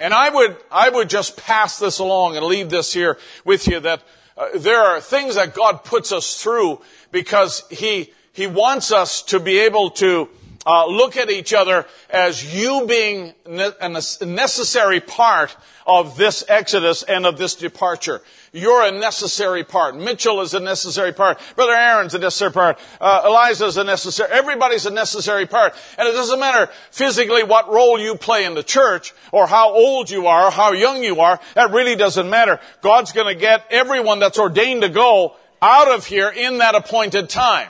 And 0.00 0.12
I 0.12 0.28
would, 0.28 0.56
I 0.70 0.88
would 0.88 1.08
just 1.08 1.36
pass 1.36 1.78
this 1.78 1.98
along 1.98 2.36
and 2.36 2.44
leave 2.44 2.70
this 2.70 2.92
here 2.92 3.18
with 3.44 3.68
you 3.68 3.80
that 3.80 4.02
uh, 4.36 4.46
there 4.56 4.80
are 4.80 5.00
things 5.00 5.36
that 5.36 5.54
God 5.54 5.84
puts 5.84 6.10
us 6.10 6.42
through 6.42 6.80
because 7.12 7.62
He, 7.70 8.12
He 8.32 8.46
wants 8.46 8.90
us 8.90 9.22
to 9.22 9.38
be 9.38 9.58
able 9.58 9.90
to 9.90 10.28
uh, 10.66 10.86
look 10.86 11.16
at 11.16 11.30
each 11.30 11.52
other 11.52 11.86
as 12.10 12.54
you 12.54 12.86
being 12.86 13.34
a 13.46 13.88
necessary 14.24 15.00
part 15.00 15.56
of 15.86 16.16
this 16.16 16.44
exodus 16.48 17.02
and 17.02 17.26
of 17.26 17.36
this 17.36 17.54
departure. 17.54 18.22
You're 18.52 18.84
a 18.84 18.92
necessary 18.92 19.64
part. 19.64 19.96
Mitchell 19.96 20.40
is 20.40 20.54
a 20.54 20.60
necessary 20.60 21.12
part. 21.12 21.40
Brother 21.56 21.72
Aaron's 21.72 22.14
a 22.14 22.18
necessary 22.18 22.52
part. 22.52 22.78
Uh, 23.00 23.22
Eliza's 23.24 23.76
a 23.76 23.84
necessary. 23.84 24.30
Everybody's 24.32 24.86
a 24.86 24.90
necessary 24.90 25.44
part. 25.44 25.74
And 25.98 26.08
it 26.08 26.12
doesn't 26.12 26.38
matter 26.38 26.70
physically 26.90 27.42
what 27.42 27.68
role 27.68 27.98
you 27.98 28.14
play 28.14 28.44
in 28.44 28.54
the 28.54 28.62
church 28.62 29.12
or 29.32 29.46
how 29.46 29.72
old 29.72 30.08
you 30.08 30.28
are 30.28 30.46
or 30.46 30.50
how 30.50 30.72
young 30.72 31.02
you 31.02 31.20
are. 31.20 31.40
That 31.54 31.72
really 31.72 31.96
doesn't 31.96 32.30
matter. 32.30 32.60
God's 32.80 33.12
going 33.12 33.26
to 33.26 33.38
get 33.38 33.66
everyone 33.70 34.20
that's 34.20 34.38
ordained 34.38 34.82
to 34.82 34.88
go 34.88 35.34
out 35.60 35.88
of 35.88 36.06
here 36.06 36.28
in 36.28 36.58
that 36.58 36.74
appointed 36.74 37.28
time. 37.28 37.68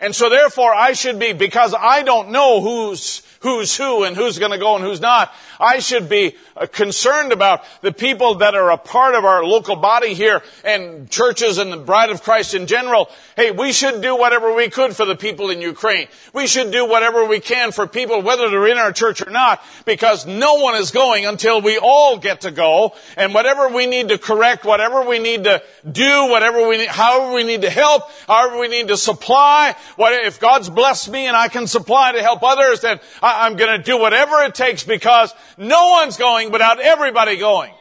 And 0.00 0.14
so 0.14 0.30
therefore 0.30 0.74
I 0.74 0.92
should 0.92 1.18
be, 1.18 1.32
because 1.32 1.74
I 1.78 2.02
don't 2.02 2.30
know 2.30 2.60
who's 2.60 3.22
who's 3.40 3.76
who 3.76 4.04
and 4.04 4.16
who's 4.16 4.38
going 4.38 4.52
to 4.52 4.58
go 4.58 4.76
and 4.76 4.84
who's 4.84 5.00
not. 5.00 5.32
I 5.60 5.78
should 5.78 6.08
be 6.08 6.36
uh, 6.56 6.66
concerned 6.66 7.32
about 7.32 7.62
the 7.82 7.92
people 7.92 8.36
that 8.36 8.54
are 8.54 8.70
a 8.70 8.76
part 8.76 9.14
of 9.14 9.24
our 9.24 9.44
local 9.44 9.76
body 9.76 10.14
here 10.14 10.42
and 10.64 11.10
churches 11.10 11.58
and 11.58 11.72
the 11.72 11.76
bride 11.76 12.10
of 12.10 12.22
Christ 12.22 12.54
in 12.54 12.66
general. 12.66 13.10
Hey, 13.36 13.50
we 13.50 13.72
should 13.72 14.00
do 14.02 14.16
whatever 14.16 14.54
we 14.54 14.68
could 14.68 14.94
for 14.94 15.04
the 15.04 15.16
people 15.16 15.50
in 15.50 15.60
Ukraine. 15.60 16.08
We 16.32 16.46
should 16.46 16.70
do 16.70 16.86
whatever 16.86 17.24
we 17.24 17.40
can 17.40 17.72
for 17.72 17.86
people, 17.86 18.22
whether 18.22 18.50
they're 18.50 18.68
in 18.68 18.78
our 18.78 18.92
church 18.92 19.24
or 19.26 19.30
not, 19.30 19.62
because 19.84 20.26
no 20.26 20.54
one 20.54 20.76
is 20.76 20.90
going 20.90 21.26
until 21.26 21.60
we 21.60 21.78
all 21.78 22.18
get 22.18 22.42
to 22.42 22.50
go. 22.50 22.94
And 23.16 23.34
whatever 23.34 23.68
we 23.68 23.86
need 23.86 24.08
to 24.08 24.18
correct, 24.18 24.64
whatever 24.64 25.02
we 25.02 25.18
need 25.18 25.44
to 25.44 25.62
do, 25.90 26.26
whatever 26.28 26.66
we 26.66 26.78
need, 26.78 26.88
however 26.88 27.34
we 27.34 27.44
need 27.44 27.62
to 27.62 27.70
help, 27.70 28.10
however 28.26 28.58
we 28.58 28.68
need 28.68 28.88
to 28.88 28.96
supply, 28.96 29.74
what, 29.96 30.12
if 30.12 30.40
God's 30.40 30.68
blessed 30.68 31.10
me 31.10 31.26
and 31.26 31.36
I 31.36 31.48
can 31.48 31.66
supply 31.66 32.12
to 32.12 32.22
help 32.22 32.42
others, 32.42 32.80
then 32.80 33.00
I'm 33.36 33.56
going 33.56 33.76
to 33.76 33.82
do 33.82 33.98
whatever 33.98 34.42
it 34.42 34.54
takes 34.54 34.84
because 34.84 35.34
no 35.56 35.88
one's 35.90 36.16
going 36.16 36.50
without 36.50 36.80
everybody 36.80 37.36
going. 37.36 37.72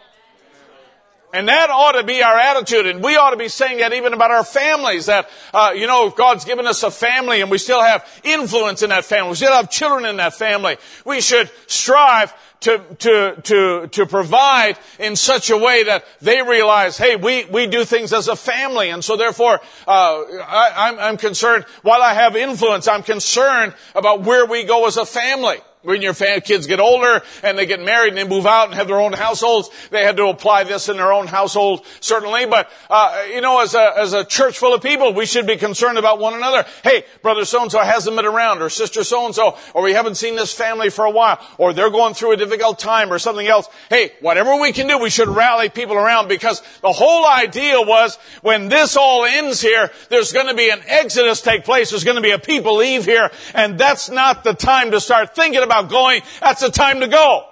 And 1.34 1.50
that 1.50 1.70
ought 1.70 1.92
to 1.92 2.04
be 2.04 2.24
our 2.24 2.38
attitude. 2.38 2.86
And 2.86 3.04
we 3.04 3.18
ought 3.18 3.32
to 3.32 3.38
be 3.38 3.50
saying 3.50 3.80
that 3.80 3.92
even 3.92 4.14
about 4.14 4.32
our 4.32 4.46
families 4.46 5.08
that, 5.08 5.30
uh, 5.54 5.74
you 5.76 5.86
know, 5.86 6.10
God's 6.10 6.46
given 6.46 6.66
us 6.66 6.84
a 6.84 6.92
family 6.92 7.42
and 7.42 7.52
we 7.52 7.58
still 7.58 7.82
have 7.82 8.08
influence 8.24 8.82
in 8.82 8.92
that 8.92 9.04
family. 9.04 9.32
We 9.32 9.36
still 9.36 9.52
have 9.52 9.70
children 9.70 10.06
in 10.06 10.18
that 10.18 10.36
family. 10.36 10.78
We 11.06 11.20
should 11.20 11.52
strive 11.68 12.34
to, 12.62 12.80
to, 13.00 13.42
to, 13.44 13.88
to 13.88 14.06
provide 14.06 14.78
in 15.00 15.16
such 15.16 15.50
a 15.50 15.58
way 15.58 15.84
that 15.84 16.06
they 16.22 16.42
realize, 16.42 16.98
hey, 16.98 17.18
we, 17.18 17.46
we 17.46 17.68
do 17.68 17.84
things 17.84 18.14
as 18.14 18.30
a 18.30 18.36
family. 18.36 18.90
And 18.90 19.04
so 19.04 19.18
therefore, 19.18 19.60
uh, 19.88 20.22
I, 20.22 20.74
I'm, 20.76 21.00
I'm 21.00 21.18
concerned, 21.18 21.66
while 21.82 22.02
I 22.02 22.14
have 22.14 22.36
influence, 22.36 22.88
I'm 22.88 23.04
concerned 23.04 23.74
about 23.96 24.22
where 24.22 24.46
we 24.46 24.64
go 24.64 24.88
as 24.88 24.98
a 24.98 25.06
family. 25.06 25.58
When 25.84 26.02
your 26.02 26.14
kids 26.14 26.68
get 26.68 26.80
older 26.80 27.22
and 27.44 27.58
they 27.58 27.66
get 27.66 27.80
married 27.80 28.10
and 28.10 28.18
they 28.18 28.28
move 28.28 28.46
out 28.46 28.66
and 28.66 28.74
have 28.76 28.88
their 28.88 29.00
own 29.00 29.14
households, 29.14 29.70
they 29.90 30.04
had 30.04 30.18
to 30.18 30.26
apply 30.26 30.66
this 30.66 30.90
in 30.90 30.98
their 30.98 31.14
own 31.14 31.28
household, 31.28 31.86
certainly. 32.02 32.46
But, 32.46 32.70
uh, 32.90 33.24
you 33.34 33.42
know, 33.42 33.62
as 33.62 33.74
a, 33.74 33.94
as 33.96 34.12
a 34.12 34.26
church 34.26 34.58
full 34.58 34.74
of 34.74 34.82
people, 34.82 35.14
we 35.14 35.26
should 35.26 35.48
be 35.48 35.56
concerned 35.56 35.98
about 35.98 36.20
one 36.20 36.34
another. 36.34 36.66
Hey, 36.84 37.06
brother 37.22 37.46
so-and-so 37.46 37.80
hasn't 37.80 38.16
been 38.16 38.26
around, 38.26 38.62
or 38.62 38.70
sister 38.70 39.04
so-and-so, 39.04 39.58
or 39.74 39.84
we 39.84 39.94
haven't 39.94 40.16
seen 40.16 40.36
this 40.36 40.52
family 40.52 40.90
for 40.90 41.06
a 41.06 41.12
while, 41.12 41.40
or 41.58 41.74
they're 41.74 41.92
going 41.92 42.16
through 42.16 42.32
a 42.32 42.38
difficult 42.38 42.80
time, 42.80 43.14
or 43.14 43.20
something 43.20 43.48
else. 43.48 43.70
Hey, 43.90 44.12
whatever 44.20 44.60
we 44.60 44.74
can 44.74 44.88
do, 44.88 44.98
we 44.98 45.12
should 45.12 45.30
rally 45.30 45.70
people 45.70 45.96
around 45.96 46.28
because 46.28 46.62
the 46.82 46.92
whole 46.92 47.26
idea 47.26 47.80
was 47.80 48.18
when 48.42 48.68
this 48.68 48.98
all 48.98 49.26
ends 49.26 49.62
here, 49.62 49.92
there's 50.10 50.34
going 50.34 50.48
to 50.48 50.56
be 50.56 50.70
an 50.70 50.82
exodus 50.88 51.42
take 51.42 51.64
place. 51.64 51.92
There's 51.92 52.04
going 52.04 52.16
to 52.16 52.22
be 52.22 52.32
a 52.32 52.40
people 52.40 52.78
leave 52.78 53.06
here, 53.06 53.30
and 53.54 53.78
that's 53.78 54.10
not 54.10 54.44
the 54.44 54.54
time 54.54 54.92
to 54.92 55.00
start 55.00 55.36
thinking 55.36 55.67
about 55.68 55.90
going, 55.90 56.22
that's 56.42 56.62
the 56.62 56.72
time 56.72 57.02
to 57.02 57.08
go. 57.08 57.46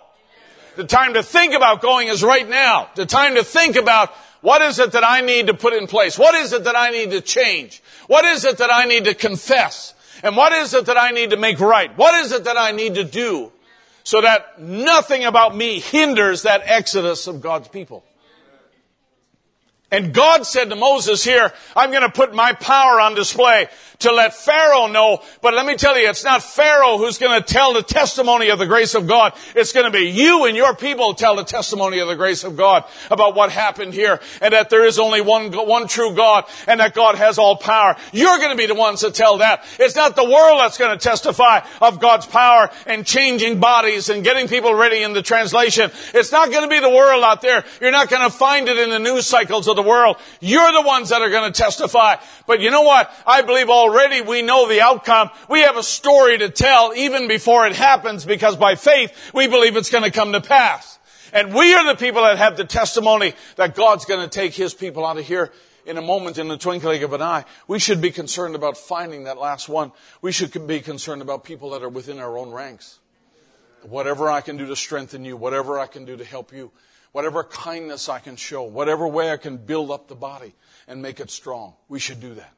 The 0.76 0.86
time 0.86 1.14
to 1.14 1.24
think 1.24 1.54
about 1.54 1.82
going 1.82 2.08
is 2.08 2.24
right 2.24 2.48
now. 2.48 2.90
The 2.96 3.06
time 3.06 3.36
to 3.36 3.44
think 3.44 3.76
about 3.76 4.10
what 4.42 4.62
is 4.62 4.80
it 4.80 4.92
that 4.92 5.04
I 5.04 5.22
need 5.22 5.48
to 5.48 5.54
put 5.54 5.74
in 5.74 5.88
place? 5.88 6.20
What 6.20 6.36
is 6.36 6.54
it 6.54 6.66
that 6.66 6.76
I 6.76 6.92
need 6.92 7.12
to 7.12 7.22
change? 7.22 7.82
What 8.08 8.26
is 8.26 8.46
it 8.46 8.58
that 8.58 8.72
I 8.72 8.86
need 8.86 9.06
to 9.06 9.14
confess? 9.14 9.94
And 10.22 10.36
what 10.36 10.54
is 10.54 10.74
it 10.74 10.86
that 10.88 10.98
I 10.98 11.12
need 11.12 11.32
to 11.32 11.38
make 11.38 11.60
right? 11.60 11.96
What 11.98 12.14
is 12.24 12.32
it 12.32 12.44
that 12.44 12.58
I 12.58 12.72
need 12.72 12.96
to 12.96 13.04
do 13.04 13.52
so 14.04 14.22
that 14.22 14.62
nothing 14.62 15.24
about 15.24 15.56
me 15.56 15.80
hinders 15.80 16.44
that 16.44 16.62
exodus 16.66 17.28
of 17.28 17.42
God's 17.42 17.68
people? 17.70 18.04
And 19.96 20.14
God 20.14 20.46
said 20.46 20.70
to 20.72 20.76
Moses 20.76 21.24
here, 21.24 21.54
I'm 21.74 21.90
going 21.90 22.02
to 22.02 22.10
put 22.10 22.36
my 22.36 22.52
power 22.52 23.00
on 23.00 23.16
display 23.16 23.70
to 24.00 24.12
let 24.12 24.34
Pharaoh 24.34 24.88
know. 24.88 25.22
But 25.42 25.54
let 25.54 25.66
me 25.66 25.76
tell 25.78 25.98
you, 25.98 26.10
it's 26.10 26.26
not 26.26 26.44
Pharaoh 26.44 26.98
who's 26.98 27.18
going 27.18 27.42
to 27.42 27.54
tell 27.54 27.74
the 27.74 27.82
testimony 27.82 28.50
of 28.50 28.60
the 28.60 28.66
grace 28.66 28.94
of 28.94 29.08
God. 29.08 29.32
It's 29.56 29.72
going 29.72 29.86
to 29.86 29.98
be 29.98 30.10
you 30.10 30.44
and 30.46 30.58
your 30.58 30.76
people 30.76 31.14
tell 31.14 31.38
the 31.38 31.46
testimony 31.46 32.00
of 32.00 32.10
the 32.10 32.16
grace 32.18 32.44
of 32.44 32.58
God 32.58 32.84
about 33.10 33.36
what 33.36 33.52
happened 33.52 33.94
here 33.94 34.20
and 34.42 34.54
that 34.54 34.70
there 34.70 34.86
is 34.86 35.00
only 35.00 35.22
one, 35.22 35.54
one 35.54 35.88
true 35.88 36.14
God 36.14 36.44
and 36.68 36.82
that 36.82 36.94
God 36.94 37.16
has 37.16 37.38
all 37.38 37.56
power. 37.56 37.96
You're 38.12 38.38
going 38.40 38.52
to 38.52 38.58
be 38.58 38.66
the 38.66 38.76
ones 38.76 39.00
that 39.00 39.14
tell 39.14 39.38
that. 39.38 39.64
It's 39.80 39.96
not 39.96 40.18
the 40.18 40.26
world 40.26 40.60
that's 40.60 40.78
going 40.78 40.92
to 40.92 41.02
testify 41.02 41.62
of 41.82 42.02
God's 42.02 42.26
power 42.26 42.70
and 42.86 43.06
changing 43.06 43.62
bodies 43.62 44.10
and 44.10 44.26
getting 44.26 44.50
people 44.50 44.74
ready 44.74 45.04
in 45.04 45.14
the 45.14 45.22
translation. 45.22 45.90
It's 46.14 46.34
not 46.34 46.52
going 46.52 46.64
to 46.64 46.70
be 46.70 46.82
the 46.82 46.90
world 46.90 47.24
out 47.24 47.42
there. 47.42 47.64
You're 47.80 47.92
not 47.92 48.10
going 48.10 48.30
to 48.30 48.36
find 48.36 48.68
it 48.68 48.78
in 48.78 48.90
the 48.90 49.00
news 49.00 49.26
cycles 49.26 49.70
of 49.70 49.78
the 49.78 49.85
world. 49.86 50.18
You're 50.42 50.72
the 50.74 50.82
ones 50.82 51.10
that 51.10 51.22
are 51.22 51.30
going 51.30 51.52
to 51.52 51.58
testify. 51.58 52.16
But 52.48 52.60
you 52.60 52.72
know 52.72 52.82
what? 52.82 53.12
I 53.26 53.42
believe 53.42 53.70
already 53.70 54.22
we 54.22 54.42
know 54.42 54.68
the 54.68 54.82
outcome. 54.82 55.30
We 55.50 55.62
have 55.62 55.78
a 55.78 55.84
story 55.84 56.38
to 56.40 56.50
tell 56.50 56.94
even 56.96 57.28
before 57.28 57.66
it 57.68 57.76
happens 57.76 58.26
because 58.26 58.56
by 58.56 58.76
faith 58.76 59.32
we 59.34 59.48
believe 59.48 59.76
it's 59.76 59.92
going 59.92 60.04
to 60.04 60.12
come 60.12 60.34
to 60.34 60.42
pass. 60.42 61.00
And 61.34 61.54
we 61.54 61.74
are 61.74 61.86
the 61.86 62.00
people 62.00 62.22
that 62.22 62.38
have 62.38 62.58
the 62.58 62.66
testimony 62.66 63.34
that 63.58 63.76
God's 63.76 64.06
going 64.06 64.22
to 64.22 64.30
take 64.30 64.54
His 64.54 64.74
people 64.74 65.06
out 65.06 65.18
of 65.18 65.26
here 65.26 65.52
in 65.86 65.98
a 65.98 66.02
moment, 66.02 66.38
in 66.38 66.48
the 66.48 66.58
twinkling 66.58 67.04
of 67.04 67.14
an 67.14 67.22
eye. 67.22 67.46
We 67.68 67.80
should 67.80 68.02
be 68.02 68.12
concerned 68.12 68.56
about 68.56 68.78
finding 68.78 69.26
that 69.26 69.38
last 69.38 69.70
one. 69.70 69.92
We 70.22 70.32
should 70.32 70.66
be 70.66 70.80
concerned 70.80 71.22
about 71.22 71.44
people 71.44 71.72
that 71.72 71.84
are 71.84 71.90
within 71.90 72.20
our 72.20 72.38
own 72.38 72.52
ranks. 72.52 73.00
Whatever 73.84 74.30
I 74.30 74.42
can 74.42 74.58
do 74.58 74.66
to 74.68 74.76
strengthen 74.76 75.26
you, 75.26 75.38
whatever 75.38 75.78
I 75.78 75.86
can 75.86 76.06
do 76.06 76.18
to 76.18 76.26
help 76.26 76.52
you, 76.52 76.72
whatever 77.16 77.46
kindness 77.46 78.10
I 78.10 78.20
can 78.20 78.36
show, 78.36 78.64
whatever 78.64 79.08
way 79.08 79.32
I 79.32 79.38
can 79.38 79.56
build 79.56 79.90
up 79.90 80.10
the 80.10 80.16
body 80.16 80.54
and 80.86 81.02
make 81.02 81.22
it 81.22 81.32
strong, 81.32 81.74
we 81.88 81.98
should 81.98 82.20
do 82.20 82.34
that. 82.34 82.52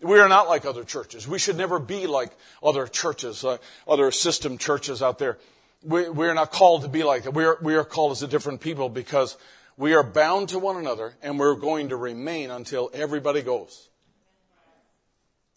We 0.00 0.20
are 0.20 0.28
not 0.28 0.48
like 0.48 0.64
other 0.64 0.84
churches. 0.84 1.26
We 1.26 1.40
should 1.40 1.56
never 1.56 1.80
be 1.80 2.06
like 2.06 2.30
other 2.62 2.86
churches, 2.86 3.44
uh, 3.44 3.58
other 3.88 4.12
system 4.12 4.58
churches 4.58 5.02
out 5.02 5.18
there. 5.18 5.38
We, 5.82 6.08
we 6.08 6.28
are 6.28 6.34
not 6.34 6.52
called 6.52 6.82
to 6.82 6.88
be 6.88 7.02
like 7.02 7.24
that. 7.24 7.34
We 7.34 7.44
are, 7.46 7.58
we 7.60 7.74
are 7.74 7.82
called 7.82 8.12
as 8.12 8.22
a 8.22 8.28
different 8.28 8.60
people 8.60 8.88
because 8.88 9.36
we 9.76 9.92
are 9.92 10.04
bound 10.04 10.50
to 10.50 10.60
one 10.60 10.76
another 10.76 11.16
and 11.20 11.36
we're 11.36 11.56
going 11.56 11.88
to 11.88 11.96
remain 11.96 12.52
until 12.52 12.92
everybody 12.94 13.42
goes. 13.42 13.88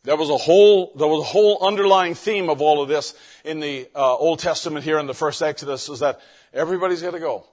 That 0.06 0.18
was 0.18 0.32
a 0.32 0.38
whole, 0.38 0.92
there 0.96 1.08
was 1.08 1.22
a 1.22 1.30
whole 1.30 1.64
underlying 1.64 2.16
theme 2.16 2.50
of 2.50 2.62
all 2.62 2.82
of 2.82 2.90
this 2.90 3.14
in 3.46 3.60
the 3.60 3.88
uh, 3.94 4.16
Old 4.16 4.40
Testament 4.40 4.86
here 4.86 4.98
in 4.98 5.06
the 5.06 5.14
first 5.14 5.40
Exodus 5.44 5.88
is 5.88 6.00
that 6.00 6.20
everybody's 6.52 7.04
got 7.04 7.12
to 7.12 7.20
go. 7.20 7.46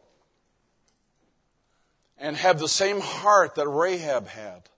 And 2.18 2.36
have 2.36 2.58
the 2.58 2.68
same 2.68 3.00
heart 3.00 3.54
that 3.54 3.68
Rahab 3.68 4.26
had 4.26 4.68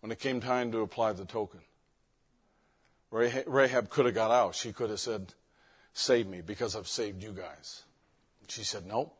when 0.00 0.12
it 0.12 0.18
came 0.18 0.40
time 0.40 0.72
to 0.72 0.80
apply 0.80 1.12
the 1.12 1.24
token. 1.24 1.60
Rahab 3.10 3.88
could 3.88 4.04
have 4.04 4.14
got 4.14 4.30
out. 4.30 4.54
She 4.54 4.72
could 4.72 4.90
have 4.90 5.00
said, 5.00 5.32
Save 5.94 6.26
me 6.26 6.42
because 6.42 6.76
I've 6.76 6.86
saved 6.86 7.22
you 7.22 7.32
guys. 7.32 7.84
She 8.48 8.62
said, 8.62 8.86
No. 8.86 9.12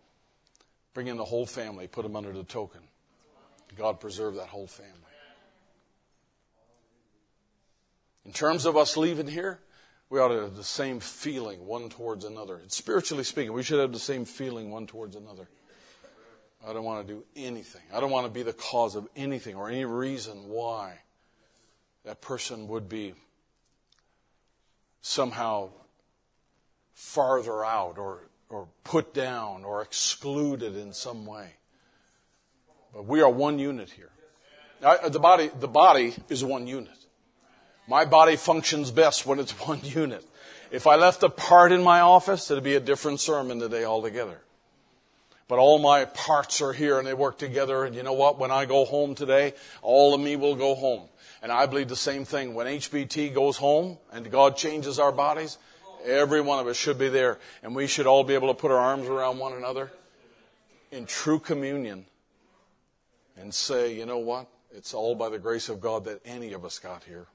Bring 0.95 1.07
in 1.07 1.17
the 1.17 1.25
whole 1.25 1.47
family, 1.47 1.87
put 1.87 2.03
them 2.03 2.17
under 2.17 2.33
the 2.33 2.45
token. 2.45 2.81
God 3.77 4.01
preserve 4.01 4.35
that 4.35 4.49
whole 4.49 4.67
family. 4.67 4.93
In 8.25 8.33
terms 8.33 8.67
of 8.67 8.77
us 8.77 8.97
leaving 8.97 9.29
here, 9.29 9.61
we 10.11 10.19
ought 10.19 10.29
to 10.29 10.41
have 10.43 10.57
the 10.57 10.65
same 10.65 11.01
feeling 11.01 11.67
one 11.67 11.89
towards 11.89 12.25
another. 12.25 12.61
Spiritually 12.69 13.25
speaking, 13.25 13.53
we 13.53 13.63
should 13.63 13.79
have 13.79 13.93
the 13.93 13.99
same 13.99 14.25
feeling 14.25 14.71
one 14.71 14.87
towards 14.87 15.17
another. 15.17 15.49
I 16.67 16.73
don't 16.73 16.85
want 16.85 17.07
to 17.07 17.13
do 17.13 17.25
anything. 17.37 17.83
I 17.93 18.01
don't 18.01 18.11
want 18.11 18.27
to 18.27 18.33
be 18.33 18.43
the 18.43 18.53
cause 18.53 18.97
of 18.97 19.09
anything 19.17 19.55
or 19.55 19.69
any 19.69 19.85
reason 19.85 20.49
why 20.49 20.99
that 22.05 22.21
person 22.21 22.69
would 22.69 22.89
be 22.89 23.15
somehow 25.01 25.71
farther 26.95 27.65
out 27.65 27.97
or, 27.97 28.29
or 28.49 28.69
put 28.83 29.15
down 29.15 29.65
or 29.65 29.83
excluded 29.83 30.77
in 30.77 30.93
some 30.93 31.27
way. 31.27 31.51
But 32.93 33.07
we 33.07 33.21
are 33.21 33.31
one 33.31 33.59
unit 33.59 33.91
here. 33.91 34.11
I, 34.85 35.09
the, 35.09 35.21
body, 35.21 35.51
the 35.59 35.69
body 35.69 36.15
is 36.29 36.45
one 36.45 36.67
unit. 36.67 36.97
My 37.87 38.05
body 38.05 38.37
functions 38.37 38.91
best 38.91 39.27
when 39.27 39.39
it's 39.39 39.53
one 39.67 39.81
unit. 39.83 40.25
If 40.71 40.87
I 40.87 40.97
left 40.97 41.23
a 41.23 41.31
part 41.31 41.73
in 41.73 41.83
my 41.83 42.01
office, 42.01 42.51
it'd 42.51 42.65
be 42.65 42.75
a 42.75 42.81
different 42.81 43.21
sermon 43.21 43.59
today 43.59 43.85
altogether. 43.85 44.41
But 45.49 45.59
all 45.59 45.79
my 45.79 46.05
parts 46.05 46.61
are 46.61 46.75
here 46.75 46.99
and 46.99 47.07
they 47.07 47.15
work 47.15 47.39
together. 47.39 47.85
And 47.85 47.95
you 47.95 48.03
know 48.03 48.13
what? 48.13 48.39
When 48.39 48.51
I 48.51 48.67
go 48.67 48.85
home 48.85 49.15
today, 49.15 49.55
all 49.81 50.15
of 50.15 50.21
me 50.21 50.37
will 50.37 50.55
go 50.55 50.75
home. 50.75 51.09
And 51.43 51.51
I 51.51 51.67
believe 51.67 51.89
the 51.89 51.97
same 51.97 52.25
thing. 52.25 52.55
When 52.55 52.67
HBT 52.67 53.35
goes 53.35 53.57
home 53.57 53.97
and 54.13 54.31
God 54.31 54.57
changes 54.57 54.99
our 54.99 55.13
bodies, 55.13 55.57
every 56.05 56.43
one 56.43 56.59
of 56.59 56.67
us 56.67 56.77
should 56.77 56.99
be 56.99 57.09
there. 57.09 57.39
And 57.63 57.75
we 57.75 57.87
should 57.87 58.07
all 58.07 58.25
be 58.25 58.35
able 58.35 58.49
to 58.49 58.55
put 58.55 58.71
our 58.71 58.79
arms 58.79 59.09
around 59.09 59.39
one 59.39 59.55
another 59.55 59.91
in 60.93 61.07
true 61.07 61.39
communion 61.39 62.05
and 63.39 63.53
say, 63.55 63.95
you 63.95 64.05
know 64.05 64.19
what? 64.19 64.49
It's 64.71 64.93
all 64.93 65.15
by 65.15 65.31
the 65.31 65.39
grace 65.39 65.71
of 65.71 65.81
God 65.81 66.05
that 66.05 66.21
any 66.27 66.53
of 66.53 66.65
us 66.65 66.79
got 66.79 67.05
here. 67.05 67.27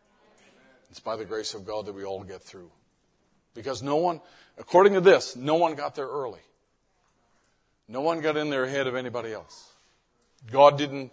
It's 0.91 0.99
by 0.99 1.15
the 1.15 1.25
grace 1.25 1.55
of 1.55 1.65
God 1.65 1.87
that 1.87 1.95
we 1.95 2.03
all 2.03 2.23
get 2.23 2.43
through. 2.43 2.69
Because 3.55 3.81
no 3.81 3.95
one, 3.95 4.21
according 4.59 4.93
to 4.93 5.01
this, 5.01 5.35
no 5.35 5.55
one 5.55 5.73
got 5.73 5.95
there 5.95 6.07
early. 6.07 6.41
No 7.87 8.01
one 8.01 8.21
got 8.21 8.37
in 8.37 8.49
there 8.49 8.63
ahead 8.63 8.87
of 8.87 8.95
anybody 8.95 9.33
else. 9.33 9.71
God 10.51 10.77
didn't, 10.77 11.11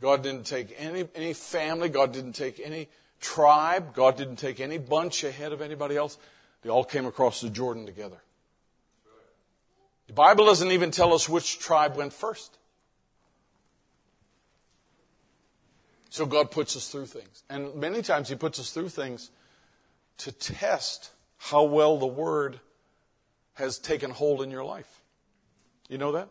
God 0.00 0.22
didn't 0.22 0.44
take 0.44 0.74
any, 0.78 1.08
any 1.14 1.32
family. 1.32 1.88
God 1.88 2.12
didn't 2.12 2.34
take 2.34 2.60
any 2.60 2.88
tribe. 3.20 3.94
God 3.94 4.16
didn't 4.16 4.36
take 4.36 4.60
any 4.60 4.78
bunch 4.78 5.24
ahead 5.24 5.52
of 5.52 5.60
anybody 5.60 5.96
else. 5.96 6.18
They 6.62 6.70
all 6.70 6.84
came 6.84 7.06
across 7.06 7.40
the 7.40 7.50
Jordan 7.50 7.86
together. 7.86 8.18
The 10.06 10.12
Bible 10.12 10.46
doesn't 10.46 10.70
even 10.70 10.90
tell 10.90 11.12
us 11.14 11.28
which 11.28 11.58
tribe 11.58 11.96
went 11.96 12.12
first. 12.12 12.58
So 16.10 16.26
God 16.26 16.50
puts 16.50 16.76
us 16.76 16.88
through 16.88 17.06
things. 17.06 17.42
And 17.50 17.74
many 17.74 18.00
times 18.00 18.28
He 18.28 18.36
puts 18.36 18.60
us 18.60 18.70
through 18.70 18.90
things 18.90 19.30
to 20.18 20.30
test 20.30 21.10
how 21.38 21.64
well 21.64 21.98
the 21.98 22.06
Word 22.06 22.60
has 23.54 23.78
taken 23.78 24.10
hold 24.10 24.40
in 24.42 24.50
your 24.50 24.64
life. 24.64 24.93
You 25.88 25.98
know 25.98 26.12
that? 26.12 26.28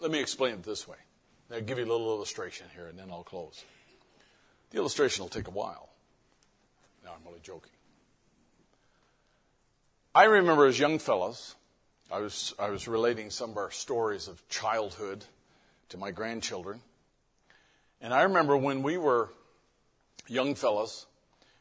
Let 0.00 0.10
me 0.10 0.20
explain 0.20 0.54
it 0.54 0.62
this 0.62 0.86
way. 0.86 0.96
I'll 1.52 1.60
give 1.60 1.78
you 1.78 1.84
a 1.84 1.86
little 1.90 2.14
illustration 2.14 2.66
here 2.74 2.86
and 2.86 2.98
then 2.98 3.10
I'll 3.10 3.24
close. 3.24 3.64
The 4.70 4.78
illustration 4.78 5.22
will 5.22 5.28
take 5.28 5.48
a 5.48 5.52
while. 5.52 5.88
No, 7.04 7.10
I'm 7.10 7.26
only 7.26 7.40
joking. 7.40 7.72
I 10.14 10.24
remember 10.24 10.66
as 10.66 10.78
young 10.78 10.98
fellows, 10.98 11.54
I 12.10 12.20
was, 12.20 12.54
I 12.58 12.70
was 12.70 12.88
relating 12.88 13.30
some 13.30 13.50
of 13.50 13.56
our 13.56 13.70
stories 13.70 14.28
of 14.28 14.46
childhood 14.48 15.24
to 15.90 15.98
my 15.98 16.10
grandchildren. 16.10 16.80
And 18.00 18.14
I 18.14 18.22
remember 18.22 18.56
when 18.56 18.82
we 18.82 18.96
were 18.96 19.30
young 20.26 20.54
fellows, 20.54 21.06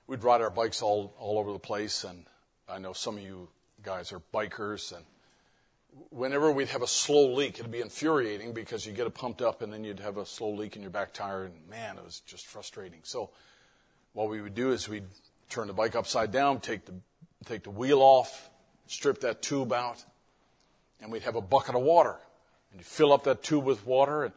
we'd 0.08 0.24
ride 0.24 0.42
our 0.42 0.50
bikes 0.50 0.82
all, 0.82 1.14
all 1.20 1.40
over 1.40 1.52
the 1.52 1.60
place. 1.60 2.04
And 2.04 2.26
I 2.70 2.80
know 2.80 2.94
some 2.94 3.18
of 3.18 3.24
you 3.24 3.50
guys 3.86 4.12
are 4.12 4.22
bikers. 4.34 4.94
And 4.94 5.06
whenever 6.10 6.52
we'd 6.52 6.70
have 6.70 6.82
a 6.82 6.88
slow 6.88 7.34
leak, 7.34 7.60
it'd 7.60 7.72
be 7.72 7.82
infuriating 7.82 8.54
because 8.54 8.86
you 8.86 8.92
get 8.92 9.08
it 9.08 9.14
pumped 9.14 9.42
up 9.42 9.62
and 9.62 9.72
then 9.72 9.84
you'd 9.84 10.00
have 10.00 10.18
a 10.18 10.26
slow 10.26 10.50
leak 10.50 10.76
in 10.76 10.82
your 10.82 10.92
back 10.92 11.14
tire. 11.14 11.44
And 11.44 11.54
man, 11.70 11.98
it 11.98 12.04
was 12.04 12.22
just 12.22 12.48
frustrating. 12.48 13.00
So 13.04 13.30
what 14.14 14.30
we 14.30 14.42
would 14.42 14.56
do 14.56 14.72
is 14.72 14.90
we'd 14.90 15.06
turn 15.50 15.68
the 15.68 15.74
bike 15.74 15.96
upside 15.96 16.32
down, 16.32 16.60
take 16.60 16.86
the, 16.86 16.94
take 17.46 17.64
the 17.64 17.70
wheel 17.70 18.02
off, 18.02 18.50
strip 18.88 19.22
that 19.22 19.42
tube 19.42 19.72
out, 19.72 20.04
and 21.00 21.12
we'd 21.12 21.24
have 21.24 21.36
a 21.36 21.42
bucket 21.42 21.76
of 21.76 21.82
water. 21.82 22.18
And 22.72 22.80
you 22.80 22.84
fill 22.84 23.14
up 23.14 23.24
that 23.26 23.44
tube 23.44 23.64
with 23.64 23.86
water 23.86 24.24
and 24.24 24.34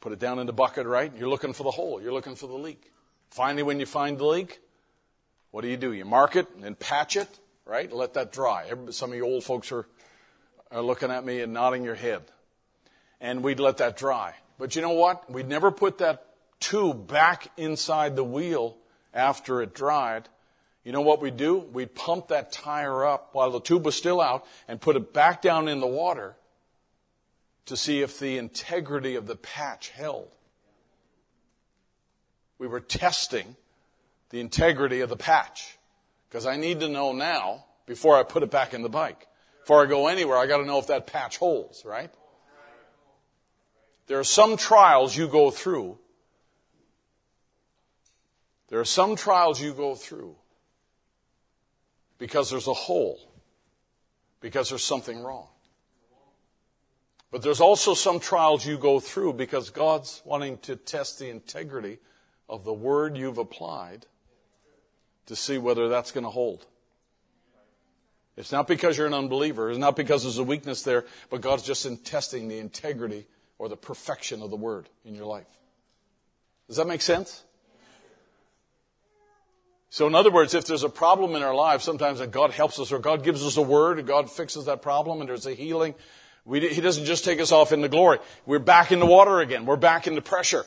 put 0.00 0.12
it 0.12 0.18
down 0.18 0.38
in 0.38 0.46
the 0.46 0.52
bucket, 0.52 0.86
right? 0.86 1.10
And 1.10 1.18
You're 1.18 1.28
looking 1.28 1.52
for 1.52 1.64
the 1.64 1.70
hole. 1.70 2.00
You're 2.00 2.12
looking 2.12 2.36
for 2.36 2.46
the 2.46 2.54
leak. 2.54 2.92
Finally, 3.30 3.62
when 3.62 3.80
you 3.80 3.86
find 3.86 4.18
the 4.18 4.26
leak, 4.26 4.60
what 5.50 5.62
do 5.62 5.68
you 5.68 5.76
do? 5.76 5.92
You 5.92 6.04
mark 6.04 6.36
it 6.36 6.46
and 6.62 6.78
patch 6.78 7.16
it, 7.16 7.38
right? 7.64 7.92
Let 7.92 8.14
that 8.14 8.32
dry. 8.32 8.70
Some 8.90 9.10
of 9.10 9.16
you 9.16 9.24
old 9.24 9.44
folks 9.44 9.72
are, 9.72 9.86
are 10.70 10.82
looking 10.82 11.10
at 11.10 11.24
me 11.24 11.40
and 11.40 11.52
nodding 11.52 11.84
your 11.84 11.94
head. 11.94 12.22
And 13.20 13.42
we'd 13.42 13.60
let 13.60 13.78
that 13.78 13.96
dry. 13.96 14.34
But 14.58 14.76
you 14.76 14.82
know 14.82 14.90
what? 14.90 15.30
We'd 15.30 15.48
never 15.48 15.70
put 15.70 15.98
that 15.98 16.26
tube 16.60 17.06
back 17.06 17.48
inside 17.56 18.16
the 18.16 18.24
wheel 18.24 18.76
after 19.14 19.62
it 19.62 19.74
dried. 19.74 20.28
You 20.84 20.92
know 20.92 21.00
what 21.00 21.20
we'd 21.20 21.36
do? 21.36 21.58
We'd 21.58 21.94
pump 21.94 22.28
that 22.28 22.50
tire 22.50 23.04
up 23.04 23.30
while 23.32 23.50
the 23.50 23.60
tube 23.60 23.84
was 23.84 23.94
still 23.94 24.20
out 24.20 24.44
and 24.66 24.80
put 24.80 24.96
it 24.96 25.12
back 25.12 25.42
down 25.42 25.68
in 25.68 25.80
the 25.80 25.86
water 25.86 26.36
to 27.66 27.76
see 27.76 28.02
if 28.02 28.18
the 28.18 28.38
integrity 28.38 29.14
of 29.14 29.26
the 29.26 29.36
patch 29.36 29.90
held. 29.90 30.28
We 32.58 32.66
were 32.66 32.80
testing 32.80 33.56
the 34.30 34.40
integrity 34.40 35.00
of 35.00 35.08
the 35.08 35.16
patch 35.16 35.78
because 36.32 36.46
I 36.46 36.56
need 36.56 36.80
to 36.80 36.88
know 36.88 37.12
now 37.12 37.66
before 37.84 38.16
I 38.18 38.22
put 38.22 38.42
it 38.42 38.50
back 38.50 38.72
in 38.72 38.80
the 38.80 38.88
bike. 38.88 39.26
Before 39.60 39.84
I 39.84 39.86
go 39.86 40.06
anywhere, 40.06 40.38
I 40.38 40.46
got 40.46 40.56
to 40.58 40.64
know 40.64 40.78
if 40.78 40.86
that 40.86 41.06
patch 41.06 41.36
holds, 41.36 41.84
right? 41.84 42.10
There 44.06 44.18
are 44.18 44.24
some 44.24 44.56
trials 44.56 45.14
you 45.14 45.28
go 45.28 45.50
through. 45.50 45.98
There 48.68 48.80
are 48.80 48.86
some 48.86 49.14
trials 49.14 49.60
you 49.60 49.74
go 49.74 49.94
through 49.94 50.34
because 52.16 52.48
there's 52.48 52.66
a 52.66 52.72
hole, 52.72 53.20
because 54.40 54.70
there's 54.70 54.82
something 54.82 55.22
wrong. 55.22 55.48
But 57.30 57.42
there's 57.42 57.60
also 57.60 57.92
some 57.92 58.20
trials 58.20 58.64
you 58.64 58.78
go 58.78 59.00
through 59.00 59.34
because 59.34 59.68
God's 59.68 60.22
wanting 60.24 60.56
to 60.58 60.76
test 60.76 61.18
the 61.18 61.28
integrity 61.28 61.98
of 62.48 62.64
the 62.64 62.72
word 62.72 63.18
you've 63.18 63.36
applied 63.36 64.06
to 65.26 65.36
see 65.36 65.58
whether 65.58 65.88
that's 65.88 66.12
going 66.12 66.24
to 66.24 66.30
hold. 66.30 66.66
It's 68.36 68.52
not 68.52 68.66
because 68.66 68.96
you're 68.96 69.06
an 69.06 69.14
unbeliever. 69.14 69.70
It's 69.70 69.78
not 69.78 69.94
because 69.94 70.22
there's 70.22 70.38
a 70.38 70.44
weakness 70.44 70.82
there, 70.82 71.04
but 71.30 71.42
God's 71.42 71.62
just 71.62 71.84
in 71.84 71.98
testing 71.98 72.48
the 72.48 72.58
integrity 72.58 73.26
or 73.58 73.68
the 73.68 73.76
perfection 73.76 74.42
of 74.42 74.50
the 74.50 74.56
word 74.56 74.88
in 75.04 75.14
your 75.14 75.26
life. 75.26 75.46
Does 76.66 76.76
that 76.78 76.86
make 76.86 77.02
sense? 77.02 77.44
So 79.90 80.06
in 80.06 80.14
other 80.14 80.30
words, 80.30 80.54
if 80.54 80.64
there's 80.64 80.84
a 80.84 80.88
problem 80.88 81.36
in 81.36 81.42
our 81.42 81.54
lives, 81.54 81.84
sometimes 81.84 82.20
that 82.20 82.30
God 82.30 82.50
helps 82.50 82.80
us 82.80 82.92
or 82.92 82.98
God 82.98 83.22
gives 83.22 83.44
us 83.44 83.58
a 83.58 83.62
word 83.62 83.98
and 83.98 84.08
God 84.08 84.30
fixes 84.30 84.64
that 84.64 84.80
problem 84.80 85.20
and 85.20 85.28
there's 85.28 85.46
a 85.46 85.52
healing, 85.52 85.94
we, 86.46 86.66
he 86.66 86.80
doesn't 86.80 87.04
just 87.04 87.24
take 87.26 87.40
us 87.40 87.52
off 87.52 87.72
into 87.72 87.88
glory. 87.88 88.18
We're 88.46 88.58
back 88.58 88.90
in 88.90 89.00
the 89.00 89.06
water 89.06 89.40
again. 89.40 89.66
We're 89.66 89.76
back 89.76 90.06
into 90.06 90.22
pressure. 90.22 90.64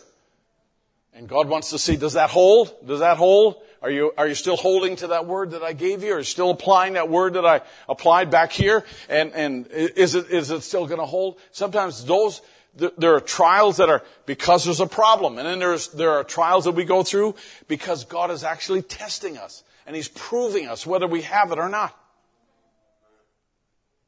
And 1.12 1.28
God 1.28 1.50
wants 1.50 1.72
to 1.72 1.80
see, 1.80 1.96
does 1.96 2.14
that 2.14 2.30
hold? 2.30 2.72
Does 2.86 3.00
that 3.00 3.18
hold? 3.18 3.56
Are 3.82 3.92
you, 3.92 4.14
are 4.18 4.28
you 4.28 4.36
still 4.36 4.58
holding 4.58 4.96
to 4.98 5.08
that 5.08 5.26
word 5.26 5.52
that 5.52 5.62
I 5.62 5.74
gave 5.74 6.04
you? 6.04 6.14
Are 6.14 6.20
you 6.20 6.24
still 6.24 6.50
applying 6.50 6.94
that 6.94 7.10
word 7.10 7.34
that 7.34 7.46
I 7.46 7.62
applied 7.88 8.32
back 8.32 8.52
here? 8.52 8.84
And, 9.10 9.32
and 9.34 9.68
is 9.68 10.16
it, 10.16 10.30
is 10.30 10.52
it 10.52 10.62
still 10.62 10.88
going 10.88 11.00
to 11.00 11.06
hold? 11.06 11.38
Sometimes 11.52 12.06
those, 12.06 12.42
there 12.76 13.16
are 13.16 13.22
trials 13.22 13.78
that 13.78 13.90
are 13.90 14.04
because 14.26 14.66
there's 14.66 14.80
a 14.80 14.88
problem. 14.88 15.38
And 15.38 15.48
then 15.48 15.60
there's, 15.60 15.90
there 15.90 16.12
are 16.12 16.24
trials 16.24 16.66
that 16.66 16.72
we 16.72 16.84
go 16.84 17.04
through 17.04 17.36
because 17.68 18.06
God 18.06 18.32
is 18.32 18.44
actually 18.44 18.82
testing 18.82 19.38
us. 19.38 19.64
And 19.86 19.96
He's 19.96 20.08
proving 20.08 20.68
us 20.68 20.86
whether 20.86 21.08
we 21.08 21.22
have 21.22 21.52
it 21.52 21.60
or 21.60 21.70
not. 21.70 21.96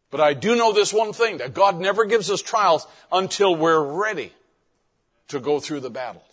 But 0.09 0.21
I 0.21 0.33
do 0.33 0.55
know 0.55 0.73
this 0.73 0.93
one 0.93 1.13
thing, 1.13 1.37
that 1.37 1.53
God 1.53 1.79
never 1.79 2.05
gives 2.05 2.31
us 2.31 2.41
trials 2.41 2.87
until 3.11 3.55
we're 3.55 3.83
ready 3.83 4.31
to 5.27 5.39
go 5.39 5.59
through 5.59 5.81
the 5.81 5.89
battles. 5.89 6.26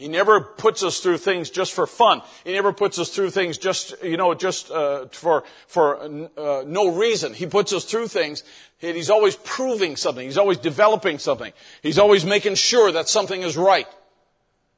He 0.00 0.08
never 0.08 0.40
puts 0.40 0.82
us 0.82 1.00
through 1.00 1.18
things 1.18 1.50
just 1.50 1.74
for 1.74 1.86
fun. 1.86 2.22
He 2.42 2.54
never 2.54 2.72
puts 2.72 2.98
us 2.98 3.10
through 3.10 3.28
things 3.32 3.58
just, 3.58 4.02
you 4.02 4.16
know, 4.16 4.32
just 4.32 4.70
uh, 4.70 5.08
for 5.08 5.44
for 5.66 6.02
uh, 6.38 6.64
no 6.66 6.96
reason. 6.96 7.34
He 7.34 7.44
puts 7.44 7.74
us 7.74 7.84
through 7.84 8.08
things. 8.08 8.42
And 8.80 8.96
he's 8.96 9.10
always 9.10 9.36
proving 9.36 9.96
something. 9.96 10.24
He's 10.24 10.38
always 10.38 10.56
developing 10.56 11.18
something. 11.18 11.52
He's 11.82 11.98
always 11.98 12.24
making 12.24 12.54
sure 12.54 12.90
that 12.92 13.10
something 13.10 13.42
is 13.42 13.58
right. 13.58 13.86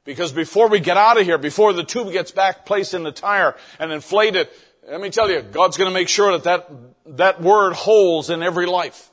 Because 0.04 0.32
before 0.32 0.68
we 0.68 0.80
get 0.80 0.96
out 0.96 1.20
of 1.20 1.24
here, 1.24 1.38
before 1.38 1.72
the 1.72 1.84
tube 1.84 2.10
gets 2.10 2.32
back 2.32 2.66
placed 2.66 2.92
in 2.92 3.04
the 3.04 3.12
tire 3.12 3.54
and 3.78 3.92
inflated, 3.92 4.48
let 4.90 5.00
me 5.00 5.10
tell 5.10 5.30
you, 5.30 5.40
God's 5.42 5.76
going 5.76 5.88
to 5.88 5.94
make 5.94 6.08
sure 6.08 6.32
that 6.32 6.42
that, 6.42 6.68
that 7.16 7.40
word 7.40 7.74
holds 7.74 8.28
in 8.28 8.42
every 8.42 8.66
life. 8.66 9.11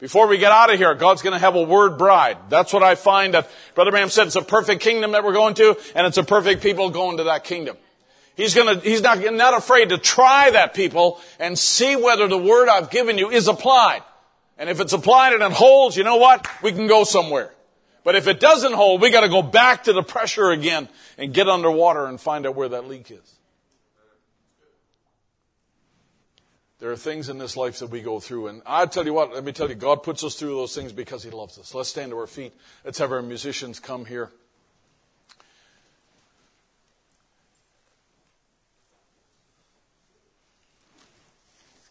Before 0.00 0.26
we 0.26 0.38
get 0.38 0.50
out 0.50 0.72
of 0.72 0.78
here, 0.78 0.94
God's 0.94 1.20
going 1.20 1.34
to 1.34 1.38
have 1.38 1.54
a 1.54 1.62
word 1.62 1.98
bride. 1.98 2.38
That's 2.48 2.72
what 2.72 2.82
I 2.82 2.94
find 2.94 3.34
that 3.34 3.50
Brother 3.74 3.90
Branham 3.90 4.08
said. 4.08 4.26
It's 4.26 4.36
a 4.36 4.42
perfect 4.42 4.82
kingdom 4.82 5.12
that 5.12 5.22
we're 5.22 5.34
going 5.34 5.54
to, 5.54 5.76
and 5.94 6.06
it's 6.06 6.16
a 6.16 6.24
perfect 6.24 6.62
people 6.62 6.88
going 6.88 7.18
to 7.18 7.24
that 7.24 7.44
kingdom. 7.44 7.76
He's 8.34 8.54
gonna, 8.54 8.80
he's 8.80 9.02
not, 9.02 9.18
not 9.34 9.52
afraid 9.52 9.90
to 9.90 9.98
try 9.98 10.50
that 10.52 10.72
people 10.72 11.20
and 11.38 11.58
see 11.58 11.96
whether 11.96 12.26
the 12.26 12.38
word 12.38 12.68
I've 12.68 12.90
given 12.90 13.18
you 13.18 13.30
is 13.30 13.46
applied. 13.46 14.02
And 14.56 14.70
if 14.70 14.80
it's 14.80 14.94
applied 14.94 15.34
and 15.34 15.42
it 15.42 15.52
holds, 15.52 15.98
you 15.98 16.04
know 16.04 16.16
what? 16.16 16.46
We 16.62 16.72
can 16.72 16.86
go 16.86 17.04
somewhere. 17.04 17.52
But 18.02 18.16
if 18.16 18.26
it 18.26 18.40
doesn't 18.40 18.72
hold, 18.72 19.02
we 19.02 19.10
gotta 19.10 19.28
go 19.28 19.42
back 19.42 19.84
to 19.84 19.92
the 19.92 20.02
pressure 20.02 20.50
again 20.50 20.88
and 21.18 21.34
get 21.34 21.48
underwater 21.48 22.06
and 22.06 22.18
find 22.18 22.46
out 22.46 22.54
where 22.54 22.70
that 22.70 22.88
leak 22.88 23.10
is. 23.10 23.39
There 26.80 26.90
are 26.90 26.96
things 26.96 27.28
in 27.28 27.36
this 27.36 27.58
life 27.58 27.78
that 27.80 27.90
we 27.90 28.00
go 28.00 28.20
through. 28.20 28.48
And 28.48 28.62
I 28.64 28.86
tell 28.86 29.04
you 29.04 29.12
what, 29.12 29.34
let 29.34 29.44
me 29.44 29.52
tell 29.52 29.68
you, 29.68 29.74
God 29.74 30.02
puts 30.02 30.24
us 30.24 30.34
through 30.34 30.56
those 30.56 30.74
things 30.74 30.92
because 30.92 31.22
He 31.22 31.30
loves 31.30 31.58
us. 31.58 31.74
Let's 31.74 31.90
stand 31.90 32.10
to 32.12 32.18
our 32.18 32.26
feet. 32.26 32.54
Let's 32.84 32.98
have 32.98 33.12
our 33.12 33.20
musicians 33.20 33.78
come 33.78 34.06
here. 34.06 34.30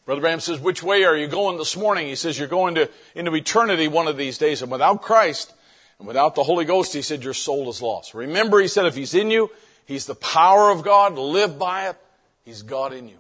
Brother 0.08 0.22
Branham 0.22 0.40
says, 0.40 0.60
which 0.60 0.82
way 0.82 1.04
are 1.04 1.16
you 1.16 1.28
going 1.28 1.58
this 1.58 1.78
morning? 1.78 2.08
He 2.08 2.16
says, 2.16 2.40
you're 2.40 2.48
going 2.48 2.74
to, 2.74 2.90
into 3.14 3.36
eternity 3.36 3.88
one 3.88 4.08
of 4.08 4.18
these 4.18 4.40
days. 4.40 4.64
And 4.64 4.72
without 4.72 5.04
Christ 5.04 5.54
and 6.00 6.08
without 6.08 6.34
the 6.34 6.42
Holy 6.42 6.66
Ghost, 6.66 6.96
he 6.96 7.04
said, 7.04 7.24
your 7.24 7.36
soul 7.36 7.70
is 7.70 7.80
lost. 7.80 8.16
Remember, 8.16 8.60
he 8.60 8.68
said, 8.68 8.88
if 8.88 8.96
he's 8.96 9.14
in 9.14 9.30
you, 9.30 9.52
he's 9.86 10.08
the 10.08 10.16
power 10.16 10.72
of 10.72 10.84
God. 10.84 11.14
Live 11.14 11.60
by 11.60 11.90
it. 11.90 11.98
He's 12.44 12.64
God 12.64 12.92
in 12.92 13.08
you. 13.08 13.20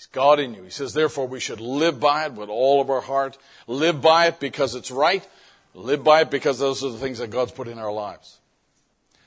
He's 0.00 0.06
God 0.06 0.40
in 0.40 0.54
you. 0.54 0.62
He 0.62 0.70
says, 0.70 0.94
therefore, 0.94 1.28
we 1.28 1.40
should 1.40 1.60
live 1.60 2.00
by 2.00 2.24
it 2.24 2.32
with 2.32 2.48
all 2.48 2.80
of 2.80 2.88
our 2.88 3.02
heart. 3.02 3.36
Live 3.66 4.00
by 4.00 4.28
it 4.28 4.40
because 4.40 4.74
it's 4.74 4.90
right. 4.90 5.28
Live 5.74 6.02
by 6.02 6.22
it 6.22 6.30
because 6.30 6.58
those 6.58 6.82
are 6.82 6.88
the 6.88 6.96
things 6.96 7.18
that 7.18 7.28
God's 7.28 7.52
put 7.52 7.68
in 7.68 7.78
our 7.78 7.92
lives. 7.92 8.38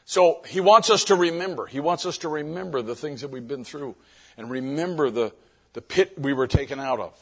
So 0.06 0.41
he 0.48 0.62
wants 0.62 0.90
us 0.90 1.04
to 1.06 1.16
remember. 1.16 1.68
He 1.68 1.80
wants 1.80 2.08
us 2.08 2.18
to 2.20 2.28
remember 2.28 2.82
the 2.82 2.95
things 2.95 3.22
that 3.22 3.28
we've 3.28 3.48
been 3.48 3.64
through 3.64 3.94
and 4.36 4.50
remember 4.50 5.12
the, 5.12 5.32
the 5.74 5.82
pit 5.84 6.18
we 6.18 6.34
were 6.34 6.48
taken 6.48 6.80
out 6.80 7.00
of. 7.00 7.20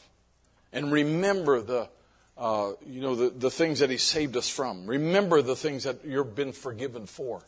And 0.72 0.90
remember 0.90 1.60
the, 1.60 1.90
uh, 2.38 2.72
you 2.86 3.02
know, 3.02 3.14
the, 3.14 3.28
the 3.28 3.50
things 3.50 3.80
that 3.80 3.90
he 3.90 3.98
saved 3.98 4.34
us 4.34 4.48
from. 4.48 4.86
Remember 4.86 5.42
the 5.42 5.56
things 5.56 5.84
that 5.84 6.06
you've 6.06 6.34
been 6.34 6.52
forgiven 6.52 7.04
for. 7.04 7.42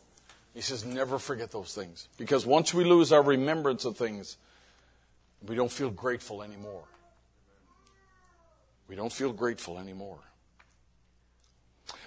He 0.52 0.60
says, 0.60 0.84
never 0.84 1.18
forget 1.18 1.50
those 1.50 1.74
things. 1.74 2.08
Because 2.18 2.44
once 2.44 2.74
we 2.74 2.84
lose 2.84 3.10
our 3.10 3.22
remembrance 3.22 3.86
of 3.86 3.96
things, 3.96 4.36
we 5.46 5.54
don't 5.54 5.70
feel 5.70 5.90
grateful 5.90 6.42
anymore. 6.42 6.84
We 8.88 8.96
don't 8.96 9.12
feel 9.12 9.32
grateful 9.32 9.78
anymore. 9.78 10.18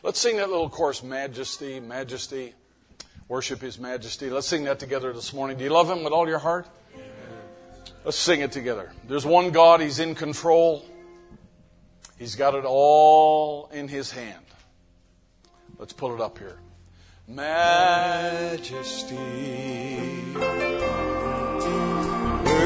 Let's 0.04 0.20
sing 0.20 0.38
that 0.38 0.50
little 0.50 0.70
chorus, 0.70 1.04
Majesty, 1.04 1.80
Majesty. 1.80 2.54
Worship 3.28 3.60
His 3.62 3.78
Majesty. 3.78 4.30
Let's 4.30 4.48
sing 4.48 4.64
that 4.66 4.80
together 4.80 5.12
this 5.12 5.34
morning. 5.34 5.58
Do 5.58 5.64
you 5.64 5.70
love 5.70 5.90
Him 5.90 6.04
with 6.04 6.14
all 6.14 6.28
your 6.28 6.40
heart? 6.40 6.68
Let's 8.06 8.18
sing 8.18 8.42
it 8.42 8.52
together. 8.54 8.92
There's 9.08 9.26
one 9.26 9.52
God, 9.52 9.82
He's 9.82 10.00
in 10.00 10.16
control. 10.16 10.86
He's 12.18 12.36
got 12.36 12.56
it 12.56 12.64
all 12.66 13.70
in 13.74 13.88
His 13.90 14.12
hand. 14.12 14.46
Let's 15.78 15.94
pull 15.94 16.16
it 16.16 16.22
up 16.22 16.38
here. 16.38 16.58
Majesty. 17.28 19.18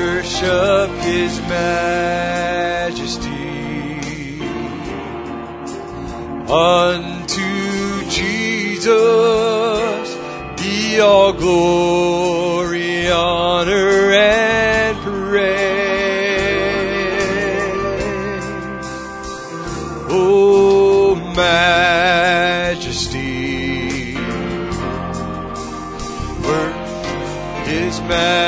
Worship 0.02 0.90
His 1.03 1.40
Majesty. 1.41 3.30
Unto 6.49 7.52
Jesus 8.10 8.88
be 10.60 10.99
all 10.99 11.34
glory, 11.34 13.11
honor, 13.11 14.11
and 14.11 14.98
praise. 15.03 15.61
Oh, 20.10 21.14
majesty, 21.36 22.56
worship 26.41 27.68
His 27.68 28.02
majesty. 28.02 28.40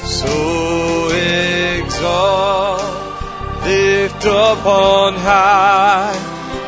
So 0.02 1.10
exalt, 1.78 2.82
lift 3.62 4.26
up 4.26 4.66
on 4.66 5.14
high 5.14 6.18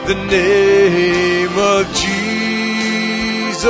the 0.06 0.14
name 0.14 1.58
of 1.58 1.86
Jesus. 1.92 3.64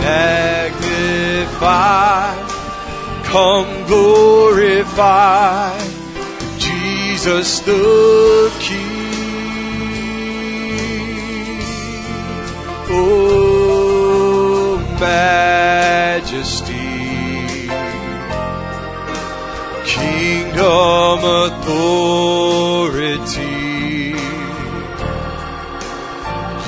Magnify, 0.00 1.52
come 3.24 3.86
glorify 3.86 5.81
Jesus 7.22 7.60
the 7.60 8.50
King. 8.58 8.82
Oh, 12.90 14.76
majesty, 14.98 16.74
kingdom 19.86 21.22
authority. 21.46 22.58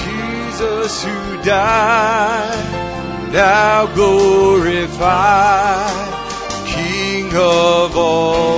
Jesus 0.05 0.95
who 1.03 1.19
died, 1.43 3.33
now 3.33 3.87
glorified, 3.93 4.95
King 6.65 7.27
of 7.35 7.97
all 7.97 8.54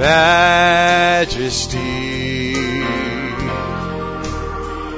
majesty. 0.00 1.80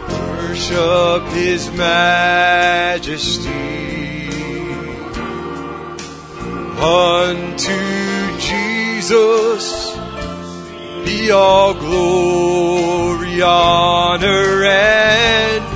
Worship 0.08 1.22
His 1.34 1.70
majesty. 1.72 3.50
Unto 6.78 7.78
Jesus 8.38 9.66
be 11.04 11.30
all 11.30 11.74
glory, 11.74 13.42
honor, 13.42 14.64
and 14.64 15.71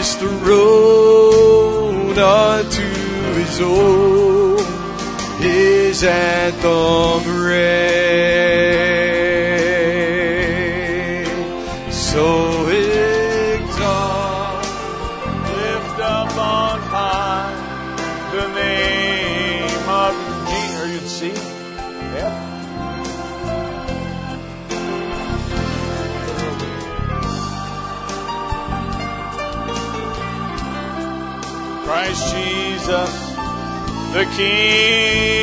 from 0.00 0.28
his 0.28 0.42
throne 0.44 2.18
unto 2.18 2.82
his 3.34 3.60
own, 3.60 4.58
his 5.42 6.04
anthem 6.04 7.44
raise. 7.44 8.49
The 34.40 35.39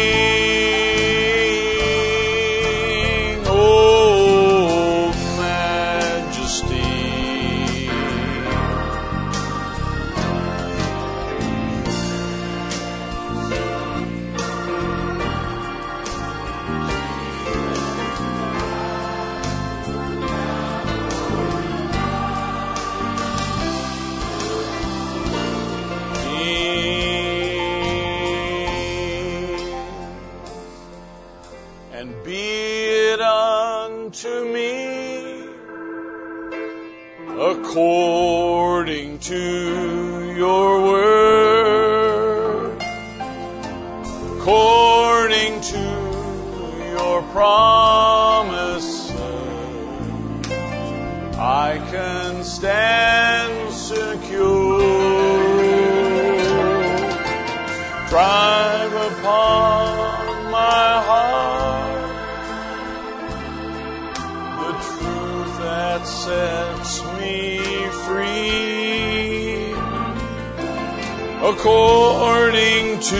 according 71.49 72.99
to 72.99 73.15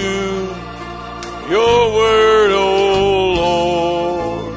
your 1.50 1.94
word, 1.96 2.52
O 2.52 3.34
Lord. 3.36 4.56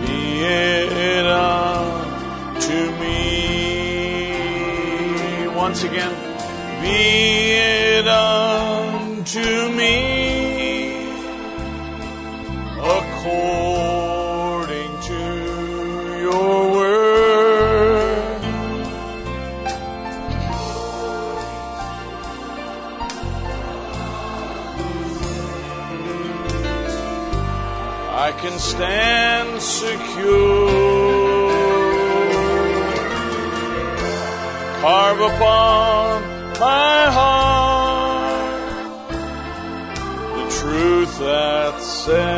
Be 0.00 0.44
it 0.44 1.26
unto 1.26 2.90
me. 3.00 3.16
Once 5.48 5.82
again, 5.82 6.15
Can 28.56 28.62
stand 28.62 29.60
secure. 29.60 30.70
Carve 34.80 35.20
upon 35.20 36.22
my 36.58 37.10
heart 37.18 38.48
the 40.36 40.44
truth 40.58 41.18
that 41.18 41.82
sets 41.82 42.35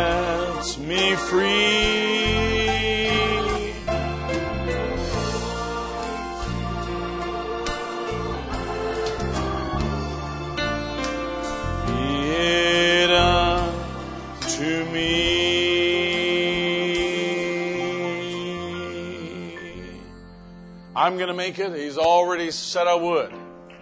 make 21.49 21.59
it. 21.59 21.75
He's 21.75 21.97
already 21.97 22.51
said 22.51 22.87
I 22.87 22.95
would. 22.95 23.33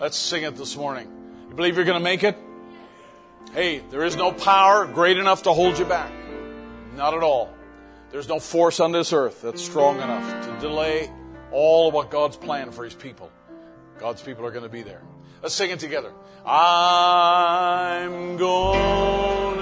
Let's 0.01 0.17
sing 0.17 0.45
it 0.45 0.57
this 0.57 0.77
morning. 0.77 1.11
You 1.49 1.57
believe 1.57 1.75
you're 1.75 1.85
going 1.85 1.99
to 1.99 2.05
make 2.05 2.23
it? 2.23 2.37
Hey, 3.53 3.83
there 3.91 4.05
is 4.05 4.15
no 4.15 4.31
power 4.33 4.87
great 4.87 5.19
enough 5.19 5.43
to 5.45 5.53
hold 5.53 5.77
you 5.79 5.85
back. 5.85 6.13
Not 6.95 7.15
at 7.15 7.25
all. 7.25 7.53
There's 8.13 8.29
no 8.29 8.39
force 8.39 8.79
on 8.79 8.93
this 8.93 9.13
earth 9.13 9.43
that's 9.43 9.61
strong 9.63 9.97
enough 9.97 10.47
to 10.47 10.61
delay 10.61 11.11
all 11.51 11.89
of 11.89 11.95
what 11.95 12.09
God's 12.11 12.37
planned 12.37 12.73
for 12.73 12.85
His 12.85 12.95
people. 12.95 13.33
God's 13.99 14.23
people 14.23 14.47
are 14.47 14.53
going 14.53 14.63
to 14.63 14.69
be 14.69 14.83
there. 14.83 15.03
Let's 15.43 15.55
sing 15.55 15.71
it 15.71 15.81
together. 15.81 16.13
I'm 16.45 18.37
gonna 18.37 19.57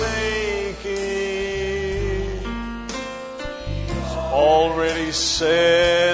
make 0.00 0.84
it. 0.84 2.42
He's 3.86 4.16
already 4.32 5.12
said 5.12 6.11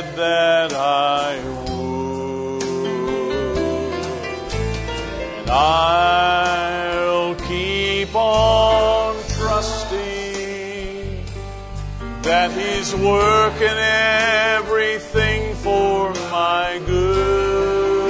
working 13.03 13.79
everything 13.79 15.55
for 15.57 16.13
my 16.31 16.81
good. 16.87 18.09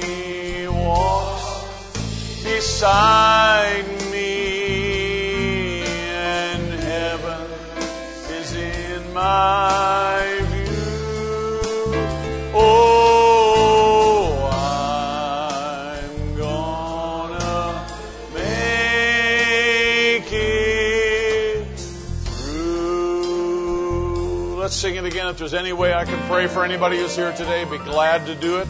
He 0.00 0.66
walks 0.68 2.42
beside 2.42 3.25
If 25.28 25.38
there's 25.38 25.54
any 25.54 25.72
way 25.72 25.92
I 25.92 26.04
can 26.04 26.22
pray 26.28 26.46
for 26.46 26.64
anybody 26.64 26.98
who's 26.98 27.16
here 27.16 27.32
today, 27.32 27.64
be 27.64 27.78
glad 27.78 28.26
to 28.26 28.34
do 28.36 28.58
it. 28.58 28.68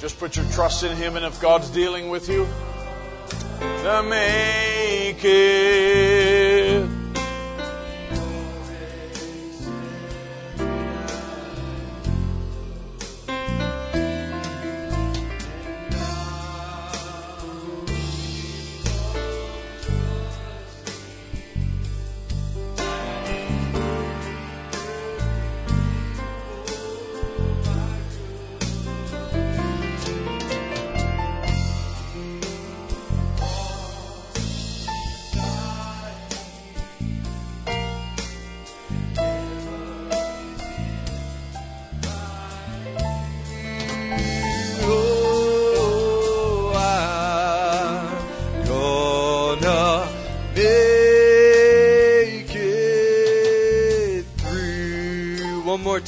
Just 0.00 0.18
put 0.18 0.36
your 0.36 0.44
trust 0.46 0.84
in 0.84 0.96
Him, 0.96 1.16
and 1.16 1.24
if 1.24 1.40
God's 1.40 1.70
dealing 1.70 2.10
with 2.10 2.28
you, 2.28 2.46
to 3.58 4.02
make 4.02 5.24
it. 5.24 6.01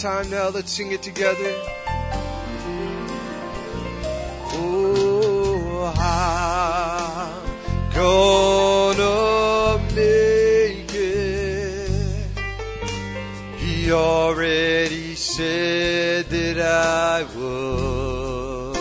Time 0.04 0.28
now, 0.28 0.50
let's 0.50 0.70
sing 0.70 0.92
it 0.92 1.02
together. 1.02 1.54
Oh, 4.52 5.94
I'm 5.96 7.40
gonna 7.94 9.78
make 9.94 10.92
it. 10.92 11.88
He 13.56 13.90
already 13.92 15.14
said 15.14 16.26
that 16.26 16.58
I 16.60 17.22
would. 17.34 18.76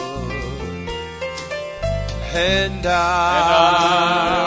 And 2.35 2.85
I'll, 2.85 3.53
I'll 3.53 4.33
keep 4.33 4.42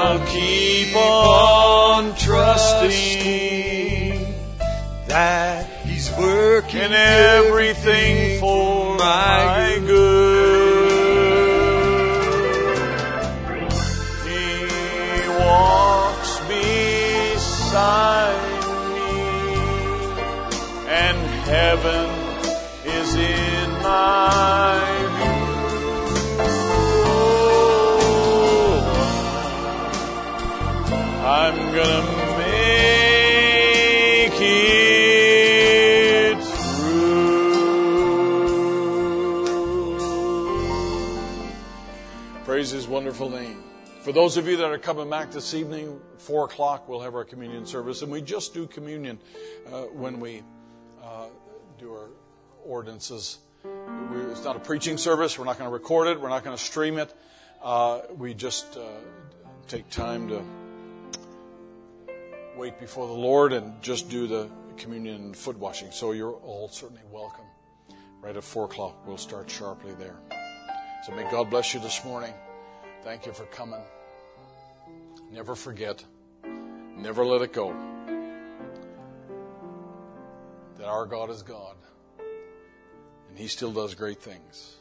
For 44.06 44.12
those 44.12 44.36
of 44.36 44.46
you 44.46 44.56
that 44.58 44.70
are 44.70 44.78
coming 44.78 45.10
back 45.10 45.32
this 45.32 45.52
evening, 45.52 46.00
4 46.18 46.44
o'clock, 46.44 46.88
we'll 46.88 47.00
have 47.00 47.16
our 47.16 47.24
communion 47.24 47.66
service. 47.66 48.02
And 48.02 48.12
we 48.12 48.22
just 48.22 48.54
do 48.54 48.64
communion 48.68 49.18
uh, 49.66 49.86
when 49.86 50.20
we 50.20 50.44
uh, 51.02 51.26
do 51.76 51.90
our 51.90 52.10
ordinances. 52.64 53.38
We, 53.64 54.20
it's 54.30 54.44
not 54.44 54.54
a 54.54 54.60
preaching 54.60 54.96
service. 54.96 55.36
We're 55.36 55.44
not 55.44 55.58
going 55.58 55.68
to 55.68 55.74
record 55.74 56.06
it. 56.06 56.20
We're 56.20 56.28
not 56.28 56.44
going 56.44 56.56
to 56.56 56.62
stream 56.62 56.98
it. 56.98 57.12
Uh, 57.60 58.02
we 58.16 58.32
just 58.32 58.76
uh, 58.76 58.84
take 59.66 59.90
time 59.90 60.28
to 60.28 60.44
wait 62.56 62.78
before 62.78 63.08
the 63.08 63.12
Lord 63.12 63.52
and 63.52 63.82
just 63.82 64.08
do 64.08 64.28
the 64.28 64.48
communion 64.76 65.16
and 65.16 65.36
foot 65.36 65.58
washing. 65.58 65.90
So 65.90 66.12
you're 66.12 66.34
all 66.34 66.68
certainly 66.68 67.02
welcome. 67.10 67.46
Right 68.20 68.36
at 68.36 68.44
4 68.44 68.66
o'clock, 68.66 69.04
we'll 69.04 69.18
start 69.18 69.50
sharply 69.50 69.94
there. 69.94 70.14
So 71.06 71.12
may 71.12 71.28
God 71.28 71.50
bless 71.50 71.74
you 71.74 71.80
this 71.80 72.04
morning. 72.04 72.34
Thank 73.02 73.26
you 73.26 73.32
for 73.32 73.46
coming. 73.46 73.82
Never 75.30 75.54
forget, 75.54 76.04
never 76.96 77.24
let 77.26 77.42
it 77.42 77.52
go, 77.52 77.74
that 80.78 80.86
our 80.86 81.04
God 81.06 81.30
is 81.30 81.42
God, 81.42 81.76
and 83.28 83.38
He 83.38 83.48
still 83.48 83.72
does 83.72 83.94
great 83.94 84.22
things. 84.22 84.76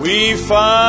we 0.00 0.34
find 0.34 0.85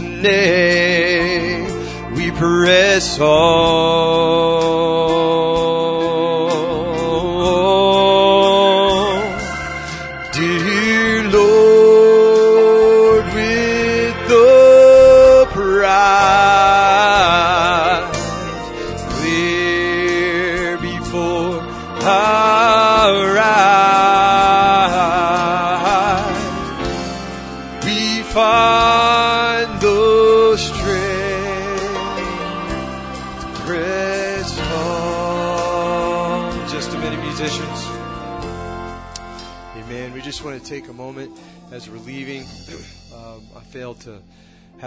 name, 0.00 1.66
we 2.14 2.30
press 2.30 3.18
on. 3.20 4.27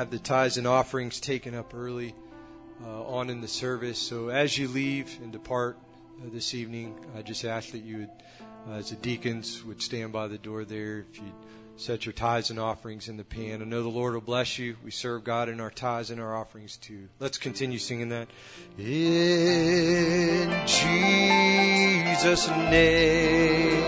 Have 0.02 0.10
the 0.10 0.18
tithes 0.18 0.58
and 0.58 0.66
offerings 0.66 1.20
taken 1.20 1.54
up 1.54 1.76
early 1.76 2.16
uh, 2.84 3.04
on 3.04 3.30
in 3.30 3.40
the 3.40 3.48
service. 3.48 4.00
So 4.00 4.30
as 4.30 4.58
you 4.58 4.68
leave 4.68 5.16
and 5.22 5.32
depart 5.32 5.78
uh, 6.20 6.24
this 6.34 6.56
evening, 6.56 6.96
I 7.16 7.22
just 7.22 7.46
ask 7.46 7.70
that 7.74 7.84
you 7.84 7.98
would, 8.00 8.10
uh, 8.68 8.78
as 8.78 8.90
the 8.90 8.96
deacons, 8.96 9.64
would 9.64 9.80
stand 9.80 10.12
by 10.12 10.28
the 10.28 10.40
door 10.40 10.66
there. 10.66 11.06
If 11.12 11.20
you 11.20 11.32
set 11.76 12.08
your 12.08 12.14
tithes 12.14 12.50
and 12.50 12.58
offerings 12.60 13.10
in 13.10 13.18
the 13.18 13.24
pan, 13.24 13.62
I 13.62 13.66
know 13.66 13.84
the 13.84 13.90
Lord 13.90 14.16
will 14.16 14.22
bless 14.22 14.58
you. 14.58 14.76
We 14.84 14.90
serve 14.90 15.24
God 15.24 15.50
in 15.50 15.60
our 15.60 15.70
tithes 15.70 16.10
and 16.10 16.20
our 16.20 16.36
offerings 16.36 16.78
too. 16.78 17.08
Let's 17.20 17.38
continue 17.38 17.78
singing 17.78 18.10
that. 18.10 18.28
In 18.80 20.50
Jesus' 20.66 22.50
name 22.50 23.84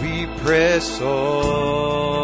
we 0.00 0.26
press 0.42 1.00
on. 1.00 2.19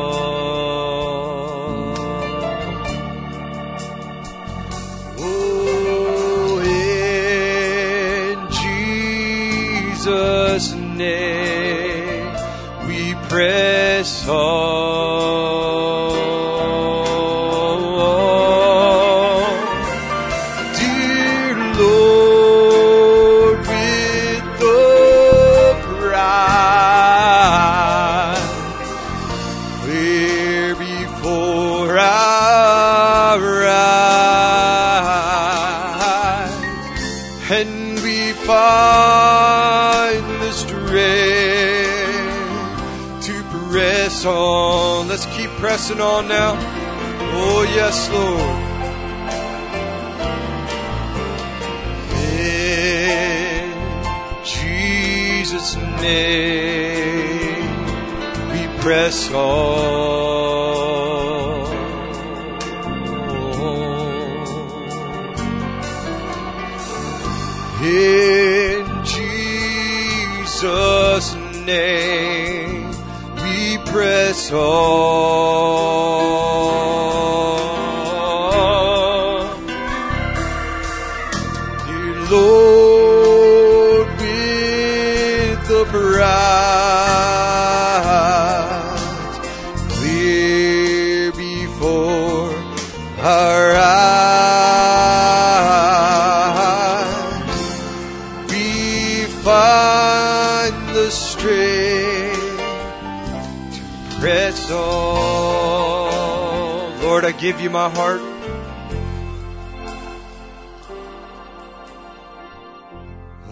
Press 14.26 14.55
pressing 45.76 46.00
on 46.00 46.26
now. 46.26 46.56
Oh, 47.38 47.62
yes, 47.74 48.08
Lord. 48.08 48.56
In 53.42 53.74
Jesus' 54.42 55.76
name, 56.00 57.60
we 58.52 58.80
press 58.80 59.30
on. 59.32 60.75
Press 74.48 75.85
give 107.46 107.60
you 107.60 107.70
my 107.70 107.88
heart. 107.88 108.20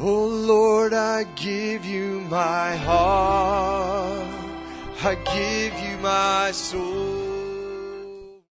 Oh 0.01 0.27
Lord, 0.53 0.93
I 0.93 1.23
give 1.37 1.85
you 1.85 2.21
my 2.29 2.75
heart. 2.75 4.35
I 5.01 5.15
give 5.37 5.75
you 5.79 5.97
my 5.99 6.51
soul. 6.51 6.94